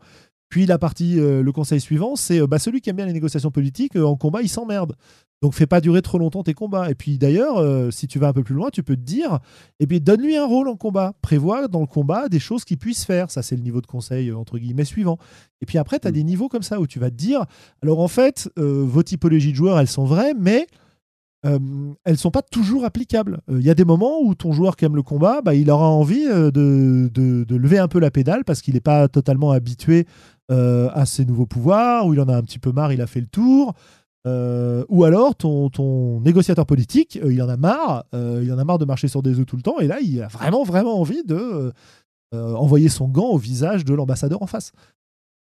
Puis 0.50 0.66
la 0.66 0.78
partie, 0.78 1.20
euh, 1.20 1.44
le 1.44 1.52
conseil 1.52 1.82
suivant, 1.82 2.16
c'est 2.16 2.42
euh, 2.42 2.48
bah, 2.48 2.60
celui 2.60 2.80
qui 2.80 2.90
aime 2.90 2.96
bien 2.96 3.06
les 3.06 3.14
négociations 3.14 3.52
politiques, 3.52 3.96
euh, 3.96 4.06
en 4.06 4.16
combat, 4.16 4.42
il 4.42 4.50
s'emmerde. 4.50 4.96
Donc 5.42 5.54
fais 5.54 5.68
pas 5.68 5.82
durer 5.82 6.02
trop 6.02 6.18
longtemps 6.18 6.42
tes 6.42 6.54
combats. 6.54 6.90
Et 6.90 6.96
puis 6.96 7.20
d'ailleurs, 7.20 7.64
si 7.94 8.08
tu 8.08 8.18
vas 8.18 8.30
un 8.30 8.34
peu 8.34 8.42
plus 8.42 8.56
loin, 8.56 8.70
tu 8.72 8.82
peux 8.82 8.96
te 8.96 9.02
dire, 9.02 9.38
eh 9.80 9.86
bien 9.86 10.00
donne-lui 10.00 10.36
un 10.36 10.48
rôle 10.48 10.68
en 10.68 10.76
combat. 10.76 11.14
Prévois 11.22 11.68
dans 11.68 11.82
le 11.82 11.86
combat 11.86 12.28
des 12.28 12.40
choses 12.40 12.66
qu'il 12.66 12.80
puisse 12.80 13.06
faire. 13.06 13.30
Ça, 13.30 13.44
c'est 13.44 13.56
le 13.56 13.62
niveau 13.62 13.80
de 13.80 13.86
conseil, 13.86 14.32
entre 14.32 14.58
guillemets, 14.58 14.84
suivant. 14.84 15.20
Et 15.62 15.68
puis 15.68 15.78
après, 15.78 16.00
tu 16.00 16.08
as 16.08 16.10
mm. 16.10 16.14
des 16.16 16.24
niveaux 16.24 16.50
comme 16.50 16.64
ça 16.64 16.80
où 16.80 16.88
tu 16.88 16.98
vas 16.98 17.12
te 17.12 17.16
dire, 17.16 17.46
alors 17.84 18.00
en 18.00 18.08
fait, 18.08 18.50
vos 18.56 19.04
typologies 19.04 19.52
de 19.52 19.58
joueurs, 19.58 19.80
elles 19.80 19.88
sont 19.88 20.06
vraies, 20.06 20.34
mais 20.34 20.66
euh, 21.48 21.60
elles 22.04 22.18
sont 22.18 22.32
pas 22.32 22.42
toujours 22.42 22.84
applicables. 22.86 23.40
Il 23.50 23.62
y 23.62 23.70
a 23.70 23.74
des 23.74 23.86
moments 23.86 24.22
où 24.22 24.36
ton 24.36 24.52
joueur 24.52 24.76
qui 24.76 24.86
aime 24.86 24.96
le 24.96 25.04
combat, 25.04 25.42
bah, 25.42 25.56
il 25.56 25.70
aura 25.70 25.88
envie 25.88 26.26
de, 26.26 26.52
de, 26.52 27.56
lever 27.56 27.80
un 27.80 27.88
peu 27.88 28.00
la 28.00 28.12
pédale 28.12 28.44
parce 28.44 28.62
qu'il 28.62 28.74
n'est 28.74 28.82
pas 28.82 29.08
totalement 29.08 29.52
habitué 29.52 30.06
à 30.50 31.06
ses 31.06 31.26
nouveaux 31.26 31.46
pouvoirs, 31.46 32.08
ou 32.08 32.14
il 32.14 32.22
en 32.22 32.30
a 32.30 32.36
un 32.36 32.42
petit 32.42 32.60
peu 32.60 32.72
marre, 32.72 32.94
il 32.94 33.02
a 33.02 33.08
fait 33.08 33.20
le 33.20 33.28
tour. 33.28 33.74
ou 34.26 35.04
alors 35.04 35.36
ton, 35.36 35.70
ton 35.70 36.22
négociateur 36.22 36.66
politique, 36.66 37.20
il 37.24 37.42
en 37.42 37.50
a 37.50 37.58
marre, 37.58 38.06
il 38.14 38.52
en 38.54 38.58
a 38.58 38.64
marre 38.64 38.78
de 38.78 38.86
marcher 38.86 39.08
sur 39.08 39.22
des 39.22 39.40
œufs 39.40 39.46
tout 39.46 39.58
le 39.58 39.62
temps, 39.62 39.80
et 39.80 39.88
là 39.88 40.00
il 40.02 40.22
a 40.22 40.28
vraiment 40.28 40.64
vraiment 40.64 41.00
envie 41.00 41.24
de 41.24 41.74
envoyer 42.34 42.90
son 42.90 43.08
gant 43.08 43.30
au 43.30 43.38
visage 43.38 43.84
de 43.84 43.94
l'ambassadeur 43.94 44.42
en 44.42 44.48
face. 44.48 44.72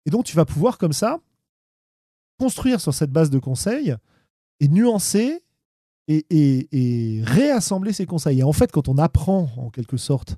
Et 0.06 0.10
donc 0.10 0.26
tu 0.26 0.36
vas 0.36 0.46
pouvoir 0.46 0.78
comme 0.78 0.94
ça 0.94 1.20
construire 2.40 2.80
sur 2.80 2.94
cette 2.94 3.12
base 3.12 3.30
de 3.30 3.38
conseils 3.38 3.96
et 4.60 4.68
nuancer 4.68 5.44
et, 6.10 7.22
réassembler 7.24 7.94
ces 7.94 8.06
conseils. 8.06 8.40
Et 8.40 8.44
en 8.44 8.54
fait, 8.54 8.72
quand 8.72 8.88
on 8.88 8.98
apprend 8.98 9.50
en 9.58 9.70
quelque 9.70 9.98
sorte 9.98 10.38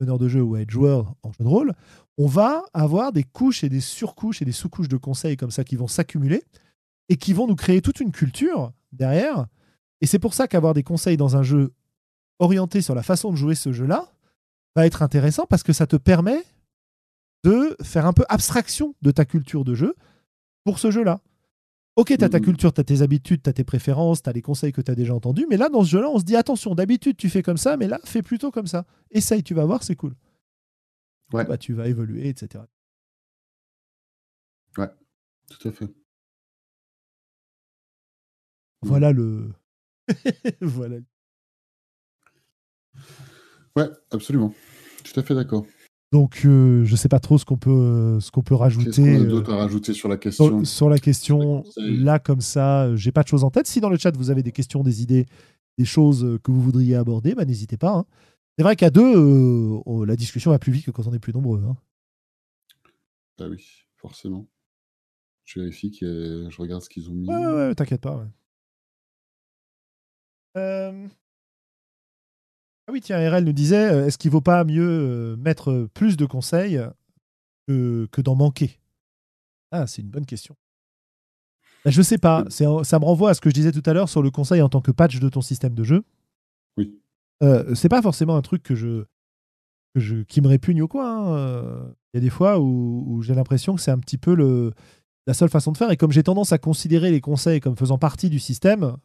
meneur 0.00 0.18
de 0.18 0.28
jeu 0.28 0.42
ou 0.42 0.56
à 0.56 0.60
être 0.60 0.70
joueur 0.70 1.14
en 1.22 1.32
jeu 1.32 1.44
de 1.44 1.48
rôle, 1.48 1.72
on 2.18 2.26
va 2.26 2.64
avoir 2.72 3.12
des 3.12 3.22
couches 3.22 3.64
et 3.64 3.68
des 3.68 3.80
surcouches 3.80 4.42
et 4.42 4.44
des 4.44 4.52
sous-couches 4.52 4.88
de 4.88 4.96
conseils 4.96 5.36
comme 5.36 5.50
ça 5.50 5.64
qui 5.64 5.76
vont 5.76 5.86
s'accumuler 5.86 6.42
et 7.08 7.16
qui 7.16 7.32
vont 7.32 7.46
nous 7.46 7.54
créer 7.54 7.80
toute 7.80 8.00
une 8.00 8.12
culture 8.12 8.72
derrière. 8.92 9.46
Et 10.00 10.06
c'est 10.06 10.18
pour 10.18 10.34
ça 10.34 10.48
qu'avoir 10.48 10.74
des 10.74 10.82
conseils 10.82 11.16
dans 11.16 11.36
un 11.36 11.42
jeu 11.42 11.72
orienté 12.40 12.80
sur 12.80 12.94
la 12.94 13.02
façon 13.02 13.30
de 13.30 13.36
jouer 13.36 13.54
ce 13.54 13.72
jeu-là 13.72 14.10
va 14.74 14.86
être 14.86 15.02
intéressant 15.02 15.46
parce 15.48 15.62
que 15.62 15.72
ça 15.72 15.86
te 15.86 15.96
permet 15.96 16.42
de 17.44 17.76
faire 17.82 18.06
un 18.06 18.12
peu 18.12 18.24
abstraction 18.28 18.94
de 19.02 19.10
ta 19.12 19.24
culture 19.24 19.64
de 19.64 19.74
jeu 19.74 19.94
pour 20.64 20.78
ce 20.78 20.90
jeu-là. 20.90 21.20
Ok, 21.96 22.16
tu 22.18 22.24
as 22.24 22.28
ta 22.28 22.40
culture, 22.40 22.72
tu 22.72 22.80
as 22.80 22.84
tes 22.84 23.02
habitudes, 23.02 23.42
tu 23.42 23.50
as 23.50 23.52
tes 23.52 23.62
préférences, 23.62 24.22
tu 24.22 24.28
as 24.28 24.32
les 24.32 24.42
conseils 24.42 24.72
que 24.72 24.80
tu 24.80 24.90
as 24.90 24.96
déjà 24.96 25.14
entendus, 25.14 25.46
mais 25.48 25.56
là, 25.56 25.68
dans 25.68 25.84
ce 25.84 25.90
jeu-là, 25.90 26.10
on 26.10 26.18
se 26.18 26.24
dit 26.24 26.34
attention, 26.34 26.74
d'habitude, 26.74 27.16
tu 27.16 27.30
fais 27.30 27.42
comme 27.42 27.56
ça, 27.56 27.76
mais 27.76 27.86
là, 27.86 28.00
fais 28.04 28.22
plutôt 28.22 28.50
comme 28.50 28.66
ça. 28.66 28.84
Essaye, 29.12 29.44
tu 29.44 29.54
vas 29.54 29.64
voir, 29.64 29.84
c'est 29.84 29.94
cool. 29.94 30.14
Ouais. 31.32 31.44
Bah, 31.44 31.56
tu 31.56 31.72
vas 31.72 31.86
évoluer, 31.86 32.28
etc. 32.28 32.64
Ouais, 34.76 34.88
tout 35.48 35.68
à 35.68 35.72
fait. 35.72 35.88
Voilà 38.82 39.12
le. 39.12 39.52
voilà. 40.60 40.96
Ouais, 43.76 43.88
absolument. 44.10 44.52
Tout 45.04 45.20
à 45.20 45.22
fait 45.22 45.34
d'accord. 45.34 45.64
Donc, 46.14 46.42
euh, 46.44 46.84
je 46.84 46.92
ne 46.92 46.96
sais 46.96 47.08
pas 47.08 47.18
trop 47.18 47.38
ce 47.38 47.44
qu'on 47.44 47.56
peut, 47.56 48.20
ce 48.20 48.30
qu'on 48.30 48.42
peut 48.42 48.54
rajouter. 48.54 49.02
Qu'est-ce 49.02 49.18
qu'on 49.18 49.24
a 49.24 49.26
d'autre 49.26 49.52
à 49.52 49.56
rajouter 49.56 49.92
sur 49.92 50.08
la 50.08 50.16
question 50.16 50.64
Sur, 50.64 50.88
la 50.88 51.00
question, 51.00 51.64
là, 51.76 52.20
comme 52.20 52.40
ça, 52.40 52.94
j'ai 52.94 53.10
pas 53.10 53.24
de 53.24 53.26
choses 53.26 53.42
en 53.42 53.50
tête. 53.50 53.66
Si 53.66 53.80
dans 53.80 53.88
le 53.88 53.98
chat, 53.98 54.16
vous 54.16 54.30
avez 54.30 54.44
des 54.44 54.52
questions, 54.52 54.84
des 54.84 55.02
idées, 55.02 55.26
des 55.76 55.84
choses 55.84 56.38
que 56.44 56.52
vous 56.52 56.62
voudriez 56.62 56.94
aborder, 56.94 57.34
bah, 57.34 57.44
n'hésitez 57.44 57.76
pas. 57.76 57.96
Hein. 57.96 58.04
C'est 58.56 58.62
vrai 58.62 58.76
qu'à 58.76 58.90
deux, 58.90 59.12
euh, 59.16 60.06
la 60.06 60.14
discussion 60.14 60.52
va 60.52 60.60
plus 60.60 60.70
vite 60.70 60.84
que 60.84 60.92
quand 60.92 61.08
on 61.08 61.12
est 61.14 61.18
plus 61.18 61.32
nombreux. 61.32 61.64
Hein. 61.68 61.76
Bah 63.36 63.46
oui, 63.50 63.66
forcément. 63.96 64.46
Je 65.44 65.58
vérifie 65.58 65.90
que 65.90 66.46
je 66.48 66.62
regarde 66.62 66.82
ce 66.82 66.88
qu'ils 66.88 67.10
ont 67.10 67.14
mis. 67.14 67.28
Ouais, 67.28 67.34
ouais, 67.34 67.52
ouais 67.52 67.74
t'inquiète 67.74 68.02
pas. 68.02 68.24
Euh... 70.56 71.08
Ah 72.86 72.92
oui, 72.92 73.00
tiens, 73.00 73.18
RL 73.30 73.44
nous 73.44 73.52
disait 73.52 73.90
euh, 73.90 74.06
est-ce 74.06 74.18
qu'il 74.18 74.30
ne 74.30 74.32
vaut 74.32 74.40
pas 74.42 74.62
mieux 74.64 74.86
euh, 74.86 75.36
mettre 75.36 75.88
plus 75.94 76.16
de 76.16 76.26
conseils 76.26 76.80
que, 77.66 78.06
que 78.12 78.20
d'en 78.20 78.34
manquer? 78.34 78.78
Ah, 79.70 79.86
c'est 79.86 80.02
une 80.02 80.10
bonne 80.10 80.26
question. 80.26 80.54
Bah, 81.84 81.90
je 81.90 81.98
ne 81.98 82.02
sais 82.02 82.18
pas. 82.18 82.44
Ça 82.50 82.98
me 82.98 83.04
renvoie 83.04 83.30
à 83.30 83.34
ce 83.34 83.40
que 83.40 83.50
je 83.50 83.54
disais 83.54 83.72
tout 83.72 83.82
à 83.86 83.92
l'heure 83.92 84.08
sur 84.08 84.22
le 84.22 84.30
conseil 84.30 84.62
en 84.62 84.68
tant 84.68 84.80
que 84.80 84.90
patch 84.90 85.18
de 85.18 85.28
ton 85.28 85.40
système 85.40 85.74
de 85.74 85.84
jeu. 85.84 86.04
Oui. 86.76 86.98
Euh, 87.42 87.74
c'est 87.74 87.88
pas 87.88 88.02
forcément 88.02 88.36
un 88.36 88.42
truc 88.42 88.62
que 88.62 88.74
je, 88.74 89.04
que 89.94 90.00
je 90.00 90.16
qui 90.22 90.40
me 90.40 90.48
répugne 90.48 90.82
ou 90.82 90.88
quoi. 90.88 91.10
Hein. 91.10 91.36
Euh, 91.36 91.84
il 92.12 92.16
y 92.16 92.18
a 92.18 92.20
des 92.20 92.30
fois 92.30 92.58
où, 92.58 93.04
où 93.06 93.22
j'ai 93.22 93.34
l'impression 93.34 93.74
que 93.74 93.80
c'est 93.80 93.90
un 93.90 93.98
petit 93.98 94.18
peu 94.18 94.34
le, 94.34 94.72
la 95.26 95.34
seule 95.34 95.48
façon 95.48 95.72
de 95.72 95.76
faire. 95.76 95.90
Et 95.90 95.96
comme 95.96 96.12
j'ai 96.12 96.22
tendance 96.22 96.52
à 96.52 96.58
considérer 96.58 97.10
les 97.10 97.20
conseils 97.20 97.60
comme 97.60 97.76
faisant 97.76 97.98
partie 97.98 98.30
du 98.30 98.38
système, 98.38 98.96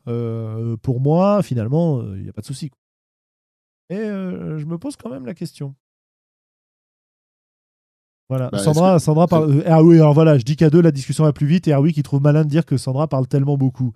pour 0.81 0.99
moi, 0.99 1.41
finalement, 1.43 2.03
il 2.15 2.23
n'y 2.23 2.29
a 2.29 2.33
pas 2.33 2.41
de 2.41 2.45
souci. 2.45 2.71
Et 3.89 3.97
je 3.97 4.65
me 4.65 4.77
pose 4.77 4.95
quand 4.95 5.09
même 5.09 5.25
la 5.25 5.33
question. 5.33 5.75
Voilà. 8.29 8.49
Bah, 8.51 8.59
Sandra, 8.59 8.99
Sandra 8.99 9.27
parle. 9.27 9.63
ah 9.65 9.83
oui, 9.83 9.95
alors 9.95 10.13
voilà, 10.13 10.37
je 10.37 10.43
dis 10.43 10.55
qu'à 10.55 10.69
deux, 10.69 10.81
la 10.81 10.91
discussion 10.91 11.23
va 11.23 11.33
plus 11.33 11.47
vite. 11.47 11.67
Et 11.67 11.75
oui 11.75 11.93
qui 11.93 12.03
trouve 12.03 12.21
malin 12.21 12.43
de 12.43 12.49
dire 12.49 12.65
que 12.65 12.77
Sandra 12.77 13.07
parle 13.07 13.27
tellement 13.27 13.57
beaucoup. 13.57 13.91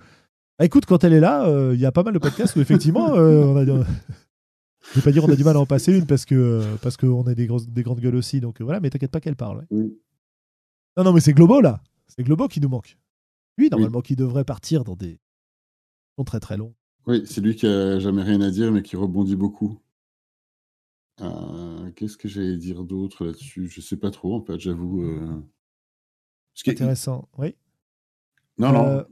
Bah, 0.58 0.66
écoute, 0.66 0.86
quand 0.86 1.04
elle 1.04 1.14
est 1.14 1.20
là, 1.20 1.48
il 1.74 1.80
y 1.80 1.86
a 1.86 1.91
pas 1.91 2.04
mal 2.04 2.14
de 2.14 2.20
podcasts 2.20 2.56
où 2.56 2.62
effectivement, 2.62 3.06
on 3.14 3.58
a. 3.58 3.66
Je 3.66 5.00
vais 5.00 5.02
pas 5.02 5.12
dire 5.12 5.24
on 5.24 5.30
a 5.32 5.36
du 5.36 5.44
mal 5.44 5.56
à 5.56 5.60
en 5.60 5.66
passer 5.66 5.98
une 5.98 6.06
parce 6.06 6.26
que 6.26 6.62
parce 6.82 6.98
qu'on 6.98 7.24
est 7.28 7.36
des, 7.36 7.48
des 7.68 7.84
grandes 7.84 8.00
gueules 8.00 8.16
aussi. 8.16 8.41
Donc 8.41 8.62
voilà, 8.62 8.80
mais 8.80 8.89
t'inquiète 8.89 9.12
pas 9.12 9.22
qu'elle 9.22 9.36
parle. 9.36 9.66
Non, 9.72 11.04
non, 11.04 11.14
mais 11.14 11.22
c'est 11.22 11.34
Globo 11.34 11.62
là. 11.62 11.82
C'est 12.08 12.24
Globo 12.24 12.48
qui 12.48 12.60
nous 12.60 12.70
manque. 12.70 12.98
Lui, 13.58 13.70
normalement, 13.70 14.02
qui 14.02 14.16
devrait 14.16 14.44
partir 14.44 14.84
dans 14.84 14.96
des. 14.96 15.20
très 16.26 16.39
très 16.39 16.58
longs. 16.58 16.74
Oui, 17.06 17.24
c'est 17.26 17.41
lui 17.41 17.56
qui 17.56 17.68
a 17.68 18.00
jamais 18.00 18.24
rien 18.24 18.41
à 18.41 18.50
dire, 18.50 18.72
mais 18.72 18.82
qui 18.82 18.96
rebondit 18.96 19.36
beaucoup. 19.36 19.78
Euh, 21.24 21.91
qu'est-ce 21.91 22.17
que 22.17 22.28
j'allais 22.28 22.57
dire 22.57 22.84
d'autre 22.84 23.26
là-dessus? 23.26 23.67
Je 23.67 23.82
sais 23.82 23.97
pas 23.97 24.11
trop, 24.11 24.36
en 24.36 24.41
fait, 24.41 24.59
j'avoue. 24.59 25.03
Euh... 25.03 25.41
Intéressant, 26.67 27.28
oui. 27.38 27.55
Non, 28.57 28.71
non. 28.71 28.86
Euh, 28.86 29.03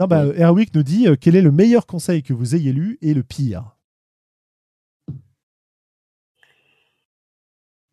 non 0.00 0.06
bah, 0.06 0.24
Erwick 0.36 0.74
nous 0.74 0.82
dit 0.82 1.06
euh, 1.06 1.16
quel 1.20 1.36
est 1.36 1.42
le 1.42 1.52
meilleur 1.52 1.86
conseil 1.86 2.22
que 2.22 2.32
vous 2.32 2.54
ayez 2.54 2.72
lu 2.72 2.98
et 3.00 3.14
le 3.14 3.22
pire? 3.22 3.76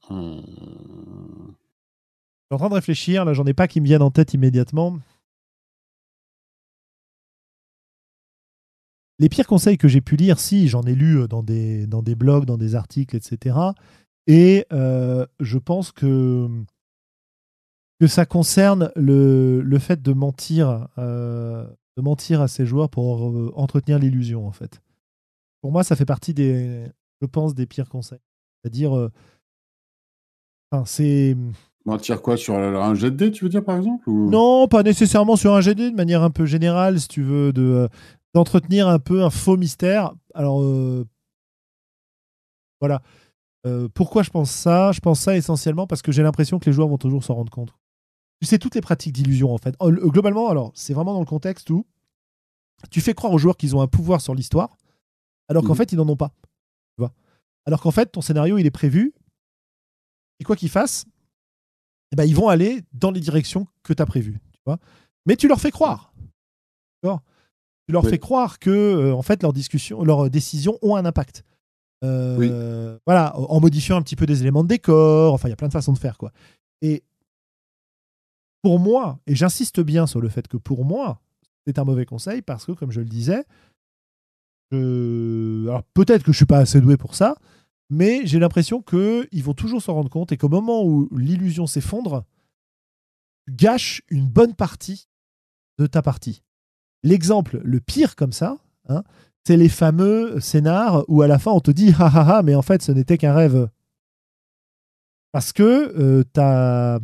Je 0.09 0.15
suis 0.15 0.23
en 2.51 2.57
train 2.57 2.69
de 2.69 2.75
réfléchir, 2.75 3.25
là, 3.25 3.33
j'en 3.33 3.45
ai 3.45 3.53
pas 3.53 3.67
qui 3.67 3.81
me 3.81 3.85
viennent 3.85 4.01
en 4.01 4.11
tête 4.11 4.33
immédiatement. 4.33 4.99
Les 9.19 9.29
pires 9.29 9.47
conseils 9.47 9.77
que 9.77 9.87
j'ai 9.87 10.01
pu 10.01 10.15
lire, 10.15 10.39
si, 10.39 10.67
j'en 10.67 10.83
ai 10.83 10.93
lu 10.93 11.19
euh, 11.19 11.27
dans 11.27 11.43
des, 11.43 11.87
dans 11.87 12.03
des 12.03 12.15
blogs, 12.15 12.45
dans 12.45 12.57
des 12.57 12.75
articles, 12.75 13.15
etc. 13.15 13.57
Et 14.27 14.65
euh, 14.71 15.25
je 15.39 15.57
pense 15.57 15.91
que, 15.91 16.47
que 17.99 18.07
ça 18.07 18.25
concerne 18.25 18.91
le, 18.95 19.61
le 19.61 19.79
fait 19.79 20.01
de 20.01 20.13
mentir, 20.13 20.87
euh, 20.97 21.65
de 21.95 22.01
mentir 22.01 22.41
à 22.41 22.47
ses 22.47 22.65
joueurs 22.65 22.89
pour 22.89 23.57
entretenir 23.57 23.97
l'illusion, 23.97 24.45
en 24.45 24.51
fait. 24.51 24.81
Pour 25.61 25.71
moi, 25.71 25.83
ça 25.83 25.95
fait 25.95 26.05
partie 26.05 26.35
des, 26.35 26.85
je 27.21 27.25
pense, 27.25 27.55
des 27.55 27.65
pires 27.65 27.89
conseils. 27.89 28.21
C'est-à-dire, 28.61 29.09
enfin, 30.71 30.85
c'est 30.85 31.35
Mentir 31.87 32.21
quoi 32.21 32.35
Sur 32.35 32.55
un 32.55 32.95
jet 32.95 33.11
de 33.11 33.15
dés, 33.15 33.31
tu 33.31 33.45
veux 33.45 33.49
dire, 33.49 33.63
par 33.63 33.77
exemple 33.77 34.09
Non, 34.09 34.67
pas 34.67 34.83
nécessairement 34.83 35.37
sur 35.37 35.53
un 35.53 35.61
jet 35.61 35.73
de 35.73 35.83
dés, 35.85 35.91
de 35.91 35.95
manière 35.95 36.21
un 36.21 36.29
peu 36.29 36.45
générale, 36.45 36.99
si 36.99 37.07
tu 37.07 37.23
veux, 37.23 37.53
de, 37.53 37.87
d'entretenir 38.37 38.87
un 38.87 38.99
peu 38.99 39.23
un 39.23 39.29
faux 39.29 39.57
mystère. 39.57 40.13
Alors, 40.33 40.61
euh, 40.61 41.05
voilà. 42.79 43.01
Euh, 43.65 43.89
pourquoi 43.93 44.21
je 44.21 44.29
pense 44.29 44.51
ça? 44.51 44.91
Je 44.91 44.99
pense 44.99 45.19
ça 45.19 45.35
essentiellement 45.35 45.87
parce 45.87 46.01
que 46.01 46.11
j'ai 46.11 46.21
l'impression 46.21 46.59
que 46.59 46.65
les 46.65 46.73
joueurs 46.73 46.87
vont 46.87 46.99
toujours 46.99 47.23
s'en 47.23 47.33
rendre 47.33 47.51
compte. 47.51 47.73
Tu 48.39 48.47
sais, 48.47 48.59
toutes 48.59 48.75
les 48.75 48.81
pratiques 48.81 49.13
d'illusion, 49.13 49.51
en 49.51 49.57
fait. 49.57 49.75
Globalement, 49.81 50.49
alors, 50.49 50.71
c'est 50.75 50.93
vraiment 50.93 51.13
dans 51.13 51.19
le 51.19 51.25
contexte 51.25 51.69
où 51.71 51.87
tu 52.91 53.01
fais 53.01 53.15
croire 53.15 53.33
aux 53.33 53.39
joueurs 53.39 53.57
qu'ils 53.57 53.75
ont 53.75 53.81
un 53.81 53.87
pouvoir 53.87 54.21
sur 54.21 54.35
l'histoire, 54.35 54.77
alors 55.47 55.63
qu'en 55.63 55.71
mhm. 55.71 55.77
fait, 55.77 55.91
ils 55.91 55.95
n'en 55.95 56.07
ont 56.07 56.15
pas. 56.15 56.31
Tu 56.95 56.99
vois? 56.99 57.11
Alors 57.65 57.81
qu'en 57.81 57.89
fait, 57.89 58.11
ton 58.11 58.21
scénario, 58.21 58.59
il 58.59 58.67
est 58.67 58.71
prévu, 58.71 59.15
et 60.39 60.43
quoi 60.43 60.55
qu'ils 60.55 60.69
fassent, 60.69 61.07
eh 62.11 62.15
ben, 62.15 62.25
ils 62.25 62.35
vont 62.35 62.49
aller 62.49 62.83
dans 62.93 63.09
les 63.09 63.19
directions 63.19 63.67
que 63.81 63.93
tu 63.93 64.01
as 64.03 64.05
prévues. 64.05 64.39
Tu 64.53 64.61
vois? 64.67 64.77
Mais 65.25 65.35
tu 65.35 65.47
leur 65.47 65.59
fais 65.59 65.71
croire. 65.71 66.13
D'accord 67.01 67.23
tu 67.87 67.93
leur 67.93 68.05
fais 68.05 68.19
croire 68.19 68.59
que 68.59 68.69
euh, 68.69 69.13
en 69.13 69.21
fait 69.21 69.41
leurs 69.41 69.53
discussions, 69.53 70.03
leurs 70.03 70.29
décisions 70.29 70.77
ont 70.81 70.95
un 70.95 71.05
impact. 71.05 71.43
Euh, 72.03 72.99
voilà, 73.07 73.35
en 73.35 73.59
modifiant 73.59 73.95
un 73.95 74.01
petit 74.03 74.15
peu 74.15 74.25
des 74.25 74.41
éléments 74.41 74.63
de 74.63 74.67
décor. 74.67 75.33
Enfin, 75.33 75.47
il 75.47 75.51
y 75.51 75.53
a 75.53 75.55
plein 75.55 75.69
de 75.69 75.73
façons 75.73 75.93
de 75.93 75.97
faire 75.97 76.17
quoi. 76.17 76.31
Et 76.81 77.03
pour 78.61 78.79
moi, 78.79 79.19
et 79.25 79.35
j'insiste 79.35 79.79
bien 79.79 80.05
sur 80.05 80.21
le 80.21 80.29
fait 80.29 80.47
que 80.47 80.57
pour 80.57 80.85
moi, 80.85 81.21
c'est 81.65 81.79
un 81.79 81.85
mauvais 81.85 82.05
conseil 82.05 82.41
parce 82.41 82.65
que, 82.65 82.73
comme 82.73 82.91
je 82.91 82.99
le 82.99 83.07
disais, 83.07 83.45
alors 84.71 85.83
peut-être 85.93 86.23
que 86.23 86.33
je 86.33 86.37
suis 86.37 86.45
pas 86.45 86.59
assez 86.59 86.81
doué 86.81 86.97
pour 86.97 87.15
ça, 87.15 87.37
mais 87.89 88.25
j'ai 88.25 88.39
l'impression 88.39 88.81
qu'ils 88.81 89.43
vont 89.43 89.53
toujours 89.53 89.81
s'en 89.81 89.93
rendre 89.93 90.09
compte 90.09 90.33
et 90.33 90.37
qu'au 90.37 90.49
moment 90.49 90.83
où 90.83 91.07
l'illusion 91.15 91.67
s'effondre, 91.67 92.25
gâche 93.49 94.01
une 94.09 94.27
bonne 94.27 94.53
partie 94.53 95.07
de 95.79 95.87
ta 95.87 96.01
partie. 96.01 96.43
L'exemple 97.07 97.61
le 97.63 97.79
pire 97.79 98.15
comme 98.15 98.33
ça, 98.33 98.57
hein, 98.89 99.03
c'est 99.45 99.55
les 99.57 99.69
fameux 99.69 100.39
scénars 100.41 101.05
où 101.07 101.21
à 101.21 101.27
la 101.27 101.39
fin 101.39 101.51
on 101.51 101.61
te 101.61 101.71
dit 101.71 101.93
ah 101.99 102.11
ah 102.13 102.37
ah, 102.37 102.41
mais 102.43 102.53
en 102.53 102.61
fait 102.61 102.81
ce 102.81 102.91
n'était 102.91 103.17
qu'un 103.17 103.33
rêve. 103.33 103.69
Parce 105.31 105.53
que 105.53 105.63
euh, 105.63 106.23
tu 106.33 106.39
as, 106.39 106.99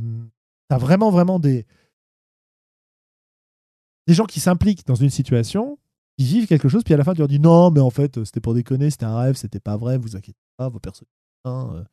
vraiment, 0.72 1.12
vraiment 1.12 1.39
des, 1.39 1.66
des 4.08 4.14
gens 4.14 4.26
qui 4.26 4.39
s'impliquent 4.39 4.86
dans 4.88 4.95
une 4.95 5.10
situation, 5.10 5.78
ils 6.18 6.26
vivent 6.26 6.47
quelque 6.47 6.68
chose, 6.68 6.84
puis 6.84 6.93
à 6.93 6.97
la 6.97 7.04
fin, 7.04 7.14
tu 7.14 7.20
leur 7.20 7.28
dis 7.28 7.39
non, 7.39 7.72
mais 7.72 7.80
en 7.80 7.89
fait, 7.89 8.24
c'était 8.24 8.39
pour 8.39 8.54
déconner, 8.54 8.89
c'était 8.89 9.06
un 9.06 9.18
rêve, 9.18 9.36
c'était 9.36 9.60
pas 9.60 9.78
vrai, 9.78 9.97
vous 9.97 10.16
inquiétez 10.16 10.39
pas, 10.58 10.70
vos 10.70 10.80
personnes. 10.80 11.08
Hein, 11.45 11.86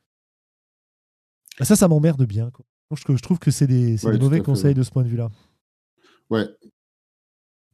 bah, 1.59 1.65
ça, 1.65 1.75
ça 1.75 1.87
m'emmerde 1.87 2.25
bien. 2.25 2.49
Quoi. 2.49 2.65
Je, 2.91 3.15
je 3.15 3.21
trouve 3.21 3.39
que 3.39 3.51
c'est 3.51 3.67
des, 3.67 3.95
des 3.95 4.19
mauvais 4.19 4.41
conseils 4.41 4.73
de 4.73 4.83
ce 4.83 4.89
point 4.89 5.03
de 5.03 5.09
vue-là. 5.09 5.29
Ouais. 6.29 6.47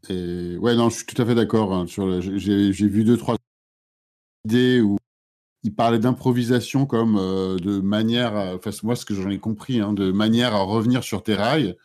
Et 0.10 0.58
ouais, 0.58 0.76
non, 0.76 0.90
je 0.90 0.98
suis 0.98 1.06
tout 1.06 1.22
à 1.22 1.26
fait 1.26 1.36
d'accord. 1.36 1.74
Hein, 1.74 1.86
j'ai, 1.88 2.72
vu 2.72 3.04
deux, 3.04 3.18
trois 3.18 3.38
idées 4.46 4.82
où 4.82 4.98
il 5.64 5.76
parlait 5.76 6.00
d'improvisation 6.00 6.86
comme 6.86 7.18
euh, 7.18 7.58
de 7.58 7.80
manière, 7.80 8.34
enfin, 8.34 8.72
moi, 8.84 8.96
ce 8.96 9.06
que 9.06 9.14
j'en 9.14 9.30
ai 9.30 9.40
compris, 9.40 9.80
hein, 9.80 9.94
de 9.94 10.12
manière 10.12 10.56
à 10.56 10.62
revenir 10.62 11.04
sur 11.04 11.24
tes 11.24 11.36
rails. 11.36 11.76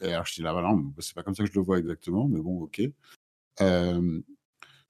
Et 0.00 0.12
alors, 0.12 0.26
je 0.26 0.34
dis 0.34 0.42
là, 0.42 0.52
voilà, 0.52 0.74
c'est 0.98 1.14
pas 1.14 1.22
comme 1.22 1.34
ça 1.34 1.44
que 1.44 1.50
je 1.50 1.58
le 1.58 1.64
vois 1.64 1.78
exactement, 1.78 2.26
mais 2.28 2.40
bon, 2.40 2.62
ok. 2.62 2.80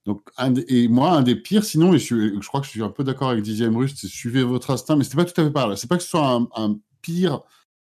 Donc, 0.05 0.29
et 0.67 0.87
moi, 0.87 1.11
un 1.11 1.21
des 1.21 1.35
pires, 1.35 1.63
sinon, 1.63 1.93
et 1.93 1.99
je, 1.99 2.39
crois 2.47 2.61
que 2.61 2.65
je 2.65 2.71
suis 2.71 2.83
un 2.83 2.89
peu 2.89 3.03
d'accord 3.03 3.29
avec 3.29 3.43
Dixième 3.43 3.77
Russe, 3.77 3.93
c'est 3.95 4.07
suivez 4.07 4.43
votre 4.43 4.71
instinct, 4.71 4.95
mais 4.95 5.03
c'était 5.03 5.17
pas 5.17 5.25
tout 5.25 5.39
à 5.39 5.43
fait 5.43 5.51
par 5.51 5.67
là. 5.67 5.75
C'est 5.75 5.87
pas 5.87 5.97
que 5.97 6.03
ce 6.03 6.09
soit 6.09 6.27
un, 6.27 6.47
un, 6.55 6.79
pire 7.01 7.41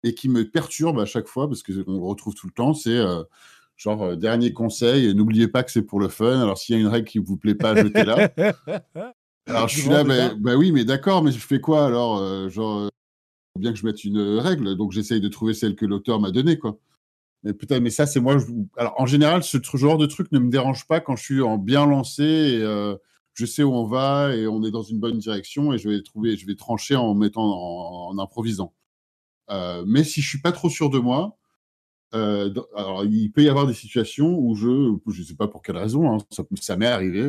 et 0.04 0.14
qui 0.14 0.28
me 0.28 0.48
perturbe 0.48 0.98
à 0.98 1.06
chaque 1.06 1.26
fois, 1.26 1.48
parce 1.48 1.62
qu'on 1.62 1.72
le 1.72 1.98
retrouve 2.04 2.34
tout 2.34 2.46
le 2.46 2.52
temps, 2.52 2.74
c'est 2.74 2.96
euh, 2.96 3.22
genre, 3.76 4.02
euh, 4.02 4.16
dernier 4.16 4.52
conseil, 4.52 5.14
n'oubliez 5.14 5.48
pas 5.48 5.62
que 5.62 5.70
c'est 5.70 5.82
pour 5.82 6.00
le 6.00 6.08
fun. 6.08 6.40
Alors, 6.40 6.58
s'il 6.58 6.76
y 6.76 6.78
a 6.78 6.80
une 6.80 6.88
règle 6.88 7.08
qui 7.08 7.18
vous 7.18 7.36
plaît 7.36 7.54
pas, 7.54 7.74
jetez-la. 7.74 8.32
alors, 9.46 9.68
je 9.68 9.80
suis 9.80 9.88
là, 9.88 10.04
bah, 10.04 10.34
bah, 10.38 10.56
oui, 10.56 10.72
mais 10.72 10.84
d'accord, 10.84 11.22
mais 11.22 11.32
je 11.32 11.38
fais 11.38 11.60
quoi 11.60 11.86
alors 11.86 12.18
euh, 12.18 12.48
Genre, 12.48 12.88
bien 13.58 13.72
que 13.72 13.78
je 13.78 13.86
mette 13.86 14.04
une 14.04 14.38
règle, 14.38 14.76
donc 14.76 14.92
j'essaye 14.92 15.20
de 15.20 15.28
trouver 15.28 15.54
celle 15.54 15.74
que 15.74 15.86
l'auteur 15.86 16.20
m'a 16.20 16.30
donnée, 16.30 16.58
quoi. 16.58 16.78
Mais 17.44 17.54
putain, 17.54 17.80
mais 17.80 17.90
ça, 17.90 18.06
c'est 18.06 18.20
moi. 18.20 18.36
Alors, 18.76 18.94
en 18.98 19.06
général, 19.06 19.42
ce 19.42 19.58
genre 19.74 19.98
de 19.98 20.06
truc 20.06 20.30
ne 20.30 20.38
me 20.38 20.48
dérange 20.48 20.86
pas 20.86 21.00
quand 21.00 21.16
je 21.16 21.24
suis 21.24 21.42
en 21.42 21.58
bien 21.58 21.86
lancé 21.86 22.22
et 22.22 22.94
je 23.34 23.46
sais 23.46 23.64
où 23.64 23.74
on 23.74 23.84
va 23.84 24.32
et 24.36 24.46
on 24.46 24.62
est 24.62 24.70
dans 24.70 24.82
une 24.82 25.00
bonne 25.00 25.18
direction 25.18 25.72
et 25.72 25.78
je 25.78 25.88
vais 25.88 26.02
trouver, 26.02 26.36
je 26.36 26.46
vais 26.46 26.54
trancher 26.54 26.94
en 26.94 27.14
mettant, 27.14 27.42
en, 27.42 28.16
improvisant. 28.20 28.72
mais 29.86 30.04
si 30.04 30.22
je 30.22 30.28
suis 30.28 30.40
pas 30.40 30.52
trop 30.52 30.70
sûr 30.70 30.88
de 30.88 31.00
moi, 31.00 31.36
euh, 32.14 32.52
alors 32.76 33.04
il 33.04 33.30
peut 33.30 33.42
y 33.42 33.48
avoir 33.48 33.66
des 33.66 33.74
situations 33.74 34.38
où 34.38 34.54
je, 34.54 34.96
je 35.08 35.22
sais 35.22 35.34
pas 35.34 35.48
pour 35.48 35.62
quelle 35.62 35.78
raison, 35.78 36.12
hein, 36.12 36.18
ça, 36.30 36.44
ça 36.60 36.76
m'est 36.76 36.86
arrivé, 36.86 37.22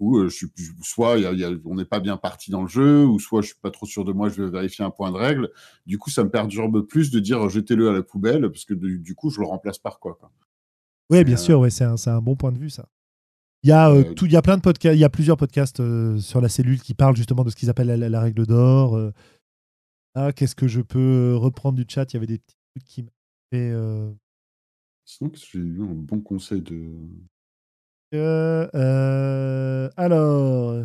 où 0.00 0.16
euh, 0.16 0.28
je 0.28 0.34
suis, 0.34 0.48
soit 0.82 1.18
y 1.18 1.44
a, 1.44 1.50
on 1.66 1.74
n'est 1.74 1.84
pas 1.84 2.00
bien 2.00 2.16
parti 2.16 2.50
dans 2.50 2.62
le 2.62 2.68
jeu, 2.68 3.04
ou 3.04 3.20
soit 3.20 3.42
je 3.42 3.48
suis 3.48 3.60
pas 3.60 3.70
trop 3.70 3.86
sûr 3.86 4.04
de 4.04 4.12
moi, 4.12 4.30
je 4.30 4.42
vais 4.42 4.50
vérifier 4.50 4.84
un 4.84 4.90
point 4.90 5.12
de 5.12 5.16
règle. 5.16 5.50
Du 5.86 5.98
coup, 5.98 6.10
ça 6.10 6.24
me 6.24 6.30
perturbe 6.30 6.80
plus 6.80 7.10
de 7.10 7.20
dire 7.20 7.48
jetez-le 7.48 7.90
à 7.90 7.92
la 7.92 8.02
poubelle, 8.02 8.50
parce 8.50 8.64
que 8.64 8.74
du 8.74 9.14
coup, 9.14 9.30
je 9.30 9.40
le 9.40 9.46
remplace 9.46 9.78
par 9.78 10.00
quoi. 10.00 10.14
quoi. 10.14 10.32
Oui, 11.10 11.22
bien 11.22 11.36
sûr, 11.36 11.60
ouais, 11.60 11.70
c'est 11.70 11.84
un, 11.84 11.96
un, 12.06 12.22
bon 12.22 12.34
point 12.34 12.50
de 12.50 12.58
vue 12.58 12.70
ça. 12.70 12.88
Il 13.62 13.68
y 13.68 13.72
a 13.72 13.90
euh, 13.90 14.14
tout, 14.14 14.24
il 14.24 14.32
y 14.32 14.36
a 14.36 14.42
plein 14.42 14.56
de 14.56 14.62
podcasts, 14.62 14.96
il 14.96 15.00
y 15.00 15.04
a 15.04 15.10
plusieurs 15.10 15.36
podcasts 15.36 15.80
euh, 15.80 16.18
sur 16.18 16.40
la 16.40 16.48
cellule 16.48 16.80
qui 16.80 16.94
parlent 16.94 17.16
justement 17.16 17.44
de 17.44 17.50
ce 17.50 17.56
qu'ils 17.56 17.68
appellent 17.68 17.88
la, 17.88 18.20
règle 18.20 18.46
d'or. 18.46 18.98
ah, 20.14 20.32
qu'est-ce 20.32 20.54
que 20.54 20.66
je 20.66 20.80
peux 20.80 21.36
reprendre 21.36 21.76
du 21.76 21.84
chat? 21.86 22.10
Il 22.10 22.14
y 22.14 22.16
avait 22.16 22.26
des 22.26 22.38
petits 22.38 22.56
trucs 22.74 22.84
qui 22.84 23.04
Sinon, 23.52 25.30
j'ai 25.34 25.58
eu 25.58 25.82
un 25.82 25.94
bon 25.94 26.20
conseil 26.20 26.62
de 26.62 26.86
euh, 28.14 29.88
alors. 29.96 30.84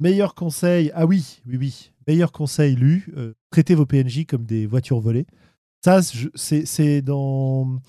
Meilleur 0.00 0.34
conseil. 0.34 0.92
Ah 0.94 1.06
oui, 1.06 1.40
oui, 1.46 1.56
oui. 1.56 1.92
Meilleur 2.06 2.32
conseil 2.32 2.76
lu. 2.76 3.12
Euh, 3.16 3.34
traitez 3.50 3.74
vos 3.74 3.86
PNJ 3.86 4.26
comme 4.26 4.44
des 4.44 4.66
voitures 4.66 5.00
volées. 5.00 5.26
Ça, 5.84 6.00
c'est 6.02 7.02
dans. 7.02 7.80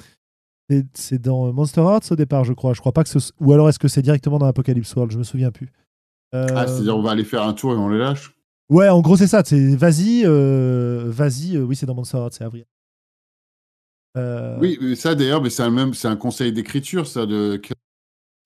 C'est 0.93 1.19
dans 1.19 1.51
Monster 1.51 1.81
Hearts 1.81 2.11
au 2.11 2.15
départ, 2.15 2.43
je 2.43 2.53
crois. 2.53 2.73
Je 2.73 2.79
crois 2.79 2.91
pas 2.91 3.03
que 3.03 3.09
ce... 3.09 3.31
Ou 3.39 3.53
alors 3.53 3.69
est-ce 3.69 3.79
que 3.79 3.87
c'est 3.87 4.03
directement 4.03 4.37
dans 4.37 4.45
Apocalypse 4.45 4.93
World 4.95 5.11
Je 5.11 5.17
me 5.17 5.23
souviens 5.23 5.49
plus. 5.51 5.71
Ah, 6.31 6.67
c'est-à-dire 6.67 6.95
on 6.95 7.01
va 7.01 7.09
aller 7.09 7.23
faire 7.23 7.41
un 7.41 7.53
tour 7.53 7.73
et 7.73 7.75
on 7.75 7.89
les 7.89 7.97
lâche? 7.97 8.38
Ouais, 8.69 8.87
en 8.87 9.01
gros, 9.01 9.17
c'est 9.17 9.27
ça. 9.27 9.41
C'est 9.45 9.75
vas-y, 9.75 10.23
euh, 10.25 11.05
vas-y. 11.07 11.57
oui, 11.57 11.75
c'est 11.75 11.85
dans 11.85 11.95
Monster 11.95 12.17
Hearts, 12.17 12.33
c'est 12.33 12.43
avril. 12.43 12.65
Euh, 14.17 14.57
oui, 14.59 14.95
ça 14.95 15.15
d'ailleurs, 15.15 15.41
mais 15.41 15.49
c'est 15.49 15.63
un, 15.63 15.69
même, 15.69 15.93
c'est 15.93 16.07
un 16.07 16.15
conseil 16.15 16.51
d'écriture, 16.51 17.07
ça, 17.07 17.25
de 17.25 17.59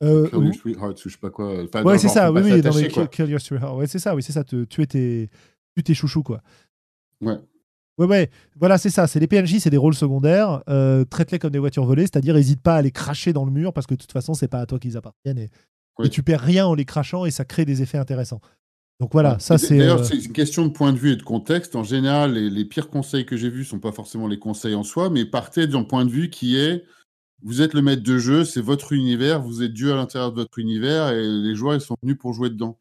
euh, 0.03 0.27
Kill 0.27 0.43
Your 0.43 0.53
Sweetheart, 0.53 1.05
ou 1.05 1.09
je 1.09 1.13
sais 1.13 1.19
pas 1.19 1.29
quoi. 1.29 1.63
ouais, 1.83 1.97
c'est 1.97 2.09
ça, 2.09 2.31
oui, 2.31 2.41
oui, 2.43 3.07
Kill 3.11 3.29
Your 3.29 3.41
Sweetheart. 3.41 3.77
Ouais, 3.77 3.87
c'est 3.87 3.99
ça, 3.99 4.15
oui, 4.15 4.23
c'est 4.23 4.33
ça, 4.33 4.43
tu 4.43 4.67
tuer 4.67 4.87
tes, 4.87 5.29
tes 5.83 5.93
chouchous, 5.93 6.23
quoi. 6.23 6.41
Ouais. 7.21 7.37
Ouais, 7.99 8.07
ouais, 8.07 8.29
voilà, 8.59 8.79
c'est 8.79 8.89
ça. 8.89 9.05
C'est 9.05 9.19
les 9.19 9.27
PNJ, 9.27 9.59
c'est 9.59 9.69
des 9.69 9.77
rôles 9.77 9.93
secondaires. 9.93 10.63
Euh, 10.67 11.05
Traite-les 11.05 11.37
comme 11.37 11.51
des 11.51 11.59
voitures 11.59 11.85
volées, 11.85 12.03
c'est-à-dire 12.03 12.33
n'hésite 12.33 12.61
pas 12.61 12.77
à 12.77 12.81
les 12.81 12.91
cracher 12.91 13.33
dans 13.33 13.45
le 13.45 13.51
mur 13.51 13.71
parce 13.71 13.85
que 13.85 13.93
de 13.93 13.99
toute 13.99 14.11
façon, 14.11 14.33
c'est 14.33 14.47
pas 14.47 14.61
à 14.61 14.65
toi 14.65 14.79
qu'ils 14.79 14.97
appartiennent 14.97 15.37
et, 15.37 15.49
et, 16.03 16.09
tu 16.09 16.23
perds 16.23 16.41
rien 16.41 16.65
en 16.65 16.73
les 16.73 16.85
crachant 16.85 17.25
et 17.25 17.31
ça 17.31 17.45
crée 17.45 17.65
des 17.65 17.83
effets 17.83 17.99
intéressants. 17.99 18.41
Donc 19.03 19.11
voilà, 19.11 19.37
ça 19.37 19.57
c'est. 19.57 19.77
D'ailleurs, 19.77 19.99
euh, 19.99 20.03
c'est 20.05 20.15
une 20.15 20.31
question 20.31 20.65
de 20.65 20.71
point 20.71 20.93
de 20.93 20.97
vue 20.97 21.11
et 21.11 21.17
de 21.17 21.23
contexte. 21.23 21.75
En 21.75 21.83
général, 21.83 22.35
les, 22.35 22.63
pires 22.63 22.89
conseils 22.89 23.25
que 23.25 23.35
j'ai 23.35 23.49
vus 23.49 23.65
sont 23.65 23.79
pas 23.79 23.91
forcément 23.91 24.29
les 24.29 24.39
conseils 24.39 24.75
en 24.75 24.83
soi, 24.83 25.09
mais 25.09 25.25
partez 25.25 25.67
d'un 25.67 25.83
point 25.83 26.05
de 26.05 26.09
vue 26.09 26.29
qui 26.29 26.55
est 26.55 26.85
vous 27.41 27.61
êtes 27.61 27.73
le 27.73 27.81
maître 27.81 28.01
de 28.01 28.17
jeu, 28.17 28.45
c'est 28.45 28.61
votre 28.61 28.93
univers, 28.93 29.41
vous 29.41 29.61
êtes 29.61 29.73
Dieu 29.73 29.91
à 29.91 29.97
l'intérieur 29.97 30.31
de 30.31 30.39
votre 30.39 30.57
univers 30.57 31.09
et 31.09 31.21
les 31.21 31.53
joueurs 31.53 31.75
ils 31.75 31.81
sont 31.81 31.97
venus 32.01 32.17
pour 32.17 32.31
jouer 32.31 32.49
dedans. 32.49 32.79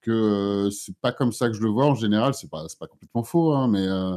Que 0.00 0.10
euh, 0.10 0.70
c'est 0.70 0.96
pas 0.96 1.12
comme 1.12 1.30
ça 1.30 1.48
que 1.48 1.54
je 1.54 1.60
le 1.60 1.68
vois 1.68 1.84
en 1.84 1.94
général, 1.94 2.32
c'est 2.32 2.48
pas 2.48 2.64
pas 2.78 2.86
complètement 2.86 3.22
faux, 3.22 3.52
hein, 3.52 3.68
mais 3.68 3.86
euh, 3.86 4.16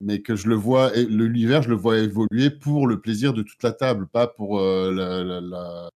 mais 0.00 0.22
que 0.22 0.34
je 0.34 0.48
le 0.48 0.56
vois 0.56 0.90
l'univers, 0.96 1.62
je 1.62 1.68
le 1.68 1.76
vois 1.76 1.98
évoluer 1.98 2.50
pour 2.50 2.88
le 2.88 3.00
plaisir 3.00 3.32
de 3.32 3.42
toute 3.42 3.62
la 3.62 3.70
table, 3.70 4.08
pas 4.08 4.26
pour 4.26 4.58
la, 4.58 5.22
la, 5.22 5.88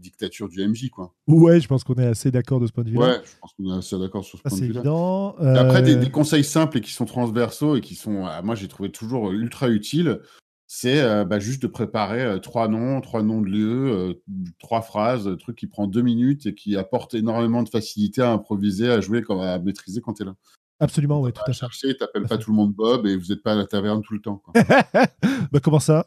dictature 0.00 0.48
du 0.48 0.66
MJ, 0.66 0.90
quoi. 0.90 1.14
Ouais, 1.26 1.60
je 1.60 1.68
pense 1.68 1.84
qu'on 1.84 1.94
est 1.94 2.06
assez 2.06 2.30
d'accord 2.30 2.60
de 2.60 2.66
ce 2.66 2.72
point 2.72 2.84
de 2.84 2.90
vue. 2.90 2.98
Ouais, 2.98 3.20
je 3.24 3.38
pense 3.40 3.52
qu'on 3.52 3.74
est 3.74 3.78
assez 3.78 3.98
d'accord 3.98 4.24
sur 4.24 4.38
ce 4.38 4.42
point 4.42 4.58
de 4.58 4.64
vue. 4.64 4.70
Évident. 4.70 5.34
Après, 5.38 5.82
des, 5.82 5.96
des, 5.96 6.10
conseils 6.10 6.44
simples 6.44 6.78
et 6.78 6.80
qui 6.80 6.92
sont 6.92 7.04
transversaux 7.04 7.76
et 7.76 7.80
qui 7.80 7.94
sont, 7.94 8.26
euh, 8.26 8.42
moi, 8.42 8.54
j'ai 8.54 8.68
trouvé 8.68 8.90
toujours 8.90 9.30
ultra 9.32 9.68
utiles. 9.68 10.20
C'est 10.66 11.00
euh, 11.00 11.24
bah, 11.24 11.40
juste 11.40 11.62
de 11.62 11.66
préparer 11.66 12.22
euh, 12.22 12.38
trois 12.38 12.68
noms, 12.68 13.00
trois 13.00 13.22
noms 13.22 13.40
de 13.40 13.48
lieux, 13.48 14.22
trois 14.60 14.82
phrases, 14.82 15.26
un 15.26 15.36
truc 15.36 15.56
qui 15.56 15.66
prend 15.66 15.88
deux 15.88 16.02
minutes 16.02 16.46
et 16.46 16.54
qui 16.54 16.76
apporte 16.76 17.14
énormément 17.14 17.64
de 17.64 17.68
facilité 17.68 18.22
à 18.22 18.30
improviser, 18.30 18.88
à 18.88 19.00
jouer, 19.00 19.22
à 19.28 19.58
maîtriser 19.58 20.00
quand 20.00 20.14
tu 20.14 20.22
es 20.22 20.26
là. 20.26 20.36
Absolument, 20.78 21.20
oui, 21.20 21.32
tout 21.32 21.42
à 21.42 21.46
fait. 21.46 21.52
chercher, 21.52 21.96
t'appelles 21.96 22.26
pas 22.26 22.38
tout 22.38 22.50
le 22.50 22.56
monde 22.56 22.72
Bob 22.72 23.06
et 23.06 23.14
vous 23.14 23.26
n'êtes 23.26 23.42
pas 23.42 23.52
à 23.52 23.56
la 23.56 23.66
taverne 23.66 24.00
tout 24.00 24.14
le 24.14 24.20
temps. 24.20 24.42
bah, 25.52 25.60
comment 25.62 25.80
ça? 25.80 26.06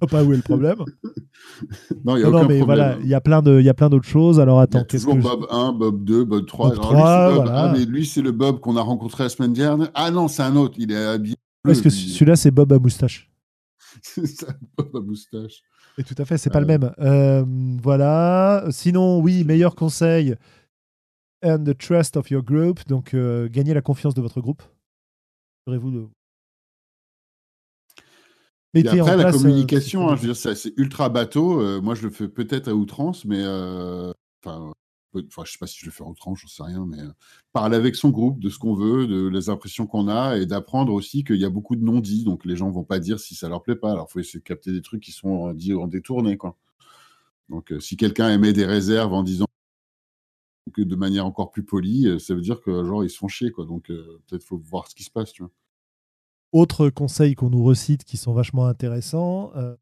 pas 0.10 0.24
où 0.24 0.32
est 0.32 0.36
le 0.36 0.42
problème. 0.42 0.78
non, 2.04 2.16
il 2.16 2.22
y 2.22 2.24
a 2.24 2.30
non, 2.30 2.46
mais 2.46 2.60
voilà, 2.60 2.96
il 3.00 3.08
y 3.08 3.14
a 3.14 3.20
plein 3.20 3.42
de, 3.42 3.58
il 3.58 3.64
y 3.64 3.68
a 3.68 3.74
plein 3.74 3.88
d'autres 3.88 4.08
choses. 4.08 4.38
Alors 4.40 4.60
attends, 4.60 4.84
qu'est-ce 4.84 5.06
que 5.06 5.20
Bob 5.20 5.46
1, 5.50 5.72
Bob 5.72 6.04
2, 6.04 6.24
Bob 6.24 6.46
3. 6.46 6.68
Bob 6.68 6.76
3 6.76 7.28
lui, 7.28 7.36
voilà. 7.36 7.72
mais 7.72 7.84
lui, 7.84 8.06
c'est 8.06 8.22
le 8.22 8.32
Bob 8.32 8.60
qu'on 8.60 8.76
a 8.76 8.82
rencontré 8.82 9.24
la 9.24 9.28
semaine 9.28 9.52
dernière. 9.52 9.90
Ah 9.94 10.10
non, 10.10 10.28
c'est 10.28 10.42
un 10.42 10.56
autre. 10.56 10.74
Il 10.78 10.92
est 10.92 11.04
habillé. 11.04 11.36
Est-ce 11.68 11.82
que 11.82 11.90
celui-là, 11.90 12.36
c'est 12.36 12.50
Bob 12.50 12.72
à 12.72 12.78
moustache 12.78 13.30
C'est 14.02 14.26
ça, 14.26 14.46
Bob 14.76 14.90
à 14.94 15.00
moustache. 15.00 15.62
Et 15.98 16.04
tout 16.04 16.14
à 16.16 16.24
fait, 16.24 16.38
c'est 16.38 16.50
pas 16.50 16.60
le 16.60 16.66
même. 16.66 16.92
Euh, 17.00 17.44
voilà. 17.82 18.66
Sinon, 18.70 19.20
oui, 19.20 19.42
meilleur 19.44 19.74
conseil. 19.74 20.36
And 21.42 21.64
the 21.64 21.76
trust 21.76 22.16
of 22.16 22.30
your 22.30 22.42
group. 22.42 22.86
Donc, 22.86 23.14
euh, 23.14 23.48
gagner 23.48 23.74
la 23.74 23.82
confiance 23.82 24.14
de 24.14 24.20
votre 24.20 24.40
groupe. 24.40 24.62
Serez-vous 25.66 25.90
de 25.90 26.08
et 28.74 28.86
après, 28.86 29.16
la 29.16 29.28
euh, 29.28 29.32
communication, 29.32 30.08
hein, 30.08 30.16
je 30.16 30.26
veux 30.26 30.32
dire, 30.32 30.56
c'est 30.56 30.72
ultra 30.76 31.08
bateau. 31.08 31.60
Euh, 31.60 31.80
moi, 31.80 31.94
je 31.94 32.02
le 32.02 32.10
fais 32.10 32.28
peut-être 32.28 32.68
à 32.68 32.74
outrance, 32.74 33.24
mais 33.24 33.40
euh, 33.40 34.12
enfin, 34.44 34.72
enfin, 35.14 35.42
je 35.44 35.52
sais 35.52 35.58
pas 35.58 35.66
si 35.66 35.78
je 35.80 35.86
le 35.86 35.90
fais 35.90 36.04
à 36.04 36.06
outrance, 36.06 36.40
j'en 36.42 36.48
sais 36.48 36.62
rien, 36.62 36.84
mais 36.86 36.98
parler 37.52 37.76
avec 37.76 37.96
son 37.96 38.10
groupe 38.10 38.40
de 38.40 38.50
ce 38.50 38.58
qu'on 38.58 38.74
veut, 38.74 39.06
de 39.06 39.26
les 39.28 39.48
impressions 39.48 39.86
qu'on 39.86 40.08
a, 40.08 40.36
et 40.36 40.44
d'apprendre 40.44 40.92
aussi 40.92 41.24
qu'il 41.24 41.36
y 41.36 41.46
a 41.46 41.50
beaucoup 41.50 41.76
de 41.76 41.84
non-dits, 41.84 42.24
donc 42.24 42.44
les 42.44 42.56
gens 42.56 42.70
vont 42.70 42.84
pas 42.84 42.98
dire 42.98 43.18
si 43.18 43.34
ça 43.34 43.48
leur 43.48 43.62
plaît 43.62 43.76
pas. 43.76 43.92
Alors, 43.92 44.06
il 44.10 44.12
faut 44.12 44.20
essayer 44.20 44.40
de 44.40 44.44
capter 44.44 44.70
des 44.70 44.82
trucs 44.82 45.02
qui 45.02 45.12
sont 45.12 45.52
dits 45.54 45.74
en 45.74 45.86
détourné, 45.86 46.36
quoi. 46.36 46.56
Donc, 47.48 47.72
si 47.80 47.96
quelqu'un 47.96 48.30
émet 48.30 48.52
des 48.52 48.66
réserves 48.66 49.14
en 49.14 49.22
disant 49.22 49.46
que 50.74 50.82
de 50.82 50.96
manière 50.96 51.24
encore 51.24 51.50
plus 51.50 51.64
polie, 51.64 52.20
ça 52.20 52.34
veut 52.34 52.42
dire 52.42 52.60
que 52.60 52.84
genre 52.84 53.02
ils 53.02 53.08
se 53.08 53.16
font 53.16 53.28
chier, 53.28 53.50
quoi. 53.50 53.64
Donc, 53.64 53.86
peut-être 53.86 54.44
faut 54.44 54.58
voir 54.58 54.88
ce 54.88 54.94
qui 54.94 55.04
se 55.04 55.10
passe, 55.10 55.32
tu 55.32 55.42
vois. 55.42 55.50
Autres 56.52 56.88
conseils 56.88 57.34
qu'on 57.34 57.50
nous 57.50 57.62
recite 57.62 58.04
qui 58.04 58.16
sont 58.16 58.32
vachement 58.32 58.66
intéressants. 58.66 59.52
Euh, 59.56 59.76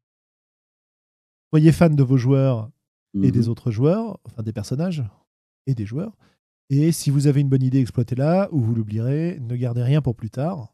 soyez 1.51 1.71
fan 1.71 1.95
de 1.95 2.03
vos 2.03 2.17
joueurs 2.17 2.69
et 3.23 3.31
des 3.31 3.43
mhm. 3.43 3.49
autres 3.49 3.71
joueurs, 3.71 4.19
enfin 4.25 4.43
des 4.43 4.53
personnages 4.53 5.03
et 5.65 5.73
des 5.73 5.85
joueurs. 5.85 6.15
Et 6.69 6.91
si 6.91 7.09
vous 7.09 7.27
avez 7.27 7.41
une 7.41 7.49
bonne 7.49 7.63
idée, 7.63 7.79
exploitez-la 7.79 8.49
ou 8.51 8.59
vous 8.59 8.75
l'oublierez. 8.75 9.39
Ne 9.39 9.55
gardez 9.55 9.83
rien 9.83 10.01
pour 10.01 10.15
plus 10.15 10.29
tard. 10.29 10.73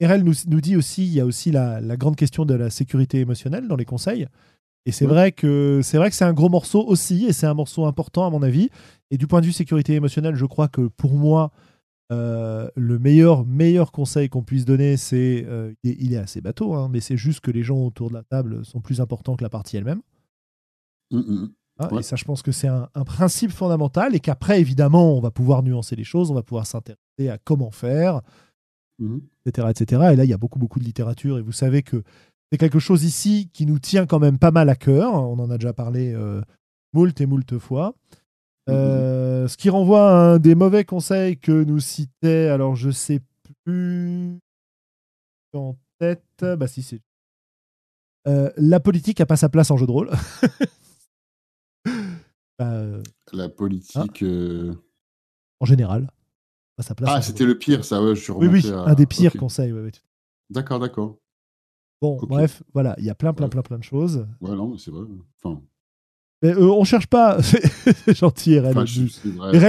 RL 0.00 0.22
nous, 0.22 0.34
nous, 0.48 0.60
dit 0.60 0.76
aussi, 0.76 1.04
il 1.04 1.12
y 1.12 1.20
a 1.20 1.26
aussi 1.26 1.50
la, 1.50 1.80
grande 1.96 2.16
question 2.16 2.44
de 2.44 2.54
la 2.54 2.70
sécurité 2.70 3.20
émotionnelle 3.20 3.68
dans 3.68 3.76
les 3.76 3.84
conseils. 3.84 4.26
Et 4.84 4.90
c'est 4.90 5.06
vrai 5.06 5.30
que 5.30 5.80
c'est 5.82 5.96
vrai 5.96 6.10
que 6.10 6.16
c'est 6.16 6.24
un 6.24 6.32
gros 6.32 6.48
morceau 6.48 6.84
aussi, 6.84 7.26
et 7.26 7.32
c'est 7.32 7.46
un 7.46 7.54
morceau 7.54 7.86
important 7.86 8.26
à 8.26 8.30
mon 8.30 8.42
avis. 8.42 8.68
Et 9.12 9.18
du 9.18 9.28
point 9.28 9.40
de 9.40 9.46
vue 9.46 9.52
sécurité 9.52 9.94
émotionnelle, 9.94 10.34
je 10.34 10.46
crois 10.46 10.66
que 10.66 10.88
pour 10.88 11.14
moi, 11.14 11.52
Euh, 12.12 12.68
le 12.76 12.98
meilleur, 12.98 13.46
meilleur 13.46 13.90
conseil 13.90 14.28
qu'on 14.28 14.42
puisse 14.42 14.64
donner, 14.64 14.96
c'est 14.96 15.44
euh, 15.48 15.72
il, 15.82 16.12
est- 16.12 16.16
assez 16.16 16.40
bateau, 16.40 16.74
hein, 16.74 16.88
mais 16.92 17.00
c'est 17.00 17.16
juste 17.16 17.40
que 17.40 17.50
les 17.50 17.62
gens 17.62 17.78
autour 17.78 18.10
de 18.10 18.14
la 18.14 18.22
table 18.22 18.64
sont 18.64 18.80
plus 18.80 19.00
importants 19.00 19.34
que 19.36 19.42
la 19.42 19.48
partie 19.50 19.76
elle-même. 19.76 20.02
Mm, 21.10 21.18
mm. 21.18 21.50
hein, 21.78 21.88
Ouais. 21.90 22.00
Et 22.00 22.02
ça, 22.02 22.16
je 22.16 22.24
pense 22.24 22.42
que 22.42 22.52
c'est 22.52 22.68
un, 22.68 22.88
un 22.94 23.04
principe 23.04 23.50
fondamental 23.50 24.14
et 24.14 24.20
qu'après, 24.20 24.60
évidemment, 24.60 25.16
on 25.16 25.20
va 25.20 25.30
pouvoir 25.30 25.62
nuancer 25.62 25.96
les 25.96 26.04
choses, 26.04 26.30
on 26.30 26.34
va 26.34 26.42
pouvoir 26.42 26.66
s'intéresser 26.66 27.28
à 27.30 27.38
comment 27.38 27.70
faire, 27.70 28.20
etc., 29.46 29.68
etc. 29.70 30.02
Et 30.12 30.16
là, 30.16 30.24
il 30.24 30.30
y 30.30 30.34
a 30.34 30.38
beaucoup, 30.38 30.58
beaucoup 30.58 30.78
de 30.78 30.84
littérature. 30.84 31.38
Et 31.38 31.42
vous 31.42 31.52
savez 31.52 31.82
que 31.82 32.02
c'est 32.50 32.58
quelque 32.58 32.78
chose 32.78 33.04
ici 33.04 33.48
qui 33.52 33.64
nous 33.64 33.78
tient 33.78 34.06
quand 34.06 34.18
même 34.18 34.38
pas 34.38 34.50
mal 34.50 34.68
à 34.68 34.76
cœur. 34.76 35.14
On 35.14 35.38
en 35.38 35.50
a 35.50 35.56
déjà 35.56 35.72
parlé 35.72 36.12
euh, 36.12 36.42
moult 36.92 37.18
et 37.20 37.26
moult 37.26 37.58
fois. 37.58 37.94
Euh, 38.68 39.48
Ce 39.48 39.56
qui 39.56 39.70
renvoie 39.70 40.10
à 40.10 40.14
un 40.34 40.38
des 40.38 40.54
mauvais 40.54 40.84
conseils 40.84 41.38
que 41.38 41.64
nous 41.64 41.80
citait, 41.80 42.48
alors 42.48 42.76
je 42.76 42.90
sais 42.90 43.20
plus 43.64 44.38
en 45.54 45.76
tête, 45.98 46.22
bah 46.56 46.66
si 46.68 46.82
c'est. 46.82 47.00
Euh, 48.28 48.50
la 48.56 48.78
politique 48.80 49.18
n'a 49.18 49.26
pas 49.26 49.36
sa 49.36 49.48
place 49.48 49.70
en 49.70 49.76
jeu 49.76 49.86
de 49.86 49.90
rôle. 49.92 50.10
Bah, 52.58 52.70
euh, 52.74 53.02
La 53.32 53.48
politique. 53.48 54.22
euh, 54.22 54.74
en 55.60 55.64
général. 55.64 56.08
Pas 56.76 56.82
sa 56.82 56.94
place 56.94 57.10
Ah, 57.12 57.22
c'était 57.22 57.44
le 57.46 57.58
pire, 57.58 57.84
ça, 57.84 58.02
ouais, 58.02 58.14
je 58.14 58.20
suis 58.20 58.32
Oui, 58.32 58.46
oui, 58.46 58.70
à- 58.70 58.90
un 58.90 58.94
des 58.94 59.06
pires 59.06 59.32
conseils. 59.36 59.72
ouais, 59.72 59.80
ouais. 59.82 59.90
D'accord, 60.50 60.78
d'accord. 60.78 61.18
Bon, 62.00 62.18
bref, 62.22 62.62
voilà, 62.74 62.94
il 62.98 63.04
y 63.04 63.10
a 63.10 63.14
plein, 63.14 63.32
plein, 63.32 63.46
Ouais. 63.46 63.50
plein, 63.50 63.62
plein 63.62 63.78
de 63.78 63.84
choses. 63.84 64.26
Ouais, 64.40 64.54
non, 64.54 64.76
c'est 64.76 64.90
vrai. 64.90 65.04
Enfin, 65.42 65.62
Mais 66.42 66.50
euh, 66.56 66.70
on 66.72 66.82
cherche 66.84 67.06
pas. 67.06 67.38
C'est 67.42 68.16
gentil, 68.16 68.58
RL. 68.58 68.70
enfin, 68.76 68.84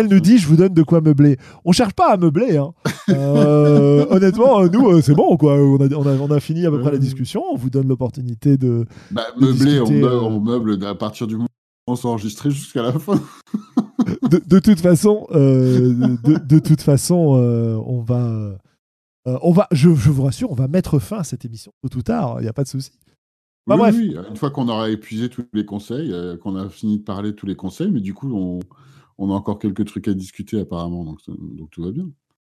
nous- 0.04 0.20
dit 0.20 0.38
je 0.40 0.48
vous 0.48 0.56
donne 0.56 0.74
de 0.74 0.82
quoi 0.84 1.02
meubler. 1.02 1.38
On 1.66 1.72
cherche 1.72 1.94
pas 1.94 2.12
à 2.14 2.18
meubler. 2.18 2.58
hein. 2.58 2.74
Euh, 3.10 4.06
honnêtement, 4.12 4.64
nous, 4.68 4.88
euh, 4.90 5.02
c'est 5.02 5.14
bon. 5.14 5.36
quoi. 5.36 5.56
On 5.56 5.76
a, 5.76 5.94
on, 5.94 6.06
a, 6.08 6.14
on 6.16 6.32
a 6.32 6.40
fini 6.40 6.66
à 6.66 6.72
peu 6.72 6.80
près 6.80 6.90
la 6.92 6.98
discussion. 6.98 7.44
On 7.52 7.58
vous 7.58 7.70
donne 7.70 7.86
l'opportunité 7.90 8.56
de. 8.58 8.86
Bah, 9.12 9.24
de 9.38 9.46
meubler, 9.46 9.80
on, 9.82 9.84
discuter, 9.84 10.02
meuble, 10.02 10.16
on 10.24 10.40
meuble 10.40 10.86
à 10.86 10.96
partir 10.96 11.28
du 11.28 11.36
moment 11.36 11.50
où 11.88 11.92
on 11.92 11.96
s'enregistrer 11.98 12.50
jusqu'à 12.50 12.82
la 12.82 12.94
fin. 12.94 13.20
De, 14.30 14.42
de 14.46 14.60
toute 14.60 14.80
façon, 14.80 15.28
euh, 15.32 15.94
de, 16.24 16.38
de 16.38 16.60
toute 16.60 16.82
façon, 16.82 17.16
on 17.86 18.02
va. 18.02 18.58
on 19.26 19.52
va, 19.52 19.68
je, 19.72 19.90
je 19.94 20.10
vous 20.10 20.24
rassure, 20.24 20.50
on 20.52 20.56
va 20.56 20.68
mettre 20.68 20.98
fin 21.00 21.20
à 21.20 21.24
cette 21.24 21.44
émission 21.46 21.72
tôt 21.90 22.00
ou 22.00 22.02
tard. 22.02 22.38
Il 22.40 22.44
n'y 22.44 22.48
a 22.50 22.54
pas 22.54 22.64
de 22.64 22.70
souci. 22.70 22.92
Bah, 23.66 23.76
oui, 23.76 23.80
bref. 23.82 23.96
oui, 23.98 24.16
une 24.30 24.36
fois 24.36 24.50
qu'on 24.52 24.68
aura 24.68 24.90
épuisé 24.90 25.30
tous 25.30 25.46
les 25.54 25.66
conseils, 25.66 26.12
euh, 26.12 26.36
qu'on 26.38 26.56
a 26.56 26.68
fini 26.70 26.98
de 26.98 27.04
parler 27.04 27.32
de 27.32 27.36
tous 27.36 27.46
les 27.46 27.56
conseils, 27.56 27.90
mais 27.92 28.02
du 28.02 28.14
coup, 28.14 28.32
on, 28.34 28.60
on 29.18 29.32
a 29.32 29.34
encore 29.34 29.60
quelques 29.60 29.86
trucs 29.86 30.08
à 30.08 30.14
discuter 30.14 30.60
apparemment, 30.60 31.04
donc, 31.06 31.20
donc 31.28 31.70
tout 31.72 31.84
va 31.84 31.92
bien. 31.92 32.06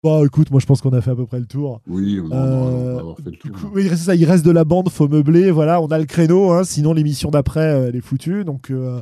Bon, 0.04 0.24
écoute, 0.26 0.52
moi, 0.52 0.60
je 0.60 0.66
pense 0.66 0.82
qu'on 0.82 0.92
a 0.94 1.02
fait 1.02 1.12
à 1.12 1.16
peu 1.16 1.26
près 1.26 1.40
le 1.40 1.48
tour. 1.48 1.82
Oui, 1.88 2.20
on, 2.20 2.32
Euh, 2.32 2.94
va 2.96 3.00
avoir 3.00 3.16
fait 3.18 3.24
le 3.26 3.32
tour. 3.38 3.52
coup, 3.52 3.68
oui, 3.74 3.88
c'est 3.90 3.96
ça, 3.96 4.16
il 4.16 4.26
reste 4.26 4.46
de 4.46 4.52
la 4.52 4.64
bande, 4.64 4.90
faut 4.90 5.08
meubler. 5.08 5.50
Voilà, 5.50 5.82
on 5.82 5.88
a 5.88 5.98
le 5.98 6.06
créneau, 6.06 6.52
hein, 6.52 6.64
sinon 6.64 6.94
l'émission 6.94 7.32
d'après, 7.32 7.74
euh, 7.74 7.88
elle 7.90 7.96
est 7.96 8.02
foutue. 8.02 8.44
Donc, 8.44 8.68
il 8.70 9.02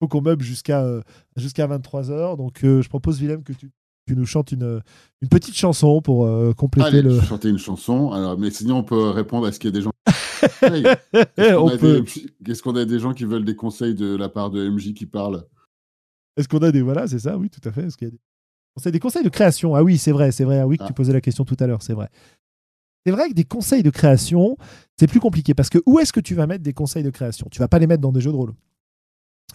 faut 0.00 0.06
qu'on 0.08 0.22
meuble 0.22 0.44
jusqu'à 0.44 0.84
euh, 0.84 1.00
jusqu'à 1.36 1.66
23h. 1.66 2.36
Donc, 2.36 2.62
euh, 2.62 2.82
je 2.82 2.88
propose, 2.88 3.20
Willem, 3.20 3.42
que 3.42 3.52
tu, 3.52 3.70
tu 4.06 4.14
nous 4.16 4.26
chantes 4.26 4.52
une, 4.52 4.80
une 5.22 5.28
petite 5.28 5.56
chanson 5.56 6.00
pour 6.00 6.24
euh, 6.24 6.52
compléter 6.52 6.88
Allez, 6.88 7.02
le. 7.02 7.10
je 7.10 7.20
vais 7.20 7.26
chanter 7.26 7.48
une 7.48 7.58
chanson. 7.58 8.12
Alors, 8.12 8.38
mais 8.38 8.50
sinon, 8.50 8.76
on 8.78 8.84
peut 8.84 9.10
répondre 9.10 9.44
à 9.46 9.50
ce 9.52 9.58
qu'il 9.58 9.68
y 9.70 9.72
a 9.72 9.76
des 9.76 9.82
gens. 9.82 9.90
Hey, 10.62 10.84
Est-ce 11.36 11.54
qu'on 11.54 11.62
on 11.62 11.68
a, 11.68 11.76
peut- 11.78 12.00
des- 12.02 12.94
a 12.94 12.98
gens 12.98 13.12
qui 13.14 13.24
veulent 13.24 13.44
des 13.44 13.56
conseils 13.56 13.94
de 13.94 14.16
la 14.16 14.28
part 14.28 14.50
de 14.50 14.68
MJ 14.68 14.94
qui 14.94 15.06
parlent? 15.06 15.44
Est-ce 16.36 16.48
qu'on 16.48 16.58
a 16.58 16.70
des. 16.72 16.82
Voilà, 16.82 17.06
c'est 17.06 17.18
ça, 17.18 17.36
oui, 17.36 17.50
tout 17.50 17.66
à 17.68 17.72
fait. 17.72 17.82
Est-ce 17.84 17.96
qu'il 17.96 18.06
y 18.08 18.10
a 18.10 18.12
des 18.12 18.18
conseils, 18.76 18.92
des 18.92 19.00
conseils 19.00 19.24
de 19.24 19.28
création? 19.28 19.74
Ah 19.74 19.82
oui, 19.82 19.98
c'est 19.98 20.12
vrai, 20.12 20.30
c'est 20.32 20.44
vrai. 20.44 20.58
Ah 20.60 20.66
oui, 20.66 20.76
que 20.78 20.84
Ah. 20.84 20.86
tu 20.86 20.92
posais 20.92 21.12
la 21.12 21.20
question 21.20 21.44
tout 21.44 21.56
à 21.60 21.66
l'heure, 21.66 21.82
c'est 21.82 21.94
vrai. 21.94 22.08
C'est 23.06 23.12
vrai 23.12 23.28
que 23.30 23.34
des 23.34 23.44
conseils 23.44 23.82
de 23.82 23.90
création, 23.90 24.56
c'est 24.98 25.06
plus 25.06 25.20
compliqué 25.20 25.54
parce 25.54 25.70
que 25.70 25.78
où 25.86 25.98
est-ce 25.98 26.12
que 26.12 26.20
tu 26.20 26.34
vas 26.34 26.46
mettre 26.46 26.62
des 26.62 26.74
conseils 26.74 27.02
de 27.02 27.10
création? 27.10 27.48
Tu 27.50 27.58
vas 27.58 27.68
pas 27.68 27.78
les 27.78 27.86
mettre 27.86 28.02
dans 28.02 28.12
des 28.12 28.20
jeux 28.20 28.30
de 28.32 28.36
rôle. 28.36 28.52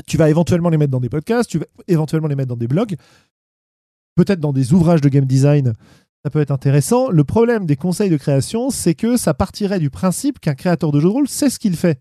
Tu 0.08 0.18
vas 0.18 0.30
éventuellement 0.30 0.70
les 0.70 0.78
mettre 0.78 0.92
dans 0.92 1.00
des 1.00 1.10
podcasts, 1.10 1.50
tu 1.50 1.60
vas 1.60 1.66
éventuellement 1.88 2.28
les 2.28 2.36
mettre 2.36 2.50
dans 2.50 2.56
des 2.58 2.68
blogs, 2.68 2.96
peut-être 4.16 4.40
dans 4.40 4.54
des 4.54 4.74
ouvrages 4.74 5.02
de 5.02 5.10
game 5.10 5.26
design. 5.26 5.74
Ça 6.26 6.30
peut 6.30 6.40
être 6.40 6.52
intéressant. 6.52 7.10
Le 7.10 7.24
problème 7.24 7.66
des 7.66 7.76
conseils 7.76 8.10
de 8.10 8.18
création, 8.18 8.70
c'est 8.70 8.96
que 8.96 9.18
ça 9.18 9.34
partirait 9.34 9.80
du 9.80 9.90
principe 9.90 10.40
qu'un 10.40 10.56
créateur 10.56 10.92
de 10.92 11.00
jeu 11.00 11.08
de 11.10 11.14
rôle 11.14 11.28
sait 11.28 11.50
ce 11.50 11.60
qu'il 11.60 11.76
fait. 11.76 12.00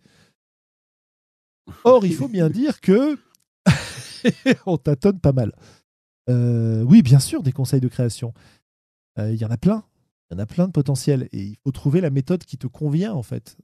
Or, 1.84 2.06
il 2.06 2.14
faut 2.14 2.28
bien 2.28 2.48
dire 2.60 2.80
que 2.80 3.18
on 4.66 4.76
tâtonne 4.78 5.18
pas 5.18 5.32
mal. 5.32 5.52
Euh, 6.30 6.82
oui, 6.84 7.02
bien 7.02 7.18
sûr, 7.18 7.42
des 7.42 7.52
conseils 7.52 7.80
de 7.80 7.88
création. 7.88 8.32
Euh, 9.18 9.32
Il 9.32 9.40
y 9.40 9.44
en 9.44 9.50
a 9.50 9.56
plein. 9.56 9.82
Il 10.30 10.34
y 10.34 10.40
en 10.40 10.42
a 10.42 10.46
plein 10.46 10.66
de 10.68 10.72
potentiels. 10.72 11.28
Et 11.32 11.42
il 11.42 11.56
faut 11.64 11.72
trouver 11.72 12.00
la 12.00 12.10
méthode 12.10 12.44
qui 12.44 12.56
te 12.58 12.68
convient, 12.68 13.12
en 13.12 13.22
fait. 13.24 13.56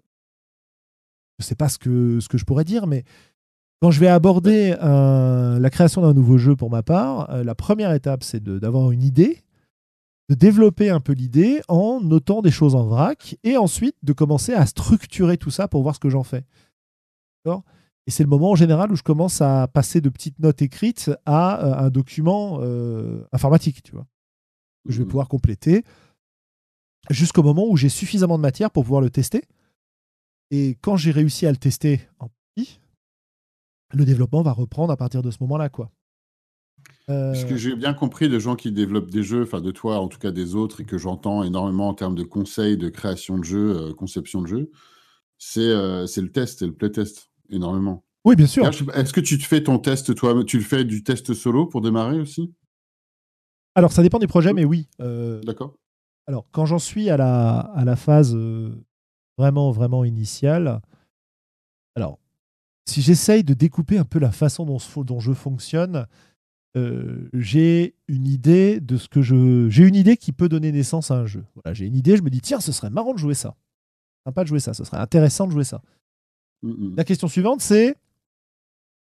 Je 1.38 1.44
ne 1.44 1.46
sais 1.46 1.54
pas 1.54 1.68
ce 1.68 1.78
que, 1.78 2.18
ce 2.18 2.28
que 2.28 2.36
je 2.36 2.44
pourrais 2.44 2.64
dire, 2.64 2.88
mais 2.88 3.04
quand 3.80 3.92
je 3.92 4.00
vais 4.00 4.08
aborder 4.08 4.72
un- 4.80 5.60
la 5.60 5.70
création 5.70 6.02
d'un 6.02 6.14
nouveau 6.14 6.36
jeu 6.36 6.56
pour 6.56 6.68
ma 6.68 6.82
part, 6.82 7.30
euh, 7.30 7.44
la 7.44 7.54
première 7.54 7.92
étape, 7.92 8.24
c'est 8.24 8.42
d'avoir 8.42 8.90
une 8.90 9.04
idée, 9.04 9.44
de 10.28 10.34
développer 10.34 10.90
un 10.90 11.00
peu 11.00 11.12
l'idée 11.12 11.62
en 11.68 12.00
notant 12.02 12.42
des 12.42 12.50
choses 12.50 12.74
en 12.74 12.84
vrac, 12.86 13.36
et 13.44 13.56
ensuite 13.56 13.96
de 14.02 14.12
commencer 14.12 14.52
à 14.52 14.66
structurer 14.66 15.38
tout 15.38 15.50
ça 15.50 15.68
pour 15.68 15.82
voir 15.82 15.94
ce 15.94 16.00
que 16.00 16.10
j'en 16.10 16.22
fais. 16.24 16.44
Et 18.06 18.10
c'est 18.10 18.22
le 18.22 18.28
moment 18.28 18.50
en 18.50 18.54
général 18.54 18.92
où 18.92 18.96
je 18.96 19.02
commence 19.02 19.40
à 19.40 19.68
passer 19.68 20.00
de 20.00 20.08
petites 20.10 20.38
notes 20.38 20.60
écrites 20.62 21.10
à 21.26 21.64
euh, 21.64 21.86
un 21.86 21.90
document 21.90 22.58
euh, 22.60 23.26
informatique, 23.32 23.82
tu 23.82 23.92
vois, 23.92 24.06
que 24.86 24.92
je 24.92 24.98
vais 24.98 25.04
Mhm. 25.04 25.08
pouvoir 25.10 25.28
compléter 25.28 25.82
jusqu'au 27.10 27.42
moment 27.42 27.66
où 27.66 27.76
j'ai 27.76 27.88
suffisamment 27.88 28.36
de 28.36 28.42
matière 28.42 28.70
pour 28.70 28.84
pouvoir 28.84 29.00
le 29.00 29.08
tester. 29.10 29.44
Et 30.50 30.76
quand 30.82 30.96
j'ai 30.96 31.10
réussi 31.10 31.46
à 31.46 31.50
le 31.50 31.56
tester 31.56 32.00
en 32.18 32.28
partie, 32.28 32.80
le 33.94 34.04
développement 34.04 34.42
va 34.42 34.52
reprendre 34.52 34.92
à 34.92 34.96
partir 34.96 35.22
de 35.22 35.30
ce 35.30 35.38
moment-là, 35.40 35.68
quoi. 35.70 35.90
Euh, 37.10 37.34
Ce 37.34 37.46
que 37.46 37.56
j'ai 37.56 37.74
bien 37.74 37.94
compris 37.94 38.28
de 38.28 38.38
gens 38.38 38.54
qui 38.54 38.70
développent 38.70 39.10
des 39.10 39.22
jeux, 39.22 39.42
enfin 39.42 39.60
de 39.60 39.70
toi 39.70 39.98
en 39.98 40.08
tout 40.08 40.18
cas 40.18 40.30
des 40.30 40.54
autres, 40.54 40.80
et 40.80 40.84
que 40.84 40.98
j'entends 40.98 41.42
énormément 41.42 41.88
en 41.88 41.94
termes 41.94 42.14
de 42.14 42.22
conseils, 42.22 42.76
de 42.76 42.88
création 42.88 43.38
de 43.38 43.44
jeux, 43.44 43.76
euh, 43.76 43.94
conception 43.94 44.42
de 44.42 44.46
jeux, 44.46 44.70
c'est 45.38 45.60
euh, 45.60 46.06
le 46.16 46.28
test, 46.30 46.58
c'est 46.58 46.66
le 46.66 46.74
playtest, 46.74 47.30
énormément. 47.50 48.04
oui, 48.24 48.36
bien 48.36 48.46
sûr. 48.46 48.66
Est-ce 48.66 49.12
que 49.12 49.20
tu 49.20 49.38
te 49.38 49.44
fais 49.44 49.62
ton 49.62 49.78
test 49.78 50.14
toi? 50.14 50.44
Tu 50.44 50.58
le 50.58 50.64
fais 50.64 50.84
du 50.84 51.02
test 51.02 51.32
solo 51.32 51.66
pour 51.66 51.80
démarrer 51.80 52.20
aussi? 52.20 52.52
Alors, 53.74 53.92
ça 53.92 54.02
dépend 54.02 54.18
des 54.18 54.26
projets, 54.26 54.52
mais 54.52 54.64
oui. 54.64 54.88
Euh, 55.00 55.40
D'accord 55.42 55.74
Alors, 56.26 56.46
quand 56.50 56.66
j'en 56.66 56.80
suis 56.80 57.10
à 57.10 57.16
la, 57.16 57.58
à 57.60 57.84
la 57.84 57.94
phase 57.94 58.34
euh, 58.34 58.74
vraiment, 59.38 59.70
vraiment 59.70 60.04
initiale, 60.04 60.80
alors, 61.94 62.18
si 62.86 63.00
j'essaye 63.02 63.44
de 63.44 63.54
découper 63.54 63.98
un 63.98 64.04
peu 64.04 64.18
la 64.18 64.32
façon 64.32 64.64
dont, 64.64 64.78
dont 65.04 65.20
je 65.20 65.32
fonctionne, 65.32 66.06
euh, 66.78 67.28
j'ai 67.32 67.94
une 68.06 68.26
idée 68.26 68.80
de 68.80 68.96
ce 68.96 69.08
que 69.08 69.22
je. 69.22 69.68
J'ai 69.68 69.84
une 69.84 69.94
idée 69.94 70.16
qui 70.16 70.32
peut 70.32 70.48
donner 70.48 70.72
naissance 70.72 71.10
à 71.10 71.14
un 71.14 71.26
jeu. 71.26 71.44
Voilà, 71.54 71.74
j'ai 71.74 71.86
une 71.86 71.96
idée, 71.96 72.16
je 72.16 72.22
me 72.22 72.30
dis, 72.30 72.40
tiens, 72.40 72.60
ce 72.60 72.72
serait 72.72 72.90
marrant 72.90 73.12
de 73.12 73.18
jouer 73.18 73.34
ça. 73.34 73.56
Sympa 74.24 74.42
de 74.44 74.48
jouer 74.48 74.60
ça, 74.60 74.74
ce 74.74 74.84
serait 74.84 74.98
intéressant 74.98 75.46
de 75.46 75.52
jouer 75.52 75.64
ça. 75.64 75.82
La 76.62 77.04
question 77.04 77.28
suivante, 77.28 77.60
c'est 77.60 77.96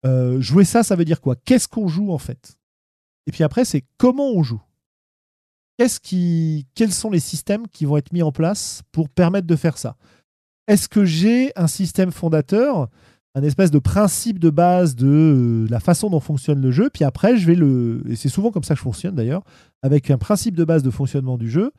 euh, 0.05 0.41
jouer 0.41 0.65
ça, 0.65 0.83
ça 0.83 0.97
veut 0.97 1.05
dire 1.05 1.21
quoi? 1.21 1.37
Qu'est-ce 1.37 1.69
qu'on 1.69 1.89
joue 1.89 2.13
en 2.13 2.19
fait? 2.19 2.59
Et 3.27 3.33
puis 3.33 3.45
après, 3.45 3.65
c'est 3.65 3.85
comment 3.99 4.31
on 4.31 4.43
joue? 4.43 4.63
Qu'est-ce 5.79 6.01
qui, 6.01 6.67
quels 6.75 6.93
sont 6.93 7.11
les 7.11 7.21
systèmes 7.21 7.69
qui 7.69 7.85
vont 7.85 7.97
être 7.97 8.13
mis 8.13 8.23
en 8.23 8.33
place 8.33 8.83
pour 8.93 9.09
permettre 9.09 9.47
de 9.47 9.57
faire 9.57 9.79
ça? 9.79 9.97
Est-ce 10.69 10.89
que 10.89 11.05
j'ai 11.05 11.53
un 11.57 11.67
système 11.67 12.13
fondateur, 12.13 12.89
un 13.35 13.43
espèce 13.43 13.71
de 13.71 13.79
principe 13.79 14.39
de 14.39 14.51
base 14.51 14.95
de 14.95 15.07
euh, 15.07 15.67
la 15.71 15.81
façon 15.81 16.11
dont 16.11 16.21
fonctionne 16.21 16.61
le 16.61 16.71
jeu 16.71 16.91
Puis 16.93 17.05
après, 17.05 17.37
je 17.37 17.47
vais 17.47 17.55
le, 17.55 18.03
et 18.09 18.17
c'est 18.17 18.29
souvent 18.29 18.51
comme 18.51 18.65
ça 18.65 18.75
que 18.75 18.79
je 18.79 18.85
fonctionne 18.85 19.15
d'ailleurs, 19.15 19.43
avec 19.83 20.11
un 20.11 20.19
principe 20.19 20.55
de 20.55 20.65
base 20.65 20.83
de 20.83 20.91
fonctionnement 20.91 21.39
du 21.39 21.51
jeu. 21.51 21.73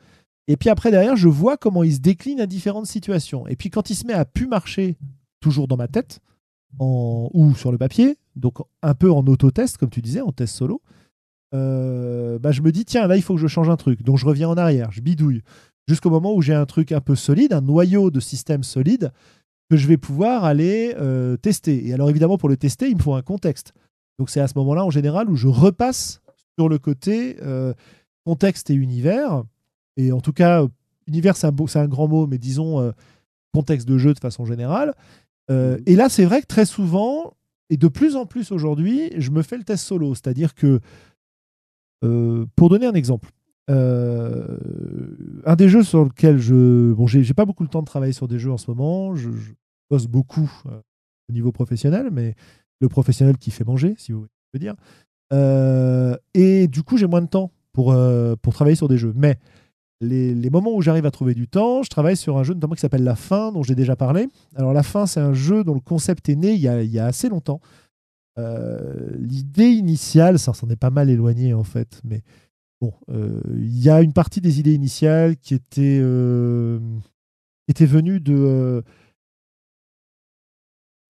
Et 0.48 0.56
puis 0.56 0.68
après, 0.68 0.90
derrière, 0.90 1.16
je 1.16 1.28
vois 1.28 1.56
comment 1.56 1.82
il 1.84 1.94
se 1.94 2.00
décline 2.00 2.40
à 2.40 2.46
différentes 2.46 2.86
situations. 2.86 3.46
Et 3.46 3.56
puis 3.56 3.70
quand 3.70 3.88
il 3.90 3.94
se 3.94 4.06
met 4.06 4.12
à 4.12 4.24
plus 4.24 4.46
marcher, 4.46 4.96
toujours 5.40 5.68
dans 5.68 5.76
ma 5.76 5.88
tête, 5.88 6.20
en, 6.78 7.30
ou 7.32 7.54
sur 7.54 7.70
le 7.70 7.78
papier, 7.78 8.18
donc 8.36 8.58
un 8.82 8.94
peu 8.94 9.10
en 9.10 9.24
auto-test, 9.26 9.78
comme 9.78 9.90
tu 9.90 10.02
disais, 10.02 10.20
en 10.20 10.32
test 10.32 10.56
solo, 10.56 10.82
euh, 11.54 12.38
bah, 12.38 12.50
je 12.50 12.62
me 12.62 12.72
dis, 12.72 12.84
tiens, 12.84 13.06
là, 13.06 13.16
il 13.16 13.22
faut 13.22 13.34
que 13.34 13.40
je 13.40 13.46
change 13.46 13.70
un 13.70 13.76
truc. 13.76 14.02
Donc 14.02 14.18
je 14.18 14.26
reviens 14.26 14.48
en 14.48 14.56
arrière, 14.56 14.90
je 14.90 15.00
bidouille, 15.00 15.42
jusqu'au 15.86 16.10
moment 16.10 16.34
où 16.34 16.42
j'ai 16.42 16.54
un 16.54 16.66
truc 16.66 16.92
un 16.92 17.00
peu 17.00 17.14
solide, 17.14 17.52
un 17.52 17.60
noyau 17.60 18.10
de 18.10 18.20
système 18.20 18.64
solide, 18.64 19.12
que 19.70 19.76
je 19.76 19.86
vais 19.88 19.96
pouvoir 19.96 20.44
aller 20.44 20.94
euh, 20.98 21.36
tester. 21.36 21.86
Et 21.86 21.94
alors 21.94 22.10
évidemment, 22.10 22.38
pour 22.38 22.48
le 22.48 22.56
tester, 22.56 22.88
il 22.88 22.96
me 22.96 23.02
faut 23.02 23.14
un 23.14 23.22
contexte. 23.22 23.72
Donc 24.18 24.30
c'est 24.30 24.40
à 24.40 24.48
ce 24.48 24.56
moment-là, 24.58 24.84
en 24.84 24.90
général, 24.90 25.30
où 25.30 25.36
je 25.36 25.48
repasse 25.48 26.20
sur 26.58 26.68
le 26.68 26.78
côté 26.78 27.36
euh, 27.42 27.72
contexte 28.24 28.70
et 28.70 28.74
univers. 28.74 29.42
Et 29.96 30.12
en 30.12 30.20
tout 30.20 30.32
cas, 30.32 30.66
univers, 31.06 31.36
c'est 31.36 31.46
un, 31.46 31.52
beau- 31.52 31.66
c'est 31.66 31.78
un 31.80 31.88
grand 31.88 32.08
mot, 32.08 32.26
mais 32.26 32.38
disons 32.38 32.80
euh, 32.80 32.92
contexte 33.52 33.88
de 33.88 33.98
jeu 33.98 34.12
de 34.14 34.20
façon 34.20 34.44
générale. 34.44 34.94
Mhm. 35.48 35.82
Et 35.86 35.96
là, 35.96 36.08
c'est 36.08 36.24
vrai 36.24 36.40
que 36.40 36.46
très 36.46 36.66
souvent, 36.66 37.34
et 37.70 37.76
de 37.76 37.88
plus 37.88 38.16
en 38.16 38.26
plus 38.26 38.52
aujourd'hui, 38.52 39.10
je 39.16 39.30
me 39.30 39.42
fais 39.42 39.56
le 39.56 39.64
test 39.64 39.84
solo. 39.84 40.14
C'est-à-dire 40.14 40.54
que, 40.54 40.80
pour 42.56 42.68
donner 42.68 42.86
un 42.86 42.94
exemple, 42.94 43.30
un 43.68 45.56
des 45.56 45.68
jeux 45.68 45.82
sur 45.82 46.04
lequel 46.04 46.38
je. 46.38 46.92
Bon, 46.92 47.06
j'ai 47.06 47.34
pas 47.34 47.44
beaucoup 47.44 47.62
le 47.62 47.68
temps 47.68 47.80
de 47.80 47.86
travailler 47.86 48.12
sur 48.12 48.28
des 48.28 48.38
jeux 48.38 48.52
en 48.52 48.58
ce 48.58 48.70
moment. 48.70 49.14
Je, 49.14 49.30
bosse 49.90 50.06
beaucoup 50.06 50.50
euh, 50.66 50.80
au 51.28 51.32
niveau 51.32 51.52
professionnel, 51.52 52.08
mais 52.10 52.34
le 52.80 52.88
professionnel 52.88 53.36
qui 53.36 53.50
fait 53.50 53.64
manger, 53.64 53.94
si 53.98 54.12
vous 54.12 54.20
voulez 54.52 54.64
dire. 54.64 54.74
Euh, 55.32 56.16
et 56.32 56.68
du 56.68 56.82
coup, 56.82 56.96
j'ai 56.96 57.06
moins 57.06 57.20
de 57.20 57.26
temps 57.26 57.50
pour, 57.72 57.94
pour 58.40 58.54
travailler 58.54 58.76
sur 58.76 58.88
des 58.88 58.98
jeux. 58.98 59.12
Mais 59.14 59.38
les, 60.00 60.34
les 60.34 60.50
moments 60.50 60.74
où 60.74 60.80
j'arrive 60.80 61.06
à 61.06 61.10
trouver 61.10 61.34
du 61.34 61.48
temps, 61.48 61.82
je 61.82 61.90
travaille 61.90 62.16
sur 62.16 62.38
un 62.38 62.44
jeu 62.44 62.54
notamment 62.54 62.74
qui 62.74 62.80
s'appelle 62.80 63.04
La 63.04 63.16
Fin, 63.16 63.52
dont 63.52 63.62
j'ai 63.62 63.74
déjà 63.74 63.96
parlé. 63.96 64.28
Alors, 64.54 64.72
La 64.72 64.82
Fin, 64.82 65.06
c'est 65.06 65.20
un 65.20 65.34
jeu 65.34 65.64
dont 65.64 65.74
le 65.74 65.80
concept 65.80 66.28
est 66.28 66.36
né 66.36 66.52
il 66.54 66.60
y 66.60 66.68
a, 66.68 66.82
il 66.82 66.90
y 66.90 66.98
a 66.98 67.06
assez 67.06 67.28
longtemps. 67.28 67.60
L'idée 68.36 69.70
initiale, 69.70 70.38
ça 70.38 70.54
s'en 70.54 70.68
est 70.68 70.76
pas 70.76 70.90
mal 70.90 71.10
éloigné 71.10 71.54
en 71.54 71.62
fait, 71.62 72.00
mais 72.04 72.22
Euh, 73.10 73.40
il 73.56 73.78
y 73.78 73.90
a 73.90 74.02
une 74.02 74.12
partie 74.12 74.40
des 74.40 74.60
idées 74.60 74.74
initiales 74.74 75.36
qui 75.36 75.54
était, 75.54 76.00
euh, 76.02 76.78
était 77.68 77.86
venue 77.86 78.20
de, 78.20 78.34
euh, 78.34 78.82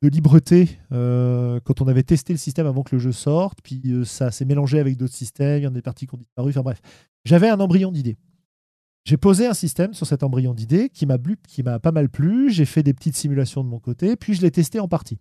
de 0.02 0.09
libreté 0.09 0.78
quand 0.90 1.80
on 1.80 1.88
avait 1.88 2.02
testé 2.02 2.32
le 2.32 2.38
système 2.38 2.66
avant 2.66 2.82
que 2.82 2.94
le 2.94 2.98
jeu 2.98 3.12
sorte, 3.12 3.60
puis 3.62 3.82
ça 4.05 4.30
s'est 4.30 4.44
mélangé 4.44 4.78
avec 4.78 4.96
d'autres 4.96 5.14
systèmes, 5.14 5.60
il 5.60 5.64
y 5.64 5.66
en 5.66 5.70
a 5.70 5.74
des 5.74 5.82
parties 5.82 6.06
qui 6.06 6.14
ont 6.14 6.18
disparu, 6.18 6.51
enfin 6.51 6.62
bref. 6.62 6.80
J'avais 7.24 7.48
un 7.48 7.59
embryon 7.59 7.90
d'idée. 7.90 8.18
J'ai 9.06 9.16
posé 9.16 9.46
un 9.46 9.55
système 9.55 9.94
sur 9.94 10.06
cet 10.06 10.22
embryon 10.22 10.52
d'idée 10.52 10.90
qui 10.90 11.06
m'a 11.06 11.16
qui 11.48 11.62
m'a 11.62 11.78
pas 11.78 11.92
mal 11.92 12.09
plu. 12.10 12.51
J'ai 12.51 12.64
fait 12.64 12.82
des 12.82 12.92
petites 12.92 13.16
simulations 13.16 13.64
de 13.64 13.68
mon 13.68 13.78
côté, 13.78 14.16
puis 14.16 14.34
je 14.34 14.42
l'ai 14.42 14.51
testé 14.51 14.78
en 14.78 14.88
partie. 14.88 15.18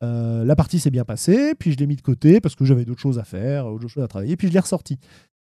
la 0.00 0.56
partie 0.56 0.80
s'est 0.80 0.90
bien 0.90 1.04
passée, 1.04 1.54
puis 1.54 1.72
je 1.72 1.76
l'ai 1.76 1.86
mis 1.86 1.96
de 1.96 2.02
côté 2.02 2.40
parce 2.40 2.56
que 2.56 2.64
j'avais 2.64 2.84
d'autres 2.84 3.00
choses 3.00 3.18
à 3.18 3.24
faire, 3.24 3.66
d'autres 3.66 3.88
choses 3.88 4.02
à 4.02 4.08
travailler, 4.08 4.36
puis 4.36 4.48
je 4.48 4.52
l'ai 4.52 4.60
ressorti. 4.60 4.98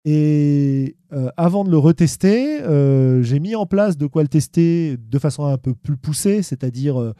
Et 0.05 0.97
euh, 1.13 1.31
avant 1.37 1.65
de 1.65 1.71
le 1.71 1.77
retester, 1.77 2.63
euh, 2.63 3.23
j'ai 3.23 3.39
mis 3.39 3.55
en 3.55 3.67
place 3.67 3.99
de 3.99 4.07
quoi 4.07 4.23
le 4.23 4.29
tester 4.29 4.97
de 4.97 5.19
façon 5.19 5.45
un 5.45 5.59
peu 5.59 5.75
plus 5.75 5.97
poussée, 5.97 6.43
c'est-à-dire 6.43 7.01
euh, 7.01 7.15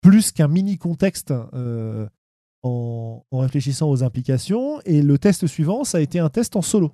plus 0.00 0.32
qu'un 0.32 0.48
mini 0.48 0.76
contexte 0.76 1.32
en, 2.62 3.24
réfléchissant 3.32 3.88
aux 3.90 4.02
implications. 4.02 4.80
Et 4.84 5.00
le 5.00 5.18
test 5.18 5.46
suivant, 5.46 5.84
ça 5.84 5.98
a 5.98 6.00
été 6.00 6.18
un 6.18 6.28
test 6.28 6.56
en 6.56 6.62
solo 6.62 6.92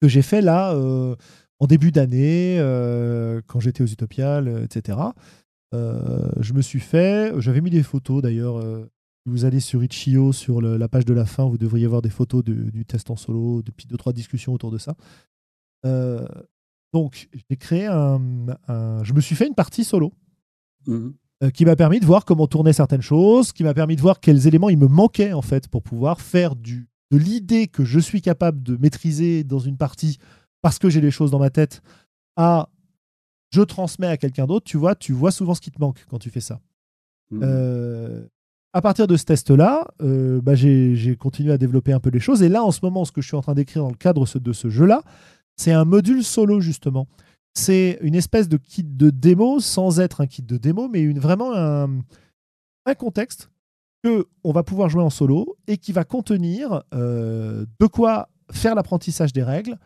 que 0.00 0.08
j'ai 0.08 0.22
fait 0.22 0.40
là 0.40 0.74
en 1.60 1.66
début 1.66 1.92
d'année, 1.92 2.56
quand 3.46 3.60
j'étais 3.60 3.82
aux 3.82 3.86
Utopiales, 3.86 4.62
etc. 4.64 4.98
je 5.72 6.52
me 6.54 6.62
suis 6.62 6.80
fait, 6.80 7.32
j'avais 7.40 7.60
mis 7.60 7.70
des 7.70 7.82
photos 7.82 8.22
d'ailleurs 8.22 8.64
vous 9.26 9.44
allez 9.44 9.60
sur 9.60 9.82
Itch.io, 9.84 10.32
sur 10.32 10.60
la 10.60 10.88
page 10.88 11.04
de 11.04 11.14
la 11.14 11.26
fin, 11.26 11.44
vous 11.44 11.58
devriez 11.58 11.86
voir 11.86 12.02
des 12.02 12.10
photos 12.10 12.42
du 12.44 12.84
test 12.84 13.10
en 13.10 13.16
solo, 13.16 13.62
depuis 13.62 13.86
deux, 13.86 13.96
trois 13.96 14.12
discussions 14.12 14.52
autour 14.52 14.70
de 14.70 14.78
ça. 14.78 14.96
Euh, 15.84 16.26
donc, 16.92 17.28
j'ai 17.32 17.56
créé 17.56 17.86
un, 17.86 18.20
Je 19.02 19.12
me 19.12 19.20
suis 19.20 19.34
fait 19.34 19.46
une 19.46 19.54
partie 19.54 19.84
solo 19.84 20.12
mhm. 20.86 21.14
euh, 21.42 21.50
qui 21.50 21.64
m'a 21.64 21.76
permis 21.76 22.00
de 22.00 22.06
voir 22.06 22.24
comment 22.24 22.46
tourner 22.46 22.72
certaines 22.72 23.02
choses, 23.02 23.52
qui 23.52 23.64
m'a 23.64 23.74
permis 23.74 23.96
de 23.96 24.02
voir 24.02 24.20
quels 24.20 24.46
éléments 24.46 24.68
il 24.68 24.78
me 24.78 24.88
manquait 24.88 25.32
en 25.32 25.42
fait 25.42 25.68
pour 25.68 25.82
pouvoir 25.82 26.20
faire 26.20 26.56
du, 26.56 26.88
de 27.10 27.16
l'idée 27.16 27.68
que 27.68 27.84
je 27.84 27.98
suis 27.98 28.22
capable 28.22 28.62
de 28.62 28.76
maîtriser 28.76 29.44
dans 29.44 29.58
une 29.58 29.76
partie 29.76 30.18
parce 30.60 30.78
que 30.78 30.90
j'ai 30.90 31.00
les 31.00 31.10
choses 31.10 31.30
dans 31.30 31.38
ma 31.38 31.50
tête 31.50 31.80
à 32.36 32.68
je 33.50 33.62
transmets 33.62 34.06
à 34.06 34.16
quelqu'un 34.16 34.46
d'autre. 34.46 34.64
Tu 34.64 34.76
vois, 34.76 34.94
tu 34.94 35.12
vois 35.12 35.30
souvent 35.30 35.54
ce 35.54 35.60
qui 35.60 35.70
te 35.70 35.80
manque 35.80 36.04
quand 36.08 36.18
tu 36.18 36.30
fais 36.30 36.40
ça. 36.40 36.60
Mhm. 37.30 37.40
Euh, 37.42 38.26
à 38.72 38.80
partir 38.80 39.06
de 39.06 39.16
ce 39.16 39.24
test-là, 39.24 39.86
euh, 40.00 40.40
bah, 40.40 40.54
j'ai 40.54 41.16
continué 41.18 41.52
à 41.52 41.58
développer 41.58 41.92
un 41.92 42.00
peu 42.00 42.10
les 42.10 42.20
choses. 42.20 42.42
Et 42.42 42.48
là, 42.48 42.64
en 42.64 42.70
ce 42.70 42.80
moment, 42.82 43.04
ce 43.04 43.12
que 43.12 43.20
je 43.20 43.26
suis 43.26 43.36
en 43.36 43.42
train 43.42 43.54
d'écrire 43.54 43.82
dans 43.82 43.90
le 43.90 43.96
cadre 43.96 44.26
de 44.38 44.52
ce 44.52 44.68
jeu-là, 44.70 45.02
c'est 45.56 45.72
un 45.72 45.84
module 45.84 46.24
solo, 46.24 46.60
justement. 46.60 47.06
C'est 47.54 47.98
une 48.00 48.14
espèce 48.14 48.48
de 48.48 48.56
kit 48.56 48.84
de 48.84 49.10
démo, 49.10 49.60
sans 49.60 50.00
être 50.00 50.22
un 50.22 50.26
kit 50.26 50.42
de 50.42 50.56
démo, 50.56 50.88
mais 50.88 51.06
vraiment 51.12 51.52
un, 51.54 52.00
contexte 52.98 53.50
que 54.02 54.26
on 54.42 54.52
va 54.52 54.62
pouvoir 54.62 54.88
jouer 54.88 55.02
en 55.02 55.10
solo 55.10 55.56
et 55.66 55.76
qui 55.76 55.92
va 55.92 56.04
contenir 56.04 56.82
euh, 56.94 57.66
de 57.78 57.86
quoi 57.86 58.28
faire 58.50 58.74
l'apprentissage 58.74 59.32
des 59.32 59.42
règles 59.42 59.78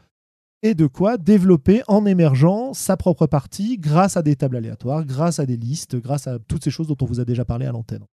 et 0.62 0.74
de 0.74 0.86
quoi 0.86 1.18
développer 1.18 1.82
en 1.86 2.06
émergent 2.06 2.72
sa 2.72 2.96
propre 2.96 3.26
partie 3.26 3.78
grâce 3.78 4.16
à 4.16 4.22
des 4.22 4.36
tables 4.36 4.56
aléatoires, 4.56 5.04
grâce 5.04 5.38
à 5.38 5.46
des 5.46 5.56
listes, 5.56 5.96
grâce 5.96 6.26
à 6.26 6.38
toutes 6.38 6.64
ces 6.64 6.70
choses 6.70 6.88
dont 6.88 6.96
on 7.00 7.06
vous 7.06 7.20
a 7.20 7.24
déjà 7.24 7.44
parlé 7.44 7.66
à 7.66 7.72
l'antenne. 7.72 8.04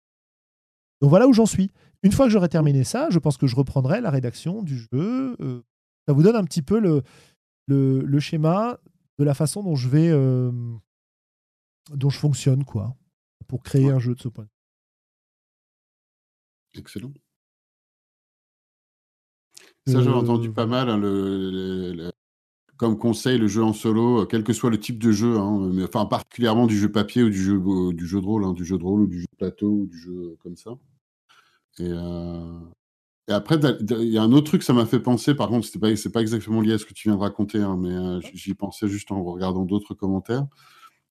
Donc 1.03 1.09
voilà 1.09 1.27
où 1.27 1.33
j'en 1.33 1.45
suis. 1.45 1.69
Une 2.01 2.13
fois 2.13 2.27
que 2.27 2.31
j'aurai 2.31 2.47
terminé 2.47 2.85
ça, 2.85 3.09
je 3.09 3.19
pense 3.19 3.35
que 3.35 3.45
je 3.45 3.57
reprendrai 3.57 3.99
la 3.99 4.09
rédaction 4.09 4.63
du 4.63 4.77
jeu. 4.77 5.35
Euh, 5.41 5.61
ça 6.07 6.13
vous 6.13 6.23
donne 6.23 6.37
un 6.37 6.45
petit 6.45 6.61
peu 6.61 6.79
le, 6.79 7.03
le, 7.67 8.19
schéma 8.21 8.79
de 9.19 9.25
la 9.25 9.33
façon 9.33 9.63
dont 9.63 9.75
je 9.75 9.89
vais 9.89 10.07
euh, 10.09 10.49
dont 11.91 12.09
je 12.09 12.17
fonctionne 12.17 12.63
quoi 12.63 12.95
pour 13.49 13.63
créer 13.63 13.89
un 13.89 13.99
jeu 13.99 14.15
de 14.15 14.21
ce 14.21 14.29
point. 14.29 14.47
Excellent. 16.73 17.11
Ça, 19.85 20.01
j'ai 20.01 20.09
entendu 20.09 20.51
pas 20.53 20.67
mal. 20.67 20.87
Hein, 20.87 20.97
le, 20.97 22.11
comme 22.77 22.97
conseil, 22.97 23.37
le 23.37 23.47
jeu 23.47 23.61
en 23.61 23.73
solo, 23.73 24.25
quel 24.25 24.45
que 24.45 24.53
soit 24.53 24.69
le 24.69 24.79
type 24.79 24.99
de 24.99 25.11
jeu, 25.11 25.37
hein, 25.37 25.69
mais, 25.73 25.83
enfin 25.83 26.05
particulièrement 26.05 26.65
du 26.65 26.77
jeu 26.77 26.89
papier 26.89 27.23
ou 27.23 27.29
du 27.29 27.43
jeu, 27.43 27.61
du 27.91 28.07
jeu 28.07 28.21
de 28.21 28.25
rôle, 28.25 28.45
hein, 28.45 28.53
du 28.53 28.63
jeu 28.63 28.77
de 28.77 28.83
rôle 28.83 29.01
ou 29.01 29.07
du 29.07 29.19
jeu 29.19 29.27
plateau 29.37 29.67
ou 29.67 29.85
du 29.85 29.97
jeu 29.97 30.37
comme 30.41 30.55
ça. 30.55 30.71
Et, 31.79 31.89
euh, 31.89 32.59
et 33.27 33.31
après, 33.31 33.57
il 33.79 34.09
y 34.09 34.17
a 34.17 34.23
un 34.23 34.31
autre 34.31 34.47
truc, 34.47 34.63
ça 34.63 34.73
m'a 34.73 34.85
fait 34.85 34.99
penser, 34.99 35.33
par 35.33 35.47
contre, 35.47 35.65
ce 35.65 35.77
pas, 35.77 35.89
pas 36.11 36.21
exactement 36.21 36.61
lié 36.61 36.73
à 36.73 36.77
ce 36.77 36.85
que 36.85 36.93
tu 36.93 37.07
viens 37.07 37.15
de 37.15 37.21
raconter, 37.21 37.59
hein, 37.59 37.77
mais 37.79 37.93
euh, 37.93 38.19
j'y 38.33 38.53
pensais 38.53 38.87
juste 38.87 39.11
en 39.11 39.23
regardant 39.23 39.63
d'autres 39.63 39.93
commentaires, 39.93 40.45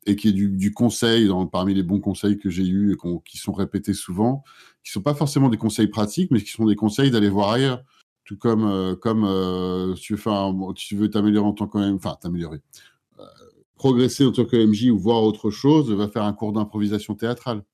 et 0.07 0.17
qui 0.17 0.29
est 0.29 0.33
du, 0.33 0.73
conseil, 0.75 1.27
dans, 1.29 1.47
parmi 1.47 1.75
les 1.75 1.83
bons 1.83 2.01
conseils 2.01 2.39
que 2.39 2.51
j'ai 2.51 2.65
eus 2.65 2.93
et 2.93 2.97
qui 3.25 3.39
sont 3.39 3.53
répétés 3.53 3.95
souvent, 3.95 4.45
qui 4.85 4.91
sont 4.93 5.03
pas 5.03 5.15
forcément 5.15 5.49
des 5.49 5.57
conseils 5.57 5.87
pratiques, 5.89 6.31
mais 6.31 6.41
qui 6.41 6.51
sont 6.51 6.67
des 6.67 6.77
conseils 6.77 7.11
d'aller 7.11 7.31
voir 7.31 7.51
ailleurs. 7.51 7.83
Tout 8.25 8.37
comme, 8.37 8.65
euh, 8.65 8.95
comme 8.95 9.97
si 9.97 10.03
tu 10.03 10.15
veux, 10.15 10.75
tu 10.75 10.97
veux 10.97 11.11
t'améliorer 11.11 11.47
en 11.47 11.53
tant 11.53 11.67
que 11.67 11.79
enfin, 11.95 12.17
t'améliorer, 12.21 12.61
progresser 13.77 14.25
en 14.25 14.33
tant 14.33 14.45
que 14.45 14.57
MJ 14.57 14.91
ou 14.91 14.99
voir 14.99 15.23
autre 15.23 15.51
chose, 15.51 15.91
va 15.93 16.09
faire 16.09 16.25
un 16.25 16.33
cours 16.33 16.53
d'improvisation 16.53 17.15
théâtrale, 17.15 17.65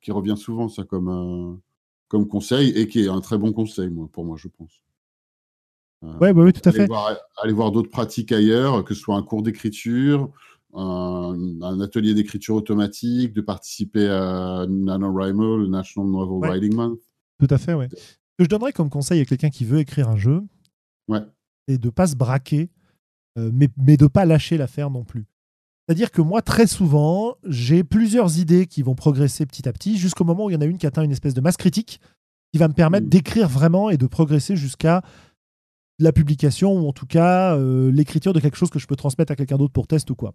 qui 0.00 0.12
revient 0.12 0.36
souvent, 0.36 0.68
ça, 0.68 0.84
comme 0.84 1.60
comme 2.08 2.28
conseil 2.28 2.70
et 2.70 2.86
qui 2.88 3.00
est 3.04 3.08
un 3.08 3.20
très 3.20 3.38
bon 3.38 3.52
conseil, 3.52 3.90
moi, 3.90 4.08
pour 4.12 4.24
moi, 4.24 4.36
je 4.38 4.48
pense. 4.48 4.82
Euh, 6.04 6.18
ouais, 6.18 6.32
bah 6.32 6.42
oui, 6.42 6.52
tout 6.52 6.68
à 6.68 6.72
fait. 6.72 6.88
aller 7.42 7.52
voir 7.52 7.72
d'autres 7.72 7.90
pratiques 7.90 8.32
ailleurs, 8.32 8.84
que 8.84 8.94
ce 8.94 9.00
soit 9.00 9.16
un 9.16 9.22
cours 9.22 9.42
d'écriture, 9.42 10.30
un, 10.74 11.80
atelier 11.80 12.14
d'écriture 12.14 12.54
automatique, 12.54 13.32
de 13.32 13.40
participer 13.40 14.08
à 14.08 14.66
NaNoWriMo, 14.68 15.58
le 15.58 15.66
National 15.68 16.10
Novel 16.10 16.48
Writing 16.48 16.74
Month. 16.74 17.00
Tout 17.38 17.48
à 17.50 17.58
fait, 17.58 17.74
oui. 17.74 17.86
Ce 17.90 18.38
que 18.38 18.44
je 18.44 18.48
donnerais 18.48 18.72
comme 18.72 18.90
conseil 18.90 19.20
à 19.20 19.24
quelqu'un 19.24 19.50
qui 19.50 19.64
veut 19.64 19.78
écrire 19.78 20.08
un 20.08 20.16
jeu, 20.16 20.42
ouais. 21.08 21.22
c'est 21.66 21.78
de 21.78 21.86
ne 21.86 21.90
pas 21.90 22.06
se 22.06 22.16
braquer, 22.16 22.70
euh, 23.38 23.50
mais, 23.52 23.68
mais 23.78 23.96
de 23.96 24.04
ne 24.04 24.08
pas 24.08 24.26
lâcher 24.26 24.58
l'affaire 24.58 24.90
non 24.90 25.04
plus. 25.04 25.24
C'est-à-dire 25.86 26.10
que 26.10 26.20
moi, 26.20 26.42
très 26.42 26.66
souvent, 26.66 27.36
j'ai 27.44 27.84
plusieurs 27.84 28.38
idées 28.38 28.66
qui 28.66 28.82
vont 28.82 28.96
progresser 28.96 29.46
petit 29.46 29.68
à 29.68 29.72
petit, 29.72 29.96
jusqu'au 29.96 30.24
moment 30.24 30.46
où 30.46 30.50
il 30.50 30.54
y 30.54 30.56
en 30.56 30.60
a 30.60 30.64
une 30.64 30.78
qui 30.78 30.86
atteint 30.86 31.02
une 31.02 31.12
espèce 31.12 31.34
de 31.34 31.40
masse 31.40 31.56
critique, 31.56 32.00
qui 32.52 32.58
va 32.58 32.66
me 32.66 32.74
permettre 32.74 33.06
mmh. 33.06 33.10
d'écrire 33.10 33.48
vraiment 33.48 33.90
et 33.90 33.96
de 33.96 34.06
progresser 34.06 34.56
jusqu'à 34.56 35.02
la 35.98 36.12
publication, 36.12 36.72
ou 36.72 36.88
en 36.88 36.92
tout 36.92 37.06
cas 37.06 37.56
euh, 37.56 37.90
l'écriture 37.92 38.32
de 38.32 38.40
quelque 38.40 38.56
chose 38.56 38.70
que 38.70 38.78
je 38.78 38.86
peux 38.86 38.96
transmettre 38.96 39.32
à 39.32 39.36
quelqu'un 39.36 39.56
d'autre 39.56 39.72
pour 39.72 39.86
test 39.86 40.10
ou 40.10 40.16
quoi. 40.16 40.34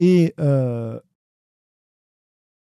Et 0.00 0.34
euh, 0.40 0.98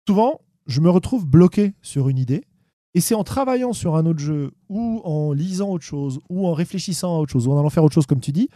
souvent, 0.07 0.41
je 0.67 0.79
me 0.79 0.89
retrouve 0.89 1.25
bloqué 1.25 1.73
sur 1.81 2.07
une 2.07 2.19
idée, 2.19 2.45
et 2.93 3.01
c'est 3.01 3.15
en 3.15 3.23
travaillant 3.23 3.73
sur 3.73 3.95
un 3.95 4.05
autre 4.05 4.19
jeu, 4.19 4.51
ou 4.69 5.01
en 5.03 5.33
lisant 5.33 5.69
autre 5.69 5.85
chose, 5.85 6.19
ou 6.29 6.47
en 6.47 6.53
réfléchissant 6.53 7.15
à 7.15 7.19
autre 7.19 7.31
chose, 7.31 7.47
ou 7.47 7.51
en 7.51 7.59
allant 7.59 7.69
faire 7.69 7.83
autre 7.83 7.95
chose, 7.95 8.05
comme 8.05 8.21
tu 8.21 8.31
dis, 8.31 8.49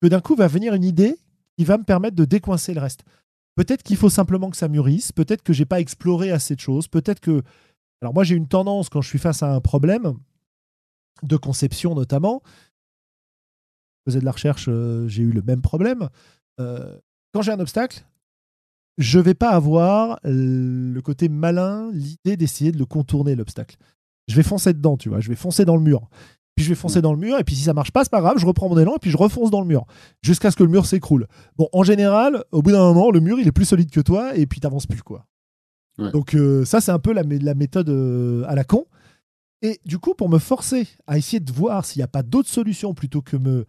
que 0.00 0.06
d'un 0.06 0.20
coup 0.20 0.36
va 0.36 0.46
venir 0.46 0.74
une 0.74 0.84
idée 0.84 1.16
il 1.58 1.66
va 1.66 1.76
me 1.76 1.84
permettre 1.84 2.16
de 2.16 2.24
décoincer 2.24 2.72
le 2.72 2.80
reste. 2.80 3.04
Peut-être 3.56 3.82
qu'il 3.82 3.96
faut 3.96 4.08
simplement 4.08 4.50
que 4.50 4.56
ça 4.56 4.68
mûrisse, 4.68 5.12
peut-être 5.12 5.42
que 5.42 5.52
j'ai 5.52 5.66
pas 5.66 5.80
exploré 5.80 6.30
assez 6.30 6.54
de 6.54 6.60
choses, 6.60 6.88
peut-être 6.88 7.20
que... 7.20 7.42
Alors 8.00 8.14
moi 8.14 8.22
j'ai 8.22 8.36
une 8.36 8.46
tendance 8.46 8.88
quand 8.88 9.02
je 9.02 9.08
suis 9.08 9.18
face 9.18 9.42
à 9.42 9.52
un 9.52 9.60
problème, 9.60 10.14
de 11.24 11.36
conception 11.36 11.96
notamment, 11.96 12.42
je 14.06 14.12
faisais 14.12 14.20
de 14.20 14.24
la 14.24 14.30
recherche, 14.30 14.66
euh, 14.68 15.08
j'ai 15.08 15.24
eu 15.24 15.32
le 15.32 15.42
même 15.42 15.60
problème. 15.60 16.08
Euh, 16.60 16.96
quand 17.34 17.42
j'ai 17.42 17.50
un 17.50 17.58
obstacle, 17.58 18.06
je 18.96 19.18
vais 19.18 19.34
pas 19.34 19.50
avoir 19.50 20.20
le 20.22 21.00
côté 21.00 21.28
malin, 21.28 21.90
l'idée 21.92 22.36
d'essayer 22.36 22.70
de 22.70 22.78
le 22.78 22.86
contourner, 22.86 23.34
l'obstacle. 23.34 23.76
Je 24.28 24.36
vais 24.36 24.42
foncer 24.42 24.72
dedans, 24.72 24.96
tu 24.96 25.08
vois, 25.08 25.20
je 25.20 25.28
vais 25.28 25.36
foncer 25.36 25.64
dans 25.64 25.76
le 25.76 25.82
mur 25.82 26.08
puis 26.58 26.64
je 26.64 26.70
vais 26.70 26.74
foncer 26.74 27.00
dans 27.00 27.12
le 27.12 27.20
mur, 27.20 27.38
et 27.38 27.44
puis 27.44 27.54
si 27.54 27.62
ça 27.62 27.72
marche 27.72 27.92
pas, 27.92 28.02
c'est 28.02 28.10
pas 28.10 28.20
grave, 28.20 28.36
je 28.36 28.44
reprends 28.44 28.68
mon 28.68 28.76
élan, 28.76 28.96
et 28.96 28.98
puis 28.98 29.12
je 29.12 29.16
refonce 29.16 29.52
dans 29.52 29.60
le 29.60 29.66
mur, 29.68 29.86
jusqu'à 30.22 30.50
ce 30.50 30.56
que 30.56 30.64
le 30.64 30.68
mur 30.68 30.86
s'écroule. 30.86 31.28
Bon, 31.56 31.68
en 31.72 31.84
général, 31.84 32.42
au 32.50 32.62
bout 32.62 32.72
d'un 32.72 32.80
moment, 32.80 33.12
le 33.12 33.20
mur, 33.20 33.38
il 33.38 33.46
est 33.46 33.52
plus 33.52 33.64
solide 33.64 33.90
que 33.90 34.00
toi, 34.00 34.36
et 34.36 34.44
puis 34.46 34.58
t'avances 34.58 34.88
plus, 34.88 35.00
quoi. 35.00 35.24
Donc 35.98 36.34
euh, 36.34 36.64
ça, 36.64 36.80
c'est 36.80 36.90
un 36.90 36.98
peu 36.98 37.12
la, 37.12 37.22
la 37.22 37.54
méthode 37.54 37.88
euh, 37.90 38.44
à 38.48 38.56
la 38.56 38.64
con. 38.64 38.86
Et 39.62 39.80
du 39.84 39.98
coup, 39.98 40.14
pour 40.14 40.28
me 40.28 40.38
forcer 40.38 40.88
à 41.06 41.16
essayer 41.16 41.38
de 41.38 41.52
voir 41.52 41.84
s'il 41.84 42.00
n'y 42.00 42.04
a 42.04 42.08
pas 42.08 42.24
d'autres 42.24 42.48
solutions 42.48 42.92
plutôt 42.92 43.22
que 43.22 43.36
me 43.36 43.64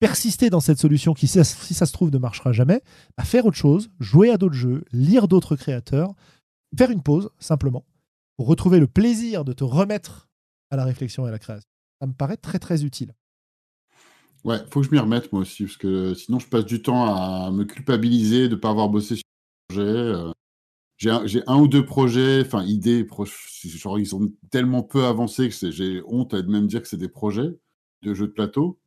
persister 0.00 0.48
dans 0.48 0.60
cette 0.60 0.78
solution 0.78 1.12
qui, 1.12 1.26
si 1.26 1.42
ça 1.44 1.86
se 1.86 1.92
trouve, 1.92 2.10
ne 2.10 2.18
marchera 2.18 2.52
jamais, 2.52 2.80
bah, 3.18 3.24
faire 3.24 3.44
autre 3.44 3.56
chose, 3.56 3.90
jouer 4.00 4.30
à 4.30 4.38
d'autres 4.38 4.54
jeux, 4.54 4.84
lire 4.92 5.28
d'autres 5.28 5.56
créateurs, 5.56 6.14
faire 6.76 6.90
une 6.90 7.02
pause, 7.02 7.30
simplement, 7.38 7.84
pour 8.36 8.46
retrouver 8.46 8.80
le 8.80 8.86
plaisir 8.86 9.44
de 9.44 9.52
te 9.52 9.64
remettre 9.64 10.28
à 10.70 10.76
la 10.76 10.84
réflexion 10.84 11.26
et 11.26 11.28
à 11.28 11.32
la 11.32 11.38
création. 11.38 11.68
Ça 12.00 12.06
me 12.06 12.12
paraît 12.12 12.36
très, 12.36 12.58
très 12.58 12.84
utile. 12.84 13.14
Ouais, 14.44 14.58
faut 14.70 14.80
que 14.80 14.86
je 14.86 14.92
m'y 14.92 14.98
remette 14.98 15.32
moi 15.32 15.42
aussi, 15.42 15.64
parce 15.64 15.78
que 15.78 16.12
sinon 16.14 16.38
je 16.38 16.46
passe 16.48 16.66
du 16.66 16.82
temps 16.82 17.06
à 17.06 17.50
me 17.50 17.64
culpabiliser 17.64 18.48
de 18.48 18.54
ne 18.54 18.60
pas 18.60 18.70
avoir 18.70 18.88
bossé 18.90 19.16
sur 19.16 19.24
le 19.70 19.74
projet. 19.74 19.90
Euh. 19.90 20.32
J'ai 20.96 21.42
un, 21.46 21.58
ou 21.58 21.66
deux 21.66 21.84
projets, 21.84 22.42
enfin 22.42 22.62
idées, 22.64 23.06
genre 23.64 23.98
ils 23.98 24.06
sont 24.06 24.30
tellement 24.50 24.82
peu 24.82 25.04
avancés 25.04 25.48
que 25.48 25.70
j'ai 25.70 26.02
honte 26.06 26.34
à 26.34 26.42
même 26.42 26.66
dire 26.66 26.82
que 26.82 26.88
c'est 26.88 26.96
des 26.96 27.08
projets 27.08 27.50
de 28.02 28.14
jeux 28.14 28.28
de 28.28 28.32
plateau. 28.32 28.78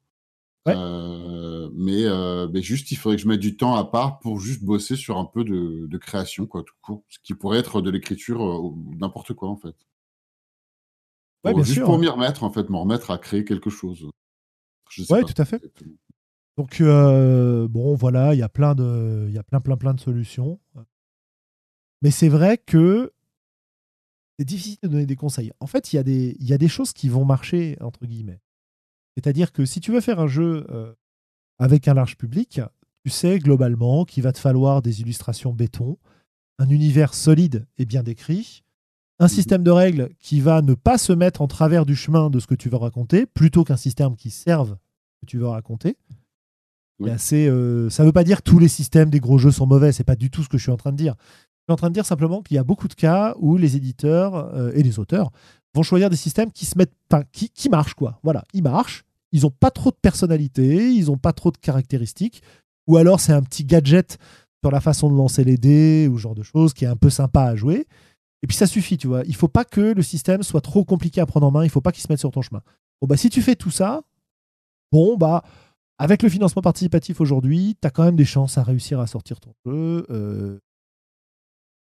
Euh, 0.68 1.70
mais, 1.74 2.04
euh, 2.06 2.48
mais, 2.52 2.62
juste, 2.62 2.92
il 2.92 2.96
faudrait 2.96 3.16
que 3.16 3.22
je 3.22 3.28
mette 3.28 3.40
du 3.40 3.56
temps 3.56 3.76
à 3.76 3.86
part 3.86 4.20
pour 4.20 4.40
juste 4.40 4.64
bosser 4.64 4.96
sur 4.96 5.18
un 5.18 5.26
peu 5.26 5.44
de, 5.44 5.98
création, 5.98 6.46
quoi, 6.46 6.64
tout 6.64 6.76
court. 6.82 7.04
Ce 7.10 7.20
qui 7.24 7.34
pourrait 7.34 7.60
être 7.60 7.82
de 7.82 7.90
l'écriture 7.90 8.42
ou 8.42 8.96
n'importe 9.00 9.34
quoi, 9.34 9.50
en 9.50 9.56
fait. 9.56 9.76
Juste 11.64 11.84
pour 11.84 12.00
m'y 12.00 12.08
remettre, 12.08 12.44
en 12.44 12.52
fait, 12.52 12.70
m'en 12.70 12.82
remettre 12.82 13.12
à 13.12 13.18
créer 13.18 13.44
quelque 13.44 13.70
chose. 13.70 14.10
Oui, 15.10 15.20
tout 15.26 15.42
à 15.42 15.46
fait. 15.46 15.62
Donc, 16.58 16.82
euh, 16.82 17.68
bon, 17.68 17.96
voilà, 17.96 18.34
il 18.34 18.40
y 18.40 18.44
a 18.44 18.50
plein 18.50 18.74
de, 18.74 19.26
il 19.28 19.34
y 19.34 19.38
a 19.38 19.44
plein, 19.44 19.62
plein, 19.62 19.78
plein 19.78 19.94
de 19.94 20.00
solutions. 20.00 20.60
Mais 22.02 22.12
c'est 22.12 22.30
vrai 22.30 22.58
que 22.58 23.14
c'est 24.38 24.46
difficile 24.46 24.78
de 24.84 24.88
donner 24.88 25.06
des 25.06 25.16
conseils. 25.16 25.52
En 25.60 25.68
fait, 25.68 25.94
il 25.94 25.96
y, 25.96 26.00
a 26.00 26.04
des, 26.04 26.36
il 26.40 26.48
y 26.48 26.54
a 26.54 26.58
des 26.58 26.68
choses 26.68 26.94
qui 26.94 27.10
vont 27.10 27.26
marcher, 27.26 27.78
entre 27.82 28.06
guillemets. 28.06 28.40
C'est-à-dire 29.16 29.52
que 29.52 29.66
si 29.66 29.80
tu 29.80 29.92
veux 29.92 30.02
faire 30.02 30.20
un 30.20 30.28
jeu 30.28 30.66
euh, 30.70 30.94
avec 31.58 31.88
un 31.88 31.96
large 31.96 32.18
public, 32.18 32.62
tu 33.04 33.10
sais 33.10 33.40
globalement 33.40 34.06
qu'il 34.06 34.24
va 34.24 34.32
te 34.32 34.38
falloir 34.38 34.82
des 34.82 35.02
illustrations 35.02 35.54
béton, 35.54 35.98
un 36.60 36.70
univers 36.70 37.14
solide 37.14 37.68
et 37.78 37.86
bien 37.86 38.04
décrit, 38.04 38.64
un 39.20 39.28
système 39.28 39.64
de 39.64 39.72
règles 39.72 40.10
qui 40.20 40.42
va 40.42 40.62
ne 40.62 40.74
pas 40.74 40.98
se 40.98 41.14
mettre 41.14 41.42
en 41.42 41.48
travers 41.48 41.86
du 41.86 41.96
chemin 41.96 42.30
de 42.30 42.40
ce 42.40 42.48
que 42.48 42.56
tu 42.56 42.70
veux 42.70 42.78
raconter, 42.78 43.26
plutôt 43.26 43.64
qu'un 43.64 43.78
système 43.78 44.16
qui 44.16 44.30
serve 44.30 44.78
ce 45.16 45.22
que 45.22 45.26
tu 45.26 45.38
veux 45.38 45.48
raconter. 45.48 45.98
Euh, 47.00 47.90
ça 47.90 48.04
ne 48.04 48.08
veut 48.08 48.14
pas 48.14 48.24
dire 48.24 48.38
que 48.38 48.50
tous 48.50 48.60
les 48.60 48.68
systèmes 48.68 49.10
des 49.10 49.20
gros 49.20 49.38
jeux 49.38 49.52
sont 49.52 49.68
mauvais, 49.68 49.92
c'est 49.92 50.04
pas 50.04 50.16
du 50.16 50.30
tout 50.30 50.44
ce 50.44 50.50
que 50.50 50.58
je 50.58 50.64
suis 50.64 50.72
en 50.72 50.78
train 50.78 50.92
de 50.92 50.98
dire. 50.98 51.16
Je 51.20 51.72
suis 51.72 51.74
en 51.74 51.76
train 51.76 51.90
de 51.90 51.94
dire 51.94 52.06
simplement 52.06 52.42
qu'il 52.42 52.56
y 52.56 52.60
a 52.60 52.64
beaucoup 52.64 52.88
de 52.88 52.94
cas 52.94 53.36
où 53.40 53.58
les 53.58 53.76
éditeurs 53.76 54.36
euh, 54.36 54.72
et 54.74 54.84
les 54.84 55.00
auteurs 55.00 55.32
vont 55.76 55.84
choisir 55.84 56.10
des 56.10 56.16
systèmes 56.16 56.52
qui 56.52 56.66
se 56.66 56.78
mettent, 56.78 56.94
qui, 57.32 57.50
qui 57.50 57.70
marchent 57.70 57.94
quoi. 57.94 58.20
Voilà, 58.24 58.44
ils 58.54 58.64
marchent, 58.64 59.04
ils 59.32 59.42
n'ont 59.42 59.52
pas 59.52 59.72
trop 59.72 59.92
de 59.92 59.98
personnalité, 60.02 60.92
ils 60.92 61.06
n'ont 61.08 61.18
pas 61.18 61.34
trop 61.34 61.52
de 61.52 61.58
caractéristiques, 61.58 62.42
ou 62.88 62.98
alors 62.98 63.20
c'est 63.20 63.34
un 63.34 63.44
petit 63.44 63.66
gadget 63.66 64.18
sur 64.64 64.72
la 64.72 64.80
façon 64.80 65.12
de 65.12 65.16
lancer 65.16 65.44
les 65.44 65.58
dés 65.58 66.08
ou 66.08 66.18
ce 66.18 66.24
genre 66.24 66.36
de 66.36 66.44
choses 66.44 66.74
qui 66.74 66.86
est 66.86 66.88
un 66.88 66.96
peu 66.96 67.10
sympa 67.10 67.44
à 67.44 67.56
jouer. 67.56 67.86
Et 68.48 68.56
puis 68.56 68.56
ça 68.56 68.66
suffit, 68.66 68.98
tu 68.98 69.08
vois. 69.08 69.24
Il 69.26 69.36
faut 69.36 69.50
pas 69.50 69.66
que 69.66 69.82
le 69.82 70.02
système 70.02 70.42
soit 70.42 70.62
trop 70.62 70.86
compliqué 70.86 71.20
à 71.20 71.26
prendre 71.26 71.46
en 71.46 71.52
main. 71.52 71.66
Il 71.66 71.70
faut 71.70 71.82
pas 71.82 71.92
qu'il 71.92 72.02
se 72.02 72.08
mette 72.10 72.20
sur 72.20 72.32
ton 72.32 72.42
chemin. 72.42 72.62
Bon 73.02 73.08
bah 73.08 73.18
si 73.18 73.30
tu 73.30 73.42
fais 73.42 73.58
tout 73.58 73.72
ça, 73.72 74.04
bon 74.94 75.18
bah 75.18 75.44
avec 75.98 76.24
le 76.24 76.30
financement 76.30 76.62
participatif 76.62 77.20
aujourd'hui, 77.20 77.76
tu 77.82 77.86
as 77.86 77.92
quand 77.92 78.06
même 78.06 78.16
des 78.16 78.24
chances 78.24 78.58
à 78.58 78.64
réussir 78.64 79.02
à 79.02 79.08
sortir 79.08 79.42
ton 79.42 79.54
jeu. 79.66 80.06
Euh. 80.10 80.60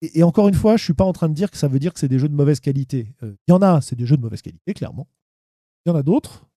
Et, 0.01 0.23
encore 0.23 0.47
une 0.47 0.55
fois, 0.55 0.76
je 0.76 0.84
suis 0.84 0.95
pas 0.95 1.03
en 1.03 1.13
train 1.13 1.30
de 1.30 1.35
dire 1.35 1.51
que 1.51 1.57
ça 1.57 1.67
veut 1.67 1.77
dire 1.77 1.93
que 1.93 1.99
c'est 1.99 2.07
des 2.07 2.17
jeux 2.17 2.30
de 2.30 2.34
mauvaise 2.34 2.61
qualité. 2.61 3.13
Euh, 3.21 3.35
il 3.47 3.51
y 3.51 3.53
en 3.53 3.61
a, 3.61 3.80
c'est 3.81 3.95
des 3.95 4.07
jeux 4.07 4.17
de 4.17 4.23
mauvaise 4.23 4.41
qualité, 4.41 4.73
clairement. 4.73 5.07
Il 5.85 5.89
y 5.89 5.91
en 5.91 5.95
a 5.95 6.01
d'autres, 6.01 6.47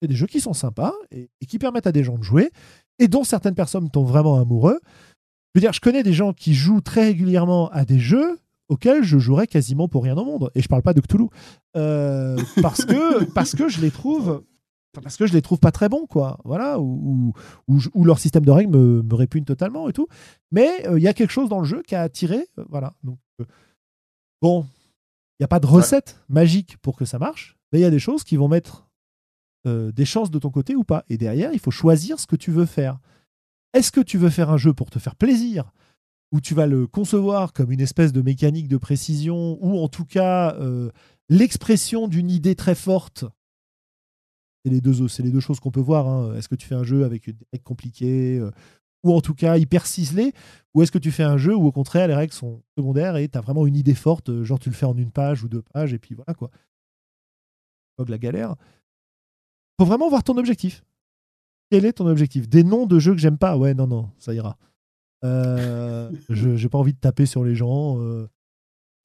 c'est 0.00 0.06
des 0.06 0.14
jeux 0.14 0.28
qui 0.28 0.40
sont 0.40 0.52
sympas 0.52 0.92
et, 1.10 1.28
qui 1.48 1.58
permettent 1.58 1.88
à 1.88 1.92
des 1.92 2.04
gens 2.04 2.16
de 2.16 2.22
jouer 2.22 2.52
et 3.00 3.08
dont 3.08 3.24
certaines 3.24 3.56
personnes 3.56 3.90
tombent 3.90 4.06
vraiment 4.06 4.38
amoureux. 4.38 4.78
Je 4.84 5.58
veux 5.58 5.60
dire, 5.62 5.72
je 5.72 5.80
connais 5.80 6.04
des 6.04 6.12
gens 6.12 6.32
qui 6.32 6.54
jouent 6.54 6.80
très 6.80 7.06
régulièrement 7.06 7.70
à 7.70 7.84
des 7.84 7.98
jeux 7.98 8.38
auxquels 8.72 9.04
je 9.04 9.18
jouerais 9.18 9.46
quasiment 9.46 9.88
pour 9.88 10.02
rien 10.02 10.16
au 10.16 10.24
monde. 10.24 10.50
Et 10.54 10.62
je 10.62 10.68
parle 10.68 10.82
pas 10.82 10.94
de 10.94 11.00
Cthulhu. 11.00 11.28
Euh, 11.76 12.36
parce, 12.62 12.84
que, 12.84 13.24
parce 13.32 13.54
que 13.54 13.68
je 13.68 13.80
les 13.80 13.90
trouve. 13.90 14.42
Parce 15.02 15.16
que 15.16 15.26
je 15.26 15.32
les 15.32 15.40
trouve 15.40 15.58
pas 15.58 15.72
très 15.72 15.88
bons, 15.88 16.06
quoi. 16.06 16.38
Voilà, 16.44 16.78
ou, 16.78 17.32
ou, 17.66 18.04
leur 18.04 18.18
système 18.18 18.44
de 18.44 18.50
règles 18.50 18.76
me, 18.76 19.02
me, 19.02 19.14
répugne 19.14 19.44
totalement 19.44 19.88
et 19.88 19.94
tout. 19.94 20.06
Mais 20.50 20.86
euh, 20.86 20.98
il 20.98 21.02
y 21.02 21.08
a 21.08 21.14
quelque 21.14 21.30
chose 21.30 21.48
dans 21.48 21.60
le 21.60 21.64
jeu 21.64 21.82
qui 21.82 21.94
a 21.94 22.02
attiré. 22.02 22.46
Euh, 22.58 22.64
voilà. 22.68 22.94
Donc, 23.02 23.18
bon, 24.42 24.66
il 25.38 25.42
n'y 25.42 25.44
a 25.44 25.48
pas 25.48 25.60
de 25.60 25.66
recette 25.66 26.20
magique 26.28 26.76
pour 26.78 26.96
que 26.96 27.06
ça 27.06 27.18
marche, 27.18 27.56
mais 27.72 27.78
il 27.78 27.82
y 27.82 27.86
a 27.86 27.90
des 27.90 27.98
choses 27.98 28.22
qui 28.22 28.36
vont 28.36 28.48
mettre 28.48 28.86
des 29.64 30.04
chances 30.04 30.32
de 30.32 30.40
ton 30.40 30.50
côté 30.50 30.74
ou 30.74 30.82
pas. 30.82 31.04
Et 31.08 31.16
derrière, 31.16 31.52
il 31.52 31.60
faut 31.60 31.70
choisir 31.70 32.18
ce 32.18 32.26
que 32.26 32.34
tu 32.34 32.50
veux 32.50 32.66
faire. 32.66 32.98
Est-ce 33.74 33.92
que 33.92 34.00
tu 34.00 34.18
veux 34.18 34.28
faire 34.28 34.50
un 34.50 34.56
jeu 34.56 34.74
pour 34.74 34.90
te 34.90 34.98
faire 34.98 35.14
plaisir 35.14 35.72
où 36.32 36.40
tu 36.40 36.54
vas 36.54 36.66
le 36.66 36.86
concevoir 36.86 37.52
comme 37.52 37.70
une 37.70 37.80
espèce 37.80 38.12
de 38.12 38.22
mécanique 38.22 38.66
de 38.66 38.78
précision, 38.78 39.58
ou 39.60 39.78
en 39.78 39.88
tout 39.88 40.06
cas 40.06 40.56
euh, 40.56 40.90
l'expression 41.28 42.08
d'une 42.08 42.30
idée 42.30 42.56
très 42.56 42.74
forte. 42.74 43.24
C'est 44.64 44.70
les 44.70 44.80
deux, 44.80 45.08
c'est 45.08 45.22
les 45.22 45.30
deux 45.30 45.40
choses 45.40 45.60
qu'on 45.60 45.70
peut 45.70 45.80
voir. 45.80 46.08
Hein. 46.08 46.34
Est-ce 46.34 46.48
que 46.48 46.54
tu 46.54 46.66
fais 46.66 46.74
un 46.74 46.84
jeu 46.84 47.04
avec 47.04 47.26
une 47.26 47.36
règle 47.52 47.64
compliquée, 47.64 48.38
euh, 48.38 48.50
ou 49.04 49.12
en 49.12 49.20
tout 49.20 49.34
cas 49.34 49.58
hyper 49.58 49.86
ciselée, 49.86 50.32
ou 50.74 50.82
est-ce 50.82 50.92
que 50.92 50.98
tu 50.98 51.10
fais 51.10 51.24
un 51.24 51.36
jeu 51.36 51.54
où 51.54 51.66
au 51.66 51.72
contraire 51.72 52.08
les 52.08 52.14
règles 52.14 52.32
sont 52.32 52.62
secondaires 52.78 53.16
et 53.16 53.28
tu 53.28 53.36
as 53.36 53.40
vraiment 53.40 53.66
une 53.66 53.76
idée 53.76 53.94
forte, 53.94 54.30
euh, 54.30 54.44
genre 54.44 54.58
tu 54.58 54.70
le 54.70 54.74
fais 54.74 54.86
en 54.86 54.96
une 54.96 55.10
page 55.10 55.42
ou 55.44 55.48
deux 55.48 55.62
pages, 55.62 55.92
et 55.92 55.98
puis 55.98 56.14
voilà 56.14 56.34
quoi. 56.34 56.50
Pas 57.96 58.04
de 58.04 58.10
la 58.10 58.18
galère. 58.18 58.54
Faut 59.78 59.86
vraiment 59.86 60.08
voir 60.08 60.22
ton 60.22 60.38
objectif. 60.38 60.82
Quel 61.70 61.84
est 61.84 61.94
ton 61.94 62.06
objectif? 62.06 62.48
Des 62.48 62.64
noms 62.64 62.86
de 62.86 62.98
jeux 62.98 63.12
que 63.12 63.20
j'aime 63.20 63.38
pas? 63.38 63.56
Ouais, 63.56 63.74
non, 63.74 63.86
non, 63.86 64.10
ça 64.18 64.32
ira. 64.32 64.56
Euh, 65.24 66.10
je 66.28 66.48
n'ai 66.50 66.68
pas 66.68 66.78
envie 66.78 66.92
de 66.92 66.98
taper 66.98 67.26
sur 67.26 67.44
les 67.44 67.54
gens. 67.54 68.00
Euh. 68.00 68.28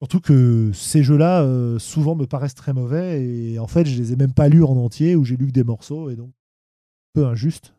surtout 0.02 0.20
que 0.20 0.72
ces 0.72 1.02
jeux-là, 1.02 1.42
euh, 1.42 1.78
souvent, 1.78 2.14
me 2.14 2.26
paraissent 2.26 2.54
très 2.54 2.72
mauvais. 2.72 3.22
Et 3.24 3.58
en 3.58 3.66
fait, 3.66 3.86
je 3.86 3.96
les 3.96 4.12
ai 4.12 4.16
même 4.16 4.34
pas 4.34 4.48
lus 4.48 4.64
en 4.64 4.76
entier 4.76 5.16
ou 5.16 5.24
j'ai 5.24 5.36
lu 5.36 5.46
que 5.46 5.52
des 5.52 5.64
morceaux. 5.64 6.10
Et 6.10 6.16
donc, 6.16 6.30
un 6.30 7.20
peu 7.20 7.26
injuste 7.26 7.74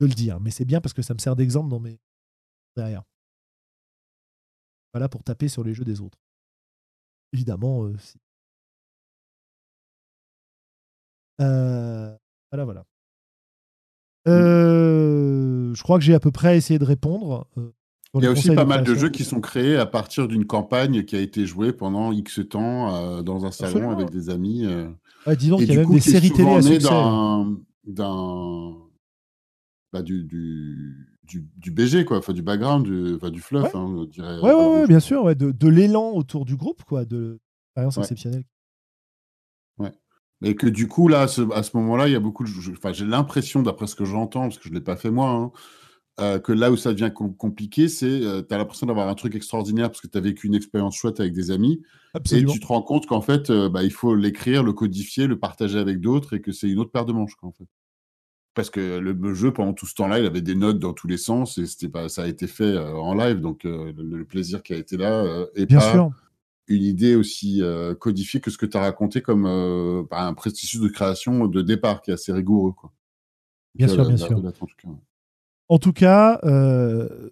de 0.00 0.06
le 0.06 0.14
dire. 0.14 0.40
Mais 0.40 0.50
c'est 0.50 0.64
bien 0.64 0.80
parce 0.80 0.92
que 0.92 1.02
ça 1.02 1.14
me 1.14 1.18
sert 1.18 1.36
d'exemple 1.36 1.70
dans 1.70 1.80
mes. 1.80 1.98
derrière. 2.76 3.02
Voilà 4.92 5.08
pour 5.08 5.22
taper 5.22 5.48
sur 5.48 5.62
les 5.62 5.74
jeux 5.74 5.84
des 5.84 6.00
autres. 6.00 6.18
Évidemment, 7.32 7.88
voilà, 11.38 12.64
voilà. 12.64 12.84
Euh, 14.28 15.59
je 15.74 15.82
crois 15.82 15.98
que 15.98 16.04
j'ai 16.04 16.14
à 16.14 16.20
peu 16.20 16.30
près 16.30 16.56
essayé 16.56 16.78
de 16.78 16.84
répondre. 16.84 17.46
Euh, 17.58 17.72
il 18.14 18.24
y 18.24 18.26
a 18.26 18.32
aussi 18.32 18.52
pas 18.52 18.64
mal 18.64 18.82
de 18.82 18.94
jeux 18.94 19.10
qui 19.10 19.22
sont 19.22 19.40
créés 19.40 19.76
à 19.76 19.86
partir 19.86 20.26
d'une 20.26 20.44
campagne 20.44 21.04
qui 21.04 21.14
a 21.14 21.20
été 21.20 21.46
jouée 21.46 21.72
pendant 21.72 22.10
X 22.10 22.40
temps 22.48 22.94
euh, 22.94 23.22
dans 23.22 23.46
un 23.46 23.52
salon 23.52 23.90
avec 23.90 24.10
des 24.10 24.30
amis. 24.30 24.66
disons 25.38 25.58
qu'il 25.58 25.68
y 25.68 25.76
a 25.76 25.80
même 25.80 25.90
des 25.90 26.00
séries 26.00 26.32
télé 26.32 26.50
à 26.50 26.62
succès. 26.62 26.88
d'un 27.86 28.74
bah, 29.92 30.02
du, 30.02 30.24
du, 30.24 31.10
du, 31.24 31.70
BG, 31.70 32.04
quoi, 32.04 32.18
enfin, 32.18 32.32
du 32.32 32.42
background, 32.42 32.84
du, 32.84 33.14
enfin, 33.16 33.30
du 33.30 33.40
fluff, 33.40 33.62
ouais. 33.62 33.70
Hein, 33.74 33.94
on 33.96 34.04
dirait. 34.04 34.38
Ouais, 34.40 34.52
ouais, 34.52 34.86
bien 34.86 35.00
sûr, 35.00 35.24
ouais, 35.24 35.34
de, 35.34 35.50
de 35.50 35.68
l'élan 35.68 36.12
autour 36.12 36.44
du 36.44 36.56
groupe, 36.56 36.84
quoi, 36.84 37.04
de 37.04 37.40
l'expérience 37.66 37.98
exceptionnelle. 37.98 38.44
Et 40.42 40.56
que 40.56 40.66
du 40.66 40.88
coup, 40.88 41.08
là, 41.08 41.22
à 41.22 41.28
ce, 41.28 41.76
moment-là, 41.76 42.08
il 42.08 42.12
y 42.12 42.16
a 42.16 42.20
beaucoup 42.20 42.44
de. 42.44 42.50
Enfin, 42.72 42.92
j'ai 42.92 43.04
l'impression, 43.04 43.62
d'après 43.62 43.86
ce 43.86 43.94
que 43.94 44.04
j'entends, 44.04 44.42
parce 44.42 44.58
que 44.58 44.64
je 44.64 44.70
ne 44.70 44.74
l'ai 44.74 44.80
pas 44.80 44.96
fait 44.96 45.10
moi, 45.10 45.30
hein, 45.30 45.52
euh, 46.20 46.38
que 46.38 46.52
là 46.52 46.70
où 46.70 46.76
ça 46.76 46.92
devient 46.92 47.12
compliqué, 47.12 47.88
c'est 47.88 48.06
euh, 48.06 48.42
tu 48.42 48.54
as 48.54 48.58
l'impression 48.58 48.86
d'avoir 48.86 49.08
un 49.08 49.14
truc 49.14 49.34
extraordinaire 49.34 49.88
parce 49.88 50.00
que 50.00 50.06
tu 50.06 50.18
as 50.18 50.20
vécu 50.20 50.48
une 50.48 50.54
expérience 50.54 50.96
chouette 50.96 51.20
avec 51.20 51.32
des 51.32 51.50
amis. 51.50 51.82
Et 52.32 52.44
tu 52.44 52.60
te 52.60 52.66
rends 52.66 52.82
compte 52.82 53.06
qu'en 53.06 53.20
fait, 53.20 53.50
euh, 53.50 53.68
bah, 53.68 53.84
il 53.84 53.92
faut 53.92 54.14
l'écrire, 54.14 54.62
le 54.62 54.72
codifier, 54.72 55.26
le 55.26 55.38
partager 55.38 55.78
avec 55.78 56.00
d'autres 56.00 56.34
et 56.34 56.40
que 56.40 56.52
c'est 56.52 56.68
une 56.68 56.78
autre 56.78 56.90
paire 56.90 57.04
de 57.04 57.12
manches, 57.12 57.34
quoi, 57.36 57.48
en 57.48 57.52
fait. 57.52 57.66
Parce 58.54 58.68
que 58.68 58.98
le, 58.98 59.34
jeu, 59.34 59.52
pendant 59.52 59.72
tout 59.72 59.86
ce 59.86 59.94
temps-là, 59.94 60.18
il 60.18 60.26
avait 60.26 60.42
des 60.42 60.56
notes 60.56 60.78
dans 60.78 60.92
tous 60.92 61.06
les 61.06 61.16
sens 61.16 61.56
et 61.56 61.66
c'était 61.66 61.88
pas, 61.88 62.08
ça 62.08 62.24
a 62.24 62.26
été 62.26 62.46
fait 62.46 62.76
en 62.76 63.14
live. 63.14 63.40
Donc, 63.40 63.62
le, 63.64 64.24
plaisir 64.24 64.62
qui 64.62 64.74
a 64.74 64.76
été 64.76 64.96
là 64.96 65.46
est 65.54 65.66
Bien 65.66 65.78
pas. 65.78 65.92
Sûr 65.92 66.10
une 66.70 66.84
idée 66.84 67.16
aussi 67.16 67.62
euh, 67.62 67.94
codifiée 67.94 68.40
que 68.40 68.50
ce 68.50 68.56
que 68.56 68.66
tu 68.66 68.76
as 68.76 68.80
raconté 68.80 69.20
comme 69.20 69.44
euh, 69.46 70.04
bah, 70.08 70.22
un 70.22 70.34
processus 70.34 70.80
de 70.80 70.88
création 70.88 71.46
de 71.46 71.62
départ 71.62 72.00
qui 72.00 72.10
est 72.10 72.14
assez 72.14 72.32
rigoureux. 72.32 72.72
Quoi. 72.72 72.92
Bien 73.74 73.88
sûr, 73.88 74.06
bien 74.06 74.16
sûr. 74.16 74.40
En 75.68 75.78
tout 75.78 75.92
cas, 75.92 76.40
euh, 76.44 77.30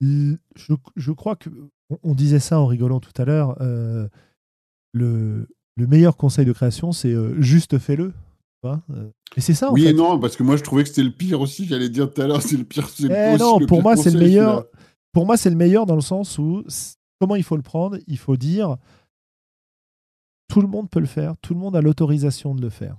je, 0.00 1.12
crois 1.12 1.36
que 1.36 1.50
on 2.02 2.14
disait 2.14 2.38
ça 2.38 2.58
en 2.58 2.66
rigolant 2.66 3.00
tout 3.00 3.12
à 3.16 3.24
l'heure. 3.24 3.56
le, 4.92 5.46
meilleur 5.76 6.16
conseil 6.16 6.44
de 6.44 6.52
création, 6.52 6.92
c'est 6.92 7.14
juste 7.40 7.78
fais-le. 7.78 8.12
Et 9.36 9.40
c'est 9.40 9.54
ça. 9.54 9.72
oui 9.72 9.86
et 9.86 9.92
non, 9.92 10.20
parce 10.20 10.36
que 10.36 10.42
moi 10.42 10.56
je 10.56 10.62
trouvais 10.62 10.82
que 10.84 10.88
c'était 10.88 11.02
le 11.02 11.10
pire 11.10 11.40
aussi. 11.40 11.66
J'allais 11.66 11.88
dire 11.88 12.12
tout 12.12 12.20
à 12.22 12.26
l'heure, 12.26 12.42
c'est 12.42 12.56
le 12.56 12.64
pire. 12.64 12.88
Eh 13.00 13.36
non, 13.38 13.58
pour 13.66 13.82
moi 13.82 13.96
c'est 13.96 14.10
le 14.10 14.18
meilleur. 14.18 14.66
Pour 15.12 15.26
moi 15.26 15.36
c'est 15.36 15.50
le 15.50 15.56
meilleur 15.56 15.84
dans 15.84 15.94
le 15.94 16.00
sens 16.00 16.38
où 16.38 16.64
Comment 17.22 17.36
il 17.36 17.44
faut 17.44 17.54
le 17.54 17.62
prendre? 17.62 17.98
Il 18.08 18.18
faut 18.18 18.36
dire 18.36 18.78
tout 20.48 20.60
le 20.60 20.66
monde 20.66 20.90
peut 20.90 20.98
le 20.98 21.06
faire, 21.06 21.36
tout 21.36 21.54
le 21.54 21.60
monde 21.60 21.76
a 21.76 21.80
l'autorisation 21.80 22.52
de 22.52 22.60
le 22.60 22.68
faire. 22.68 22.96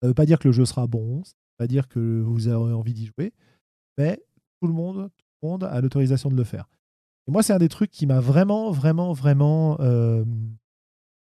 Ça 0.00 0.06
ne 0.06 0.08
veut 0.08 0.14
pas 0.14 0.24
dire 0.24 0.38
que 0.38 0.48
le 0.48 0.52
jeu 0.52 0.64
sera 0.64 0.86
bon, 0.86 1.22
ça 1.22 1.34
pas 1.58 1.66
dire 1.66 1.86
que 1.86 2.22
vous 2.22 2.48
avez 2.48 2.72
envie 2.72 2.94
d'y 2.94 3.04
jouer, 3.04 3.34
mais 3.98 4.24
tout 4.58 4.68
le 4.68 4.72
monde, 4.72 5.10
tout 5.18 5.26
le 5.42 5.48
monde 5.50 5.64
a 5.64 5.78
l'autorisation 5.82 6.30
de 6.30 6.34
le 6.34 6.44
faire. 6.44 6.66
Et 7.26 7.30
moi, 7.30 7.42
c'est 7.42 7.52
un 7.52 7.58
des 7.58 7.68
trucs 7.68 7.90
qui 7.90 8.06
m'a 8.06 8.20
vraiment, 8.20 8.70
vraiment, 8.70 9.12
vraiment 9.12 9.78
euh, 9.80 10.24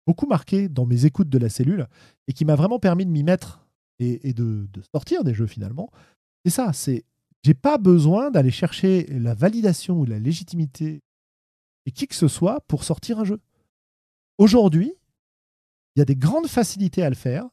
beaucoup 0.06 0.28
marqué 0.28 0.68
dans 0.68 0.86
mes 0.86 1.06
écoutes 1.06 1.30
de 1.30 1.38
la 1.38 1.48
cellule 1.48 1.88
et 2.28 2.34
qui 2.34 2.44
m'a 2.44 2.56
vraiment 2.56 2.80
permis 2.80 3.06
de 3.06 3.12
m'y 3.12 3.24
mettre 3.24 3.66
et, 3.99 4.34
de, 4.34 4.68
sortir 4.94 5.24
des 5.24 5.34
jeux 5.34 5.48
finalement. 5.48 5.90
C'est 6.44 6.52
ça, 6.52 6.74
c'est 6.74 7.06
j'ai 7.44 7.53
pas 7.53 7.78
besoin 7.78 8.30
d'aller 8.30 8.52
chercher 8.52 9.06
la 9.07 9.36
validation 9.36 10.02
ou 10.02 10.06
la 10.06 10.20
légitimité 10.20 11.02
et 11.86 11.91
qui 11.91 12.07
que 12.07 12.16
ce 12.16 12.28
soit 12.28 12.62
pour 12.68 12.84
sortir 12.84 13.20
un 13.20 13.24
jeu. 13.24 13.40
Aujourd'hui, 14.38 14.94
il 15.95 15.99
y 15.99 16.02
a 16.02 16.06
des 16.06 16.16
grandes 16.16 16.48
facilités 16.48 17.03
à 17.03 17.10
le 17.10 17.16
faire. 17.16 17.48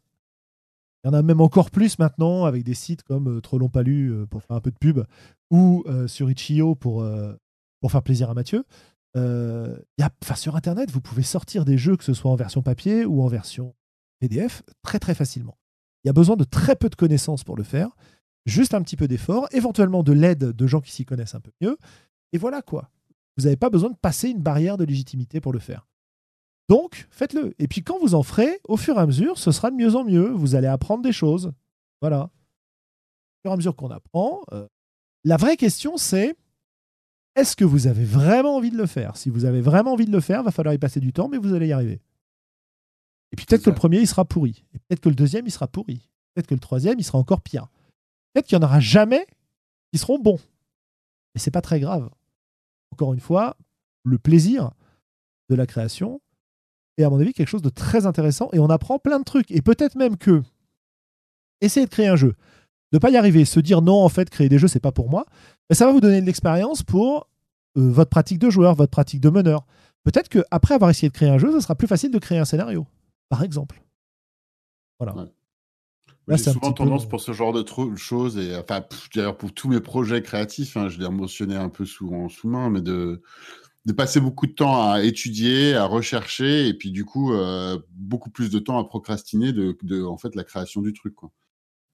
Il 1.04 1.08
y 1.08 1.10
en 1.10 1.14
a 1.14 1.22
même 1.22 1.40
encore 1.40 1.70
plus 1.70 1.98
maintenant 1.98 2.44
avec 2.44 2.62
des 2.62 2.74
sites 2.74 3.02
comme 3.02 3.38
euh, 3.38 3.40
Trollon 3.40 3.68
Palu 3.68 4.12
euh, 4.12 4.26
pour 4.26 4.42
faire 4.42 4.56
un 4.56 4.60
peu 4.60 4.70
de 4.70 4.78
pub 4.78 5.00
ou 5.50 5.84
euh, 5.86 6.06
sur 6.06 6.30
Itch.io 6.30 6.74
pour, 6.74 7.04
pour 7.80 7.90
faire 7.90 8.02
plaisir 8.02 8.30
à 8.30 8.34
Mathieu. 8.34 8.64
y 9.16 9.18
a, 10.02 10.36
sur 10.36 10.56
Internet, 10.56 10.90
vous 10.90 11.00
pouvez 11.00 11.22
sortir 11.22 11.64
des 11.64 11.78
jeux, 11.78 11.96
que 11.96 12.04
ce 12.04 12.14
soit 12.14 12.30
en 12.30 12.36
version 12.36 12.62
papier 12.62 13.04
ou 13.04 13.22
en 13.22 13.26
version 13.26 13.74
PDF, 14.20 14.62
très 14.82 14.98
très 14.98 15.14
facilement. 15.14 15.58
Il 16.04 16.08
y 16.08 16.10
a 16.10 16.12
besoin 16.12 16.36
de 16.36 16.44
très 16.44 16.76
peu 16.76 16.88
de 16.88 16.94
connaissances 16.94 17.44
pour 17.44 17.56
le 17.56 17.64
faire, 17.64 17.90
juste 18.46 18.74
un 18.74 18.82
petit 18.82 18.96
peu 18.96 19.08
d'effort, 19.08 19.48
éventuellement 19.52 20.02
de 20.02 20.12
l'aide 20.12 20.44
de 20.52 20.66
gens 20.66 20.80
qui 20.80 20.92
s'y 20.92 21.04
connaissent 21.04 21.34
un 21.34 21.40
peu 21.40 21.52
mieux. 21.60 21.76
Et 22.32 22.38
voilà 22.38 22.62
quoi. 22.62 22.90
Vous 23.36 23.44
n'avez 23.44 23.56
pas 23.56 23.70
besoin 23.70 23.90
de 23.90 23.96
passer 23.96 24.28
une 24.28 24.40
barrière 24.42 24.76
de 24.76 24.84
légitimité 24.84 25.40
pour 25.40 25.52
le 25.52 25.58
faire. 25.58 25.86
Donc, 26.68 27.06
faites-le. 27.10 27.54
Et 27.58 27.68
puis 27.68 27.82
quand 27.82 27.98
vous 27.98 28.14
en 28.14 28.22
ferez, 28.22 28.60
au 28.64 28.76
fur 28.76 28.96
et 28.96 29.00
à 29.00 29.06
mesure, 29.06 29.38
ce 29.38 29.50
sera 29.52 29.70
de 29.70 29.76
mieux 29.76 29.94
en 29.94 30.04
mieux. 30.04 30.30
Vous 30.30 30.54
allez 30.54 30.68
apprendre 30.68 31.02
des 31.02 31.12
choses. 31.12 31.52
Voilà. 32.00 32.24
Au 32.24 32.28
fur 33.42 33.50
et 33.50 33.54
à 33.54 33.56
mesure 33.56 33.76
qu'on 33.76 33.90
apprend, 33.90 34.42
euh, 34.52 34.66
la 35.24 35.36
vraie 35.36 35.56
question 35.56 35.96
c'est 35.96 36.36
est-ce 37.34 37.56
que 37.56 37.64
vous 37.64 37.86
avez 37.86 38.04
vraiment 38.04 38.56
envie 38.56 38.70
de 38.70 38.76
le 38.76 38.86
faire? 38.86 39.16
Si 39.16 39.30
vous 39.30 39.44
avez 39.46 39.62
vraiment 39.62 39.92
envie 39.92 40.04
de 40.04 40.12
le 40.12 40.20
faire, 40.20 40.40
il 40.40 40.44
va 40.44 40.50
falloir 40.50 40.74
y 40.74 40.78
passer 40.78 41.00
du 41.00 41.12
temps, 41.12 41.28
mais 41.28 41.38
vous 41.38 41.54
allez 41.54 41.68
y 41.68 41.72
arriver. 41.72 42.00
Et 43.32 43.36
puis 43.36 43.46
peut-être 43.46 43.64
que 43.64 43.70
le 43.70 43.76
premier, 43.76 44.00
il 44.00 44.06
sera 44.06 44.26
pourri. 44.26 44.64
Et 44.74 44.78
peut-être 44.78 45.00
que 45.00 45.08
le 45.08 45.14
deuxième, 45.14 45.46
il 45.46 45.50
sera 45.50 45.66
pourri. 45.66 46.10
Peut-être 46.34 46.46
que 46.46 46.54
le 46.54 46.60
troisième, 46.60 46.98
il 46.98 47.04
sera 47.04 47.18
encore 47.18 47.40
pire. 47.40 47.68
Peut-être 48.32 48.46
qu'il 48.46 48.58
n'y 48.58 48.64
en 48.64 48.68
aura 48.68 48.80
jamais 48.80 49.26
qui 49.90 49.98
seront 49.98 50.18
bons. 50.18 50.40
Mais 51.34 51.40
c'est 51.40 51.50
pas 51.50 51.62
très 51.62 51.80
grave. 51.80 52.10
Encore 52.92 53.14
une 53.14 53.20
fois, 53.20 53.56
le 54.04 54.18
plaisir 54.18 54.70
de 55.48 55.54
la 55.54 55.66
création, 55.66 56.20
et 56.98 57.04
à 57.04 57.10
mon 57.10 57.18
avis 57.18 57.32
quelque 57.32 57.48
chose 57.48 57.62
de 57.62 57.70
très 57.70 58.06
intéressant 58.06 58.48
et 58.52 58.58
on 58.58 58.68
apprend 58.68 58.98
plein 58.98 59.18
de 59.18 59.24
trucs. 59.24 59.50
Et 59.50 59.62
peut-être 59.62 59.96
même 59.96 60.16
que 60.16 60.42
essayer 61.60 61.86
de 61.86 61.90
créer 61.90 62.08
un 62.08 62.16
jeu, 62.16 62.34
ne 62.92 62.98
pas 62.98 63.10
y 63.10 63.16
arriver, 63.16 63.44
se 63.44 63.60
dire 63.60 63.80
non, 63.80 64.04
en 64.04 64.08
fait, 64.08 64.28
créer 64.28 64.48
des 64.48 64.58
jeux, 64.58 64.68
c'est 64.68 64.80
pas 64.80 64.92
pour 64.92 65.08
moi, 65.08 65.24
mais 65.70 65.76
ça 65.76 65.86
va 65.86 65.92
vous 65.92 66.00
donner 66.00 66.20
de 66.20 66.26
l'expérience 66.26 66.82
pour 66.82 67.28
euh, 67.78 67.90
votre 67.90 68.10
pratique 68.10 68.38
de 68.38 68.50
joueur, 68.50 68.74
votre 68.74 68.90
pratique 68.90 69.20
de 69.20 69.30
meneur. 69.30 69.64
Peut-être 70.04 70.28
qu'après 70.28 70.74
avoir 70.74 70.90
essayé 70.90 71.08
de 71.08 71.14
créer 71.14 71.30
un 71.30 71.38
jeu, 71.38 71.50
ça 71.52 71.60
sera 71.60 71.74
plus 71.74 71.88
facile 71.88 72.10
de 72.10 72.18
créer 72.18 72.38
un 72.38 72.44
scénario, 72.44 72.86
par 73.28 73.42
exemple. 73.42 73.82
Voilà. 74.98 75.28
J'ai 76.28 76.38
souvent 76.38 76.72
tendance 76.72 77.08
pour 77.08 77.20
ce 77.20 77.32
genre 77.32 77.52
de 77.52 77.64
choses, 77.96 78.38
et 78.38 78.56
enfin, 78.56 78.84
d'ailleurs 79.14 79.36
pour 79.36 79.52
tous 79.52 79.68
mes 79.68 79.80
projets 79.80 80.22
créatifs, 80.22 80.76
hein, 80.76 80.88
je 80.88 80.98
l'ai 80.98 81.08
mentionné 81.08 81.56
un 81.56 81.68
peu 81.68 81.84
souvent 81.84 82.28
sous-main, 82.28 82.70
mais 82.70 82.80
de, 82.80 83.22
de 83.86 83.92
passer 83.92 84.20
beaucoup 84.20 84.46
de 84.46 84.52
temps 84.52 84.90
à 84.90 85.02
étudier, 85.02 85.74
à 85.74 85.86
rechercher, 85.86 86.68
et 86.68 86.74
puis 86.74 86.92
du 86.92 87.04
coup, 87.04 87.32
euh, 87.32 87.78
beaucoup 87.90 88.30
plus 88.30 88.50
de 88.50 88.60
temps 88.60 88.78
à 88.78 88.84
procrastiner 88.84 89.52
de, 89.52 89.76
de, 89.82 90.02
en 90.02 90.16
fait, 90.16 90.36
la 90.36 90.44
création 90.44 90.80
du 90.80 90.92
truc. 90.92 91.14
Quoi. 91.14 91.32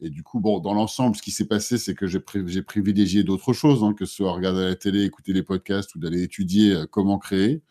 Et 0.00 0.10
du 0.10 0.22
coup, 0.22 0.40
bon, 0.40 0.60
dans 0.60 0.74
l'ensemble, 0.74 1.16
ce 1.16 1.22
qui 1.22 1.30
s'est 1.30 1.48
passé, 1.48 1.78
c'est 1.78 1.94
que 1.94 2.06
j'ai, 2.06 2.20
j'ai 2.46 2.62
privilégié 2.62 3.24
d'autres 3.24 3.52
choses, 3.52 3.82
hein, 3.82 3.94
que 3.94 4.04
ce 4.04 4.16
soit 4.16 4.32
regarder 4.32 4.64
la 4.64 4.76
télé, 4.76 5.04
écouter 5.04 5.32
les 5.32 5.42
podcasts 5.42 5.94
ou 5.94 5.98
d'aller 5.98 6.22
étudier 6.22 6.74
euh, 6.74 6.86
comment 6.86 7.18
créer. 7.18 7.62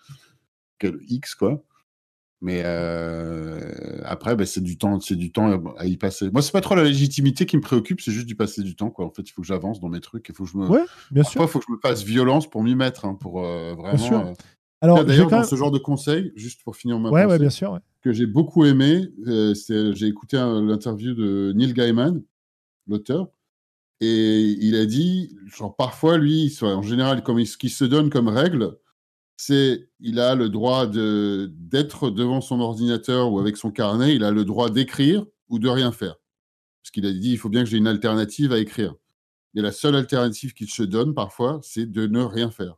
Quel 0.80 1.00
X, 1.08 1.36
quoi. 1.36 1.64
Mais 2.42 2.62
euh, 2.64 4.00
après, 4.04 4.36
bah, 4.36 4.46
c'est 4.46 4.62
du 4.62 4.78
temps, 4.78 5.00
c'est 5.00 5.16
du 5.16 5.32
temps 5.32 5.64
à 5.78 5.86
y 5.88 5.98
passer. 5.98 6.30
Moi, 6.30 6.42
c'est 6.42 6.52
pas 6.52 6.62
trop 6.62 6.76
la 6.76 6.84
légitimité 6.84 7.48
qui 7.48 7.58
me 7.58 7.62
préoccupe, 7.62 8.00
c'est 8.00 8.12
juste 8.12 8.28
du 8.28 8.36
passer 8.36 8.62
du 8.62 8.76
temps. 8.76 8.92
Quoi. 8.92 9.06
En 9.06 9.10
fait, 9.12 9.24
il 9.24 9.32
faut 9.32 9.42
que 9.42 9.48
j'avance 9.48 9.80
dans 9.80 9.90
mes 9.90 10.02
trucs. 10.02 10.28
Il 10.30 10.36
faut 10.36 10.44
que 10.44 10.52
je 10.52 10.58
me. 10.58 10.68
Ouais, 10.68 10.86
bien 11.10 11.24
sûr. 11.24 11.42
il 11.42 11.48
faut 11.48 11.60
que 11.60 11.66
je 11.68 11.74
me 11.74 11.80
fasse 11.80 12.04
violence 12.04 12.48
pour 12.48 12.62
m'y 12.62 12.76
mettre, 12.76 13.06
hein, 13.06 13.16
pour 13.16 13.44
euh, 13.44 13.74
vraiment. 13.74 14.28
Euh, 14.28 14.34
Alors, 14.82 15.04
d'ailleurs, 15.04 15.30
dans 15.30 15.44
ce 15.44 15.56
genre 15.56 15.72
de 15.72 15.80
conseils, 15.80 16.32
juste 16.36 16.64
pour 16.64 16.76
finir 16.76 17.00
ma 17.00 17.10
ouais, 17.10 17.26
ouais, 17.26 17.40
bien 17.40 17.50
sûr, 17.50 17.80
que 18.04 18.14
j'ai 18.14 18.28
beaucoup 18.28 18.66
aimé, 18.66 19.10
j'ai 19.26 20.08
écouté 20.08 20.38
l'interview 20.38 21.16
de 21.16 21.54
Neil 21.56 21.74
Gaiman, 21.74 22.22
l'auteur, 22.88 23.30
et 24.00 24.56
il 24.60 24.76
a 24.76 24.86
dit, 24.86 25.36
genre 25.48 25.76
parfois 25.76 26.20
lui, 26.20 26.56
en 26.62 26.84
général, 26.84 27.24
comme 27.24 27.44
ce 27.44 27.58
qui 27.58 27.70
se 27.70 27.84
donne 27.84 28.12
comme 28.12 28.28
règle, 28.28 28.78
c'est 29.38 29.88
il 30.00 30.20
a 30.20 30.36
le 30.36 30.50
droit 30.50 30.88
d'être 30.88 32.10
devant 32.10 32.42
son 32.42 32.60
ordinateur 32.60 33.32
ou 33.32 33.40
avec 33.40 33.56
son 33.56 33.72
carnet, 33.72 34.16
il 34.16 34.24
a 34.24 34.32
le 34.32 34.44
droit 34.44 34.70
d'écrire 34.70 35.26
ou 35.50 35.60
de 35.60 35.70
rien 35.70 35.92
faire. 35.92 36.16
Parce 36.84 36.92
qu'il 36.92 37.06
a 37.06 37.14
dit 37.14 37.32
il 37.32 37.38
faut 37.38 37.50
bien 37.50 37.64
que 37.64 37.70
j'ai 37.70 37.78
une 37.78 37.88
alternative 37.88 38.52
à 38.52 38.60
écrire. 38.60 38.96
Mais 39.54 39.62
la 39.62 39.72
seule 39.72 39.96
alternative 39.96 40.54
qu'il 40.54 40.70
se 40.70 40.84
donne 40.84 41.14
parfois, 41.14 41.60
c'est 41.64 41.86
de 41.90 42.08
ne 42.08 42.22
rien 42.22 42.52
faire. 42.52 42.76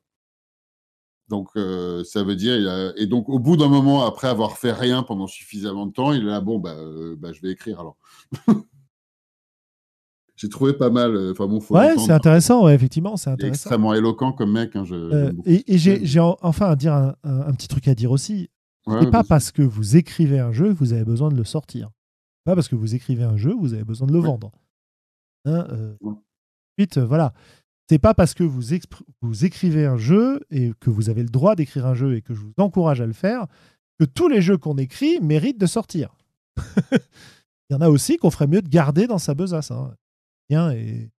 Donc 1.30 1.50
euh, 1.56 2.04
ça 2.04 2.24
veut 2.24 2.36
dire 2.36 2.94
et 2.98 3.06
donc 3.06 3.30
au 3.30 3.40
bout 3.40 3.56
d'un 3.56 3.68
moment 3.68 4.06
après 4.06 4.28
avoir 4.28 4.58
fait 4.58 4.74
rien 4.74 5.04
pendant 5.04 5.28
suffisamment 5.28 5.86
de 5.86 5.94
temps, 5.94 6.12
il 6.12 6.26
là 6.26 6.42
bon 6.42 6.60
bah, 6.60 6.76
euh, 6.76 7.16
bah 7.18 7.32
je 7.32 7.42
vais 7.42 7.52
écrire 7.52 7.80
alors. 7.80 7.98
j'ai 10.40 10.48
trouvé 10.48 10.72
pas 10.72 10.90
mal. 10.90 11.16
Euh, 11.16 11.32
enfin 11.34 11.48
bon, 11.48 11.60
ouais, 11.72 11.98
c'est 11.98 12.14
intéressant, 12.14 12.64
ouais, 12.64 12.74
effectivement, 12.74 13.18
c'est 13.18 13.30
intéressant. 13.30 13.54
Extrêmement 13.54 13.94
éloquent 13.94 14.32
comme 14.32 14.54
mec. 14.54 14.74
Hein, 14.74 14.86
euh, 14.90 15.34
et, 15.46 15.78
j'ai 15.78 16.20
enfin 16.20 16.68
à 16.68 16.76
dire 16.78 16.94
un, 16.94 17.54
petit 17.54 17.68
truc 17.68 17.90
à 17.90 17.96
dire 17.96 18.12
aussi. 18.12 18.50
Ouais, 18.88 19.12
pas 19.12 19.26
parce 19.26 19.52
que 19.52 19.62
vous 19.62 19.98
écrivez 19.98 20.40
un 20.40 20.54
jeu, 20.54 20.70
vous 20.70 20.94
avez 20.94 21.04
besoin 21.04 21.28
de 21.28 21.36
le 21.36 21.44
sortir. 21.44 21.90
Pas 22.46 22.56
parce 22.56 22.70
que 22.70 22.76
vous 22.76 22.96
écrivez 22.96 23.24
un 23.24 23.36
jeu, 23.36 23.54
vous 23.54 23.74
avez 23.74 23.84
besoin 23.84 24.08
de 24.08 24.14
le 24.14 24.20
vendre. 24.20 24.52
Hein, 25.44 25.68
euh, 25.72 25.94
Ensuite, 26.02 26.98
voilà. 27.00 27.34
C'est 27.90 28.00
pas 28.00 28.14
parce 28.14 28.34
que 28.34 28.44
vous, 28.44 28.62
vous 29.22 29.46
écrivez 29.46 29.86
un 29.86 29.98
jeu 29.98 30.40
et 30.52 30.72
que 30.80 30.90
vous 30.90 31.10
avez 31.10 31.24
le 31.24 31.30
droit 31.30 31.56
d'écrire 31.56 31.86
un 31.86 31.96
jeu 31.96 32.16
et 32.16 32.22
que 32.22 32.34
je 32.34 32.40
vous 32.40 32.54
encourage 32.58 33.02
à 33.02 33.06
le 33.06 33.14
faire 33.14 33.46
que 34.00 34.06
tous 34.06 34.30
les 34.30 34.42
jeux 34.42 34.58
qu'on 34.58 34.78
écrit 34.78 35.20
méritent 35.20 35.60
de 35.60 35.66
sortir. 35.66 36.16
Il 36.92 37.74
y 37.74 37.76
en 37.76 37.82
a 37.82 37.90
aussi 37.90 38.16
qu'on 38.18 38.32
ferait 38.32 38.48
mieux 38.48 38.62
de 38.62 38.70
garder 38.70 39.06
dans 39.06 39.18
sa 39.18 39.34
besace. 39.34 39.72
Hein 39.72 39.92
et 40.50 41.10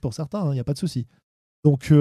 pour 0.00 0.14
certains, 0.14 0.44
il 0.44 0.48
hein, 0.48 0.54
n'y 0.54 0.60
a 0.60 0.64
pas 0.64 0.74
de 0.74 0.78
souci. 0.78 1.06
Donc 1.64 1.92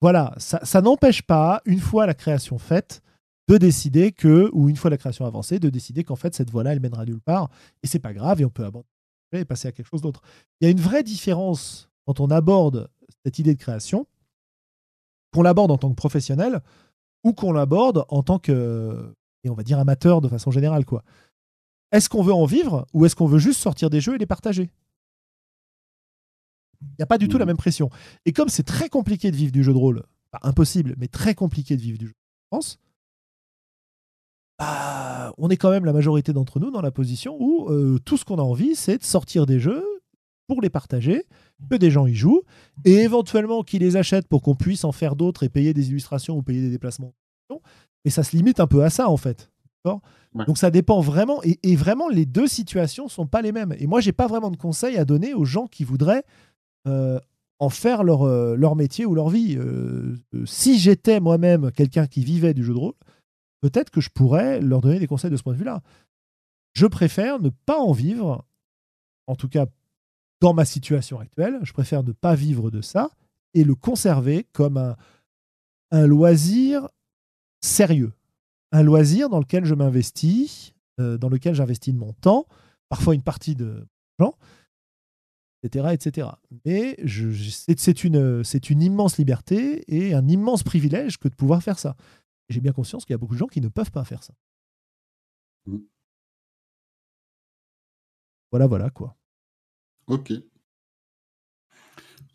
voilà, 0.00 0.34
ça, 0.38 0.82
n'empêche 0.82 1.22
pas, 1.22 1.62
une 1.64 1.80
fois 1.80 2.06
la 2.06 2.14
création 2.14 2.58
faite, 2.58 3.02
de 3.48 3.56
décider 3.56 4.12
que, 4.12 4.50
ou 4.52 4.68
une 4.68 4.76
fois 4.76 4.90
la 4.90 4.98
création 4.98 5.24
avancée, 5.24 5.58
de 5.58 5.70
décider 5.70 6.04
qu'en 6.04 6.16
fait 6.16 6.34
cette 6.34 6.50
voie-là, 6.50 6.72
elle 6.72 6.80
mènera 6.80 7.04
nulle 7.04 7.20
part, 7.20 7.48
et 7.82 7.86
c'est 7.86 8.00
pas 8.00 8.12
grave, 8.12 8.40
et 8.40 8.44
on 8.44 8.50
peut 8.50 8.64
abandonner 8.64 8.86
et 9.32 9.44
passer 9.44 9.68
à 9.68 9.72
quelque 9.72 9.86
chose 9.86 10.02
d'autre. 10.02 10.22
Il 10.60 10.64
y 10.64 10.68
a 10.68 10.70
une 10.70 10.80
vraie 10.80 11.02
différence 11.02 11.88
quand 12.06 12.20
on 12.20 12.30
aborde 12.30 12.90
cette 13.24 13.38
idée 13.38 13.54
de 13.54 13.60
création, 13.60 14.06
qu'on 15.32 15.42
l'aborde 15.42 15.70
en 15.70 15.78
tant 15.78 15.90
que 15.90 15.94
professionnel, 15.94 16.60
ou 17.24 17.32
qu'on 17.32 17.52
l'aborde 17.52 18.04
en 18.08 18.22
tant 18.22 18.38
que, 18.38 19.14
on 19.48 19.54
va 19.54 19.62
dire 19.62 19.78
amateur 19.78 20.20
de 20.20 20.28
façon 20.28 20.50
générale, 20.50 20.84
quoi. 20.84 21.02
Est-ce 21.96 22.10
qu'on 22.10 22.22
veut 22.22 22.34
en 22.34 22.44
vivre 22.44 22.86
ou 22.92 23.06
est-ce 23.06 23.16
qu'on 23.16 23.26
veut 23.26 23.38
juste 23.38 23.58
sortir 23.58 23.88
des 23.88 24.02
jeux 24.02 24.16
et 24.16 24.18
les 24.18 24.26
partager? 24.26 24.70
Il 26.82 26.94
n'y 26.98 27.02
a 27.02 27.06
pas 27.06 27.16
du 27.16 27.26
tout 27.26 27.38
la 27.38 27.46
hmm. 27.46 27.48
même 27.48 27.56
pression. 27.56 27.88
Et 28.26 28.34
comme 28.34 28.50
c'est 28.50 28.64
très 28.64 28.90
compliqué 28.90 29.30
de 29.30 29.36
vivre 29.36 29.50
du 29.50 29.64
jeu 29.64 29.72
de 29.72 29.78
rôle, 29.78 30.02
pas 30.30 30.40
impossible, 30.42 30.94
mais 30.98 31.08
très 31.08 31.34
compliqué 31.34 31.74
de 31.74 31.80
vivre 31.80 31.96
du 31.96 32.08
jeu 32.08 32.12
de 32.12 32.46
France, 32.54 32.78
bah, 34.58 35.32
on 35.38 35.48
est 35.48 35.56
quand 35.56 35.70
même 35.70 35.86
la 35.86 35.94
majorité 35.94 36.34
d'entre 36.34 36.60
nous 36.60 36.70
dans 36.70 36.82
la 36.82 36.90
position 36.90 37.38
où 37.40 37.70
euh, 37.70 37.98
tout 38.04 38.18
ce 38.18 38.26
qu'on 38.26 38.38
a 38.38 38.42
envie, 38.42 38.76
c'est 38.76 38.98
de 38.98 39.04
sortir 39.04 39.46
des 39.46 39.58
jeux 39.58 39.82
pour 40.48 40.60
les 40.60 40.68
partager, 40.68 41.24
que 41.70 41.76
des 41.76 41.90
gens 41.90 42.06
y 42.06 42.14
jouent, 42.14 42.42
et 42.84 42.96
éventuellement 42.96 43.62
qu'ils 43.62 43.80
les 43.80 43.96
achètent 43.96 44.28
pour 44.28 44.42
qu'on 44.42 44.54
puisse 44.54 44.84
en 44.84 44.92
faire 44.92 45.16
d'autres 45.16 45.44
et 45.44 45.48
payer 45.48 45.72
des 45.72 45.88
illustrations 45.88 46.36
ou 46.36 46.42
payer 46.42 46.60
des 46.60 46.70
déplacements. 46.70 47.14
Mais 48.04 48.10
ça 48.10 48.22
se 48.22 48.36
limite 48.36 48.60
un 48.60 48.66
peu 48.66 48.84
à 48.84 48.90
ça, 48.90 49.08
en 49.08 49.16
fait. 49.16 49.50
Donc 50.46 50.58
ça 50.58 50.70
dépend 50.70 51.00
vraiment, 51.00 51.40
et, 51.42 51.76
vraiment 51.76 52.08
les 52.08 52.26
deux 52.26 52.46
situations 52.46 53.08
sont 53.08 53.26
pas 53.26 53.42
les 53.42 53.52
mêmes. 53.52 53.74
Et 53.78 53.86
moi, 53.86 54.00
j'ai 54.00 54.12
pas 54.12 54.26
vraiment 54.26 54.50
de 54.50 54.56
conseils 54.56 54.98
à 54.98 55.04
donner 55.04 55.34
aux 55.34 55.44
gens 55.44 55.66
qui 55.66 55.84
voudraient 55.84 56.24
euh, 56.86 57.18
en 57.58 57.70
faire 57.70 58.04
leur, 58.04 58.22
euh, 58.22 58.54
leur 58.56 58.76
métier 58.76 59.06
ou 59.06 59.14
leur 59.14 59.30
vie. 59.30 59.56
Euh, 59.56 60.16
si 60.44 60.78
j'étais 60.78 61.20
moi-même 61.20 61.72
quelqu'un 61.72 62.06
qui 62.06 62.22
vivait 62.22 62.54
du 62.54 62.64
jeu 62.64 62.74
de 62.74 62.78
rôle, 62.78 62.94
peut-être 63.62 63.90
que 63.90 64.00
je 64.00 64.10
pourrais 64.10 64.60
leur 64.60 64.80
donner 64.82 64.98
des 64.98 65.06
conseils 65.06 65.30
de 65.30 65.36
ce 65.36 65.42
point 65.42 65.54
de 65.54 65.58
vue-là. 65.58 65.82
Je 66.74 66.86
préfère 66.86 67.40
ne 67.40 67.48
pas 67.48 67.78
en 67.78 67.92
vivre, 67.92 68.44
en 69.26 69.36
tout 69.36 69.48
cas 69.48 69.66
dans 70.42 70.52
ma 70.52 70.66
situation 70.66 71.18
actuelle, 71.18 71.58
je 71.62 71.72
préfère 71.72 72.02
ne 72.02 72.12
pas 72.12 72.34
vivre 72.34 72.70
de 72.70 72.82
ça 72.82 73.10
et 73.54 73.64
le 73.64 73.74
conserver 73.74 74.46
comme 74.52 74.76
un, 74.76 74.96
un 75.90 76.06
loisir 76.06 76.88
sérieux 77.62 78.12
un 78.76 78.82
loisir 78.82 79.28
dans 79.28 79.38
lequel 79.38 79.64
je 79.64 79.74
m'investis, 79.74 80.74
euh, 81.00 81.16
dans 81.18 81.28
lequel 81.28 81.54
j'investis 81.54 81.94
de 81.94 81.98
mon 81.98 82.12
temps, 82.12 82.46
parfois 82.88 83.14
une 83.14 83.22
partie 83.22 83.54
de 83.54 83.86
d'argent, 84.18 84.36
etc., 85.62 85.88
etc. 85.92 86.28
Mais 86.64 86.96
je, 87.02 87.30
je- 87.30 87.50
c'est 87.76 88.04
une, 88.04 88.44
c'est 88.44 88.70
une 88.70 88.82
immense 88.82 89.18
liberté 89.18 89.84
et 89.88 90.14
un 90.14 90.26
immense 90.28 90.62
privilège 90.62 91.18
que 91.18 91.28
de 91.28 91.34
pouvoir 91.34 91.62
faire 91.62 91.78
ça. 91.78 91.96
J'ai 92.48 92.60
bien 92.60 92.72
conscience 92.72 93.04
qu'il 93.04 93.14
y 93.14 93.14
a 93.14 93.18
beaucoup 93.18 93.34
de 93.34 93.38
gens 93.38 93.46
qui 93.48 93.60
ne 93.60 93.68
peuvent 93.68 93.90
pas 93.90 94.04
faire 94.04 94.22
ça. 94.22 94.34
Mm. 95.66 95.78
Voilà, 98.52 98.66
voilà 98.66 98.90
quoi. 98.90 99.16
Ok. 100.06 100.32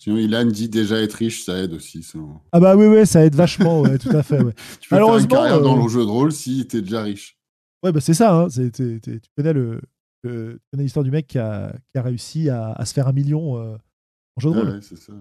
Sinon, 0.03 0.17
Ilan 0.17 0.45
dit 0.45 0.67
déjà 0.67 0.99
être 0.99 1.13
riche, 1.13 1.43
ça 1.45 1.59
aide 1.59 1.73
aussi. 1.73 2.01
ça. 2.01 2.17
Ah 2.51 2.59
bah 2.59 2.75
oui, 2.75 2.87
oui, 2.87 3.05
ça 3.05 3.23
aide 3.23 3.35
vachement, 3.35 3.81
ouais, 3.81 3.99
tout 3.99 4.09
à 4.09 4.23
fait. 4.23 4.41
Ouais, 4.41 4.53
Tu 4.81 4.89
peux 4.89 4.95
faire 4.95 5.17
une 5.17 5.27
carrière 5.27 5.61
dans 5.61 5.77
euh, 5.77 5.83
le 5.83 5.87
jeu 5.89 5.99
de 5.99 6.09
rôle 6.09 6.31
si 6.31 6.65
tu 6.67 6.77
es 6.77 6.81
déjà 6.81 7.03
riche. 7.03 7.37
ouais 7.83 7.91
bah 7.91 8.01
c'est 8.01 8.15
ça. 8.15 8.33
hein, 8.35 8.49
c'est- 8.49 8.71
t'es- 8.71 8.99
t'es- 8.99 9.19
tu 9.19 9.29
connais 9.37 9.53
le, 9.53 9.79
le- 10.23 10.53
tu 10.55 10.61
connais 10.71 10.83
l'histoire 10.83 11.03
du 11.03 11.11
mec 11.11 11.27
qui 11.27 11.37
a, 11.37 11.71
qui 11.91 11.99
a 11.99 12.01
réussi 12.01 12.49
à, 12.49 12.71
à 12.71 12.83
se 12.85 12.93
faire 12.93 13.07
un 13.07 13.13
million 13.13 13.57
euh, 13.57 13.75
en 14.37 14.41
jeu 14.41 14.49
de 14.49 14.55
Ouais, 14.55 14.61
rôle. 14.61 14.69
ouais, 14.71 14.79
c'est 14.81 14.97
ça. 14.97 15.13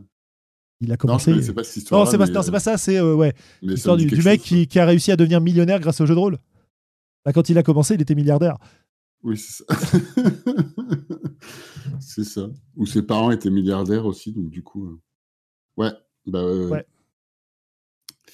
Il 0.81 0.89
a 0.90 0.93
Non, 0.93 0.94
je 0.94 0.97
commencé. 0.97 1.31
connaissais 1.32 1.52
pas 1.52 1.62
cette 1.65 1.77
histoire. 1.77 2.02
non, 2.07 2.11
c'est 2.11 2.16
pas, 2.16 2.27
non, 2.27 2.40
c'est 2.43 2.51
pas 2.51 2.61
ça. 2.61 2.78
C'est 2.78 2.97
euh, 2.97 3.15
ouais, 3.15 3.35
Mais 3.61 3.73
l'histoire 3.74 3.98
du, 3.98 4.07
mec 4.07 4.40
chose, 4.40 4.48
qui, 4.48 4.66
qui 4.66 4.78
a 4.78 4.86
réussi 4.86 5.12
à 5.12 5.16
devenir 5.16 5.43
millionnaire 5.43 5.78
grâce 5.78 6.01
au 6.01 6.07
jeu 6.07 6.15
de 6.15 6.19
rôle. 6.20 6.39
Là, 7.27 7.35
quand 7.35 7.51
il 7.51 7.59
a 7.59 7.62
commencé, 7.62 7.97
il 7.97 8.01
était 8.01 8.15
milliardaire. 8.15 8.57
Oui, 9.23 9.36
c'est 9.36 9.62
ça. 9.62 9.65
c'est 12.25 12.41
ça. 12.41 12.49
Ou 12.77 12.87
ses 12.87 13.03
parents 13.03 13.31
étaient 13.31 13.51
milliardaires 13.51 14.07
aussi, 14.07 14.33
donc 14.33 14.51
du 14.51 14.63
coup. 14.63 14.87
euh, 14.87 15.01
Ouais. 15.77 15.91
Bah, 16.27 16.45
ouais, 16.45 16.67
ouais. 16.67 16.87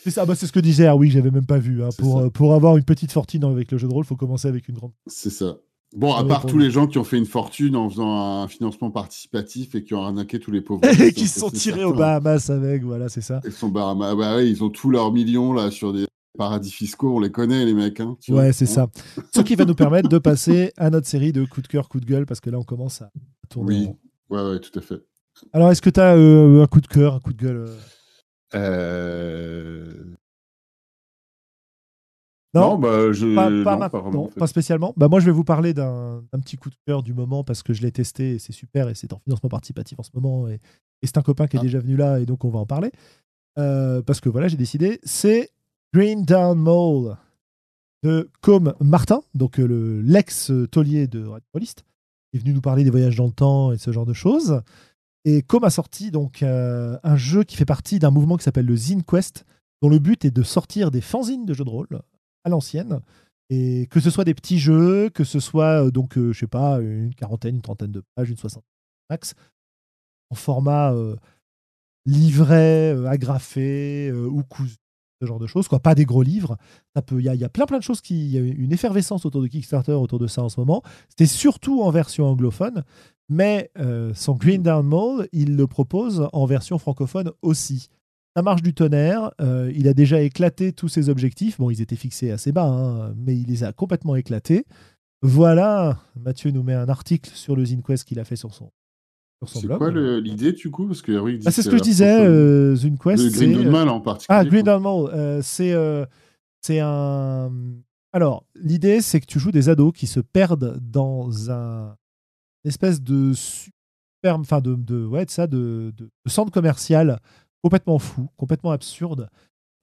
C'est 0.02 0.10
ça, 0.10 0.24
bah, 0.24 0.34
c'est 0.34 0.46
ce 0.46 0.52
que 0.52 0.60
disait 0.60 0.86
Harwick, 0.86 1.10
j'avais 1.12 1.30
même 1.30 1.46
pas 1.46 1.58
vu. 1.58 1.82
hein. 1.82 1.88
Pour, 1.98 2.20
euh, 2.20 2.30
pour 2.30 2.54
avoir 2.54 2.76
une 2.76 2.84
petite 2.84 3.12
fortune 3.12 3.44
avec 3.44 3.72
le 3.72 3.78
jeu 3.78 3.88
de 3.88 3.92
rôle, 3.92 4.04
il 4.04 4.08
faut 4.08 4.16
commencer 4.16 4.46
avec 4.48 4.68
une 4.68 4.76
grande. 4.76 4.92
C'est 5.06 5.30
ça. 5.30 5.58
Bon, 5.96 6.12
à 6.14 6.22
oui, 6.22 6.28
part 6.28 6.44
tous 6.46 6.58
les 6.58 6.70
gens 6.70 6.86
qui 6.86 6.98
ont 6.98 7.04
fait 7.04 7.16
une 7.16 7.26
fortune 7.26 7.76
en 7.76 7.88
faisant 7.88 8.42
un 8.42 8.48
financement 8.48 8.90
participatif 8.90 9.74
et 9.76 9.84
qui 9.84 9.94
ont 9.94 10.02
arnaqué 10.02 10.38
tous 10.40 10.50
les 10.50 10.60
pauvres. 10.60 10.82
Et 11.00 11.12
qui 11.12 11.26
se 11.28 11.40
sont 11.40 11.48
tirés 11.50 11.84
aux 11.84 11.94
Bahamas 11.94 12.50
avec, 12.50 12.82
voilà, 12.82 13.08
c'est 13.08 13.20
ça. 13.20 13.40
Ils 13.44 13.52
sont 13.52 13.68
Bahama- 13.70 14.14
bah 14.16 14.36
ouais, 14.36 14.48
ils 14.50 14.62
ont 14.64 14.68
tous 14.68 14.90
leurs 14.90 15.12
millions 15.12 15.52
là 15.52 15.70
sur 15.70 15.92
des 15.92 16.06
paradis 16.36 16.70
fiscaux, 16.70 17.16
on 17.16 17.20
les 17.20 17.30
connaît 17.32 17.64
les 17.64 17.74
mecs. 17.74 17.98
Hein. 18.00 18.16
Ouais, 18.28 18.52
c'est 18.52 18.64
Hein. 18.78 18.88
ça. 19.16 19.22
Ce 19.34 19.40
qui 19.40 19.54
va 19.56 19.64
nous 19.64 19.74
permettre 19.74 20.08
de 20.08 20.18
passer 20.18 20.72
à 20.76 20.90
notre 20.90 21.06
série 21.06 21.32
de 21.32 21.44
coup 21.44 21.62
de 21.62 21.66
cœur, 21.66 21.88
coup 21.88 21.98
de 22.00 22.06
gueule, 22.06 22.26
parce 22.26 22.40
que 22.40 22.50
là, 22.50 22.58
on 22.58 22.64
commence 22.64 23.02
à 23.02 23.10
tourner. 23.48 23.88
Oui. 24.30 24.36
Ouais, 24.36 24.42
ouais, 24.50 24.60
tout 24.60 24.76
à 24.78 24.82
fait. 24.82 25.02
Alors, 25.52 25.70
est-ce 25.70 25.82
que 25.82 25.90
tu 25.90 26.00
as 26.00 26.12
un 26.12 26.66
coup 26.66 26.80
de 26.80 26.86
cœur, 26.86 27.14
un 27.14 27.20
coup 27.20 27.32
de 27.32 27.42
gueule 27.42 27.66
euh? 27.68 27.76
Euh... 28.54 29.92
Non, 32.54 32.78
bah 32.78 33.12
je. 33.12 33.34
pas, 33.34 33.44
pas 33.44 33.50
non, 33.50 33.62
maintenant, 33.64 33.88
pas 33.90 34.00
vraiment, 34.00 34.24
en 34.24 34.28
fait. 34.28 34.40
pas 34.40 34.46
spécialement. 34.46 34.94
Bah, 34.96 35.08
moi, 35.08 35.20
je 35.20 35.26
vais 35.26 35.32
vous 35.32 35.44
parler 35.44 35.74
d'un 35.74 36.22
d'un 36.32 36.40
petit 36.40 36.56
coup 36.56 36.70
de 36.70 36.76
cœur 36.86 37.02
du 37.02 37.12
moment 37.12 37.44
parce 37.44 37.62
que 37.62 37.74
je 37.74 37.82
l'ai 37.82 37.92
testé 37.92 38.34
et 38.36 38.38
c'est 38.38 38.52
super 38.54 38.88
et 38.88 38.94
c'est 38.94 39.12
en 39.12 39.18
financement 39.18 39.50
participatif 39.50 39.98
en 39.98 40.02
ce 40.02 40.10
moment 40.14 40.48
et, 40.48 40.54
et 40.54 41.06
c'est 41.06 41.18
un 41.18 41.22
copain 41.22 41.48
qui 41.48 41.56
est 41.56 41.60
Ah. 41.60 41.62
déjà 41.62 41.80
venu 41.80 41.96
là 41.96 42.18
et 42.18 42.24
donc 42.24 42.44
on 42.46 42.48
va 42.48 42.58
en 42.58 42.64
parler. 42.66 42.92
Euh, 43.58 44.00
parce 44.00 44.20
que 44.20 44.30
voilà, 44.30 44.48
j'ai 44.48 44.56
décidé. 44.56 45.00
C'est 45.04 45.50
Green 45.96 46.26
Down 46.26 46.58
Mall 46.58 47.16
de 48.02 48.28
Com 48.42 48.74
Martin, 48.80 49.22
donc 49.32 49.58
euh, 49.58 49.66
le- 49.66 50.02
l'ex-taulier 50.02 51.06
de 51.06 51.24
Radio 51.24 51.46
Rollist, 51.54 51.84
qui 52.30 52.36
est 52.36 52.40
venu 52.40 52.52
nous 52.52 52.60
parler 52.60 52.84
des 52.84 52.90
voyages 52.90 53.16
dans 53.16 53.24
le 53.24 53.32
temps 53.32 53.72
et 53.72 53.78
ce 53.78 53.92
genre 53.92 54.04
de 54.04 54.12
choses. 54.12 54.60
Et 55.24 55.40
Com 55.40 55.64
a 55.64 55.70
sorti 55.70 56.10
donc 56.10 56.42
euh, 56.42 56.98
un 57.02 57.16
jeu 57.16 57.44
qui 57.44 57.56
fait 57.56 57.64
partie 57.64 57.98
d'un 57.98 58.10
mouvement 58.10 58.36
qui 58.36 58.44
s'appelle 58.44 58.66
le 58.66 58.76
Zine 58.76 59.04
Quest, 59.04 59.46
dont 59.80 59.88
le 59.88 59.98
but 59.98 60.26
est 60.26 60.30
de 60.30 60.42
sortir 60.42 60.90
des 60.90 61.00
fanzines 61.00 61.46
de 61.46 61.54
jeux 61.54 61.64
de 61.64 61.70
rôle 61.70 62.02
à 62.44 62.50
l'ancienne. 62.50 63.00
Et 63.48 63.86
que 63.90 63.98
ce 64.00 64.10
soit 64.10 64.24
des 64.24 64.34
petits 64.34 64.58
jeux, 64.58 65.08
que 65.08 65.24
ce 65.24 65.40
soit, 65.40 65.86
euh, 65.86 65.90
donc, 65.90 66.18
je 66.18 66.38
sais 66.38 66.46
pas, 66.46 66.78
une 66.80 67.14
quarantaine, 67.14 67.54
une 67.54 67.62
trentaine 67.62 67.92
de 67.92 68.02
pages, 68.14 68.28
une 68.28 68.36
soixantaine 68.36 68.68
max, 69.08 69.32
en 70.28 70.34
format 70.34 70.94
livret, 72.04 72.94
agrafé 73.06 74.12
ou 74.12 74.42
cousu, 74.42 74.76
ce 75.20 75.26
genre 75.26 75.38
de 75.38 75.46
choses, 75.46 75.68
quoi. 75.68 75.80
Pas 75.80 75.94
des 75.94 76.04
gros 76.04 76.22
livres. 76.22 76.56
Ça 76.94 77.02
peut- 77.02 77.20
Il 77.20 77.32
y, 77.32 77.36
y 77.38 77.44
a 77.44 77.48
plein 77.48 77.66
plein 77.66 77.78
de 77.78 77.82
choses 77.82 78.00
qui. 78.00 78.26
Il 78.26 78.30
y 78.32 78.38
a 78.38 78.40
une 78.40 78.72
effervescence 78.72 79.24
autour 79.26 79.42
de 79.42 79.46
Kickstarter, 79.48 79.92
autour 79.92 80.18
de 80.18 80.26
ça 80.26 80.42
en 80.42 80.48
ce 80.48 80.60
moment. 80.60 80.82
C'était 81.08 81.26
surtout 81.26 81.82
en 81.82 81.90
version 81.90 82.26
anglophone, 82.26 82.82
mais 83.28 83.70
euh, 83.78 84.12
son 84.14 84.34
Green 84.34 84.62
Down 84.62 84.86
Mall, 84.86 85.28
il 85.32 85.56
le 85.56 85.66
propose 85.66 86.28
en 86.32 86.46
version 86.46 86.78
francophone 86.78 87.30
aussi. 87.42 87.88
Ça 88.36 88.42
marche 88.42 88.60
du 88.62 88.74
tonnerre. 88.74 89.30
euh, 89.40 89.72
il 89.74 89.88
a 89.88 89.94
déjà 89.94 90.20
éclaté 90.20 90.72
tous 90.72 90.88
ses 90.88 91.08
objectifs. 91.08 91.58
Bon, 91.58 91.70
ils 91.70 91.80
étaient 91.80 91.96
fixés 91.96 92.30
assez 92.30 92.52
bas, 92.52 92.66
hein, 92.66 93.14
mais 93.16 93.34
il 93.34 93.46
les 93.46 93.64
a 93.64 93.72
complètement 93.72 94.14
éclatés. 94.16 94.66
Voilà, 95.22 95.98
Mathieu 96.14 96.50
nous 96.50 96.62
met 96.62 96.74
un 96.74 96.88
article 96.90 97.30
sur 97.34 97.56
le 97.56 97.64
ZineQuest 97.64 98.04
qu'il 98.04 98.20
a 98.20 98.24
fait 98.24 98.36
sur 98.36 98.52
son 98.52 98.70
C'est 99.44 99.66
quoi 99.68 99.90
l'idée 99.90 100.52
du 100.52 100.70
coup? 100.70 100.86
Parce 100.86 101.02
que 101.02 101.12
Eric 101.12 101.40
dit 101.40 101.44
Ah, 101.46 101.50
c'est 101.50 101.62
ce 101.62 101.68
que 101.68 101.76
je 101.76 101.82
disais, 101.82 102.24
euh, 102.26 102.70
le 102.70 102.76
c'est, 102.76 102.90
Green 103.30 103.66
euh, 103.66 103.70
Mall 103.70 103.88
en 103.88 104.00
particulier. 104.00 104.38
ah, 104.38 104.44
Green 104.44 104.64
Mall, 104.64 105.10
euh, 105.12 105.40
c'est 105.42 105.72
euh, 105.72 106.06
c'est 106.62 106.80
un. 106.80 107.52
Alors, 108.12 108.44
l'idée, 108.54 109.02
c'est 109.02 109.20
que 109.20 109.26
tu 109.26 109.38
joues 109.38 109.52
des 109.52 109.68
ados 109.68 109.92
qui 109.94 110.06
se 110.06 110.20
perdent 110.20 110.78
dans 110.80 111.50
un 111.50 111.94
une 112.64 112.68
espèce 112.70 113.02
de 113.02 113.32
super, 113.34 114.36
enfin 114.38 114.60
de, 114.60 114.74
de 114.74 115.04
ouais, 115.04 115.26
de 115.26 115.30
ça, 115.30 115.46
de, 115.46 115.92
de- 115.96 116.04
de 116.24 116.30
centre 116.30 116.50
commercial 116.50 117.20
complètement 117.62 117.98
fou, 117.98 118.28
complètement 118.36 118.70
absurde, 118.72 119.28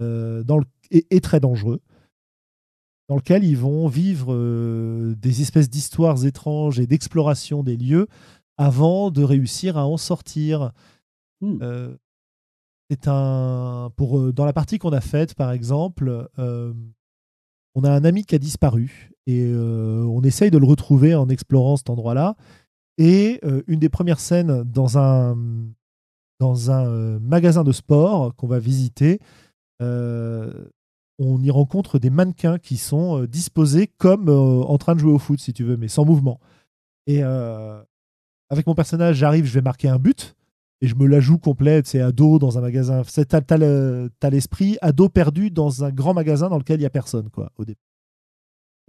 euh, 0.02 0.44
dans 0.44 0.58
le, 0.58 0.66
et, 0.90 1.06
et 1.12 1.22
très 1.22 1.40
dangereux, 1.40 1.80
dans 3.10 3.16
lequel 3.16 3.44
ils 3.44 3.58
vont 3.58 3.88
vivre 3.88 4.34
euh, 4.34 5.16
des 5.16 5.42
espèces 5.42 5.70
d'histoires 5.70 6.26
étranges 6.26 6.80
et 6.80 6.88
d'exploration 6.88 7.62
des 7.64 7.78
lieux 7.78 8.08
avant 8.58 9.12
de 9.12 9.24
réussir 9.24 9.78
à 9.78 9.88
en 9.88 9.98
sortir. 9.98 10.72
Hmm. 11.42 11.58
Euh, 11.62 11.96
c'est 12.90 13.08
un 13.08 13.92
pour 13.96 14.20
euh, 14.20 14.34
dans 14.34 14.46
la 14.46 14.54
partie 14.54 14.78
qu'on 14.78 14.92
a 14.92 15.02
faite 15.02 15.36
par 15.36 15.52
exemple 15.52 16.28
euh, 16.38 16.74
on 17.76 17.84
a 17.84 17.92
un 17.92 18.04
ami 18.04 18.24
qui 18.24 18.36
a 18.36 18.40
disparu 18.40 19.12
et 19.26 19.46
euh, 19.46 20.04
on 20.04 20.22
essaye 20.22 20.52
de 20.52 20.58
le 20.58 20.66
retrouver 20.66 21.16
en 21.16 21.30
explorant 21.30 21.78
cet 21.78 21.90
endroit-là 21.90 22.36
et 23.00 23.42
une 23.66 23.80
des 23.80 23.90
premières 23.90 24.20
scènes 24.20 24.62
dans 24.62 25.00
un 25.00 25.36
dans 26.40 26.70
un 26.70 27.18
magasin 27.20 27.64
de 27.64 27.72
sport 27.72 28.36
qu'on 28.36 28.46
va 28.46 28.60
visiter 28.60 29.20
on 29.80 31.42
y 31.42 31.50
rencontre 31.50 31.98
des 31.98 32.12
mannequins 32.12 32.60
qui 32.60 32.78
sont 32.78 33.24
disposés 33.24 33.88
comme 33.98 34.30
en 34.30 34.78
train 34.78 34.94
de 34.94 35.00
jouer 35.00 35.12
au 35.12 35.18
foot 35.18 35.40
si 35.40 35.54
tu 35.54 35.64
veux 35.64 35.78
mais 35.78 35.88
sans 35.88 36.06
mouvement 36.06 36.40
et 37.08 37.24
euh, 37.24 37.82
avec 38.50 38.68
mon 38.68 38.76
personnage 38.76 39.16
j'arrive 39.18 39.46
je 39.46 39.54
vais 39.54 39.62
marquer 39.62 39.88
un 39.90 39.98
but 40.00 40.36
et 40.82 40.88
je 40.88 40.96
me 40.96 41.06
la 41.08 41.20
joue 41.22 41.38
complète, 41.38 41.88
c'est 41.88 42.02
ado 42.02 42.40
dans 42.40 42.58
un 42.58 42.62
magasin. 42.62 43.04
C'est- 43.08 43.26
T'as 43.26 43.40
t'as 43.42 43.58
le- 43.58 44.10
t'as 44.20 44.30
l'esprit 44.30 44.78
ado 44.82 45.08
perdu 45.08 45.50
dans 45.50 45.84
un 45.86 45.92
grand 45.92 46.14
magasin 46.14 46.50
dans 46.50 46.58
lequel 46.58 46.80
il 46.82 46.84
y 46.84 46.86
a 46.86 46.90
personne, 46.90 47.30
quoi, 47.30 47.52
au 47.58 47.64
début. 47.64 47.80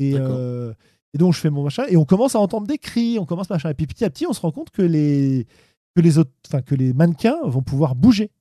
Et, 0.01 0.15
euh, 0.17 0.73
et 1.13 1.19
donc 1.19 1.35
je 1.35 1.39
fais 1.39 1.51
mon 1.51 1.63
machin 1.63 1.85
et 1.89 1.97
on 1.97 2.05
commence 2.05 2.35
à 2.35 2.41
entendre 2.41 2.67
des 2.67 2.79
cris, 2.79 3.17
on 3.21 3.27
commence 3.27 3.49
machin. 3.49 3.71
Et 3.71 3.75
puis 3.75 3.87
petit 3.87 4.05
à 4.05 4.11
petit, 4.11 4.27
on 4.27 4.33
se 4.33 4.41
rend 4.41 4.51
compte 4.51 4.71
que 4.71 4.83
les 4.83 5.47
que 5.95 6.01
les 6.01 6.19
autres, 6.19 6.33
enfin 6.49 6.61
que 6.63 6.75
les 6.75 6.93
mannequins 6.93 7.37
vont 7.45 7.63
pouvoir 7.63 7.95
bouger. 7.95 8.33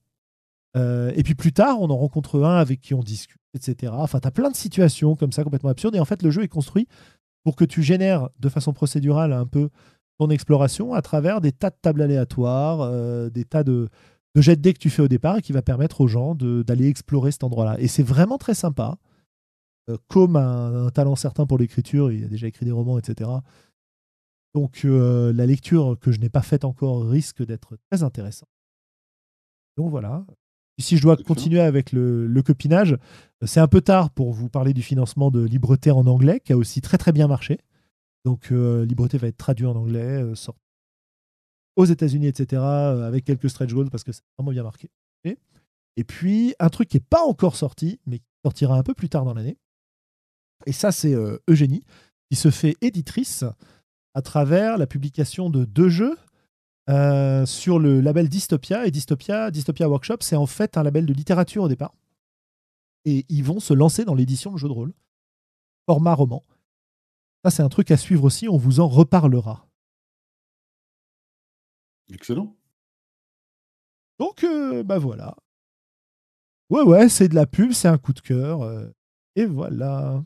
Euh, 0.76 1.12
et 1.16 1.22
puis 1.22 1.36
plus 1.36 1.54
tard, 1.54 1.80
on 1.80 1.92
en 1.92 1.98
rencontre 1.98 2.42
un 2.44 2.58
avec 2.58 2.82
qui 2.82 2.96
on 2.96 3.04
discute, 3.04 3.38
etc. 3.54 3.94
Enfin, 3.96 4.20
t'as 4.20 4.32
plein 4.32 4.50
de 4.50 4.56
situations 4.56 5.16
comme 5.16 5.32
ça 5.32 5.44
complètement 5.44 5.70
absurdes. 5.70 5.96
Et 5.96 6.00
en 6.00 6.06
fait, 6.06 6.24
le 6.24 6.32
jeu 6.32 6.42
est 6.42 6.48
construit 6.48 6.88
pour 7.44 7.56
que 7.56 7.66
tu 7.66 7.84
génères 7.84 8.30
de 8.40 8.50
façon 8.50 8.74
procédurale 8.74 9.34
un 9.34 9.46
peu 9.46 9.70
ton 10.20 10.30
exploration 10.30 10.94
à 10.94 11.02
travers 11.02 11.42
des 11.42 11.52
tas 11.52 11.70
de 11.70 11.76
tables 11.82 12.02
aléatoires, 12.02 12.82
euh, 12.82 13.30
des 13.30 13.46
tas 13.46 13.64
de, 13.64 13.90
de 14.36 14.42
jets 14.42 14.56
de 14.56 14.62
dés 14.62 14.74
que 14.74 14.80
tu 14.80 14.90
fais 14.90 15.02
au 15.02 15.08
départ 15.08 15.38
et 15.38 15.42
qui 15.42 15.54
va 15.54 15.62
permettre 15.62 16.02
aux 16.02 16.08
gens 16.08 16.36
d'aller 16.36 16.88
explorer 16.88 17.32
cet 17.32 17.44
endroit-là. 17.44 17.80
Et 17.80 17.88
c'est 17.88 18.04
vraiment 18.04 18.38
très 18.38 18.54
sympa. 18.54 18.98
Euh, 19.90 19.98
comme 20.08 20.36
un, 20.36 20.88
un 20.88 20.90
talent 20.92 21.16
certain 21.16 21.46
pour 21.46 21.58
l'écriture, 21.58 22.12
il 22.12 22.24
a 22.24 22.28
déjà 22.28 22.48
écrit 22.48 22.66
des 22.66 22.72
romans, 22.72 22.98
etc. 22.98 23.30
Donc 24.54 24.82
euh, 24.86 25.34
la 25.34 25.46
lecture 25.46 25.98
que 26.00 26.12
je 26.12 26.20
n'ai 26.20 26.30
pas 26.30 26.42
faite 26.42 26.64
encore 26.64 27.08
risque 27.08 27.44
d'être 27.46 27.78
très 27.90 28.04
intéressante. 28.04 28.50
Donc 29.78 29.90
voilà. 29.90 30.26
Et 30.78 30.82
si 30.82 30.98
je 30.98 31.04
dois 31.04 31.18
continuer 31.18 31.60
avec 31.60 31.92
le, 31.92 32.26
le 32.28 32.42
copinage, 32.42 32.98
c'est 33.44 33.60
un 33.60 33.68
peu 33.68 33.82
tard 33.82 34.10
pour 34.10 34.32
vous 34.32 34.50
parler 34.50 34.74
du 34.74 34.82
financement 34.82 35.32
de 35.32 35.42
Libreté 35.42 35.92
en 35.92 36.06
anglais, 36.08 36.40
qui 36.40 36.54
a 36.54 36.58
aussi 36.58 36.82
très 36.82 36.98
très 36.98 37.12
bien 37.12 37.28
marché. 37.28 37.60
Donc 38.24 38.52
euh, 38.52 38.86
Libreté 38.86 39.18
va 39.18 39.28
être 39.28 39.38
traduit 39.38 39.66
en 39.66 39.76
anglais, 39.76 40.22
euh, 40.22 40.36
sorti 40.36 40.60
aux 41.76 41.86
États-Unis, 41.86 42.28
etc., 42.28 42.62
euh, 42.62 43.08
avec 43.08 43.26
quelques 43.26 43.50
stretch 43.50 43.74
goals 43.74 43.90
parce 43.90 44.04
que 44.04 44.12
c'est 44.12 44.24
vraiment 44.38 44.52
bien 44.52 44.64
marqué. 44.64 44.90
Et, 45.96 46.04
puis 46.04 46.56
un 46.58 46.70
truc 46.70 46.90
qui 46.90 46.98
n'est 46.98 47.06
pas 47.08 47.22
encore 47.22 47.56
sorti, 47.56 48.00
mais 48.08 48.18
qui 48.18 48.26
sortira 48.44 48.76
un 48.76 48.82
peu 48.82 48.96
plus 48.96 49.10
tard 49.10 49.26
dans 49.26 49.36
l'année. 49.36 49.60
Et 50.66 50.72
ça, 50.72 50.92
c'est 50.92 51.14
Eugénie, 51.48 51.84
qui 52.32 52.36
se 52.36 52.50
fait 52.50 52.76
éditrice 52.82 53.44
à 54.16 54.24
travers 54.24 54.80
la 54.80 54.88
publication 54.88 55.52
de 55.52 55.66
deux 55.66 55.90
jeux 55.90 56.18
sur 57.46 57.78
le 57.78 58.02
label 58.02 58.28
Dystopia. 58.28 58.88
Et 58.88 58.92
Dystopia, 58.92 59.52
Dystopia 59.52 59.88
Workshop, 59.88 60.18
c'est 60.22 60.36
en 60.36 60.48
fait 60.48 60.78
un 60.78 60.84
label 60.84 61.06
de 61.06 61.14
littérature 61.14 61.62
au 61.62 61.68
départ. 61.68 61.94
Et 63.06 63.24
ils 63.30 63.44
vont 63.44 63.60
se 63.60 63.76
lancer 63.76 64.04
dans 64.04 64.16
l'édition 64.16 64.52
de 64.52 64.58
jeux 64.58 64.70
de 64.70 64.74
rôle, 64.74 64.94
format 65.86 66.16
roman. 66.16 66.44
Ça, 67.44 67.52
c'est 67.52 67.64
un 67.64 67.70
truc 67.70 67.92
à 67.92 67.98
suivre 67.98 68.24
aussi, 68.24 68.48
on 68.48 68.58
vous 68.58 68.80
en 68.80 68.88
reparlera. 68.88 69.68
Excellent. 72.12 72.56
Donc, 74.20 74.44
euh, 74.44 74.84
bah 74.84 74.98
voilà. 75.00 75.36
Ouais, 76.70 76.84
ouais, 76.84 77.10
c'est 77.10 77.28
de 77.28 77.36
la 77.36 77.46
pub, 77.46 77.72
c'est 77.74 77.88
un 77.88 77.98
coup 77.98 78.14
de 78.14 78.22
cœur. 78.22 78.62
euh, 78.62 78.88
et 79.36 79.46
voilà. 79.46 80.24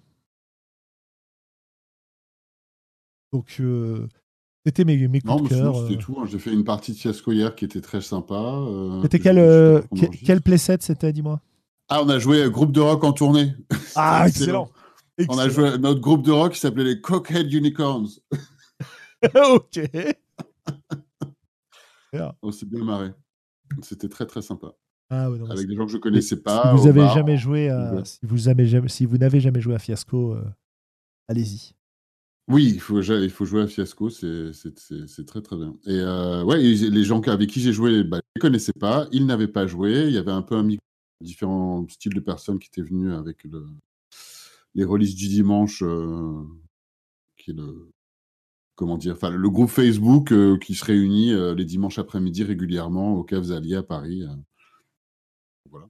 Donc, 3.33 3.55
euh, 3.59 4.07
c'était 4.65 4.85
mes, 4.85 5.07
mes 5.07 5.21
coups 5.21 5.33
Non, 5.33 5.41
de 5.41 5.49
cœur. 5.49 5.75
c'était 5.81 5.95
euh. 5.95 5.97
tout. 5.97 6.17
hein. 6.19 6.25
J'ai 6.27 6.39
fait 6.39 6.53
une 6.53 6.63
partie 6.63 6.91
de 6.93 6.97
Fiasco 6.97 7.31
hier 7.31 7.55
qui 7.55 7.65
était 7.65 7.81
très 7.81 8.01
sympa. 8.01 8.59
C'était 9.01 9.19
que 9.19 9.23
quel, 9.23 9.37
je- 9.37 9.41
je 9.41 9.75
sais 9.75 9.81
pas 9.81 9.87
comment 9.87 10.01
que- 10.01 10.05
on 10.05 10.07
enregistre. 10.07 10.25
quel 10.27 10.41
playset 10.41 10.77
c'était, 10.81 11.13
dis-moi? 11.13 11.41
Ah, 11.89 12.03
on 12.03 12.09
a 12.09 12.19
joué 12.19 12.49
groupe 12.51 12.71
de 12.73 12.81
rock 12.81 13.03
en 13.03 13.13
tournée. 13.13 13.53
Ah, 13.95 14.25
excellent. 14.27 14.69
Excellent. 15.17 15.35
On 15.35 15.39
a 15.39 15.49
joué 15.49 15.67
à 15.69 15.77
notre 15.77 15.99
groupe 16.01 16.23
de 16.23 16.31
rock 16.31 16.53
qui 16.53 16.59
s'appelait 16.59 16.83
les 16.83 17.01
Cockhead 17.01 17.51
Unicorns. 17.51 18.07
ok. 19.23 19.79
On 22.41 22.51
s'est 22.51 22.65
bien 22.65 22.83
marré. 22.83 23.11
C'était 23.81 24.09
très 24.09 24.25
très 24.25 24.41
sympa. 24.41 24.73
Ah, 25.09 25.29
ouais, 25.31 25.37
non, 25.37 25.49
Avec 25.49 25.67
des 25.67 25.75
gens 25.75 25.85
que 25.85 25.91
je 25.91 25.97
connaissais 25.97 26.37
pas. 26.41 26.71
si 26.71 26.77
vous 26.77 26.85
au 26.85 26.89
avez 26.89 26.99
bar. 27.01 27.13
jamais 27.13 27.37
joué 27.37 27.69
à, 27.69 27.93
Ouais. 27.93 28.05
si 28.05 28.19
vous 28.23 28.47
avez 28.49 28.65
jamais, 28.65 28.89
si 28.89 29.05
vous 29.05 29.17
n'avez 29.17 29.39
jamais 29.39 29.61
joué 29.61 29.75
à 29.75 29.79
Fiasco, 29.79 30.33
euh, 30.33 30.43
allez-y. 31.27 31.73
Oui, 32.49 32.71
il 32.73 32.79
faut, 32.79 33.01
ja- 33.01 33.19
il 33.19 33.29
faut 33.29 33.45
jouer 33.45 33.61
à 33.61 33.67
Fiasco, 33.67 34.09
c'est 34.09 35.25
très 35.25 35.41
très 35.41 35.57
bien. 35.57 35.75
Et 35.85 35.99
euh, 35.99 36.43
ouais, 36.43 36.57
les 36.59 37.03
gens 37.03 37.21
avec 37.21 37.49
qui 37.49 37.59
j'ai 37.61 37.73
joué, 37.73 38.03
bah, 38.03 38.17
je 38.17 38.21
ne 38.21 38.31
les 38.35 38.41
connaissais 38.41 38.73
pas, 38.73 39.07
ils 39.11 39.25
n'avaient 39.25 39.47
pas 39.49 39.67
joué. 39.67 40.05
Il 40.07 40.13
y 40.13 40.17
avait 40.17 40.31
un 40.31 40.41
peu 40.41 40.55
un 40.55 40.63
mix 40.63 40.81
différents 41.21 41.85
styles 41.89 42.13
de 42.13 42.19
personnes 42.21 42.57
qui 42.59 42.67
étaient 42.67 42.81
venus 42.87 43.11
avec 43.13 43.43
le, 43.43 43.65
les 44.77 44.85
releases 44.85 45.15
du 45.15 45.27
dimanche, 45.27 45.81
euh, 45.83 46.43
qui 47.35 47.51
est 47.51 47.53
le 47.53 47.91
comment 48.75 48.97
dire, 48.97 49.13
enfin 49.13 49.31
le 49.31 49.49
groupe 49.49 49.69
Facebook 49.69 50.31
euh, 50.31 50.57
qui 50.59 50.75
se 50.75 50.85
réunit 50.85 51.33
euh, 51.33 51.55
les 51.55 51.65
dimanches 51.65 51.97
après-midi 51.97 52.43
régulièrement 52.43 53.15
au 53.15 53.23
Caves 53.23 53.51
Alliés 53.51 53.75
à 53.75 53.83
Paris. 53.83 54.23
voilà. 55.69 55.89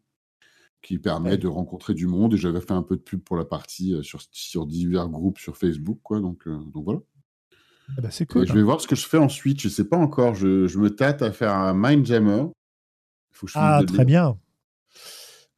Qui 0.82 0.98
permet 1.00 1.32
Ouais. 1.32 1.38
de 1.38 1.48
rencontrer 1.48 1.94
du 1.94 2.08
monde. 2.08 2.34
Et 2.34 2.38
j'avais 2.38 2.62
fait 2.62 2.72
un 2.72 2.82
peu 2.84 2.96
de 2.96 3.02
pub 3.02 3.22
pour 3.22 3.36
la 3.36 3.44
partie 3.46 3.94
sur, 4.04 4.22
sur 4.32 4.66
divers 4.66 5.10
groupes 5.10 5.38
sur 5.38 5.58
Facebook, 5.58 6.00
quoi. 6.02 6.22
Donc, 6.22 6.48
donc 6.48 6.84
voilà. 6.86 7.00
Ah 7.98 8.02
bah, 8.02 8.10
c'est 8.12 8.24
Et 8.24 8.28
cool. 8.28 8.48
je 8.48 8.54
vais 8.54 8.64
voir 8.64 8.80
ce 8.80 8.88
que 8.88 8.96
je 8.96 9.06
fais 9.06 9.18
ensuite. 9.18 9.60
Je 9.60 9.68
sais 9.70 9.86
pas 9.88 9.98
encore. 9.98 10.36
Je, 10.36 10.68
je 10.68 10.78
me 10.80 10.90
tâte 10.96 11.22
à 11.22 11.32
faire 11.34 11.54
un 11.54 11.74
Mindjammer. 11.74 12.46
Faut 13.34 13.48
que 13.48 13.52
je 13.52 13.58
finisse 13.58 13.68
Ah, 13.70 13.84
très 13.86 14.06
bien. 14.06 14.38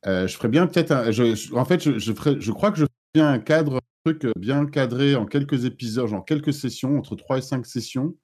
Euh, 0.08 0.28
je 0.28 0.36
ferais 0.36 0.48
bien 0.50 0.66
peut-être. 0.66 0.92
un- 0.92 1.12
je- 1.12 1.36
je- 1.36 1.54
en 1.54 1.66
fait, 1.66 1.84
je, 1.84 2.00
je, 2.00 2.14
ferais- 2.14 2.40
je 2.40 2.52
crois 2.52 2.72
que 2.72 2.78
je 2.80 2.86
bien 3.14 3.30
un 3.30 3.40
cadre, 3.40 3.78
un 3.78 4.12
truc 4.12 4.26
euh, 4.26 4.34
bien 4.38 4.66
cadré 4.66 5.16
en 5.16 5.26
quelques 5.26 5.66
épisodes, 5.66 6.08
genre 6.08 6.26
quelques 6.26 6.54
sessions, 6.54 6.98
entre 6.98 7.16
3 7.16 7.40
et 7.40 7.42
5 7.42 7.66
sessions. 7.66 8.16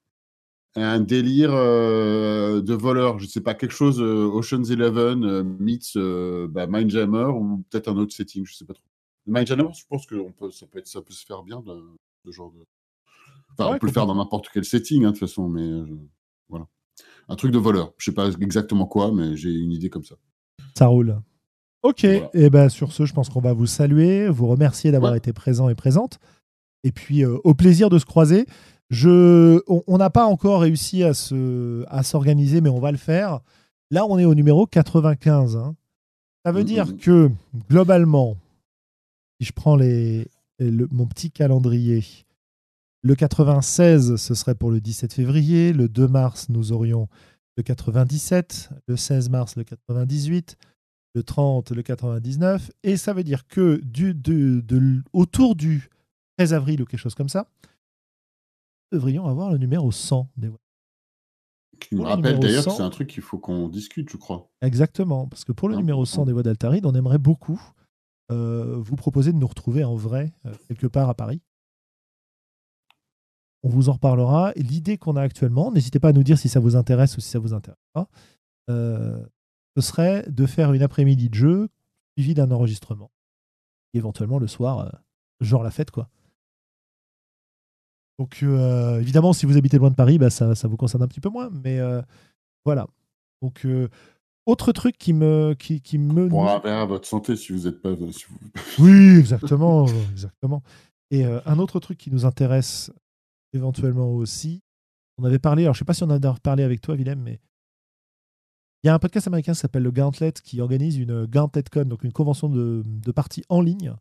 Un 0.77 0.99
délire 0.99 1.53
euh, 1.53 2.61
de 2.61 2.73
voleur. 2.73 3.17
Je 3.19 3.27
sais 3.27 3.39
pas, 3.39 3.53
quelque 3.53 3.71
chose 3.71 4.01
euh, 4.01 4.25
Ocean's 4.25 4.69
Eleven 4.69 5.23
euh, 5.23 5.43
meets 5.43 5.95
euh, 5.95 6.49
bah, 6.49 6.67
Mindjammer 6.67 7.27
ou 7.27 7.63
peut-être 7.69 7.87
un 7.87 7.95
autre 7.95 8.13
setting. 8.13 8.45
Je 8.45 8.53
sais 8.53 8.65
pas 8.65 8.73
trop. 8.73 8.83
Mindjammer, 9.25 9.69
je 9.73 9.85
pense 9.87 10.05
que 10.05 10.15
on 10.15 10.33
peut, 10.33 10.51
ça, 10.51 10.67
peut 10.67 10.79
être, 10.79 10.87
ça 10.87 11.01
peut 11.01 11.13
se 11.13 11.25
faire 11.25 11.43
bien, 11.43 11.61
de, 11.61 11.81
ce 12.25 12.31
genre 12.31 12.51
de. 12.51 12.59
Enfin, 13.51 13.69
Ouais, 13.69 13.75
on 13.75 13.79
peut 13.79 13.87
le 13.87 13.93
faire 13.93 14.05
dans 14.05 14.15
n'importe 14.15 14.49
quel 14.53 14.65
setting, 14.65 15.05
hein, 15.05 15.07
de 15.07 15.11
toute 15.17 15.27
façon, 15.27 15.47
mais 15.47 15.81
voilà. 16.49 16.67
Un 17.29 17.35
truc 17.37 17.51
de 17.51 17.57
voleur. 17.57 17.93
Je 17.97 18.05
sais 18.05 18.13
pas 18.13 18.29
exactement 18.41 18.85
quoi, 18.85 19.13
mais 19.13 19.37
j'ai 19.37 19.51
une 19.51 19.71
idée 19.71 19.89
comme 19.89 20.03
ça. 20.03 20.15
Ça 20.77 20.87
roule. 20.87 21.21
Ok, 21.85 22.01
Voilà. 22.03 22.29
et 22.33 22.49
ben 22.49 22.67
sur 22.69 22.91
ce, 22.91 23.05
je 23.05 23.13
pense 23.13 23.29
qu'on 23.29 23.41
va 23.41 23.53
vous 23.53 23.67
saluer, 23.67 24.27
vous 24.27 24.47
remercier 24.47 24.91
d'avoir 24.91 25.11
Ouais. 25.11 25.17
été 25.19 25.33
présent 25.33 25.69
et 25.69 25.75
présente. 25.75 26.19
Et 26.83 26.91
puis, 26.91 27.23
euh, 27.23 27.37
au 27.43 27.53
plaisir 27.53 27.89
de 27.89 27.99
se 27.99 28.05
croiser. 28.05 28.45
Je, 28.91 29.59
on 29.67 29.97
n'a 29.97 30.09
pas 30.11 30.25
encore 30.25 30.61
réussi 30.61 31.03
à 31.03 31.13
se, 31.15 31.83
à 31.87 32.03
s'organiser, 32.03 32.61
mais 32.61 32.69
on 32.69 32.79
va 32.79 32.91
le 32.91 32.97
faire. 32.97 33.39
Là, 33.91 34.05
on 34.07 34.19
est 34.19 34.25
au 34.25 34.35
numéro 34.35 34.67
95. 34.67 35.55
hein. 35.57 35.75
Ça 36.45 36.51
veut 36.51 36.61
Mhm, 36.61 36.65
dire 36.67 36.87
mhm. 36.87 36.97
que 36.97 37.29
globalement, 37.69 38.37
si 39.39 39.47
je 39.47 39.53
prends 39.53 39.75
les, 39.75 40.27
le- 40.59 40.87
mon 40.91 41.07
petit 41.07 41.31
calendrier, 41.31 42.03
le 43.03 43.15
96, 43.15 44.15
ce 44.17 44.33
serait 44.35 44.55
pour 44.55 44.69
le 44.71 44.79
17 44.81 45.13
février. 45.13 45.73
Le 45.73 45.87
2 45.87 46.07
mars, 46.07 46.47
nous 46.49 46.71
aurions 46.71 47.07
le 47.57 47.63
97. 47.63 48.69
Le 48.87 48.95
16 48.97 49.29
mars, 49.29 49.55
le 49.55 49.63
98 49.63 50.55
le 51.15 51.23
30, 51.23 51.71
le 51.71 51.81
99, 51.81 52.71
et 52.83 52.97
ça 52.97 53.13
veut 53.13 53.23
dire 53.23 53.47
que 53.47 53.77
du, 53.83 54.13
de, 54.13 54.59
de 54.61 54.77
l- 54.77 55.03
autour 55.13 55.55
du 55.55 55.89
13 56.37 56.53
avril 56.53 56.81
ou 56.81 56.85
quelque 56.85 56.99
chose 56.99 57.15
comme 57.15 57.29
ça, 57.29 57.47
nous 58.91 58.99
devrions 58.99 59.25
avoir 59.25 59.51
le 59.51 59.57
numéro 59.57 59.91
100 59.91 60.29
des 60.37 60.49
voix. 60.49 60.59
Qui 61.79 61.95
me 61.95 62.03
rappelle 62.03 62.39
d'ailleurs 62.39 62.63
100. 62.63 62.71
que 62.71 62.77
c'est 62.77 62.83
un 62.83 62.89
truc 62.89 63.09
qu'il 63.09 63.23
faut 63.23 63.37
qu'on 63.39 63.67
discute, 63.69 64.09
je 64.09 64.17
crois. 64.17 64.49
Exactement, 64.61 65.27
parce 65.27 65.43
que 65.45 65.51
pour 65.53 65.69
le 65.69 65.75
numéro 65.75 66.05
100 66.05 66.25
des 66.25 66.33
voix 66.33 66.43
d'Altaride, 66.43 66.85
on 66.85 66.93
aimerait 66.95 67.17
beaucoup 67.17 67.61
euh, 68.31 68.75
vous 68.77 68.95
proposer 68.95 69.31
de 69.33 69.37
nous 69.37 69.47
retrouver 69.47 69.83
en 69.83 69.95
vrai, 69.95 70.33
euh, 70.45 70.53
quelque 70.67 70.87
part 70.87 71.09
à 71.09 71.13
Paris. 71.15 71.41
On 73.63 73.69
vous 73.69 73.89
en 73.89 73.93
reparlera. 73.93 74.51
L'idée 74.55 74.97
qu'on 74.97 75.15
a 75.15 75.21
actuellement, 75.21 75.71
n'hésitez 75.71 75.99
pas 75.99 76.09
à 76.09 76.13
nous 76.13 76.23
dire 76.23 76.37
si 76.37 76.49
ça 76.49 76.59
vous 76.59 76.75
intéresse 76.75 77.17
ou 77.17 77.21
si 77.21 77.29
ça 77.29 77.39
vous 77.39 77.53
intéresse 77.53 77.79
pas, 77.93 78.07
euh, 78.69 79.25
ce 79.75 79.81
serait 79.81 80.25
de 80.29 80.45
faire 80.45 80.73
une 80.73 80.81
après-midi 80.81 81.29
de 81.29 81.35
jeu 81.35 81.69
suivi 82.17 82.33
d'un 82.33 82.51
enregistrement. 82.51 83.11
Et 83.93 83.97
éventuellement 83.97 84.39
le 84.39 84.47
soir, 84.47 84.79
euh, 84.79 84.89
genre 85.41 85.63
la 85.63 85.71
fête, 85.71 85.91
quoi. 85.91 86.09
Donc, 88.19 88.39
euh, 88.43 88.99
évidemment, 89.01 89.33
si 89.33 89.45
vous 89.45 89.57
habitez 89.57 89.77
loin 89.77 89.89
de 89.89 89.95
Paris, 89.95 90.17
bah, 90.17 90.29
ça, 90.29 90.55
ça 90.55 90.67
vous 90.67 90.77
concerne 90.77 91.03
un 91.03 91.07
petit 91.07 91.19
peu 91.19 91.29
moins. 91.29 91.49
Mais 91.51 91.79
euh, 91.79 92.01
voilà. 92.63 92.87
Donc, 93.41 93.67
autre 94.45 94.71
truc 94.71 94.97
qui 94.97 95.13
me. 95.13 95.53
Qui, 95.57 95.81
qui 95.81 95.97
me 95.97 96.29
à 96.67 96.85
votre 96.85 97.07
santé 97.07 97.35
si 97.35 97.51
vous 97.51 97.65
n'êtes 97.67 97.81
pas. 97.81 97.95
si 98.11 98.25
vous- 98.29 98.39
oui, 98.85 99.17
exactement, 99.17 99.85
exactement. 100.11 100.63
Et 101.11 101.25
euh, 101.25 101.39
un 101.45 101.59
autre 101.59 101.79
truc 101.79 101.97
qui 101.97 102.11
nous 102.11 102.25
intéresse 102.25 102.91
éventuellement 103.53 104.11
aussi, 104.11 104.61
on 105.17 105.23
avait 105.23 105.39
parlé, 105.39 105.63
alors 105.63 105.73
je 105.73 105.79
sais 105.79 105.85
pas 105.85 105.93
si 105.93 106.03
on 106.03 106.09
en 106.09 106.21
a 106.21 106.31
reparlé 106.31 106.63
avec 106.63 106.81
toi, 106.81 106.95
Willem, 106.95 107.21
mais 107.21 107.39
il 108.85 108.87
y 108.87 108.91
a 108.91 108.93
un 108.93 108.99
podcast 108.99 109.25
américain 109.25 109.53
qui 109.53 109.59
s'appelle 109.59 109.81
le 109.81 109.91
Gauntlet 109.91 110.31
qui 110.31 110.61
organise 110.61 110.97
une 110.97 111.25
GauntletCon, 111.25 111.85
donc 111.85 112.03
une 112.03 112.13
convention 112.13 112.49
de, 112.49 112.83
de 112.85 113.11
parties 113.11 113.43
en 113.49 113.59
ligne. 113.61 113.93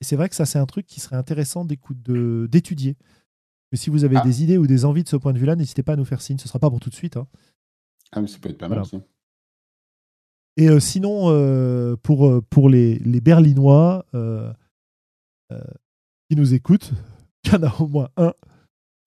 Et 0.00 0.04
c'est 0.04 0.14
vrai 0.16 0.28
que 0.28 0.36
ça, 0.36 0.46
c'est 0.46 0.58
un 0.60 0.66
truc 0.66 0.86
qui 0.86 1.00
serait 1.00 1.16
intéressant 1.16 1.64
d'étudier. 1.64 2.96
Mais 3.72 3.76
si 3.78 3.90
vous 3.90 4.04
avez 4.04 4.16
Ah. 4.18 4.22
des 4.22 4.42
idées 4.44 4.56
ou 4.56 4.66
des 4.68 4.84
envies 4.84 5.02
de 5.02 5.08
ce 5.08 5.16
point 5.16 5.32
de 5.32 5.38
vue-là, 5.38 5.56
n'hésitez 5.56 5.82
pas 5.82 5.92
à 5.94 5.96
nous 5.96 6.04
faire 6.04 6.22
signe. 6.22 6.38
Ce 6.38 6.46
sera 6.48 6.58
pas 6.60 6.70
pour 6.70 6.78
tout 6.80 6.90
de 6.90 6.94
suite. 6.94 7.16
hein. 7.16 7.26
Ah, 8.12 8.20
mais 8.20 8.28
ça 8.28 8.38
peut 8.38 8.48
être 8.50 8.58
pas 8.58 8.68
mal, 8.68 8.78
Voilà. 8.78 8.88
ça. 8.88 9.04
Et 10.56 10.68
euh, 10.68 10.78
sinon, 10.80 11.30
euh, 11.30 11.96
pour, 11.96 12.26
euh, 12.28 12.40
pour 12.50 12.68
les, 12.68 12.98
les 13.00 13.20
Berlinois 13.20 14.04
euh, 14.14 14.52
qui 16.28 16.36
nous 16.36 16.54
écoutent, 16.54 16.92
il 17.44 17.52
y 17.52 17.56
en 17.56 17.62
a 17.64 17.74
au 17.80 17.88
moins 17.88 18.10
un. 18.16 18.32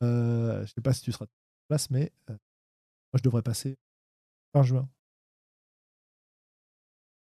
Je 0.01 0.61
ne 0.61 0.65
sais 0.65 0.81
pas 0.81 0.91
si 0.93 1.01
tu 1.01 1.11
seras 1.13 1.25
en 1.25 1.27
place, 1.69 1.89
mais 1.89 2.11
moi, 2.27 2.37
je 3.15 3.23
devrais 3.23 3.41
passer 3.41 3.77
fin 4.53 4.63
juin. 4.63 4.89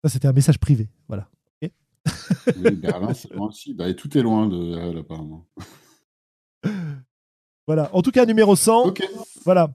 Ça, 0.03 0.09
c'était 0.09 0.27
un 0.27 0.33
message 0.33 0.59
privé. 0.59 0.89
Voilà. 1.07 1.29
Oui, 1.61 2.71
Berlin, 2.71 3.13
c'est 3.13 3.31
loin 3.31 3.47
aussi. 3.47 3.73
Bah, 3.73 3.87
et 3.87 3.95
tout 3.95 4.17
est 4.17 4.21
loin 4.21 4.47
de 4.47 4.75
RL, 4.75 4.97
apparemment. 4.97 5.47
Voilà. 7.67 7.89
En 7.95 8.01
tout 8.01 8.11
cas, 8.11 8.25
numéro 8.25 8.55
100. 8.57 8.87
Ok. 8.87 9.03
Voilà. 9.45 9.73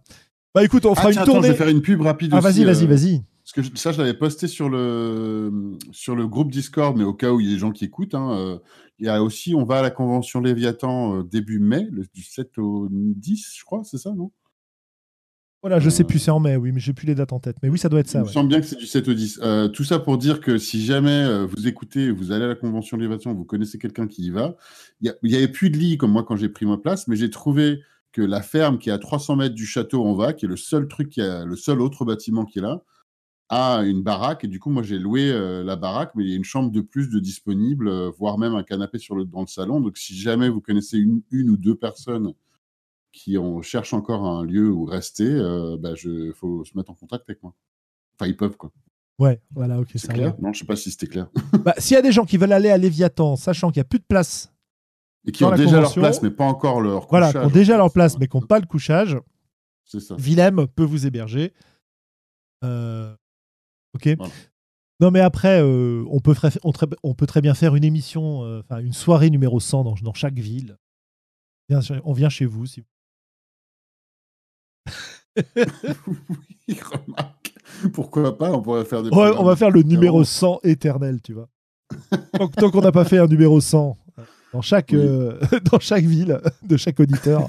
Bah 0.54 0.62
écoute, 0.64 0.84
on 0.86 0.94
fera 0.94 1.08
Ah, 1.08 1.12
tiens, 1.12 1.22
une 1.22 1.22
attends, 1.22 1.32
je 1.32 1.36
tournée. 1.38 1.48
vais 1.50 1.54
faire 1.56 1.68
une 1.68 1.80
pub 1.82 2.00
rapide 2.02 2.30
Ah, 2.34 2.38
aussi. 2.38 2.44
vas-y, 2.44 2.64
vas-y, 2.64 2.84
euh, 2.84 2.88
vas-y. 2.88 3.22
Parce 3.44 3.52
que 3.54 3.62
je- 3.62 3.70
ça, 3.80 3.92
je 3.92 3.98
l'avais 3.98 4.12
posté 4.12 4.46
sur 4.46 4.68
le, 4.68 5.78
sur 5.92 6.14
le 6.14 6.26
groupe 6.26 6.50
Discord, 6.50 6.96
mais 6.96 7.04
au 7.04 7.14
cas 7.14 7.32
où 7.32 7.40
il 7.40 7.46
y 7.46 7.50
a 7.50 7.54
des 7.54 7.58
gens 7.58 7.70
qui 7.70 7.84
écoutent, 7.86 8.14
hein, 8.14 8.32
euh, 8.36 8.58
il 8.98 9.06
y 9.06 9.08
a 9.08 9.22
aussi, 9.22 9.54
on 9.54 9.64
va 9.64 9.78
à 9.78 9.82
la 9.82 9.90
convention 9.90 10.40
Léviathan 10.42 11.16
euh, 11.18 11.22
début 11.22 11.58
mai, 11.60 11.88
le, 11.90 12.04
du 12.12 12.22
7 12.22 12.58
au 12.58 12.88
10, 12.90 13.54
je 13.56 13.64
crois, 13.64 13.84
c'est 13.84 13.96
ça, 13.98 14.12
non? 14.12 14.32
Voilà, 15.62 15.80
je 15.80 15.90
sais 15.90 16.04
Euh, 16.04 16.06
plus, 16.06 16.20
c'est 16.20 16.30
en 16.30 16.38
mai, 16.38 16.56
oui, 16.56 16.70
mais 16.72 16.78
j'ai 16.80 16.92
plus 16.92 17.06
les 17.06 17.16
dates 17.16 17.32
en 17.32 17.40
tête. 17.40 17.56
Mais 17.62 17.68
oui, 17.68 17.78
ça 17.78 17.88
doit 17.88 17.98
être 18.00 18.06
Il 18.06 18.10
ça. 18.10 18.20
me 18.20 18.24
ouais. 18.26 18.32
semble 18.32 18.48
bien 18.48 18.60
que 18.60 18.66
c'est 18.66 18.76
du 18.76 18.86
7 18.86 19.08
au 19.08 19.14
10. 19.14 19.40
Euh, 19.42 19.68
tout 19.68 19.82
ça 19.84 19.98
pour 19.98 20.16
dire 20.16 20.40
que 20.40 20.56
si 20.56 20.84
jamais 20.84 21.10
euh, 21.10 21.46
vous 21.46 21.66
écoutez, 21.66 22.10
vous 22.12 22.30
allez 22.30 22.44
à 22.44 22.48
la 22.48 22.54
convention 22.54 22.96
Léviathan, 22.96 23.34
vous 23.34 23.44
connaissez 23.44 23.78
quelqu'un 23.78 24.06
qui 24.06 24.22
y 24.26 24.30
va, 24.30 24.56
il 25.00 25.12
n'y 25.24 25.34
avait 25.34 25.48
plus 25.48 25.70
de 25.70 25.76
lit 25.76 25.98
comme 25.98 26.12
moi 26.12 26.22
quand 26.22 26.36
j'ai 26.36 26.48
pris 26.48 26.64
ma 26.66 26.78
place, 26.78 27.08
mais 27.08 27.16
j'ai 27.16 27.30
trouvé 27.30 27.80
que 28.12 28.22
la 28.22 28.40
ferme 28.40 28.78
qui 28.78 28.88
est 28.90 28.92
à 28.92 28.98
300 28.98 29.36
mètres 29.36 29.54
du 29.56 29.66
château 29.66 30.04
on 30.04 30.14
va, 30.14 30.32
qui 30.32 30.44
est 30.44 30.48
le 30.48 30.56
seul 30.56 30.86
truc, 30.88 31.08
qui 31.10 31.20
a, 31.20 31.44
le 31.44 31.56
seul 31.56 31.80
autre 31.80 32.04
bâtiment 32.04 32.44
qui 32.44 32.60
est 32.60 32.62
là, 32.62 32.82
a 33.48 33.82
une 33.84 34.02
baraque. 34.02 34.44
Et 34.44 34.48
du 34.48 34.60
coup, 34.60 34.70
moi, 34.70 34.82
j'ai 34.82 34.98
loué 34.98 35.30
euh, 35.30 35.64
la 35.64 35.76
baraque, 35.76 36.12
mais 36.14 36.24
il 36.24 36.30
y 36.30 36.32
a 36.34 36.36
une 36.36 36.44
chambre 36.44 36.70
de 36.70 36.80
plus 36.82 37.10
de 37.10 37.18
disponible, 37.18 37.88
euh, 37.88 38.10
voire 38.16 38.38
même 38.38 38.54
un 38.54 38.62
canapé 38.62 38.98
sur 38.98 39.16
le, 39.16 39.24
dans 39.24 39.40
le 39.42 39.46
salon. 39.48 39.80
Donc, 39.80 39.98
si 39.98 40.14
jamais 40.16 40.48
vous 40.48 40.60
connaissez 40.60 40.98
une, 40.98 41.22
une 41.32 41.50
ou 41.50 41.56
deux 41.56 41.74
personnes 41.74 42.32
qui 43.12 43.38
ont, 43.38 43.62
cherchent 43.62 43.94
encore 43.94 44.24
un 44.26 44.44
lieu 44.44 44.70
où 44.70 44.84
rester, 44.84 45.24
il 45.24 45.76
bah, 45.80 45.94
je- 45.94 46.32
faut 46.32 46.64
se 46.64 46.76
mettre 46.76 46.90
en 46.90 46.94
contact 46.94 47.24
avec 47.28 47.42
moi. 47.42 47.54
Enfin, 48.14 48.28
ils 48.28 48.36
pepeuvent, 48.36 48.56
quoi. 48.56 48.70
Ouais, 49.18 49.40
voilà, 49.50 49.80
ok, 49.80 49.90
C'est 49.96 50.12
clair? 50.12 50.34
Non, 50.40 50.52
je 50.52 50.60
sais 50.60 50.64
pas 50.64 50.76
si 50.76 50.90
c'était 50.90 51.08
clair. 51.08 51.28
Bah, 51.64 51.74
S'il 51.78 51.94
y 51.94 51.98
a 51.98 52.02
des 52.02 52.12
gens 52.12 52.24
qui 52.24 52.36
veulent 52.36 52.52
aller 52.52 52.70
à 52.70 52.78
Léviathan, 52.78 53.34
sachant 53.36 53.70
qu'il 53.70 53.80
n'y 53.80 53.86
a 53.86 53.88
plus 53.88 53.98
de 53.98 54.04
place, 54.04 54.52
Et 55.26 55.32
qui 55.32 55.44
ont 55.44 55.50
déjà 55.54 55.80
leur 55.80 55.92
place, 55.92 56.22
mais 56.22 56.30
pas 56.30 56.44
encore 56.44 56.80
leur 56.80 57.08
voilà, 57.08 57.26
couchage, 57.28 57.42
qui 57.42 57.46
ont 57.48 57.52
déjà 57.52 57.76
leur 57.76 57.92
place, 57.92 58.16
mais 58.18 58.28
qui 58.28 58.36
n'ont 58.36 58.46
pas 58.46 58.60
le 58.60 58.66
couchage, 58.66 59.16
C'est 59.84 59.98
ça. 60.00 60.14
Willem 60.16 60.68
peut 60.68 60.84
vous 60.84 61.06
héberger. 61.06 61.52
Euh, 62.64 63.12
ok. 63.94 64.08
Voilà. 64.18 64.32
Non, 65.00 65.10
mais 65.12 65.20
après, 65.20 65.60
euh, 65.62 66.04
on, 66.10 66.20
peut 66.20 66.34
on, 66.64 66.72
très- 66.72 66.88
on 67.04 67.14
peut 67.14 67.26
très 67.26 67.40
bien 67.40 67.54
faire 67.54 67.74
une 67.76 67.84
émission, 67.84 68.42
euh, 68.44 68.62
une 68.80 68.92
soirée 68.92 69.30
numéro 69.30 69.58
100 69.60 69.84
dans, 69.84 69.94
dans 70.02 70.14
chaque 70.14 70.38
ville. 70.38 70.76
On 72.04 72.12
vient 72.12 72.28
chez 72.28 72.46
vous. 72.46 72.66
Si... 72.66 72.84
oui, 76.68 76.80
remarque. 76.80 77.54
Pourquoi 77.92 78.36
pas 78.36 78.50
On 78.52 78.62
pourrait 78.62 78.84
faire 78.84 79.02
des. 79.02 79.10
Ouais, 79.10 79.30
on 79.38 79.44
va 79.44 79.54
faire 79.56 79.70
le 79.70 79.82
numéro 79.82 80.00
numéro. 80.18 80.24
100 80.24 80.60
éternel, 80.64 81.20
tu 81.22 81.32
vois. 81.34 81.48
tant 82.32 82.48
tant 82.48 82.70
qu'on 82.70 82.80
n'a 82.80 82.92
pas 82.92 83.04
fait 83.04 83.18
un 83.18 83.26
numéro 83.26 83.60
100 83.60 83.96
euh, 84.18 84.22
dans 84.52 84.62
chaque, 84.62 84.90
Oui. 84.92 84.98
euh, 85.00 85.38
dans 85.70 85.78
chaque 85.78 86.04
ville 86.04 86.40
de 86.62 86.76
chaque 86.76 86.98
auditeur, 87.00 87.46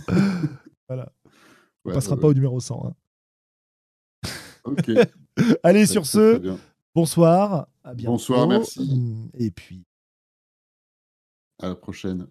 on 0.89 0.97
Ouais, 1.85 1.93
passera 1.93 2.15
ouais, 2.15 2.21
pas 2.21 2.27
au 2.27 2.33
numéro 2.33 2.59
100. 2.59 2.87
hein. 2.87 4.29
Ok. 4.65 4.91
Allez, 5.63 5.85
sur 5.85 6.05
ce, 6.05 6.57
bonsoir. 6.93 7.67
À 7.83 7.93
bientôt. 7.93 8.11
Bonsoir, 8.13 8.47
merci. 8.47 9.29
Et 9.35 9.49
puis, 9.51 9.85
À 11.61 11.69
la 11.69 11.75
prochaine. 11.75 12.27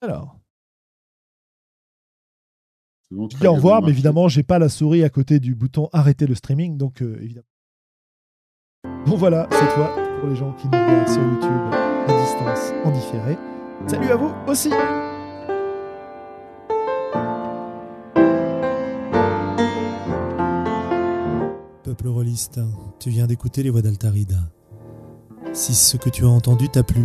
alors. 0.00 0.36
Dis 3.10 3.16
au 3.16 3.28
bien, 3.28 3.50
revoir, 3.50 3.82
mais 3.82 3.90
évidemment, 3.90 4.28
j'ai 4.28 4.42
pas 4.42 4.58
la 4.58 4.68
souris 4.68 5.04
à 5.04 5.08
côté 5.08 5.38
du 5.38 5.54
bouton 5.54 5.88
arrêter 5.92 6.26
le 6.26 6.34
streaming, 6.34 6.76
donc 6.76 7.02
euh, 7.02 7.18
évidemment. 7.20 7.46
Bon 9.06 9.16
voilà, 9.16 9.46
cette 9.50 9.70
fois, 9.70 9.94
pour 10.20 10.28
les 10.28 10.36
gens 10.36 10.52
qui 10.52 10.66
nous 10.66 10.72
regardent 10.72 11.08
sur 11.08 11.22
YouTube 11.22 11.74
à 12.08 12.20
distance 12.20 12.72
en 12.84 12.90
différé. 12.90 13.36
Salut 13.86 14.10
à 14.10 14.16
vous 14.16 14.32
aussi 14.46 14.70
Peuple 21.82 22.08
rôliste, 22.08 22.60
tu 22.98 23.10
viens 23.10 23.26
d'écouter 23.26 23.62
les 23.62 23.70
voix 23.70 23.82
d'Altarida. 23.82 24.38
Si 25.52 25.74
ce 25.74 25.96
que 25.96 26.08
tu 26.08 26.24
as 26.24 26.28
entendu 26.28 26.68
t'a 26.68 26.82
plu, 26.82 27.04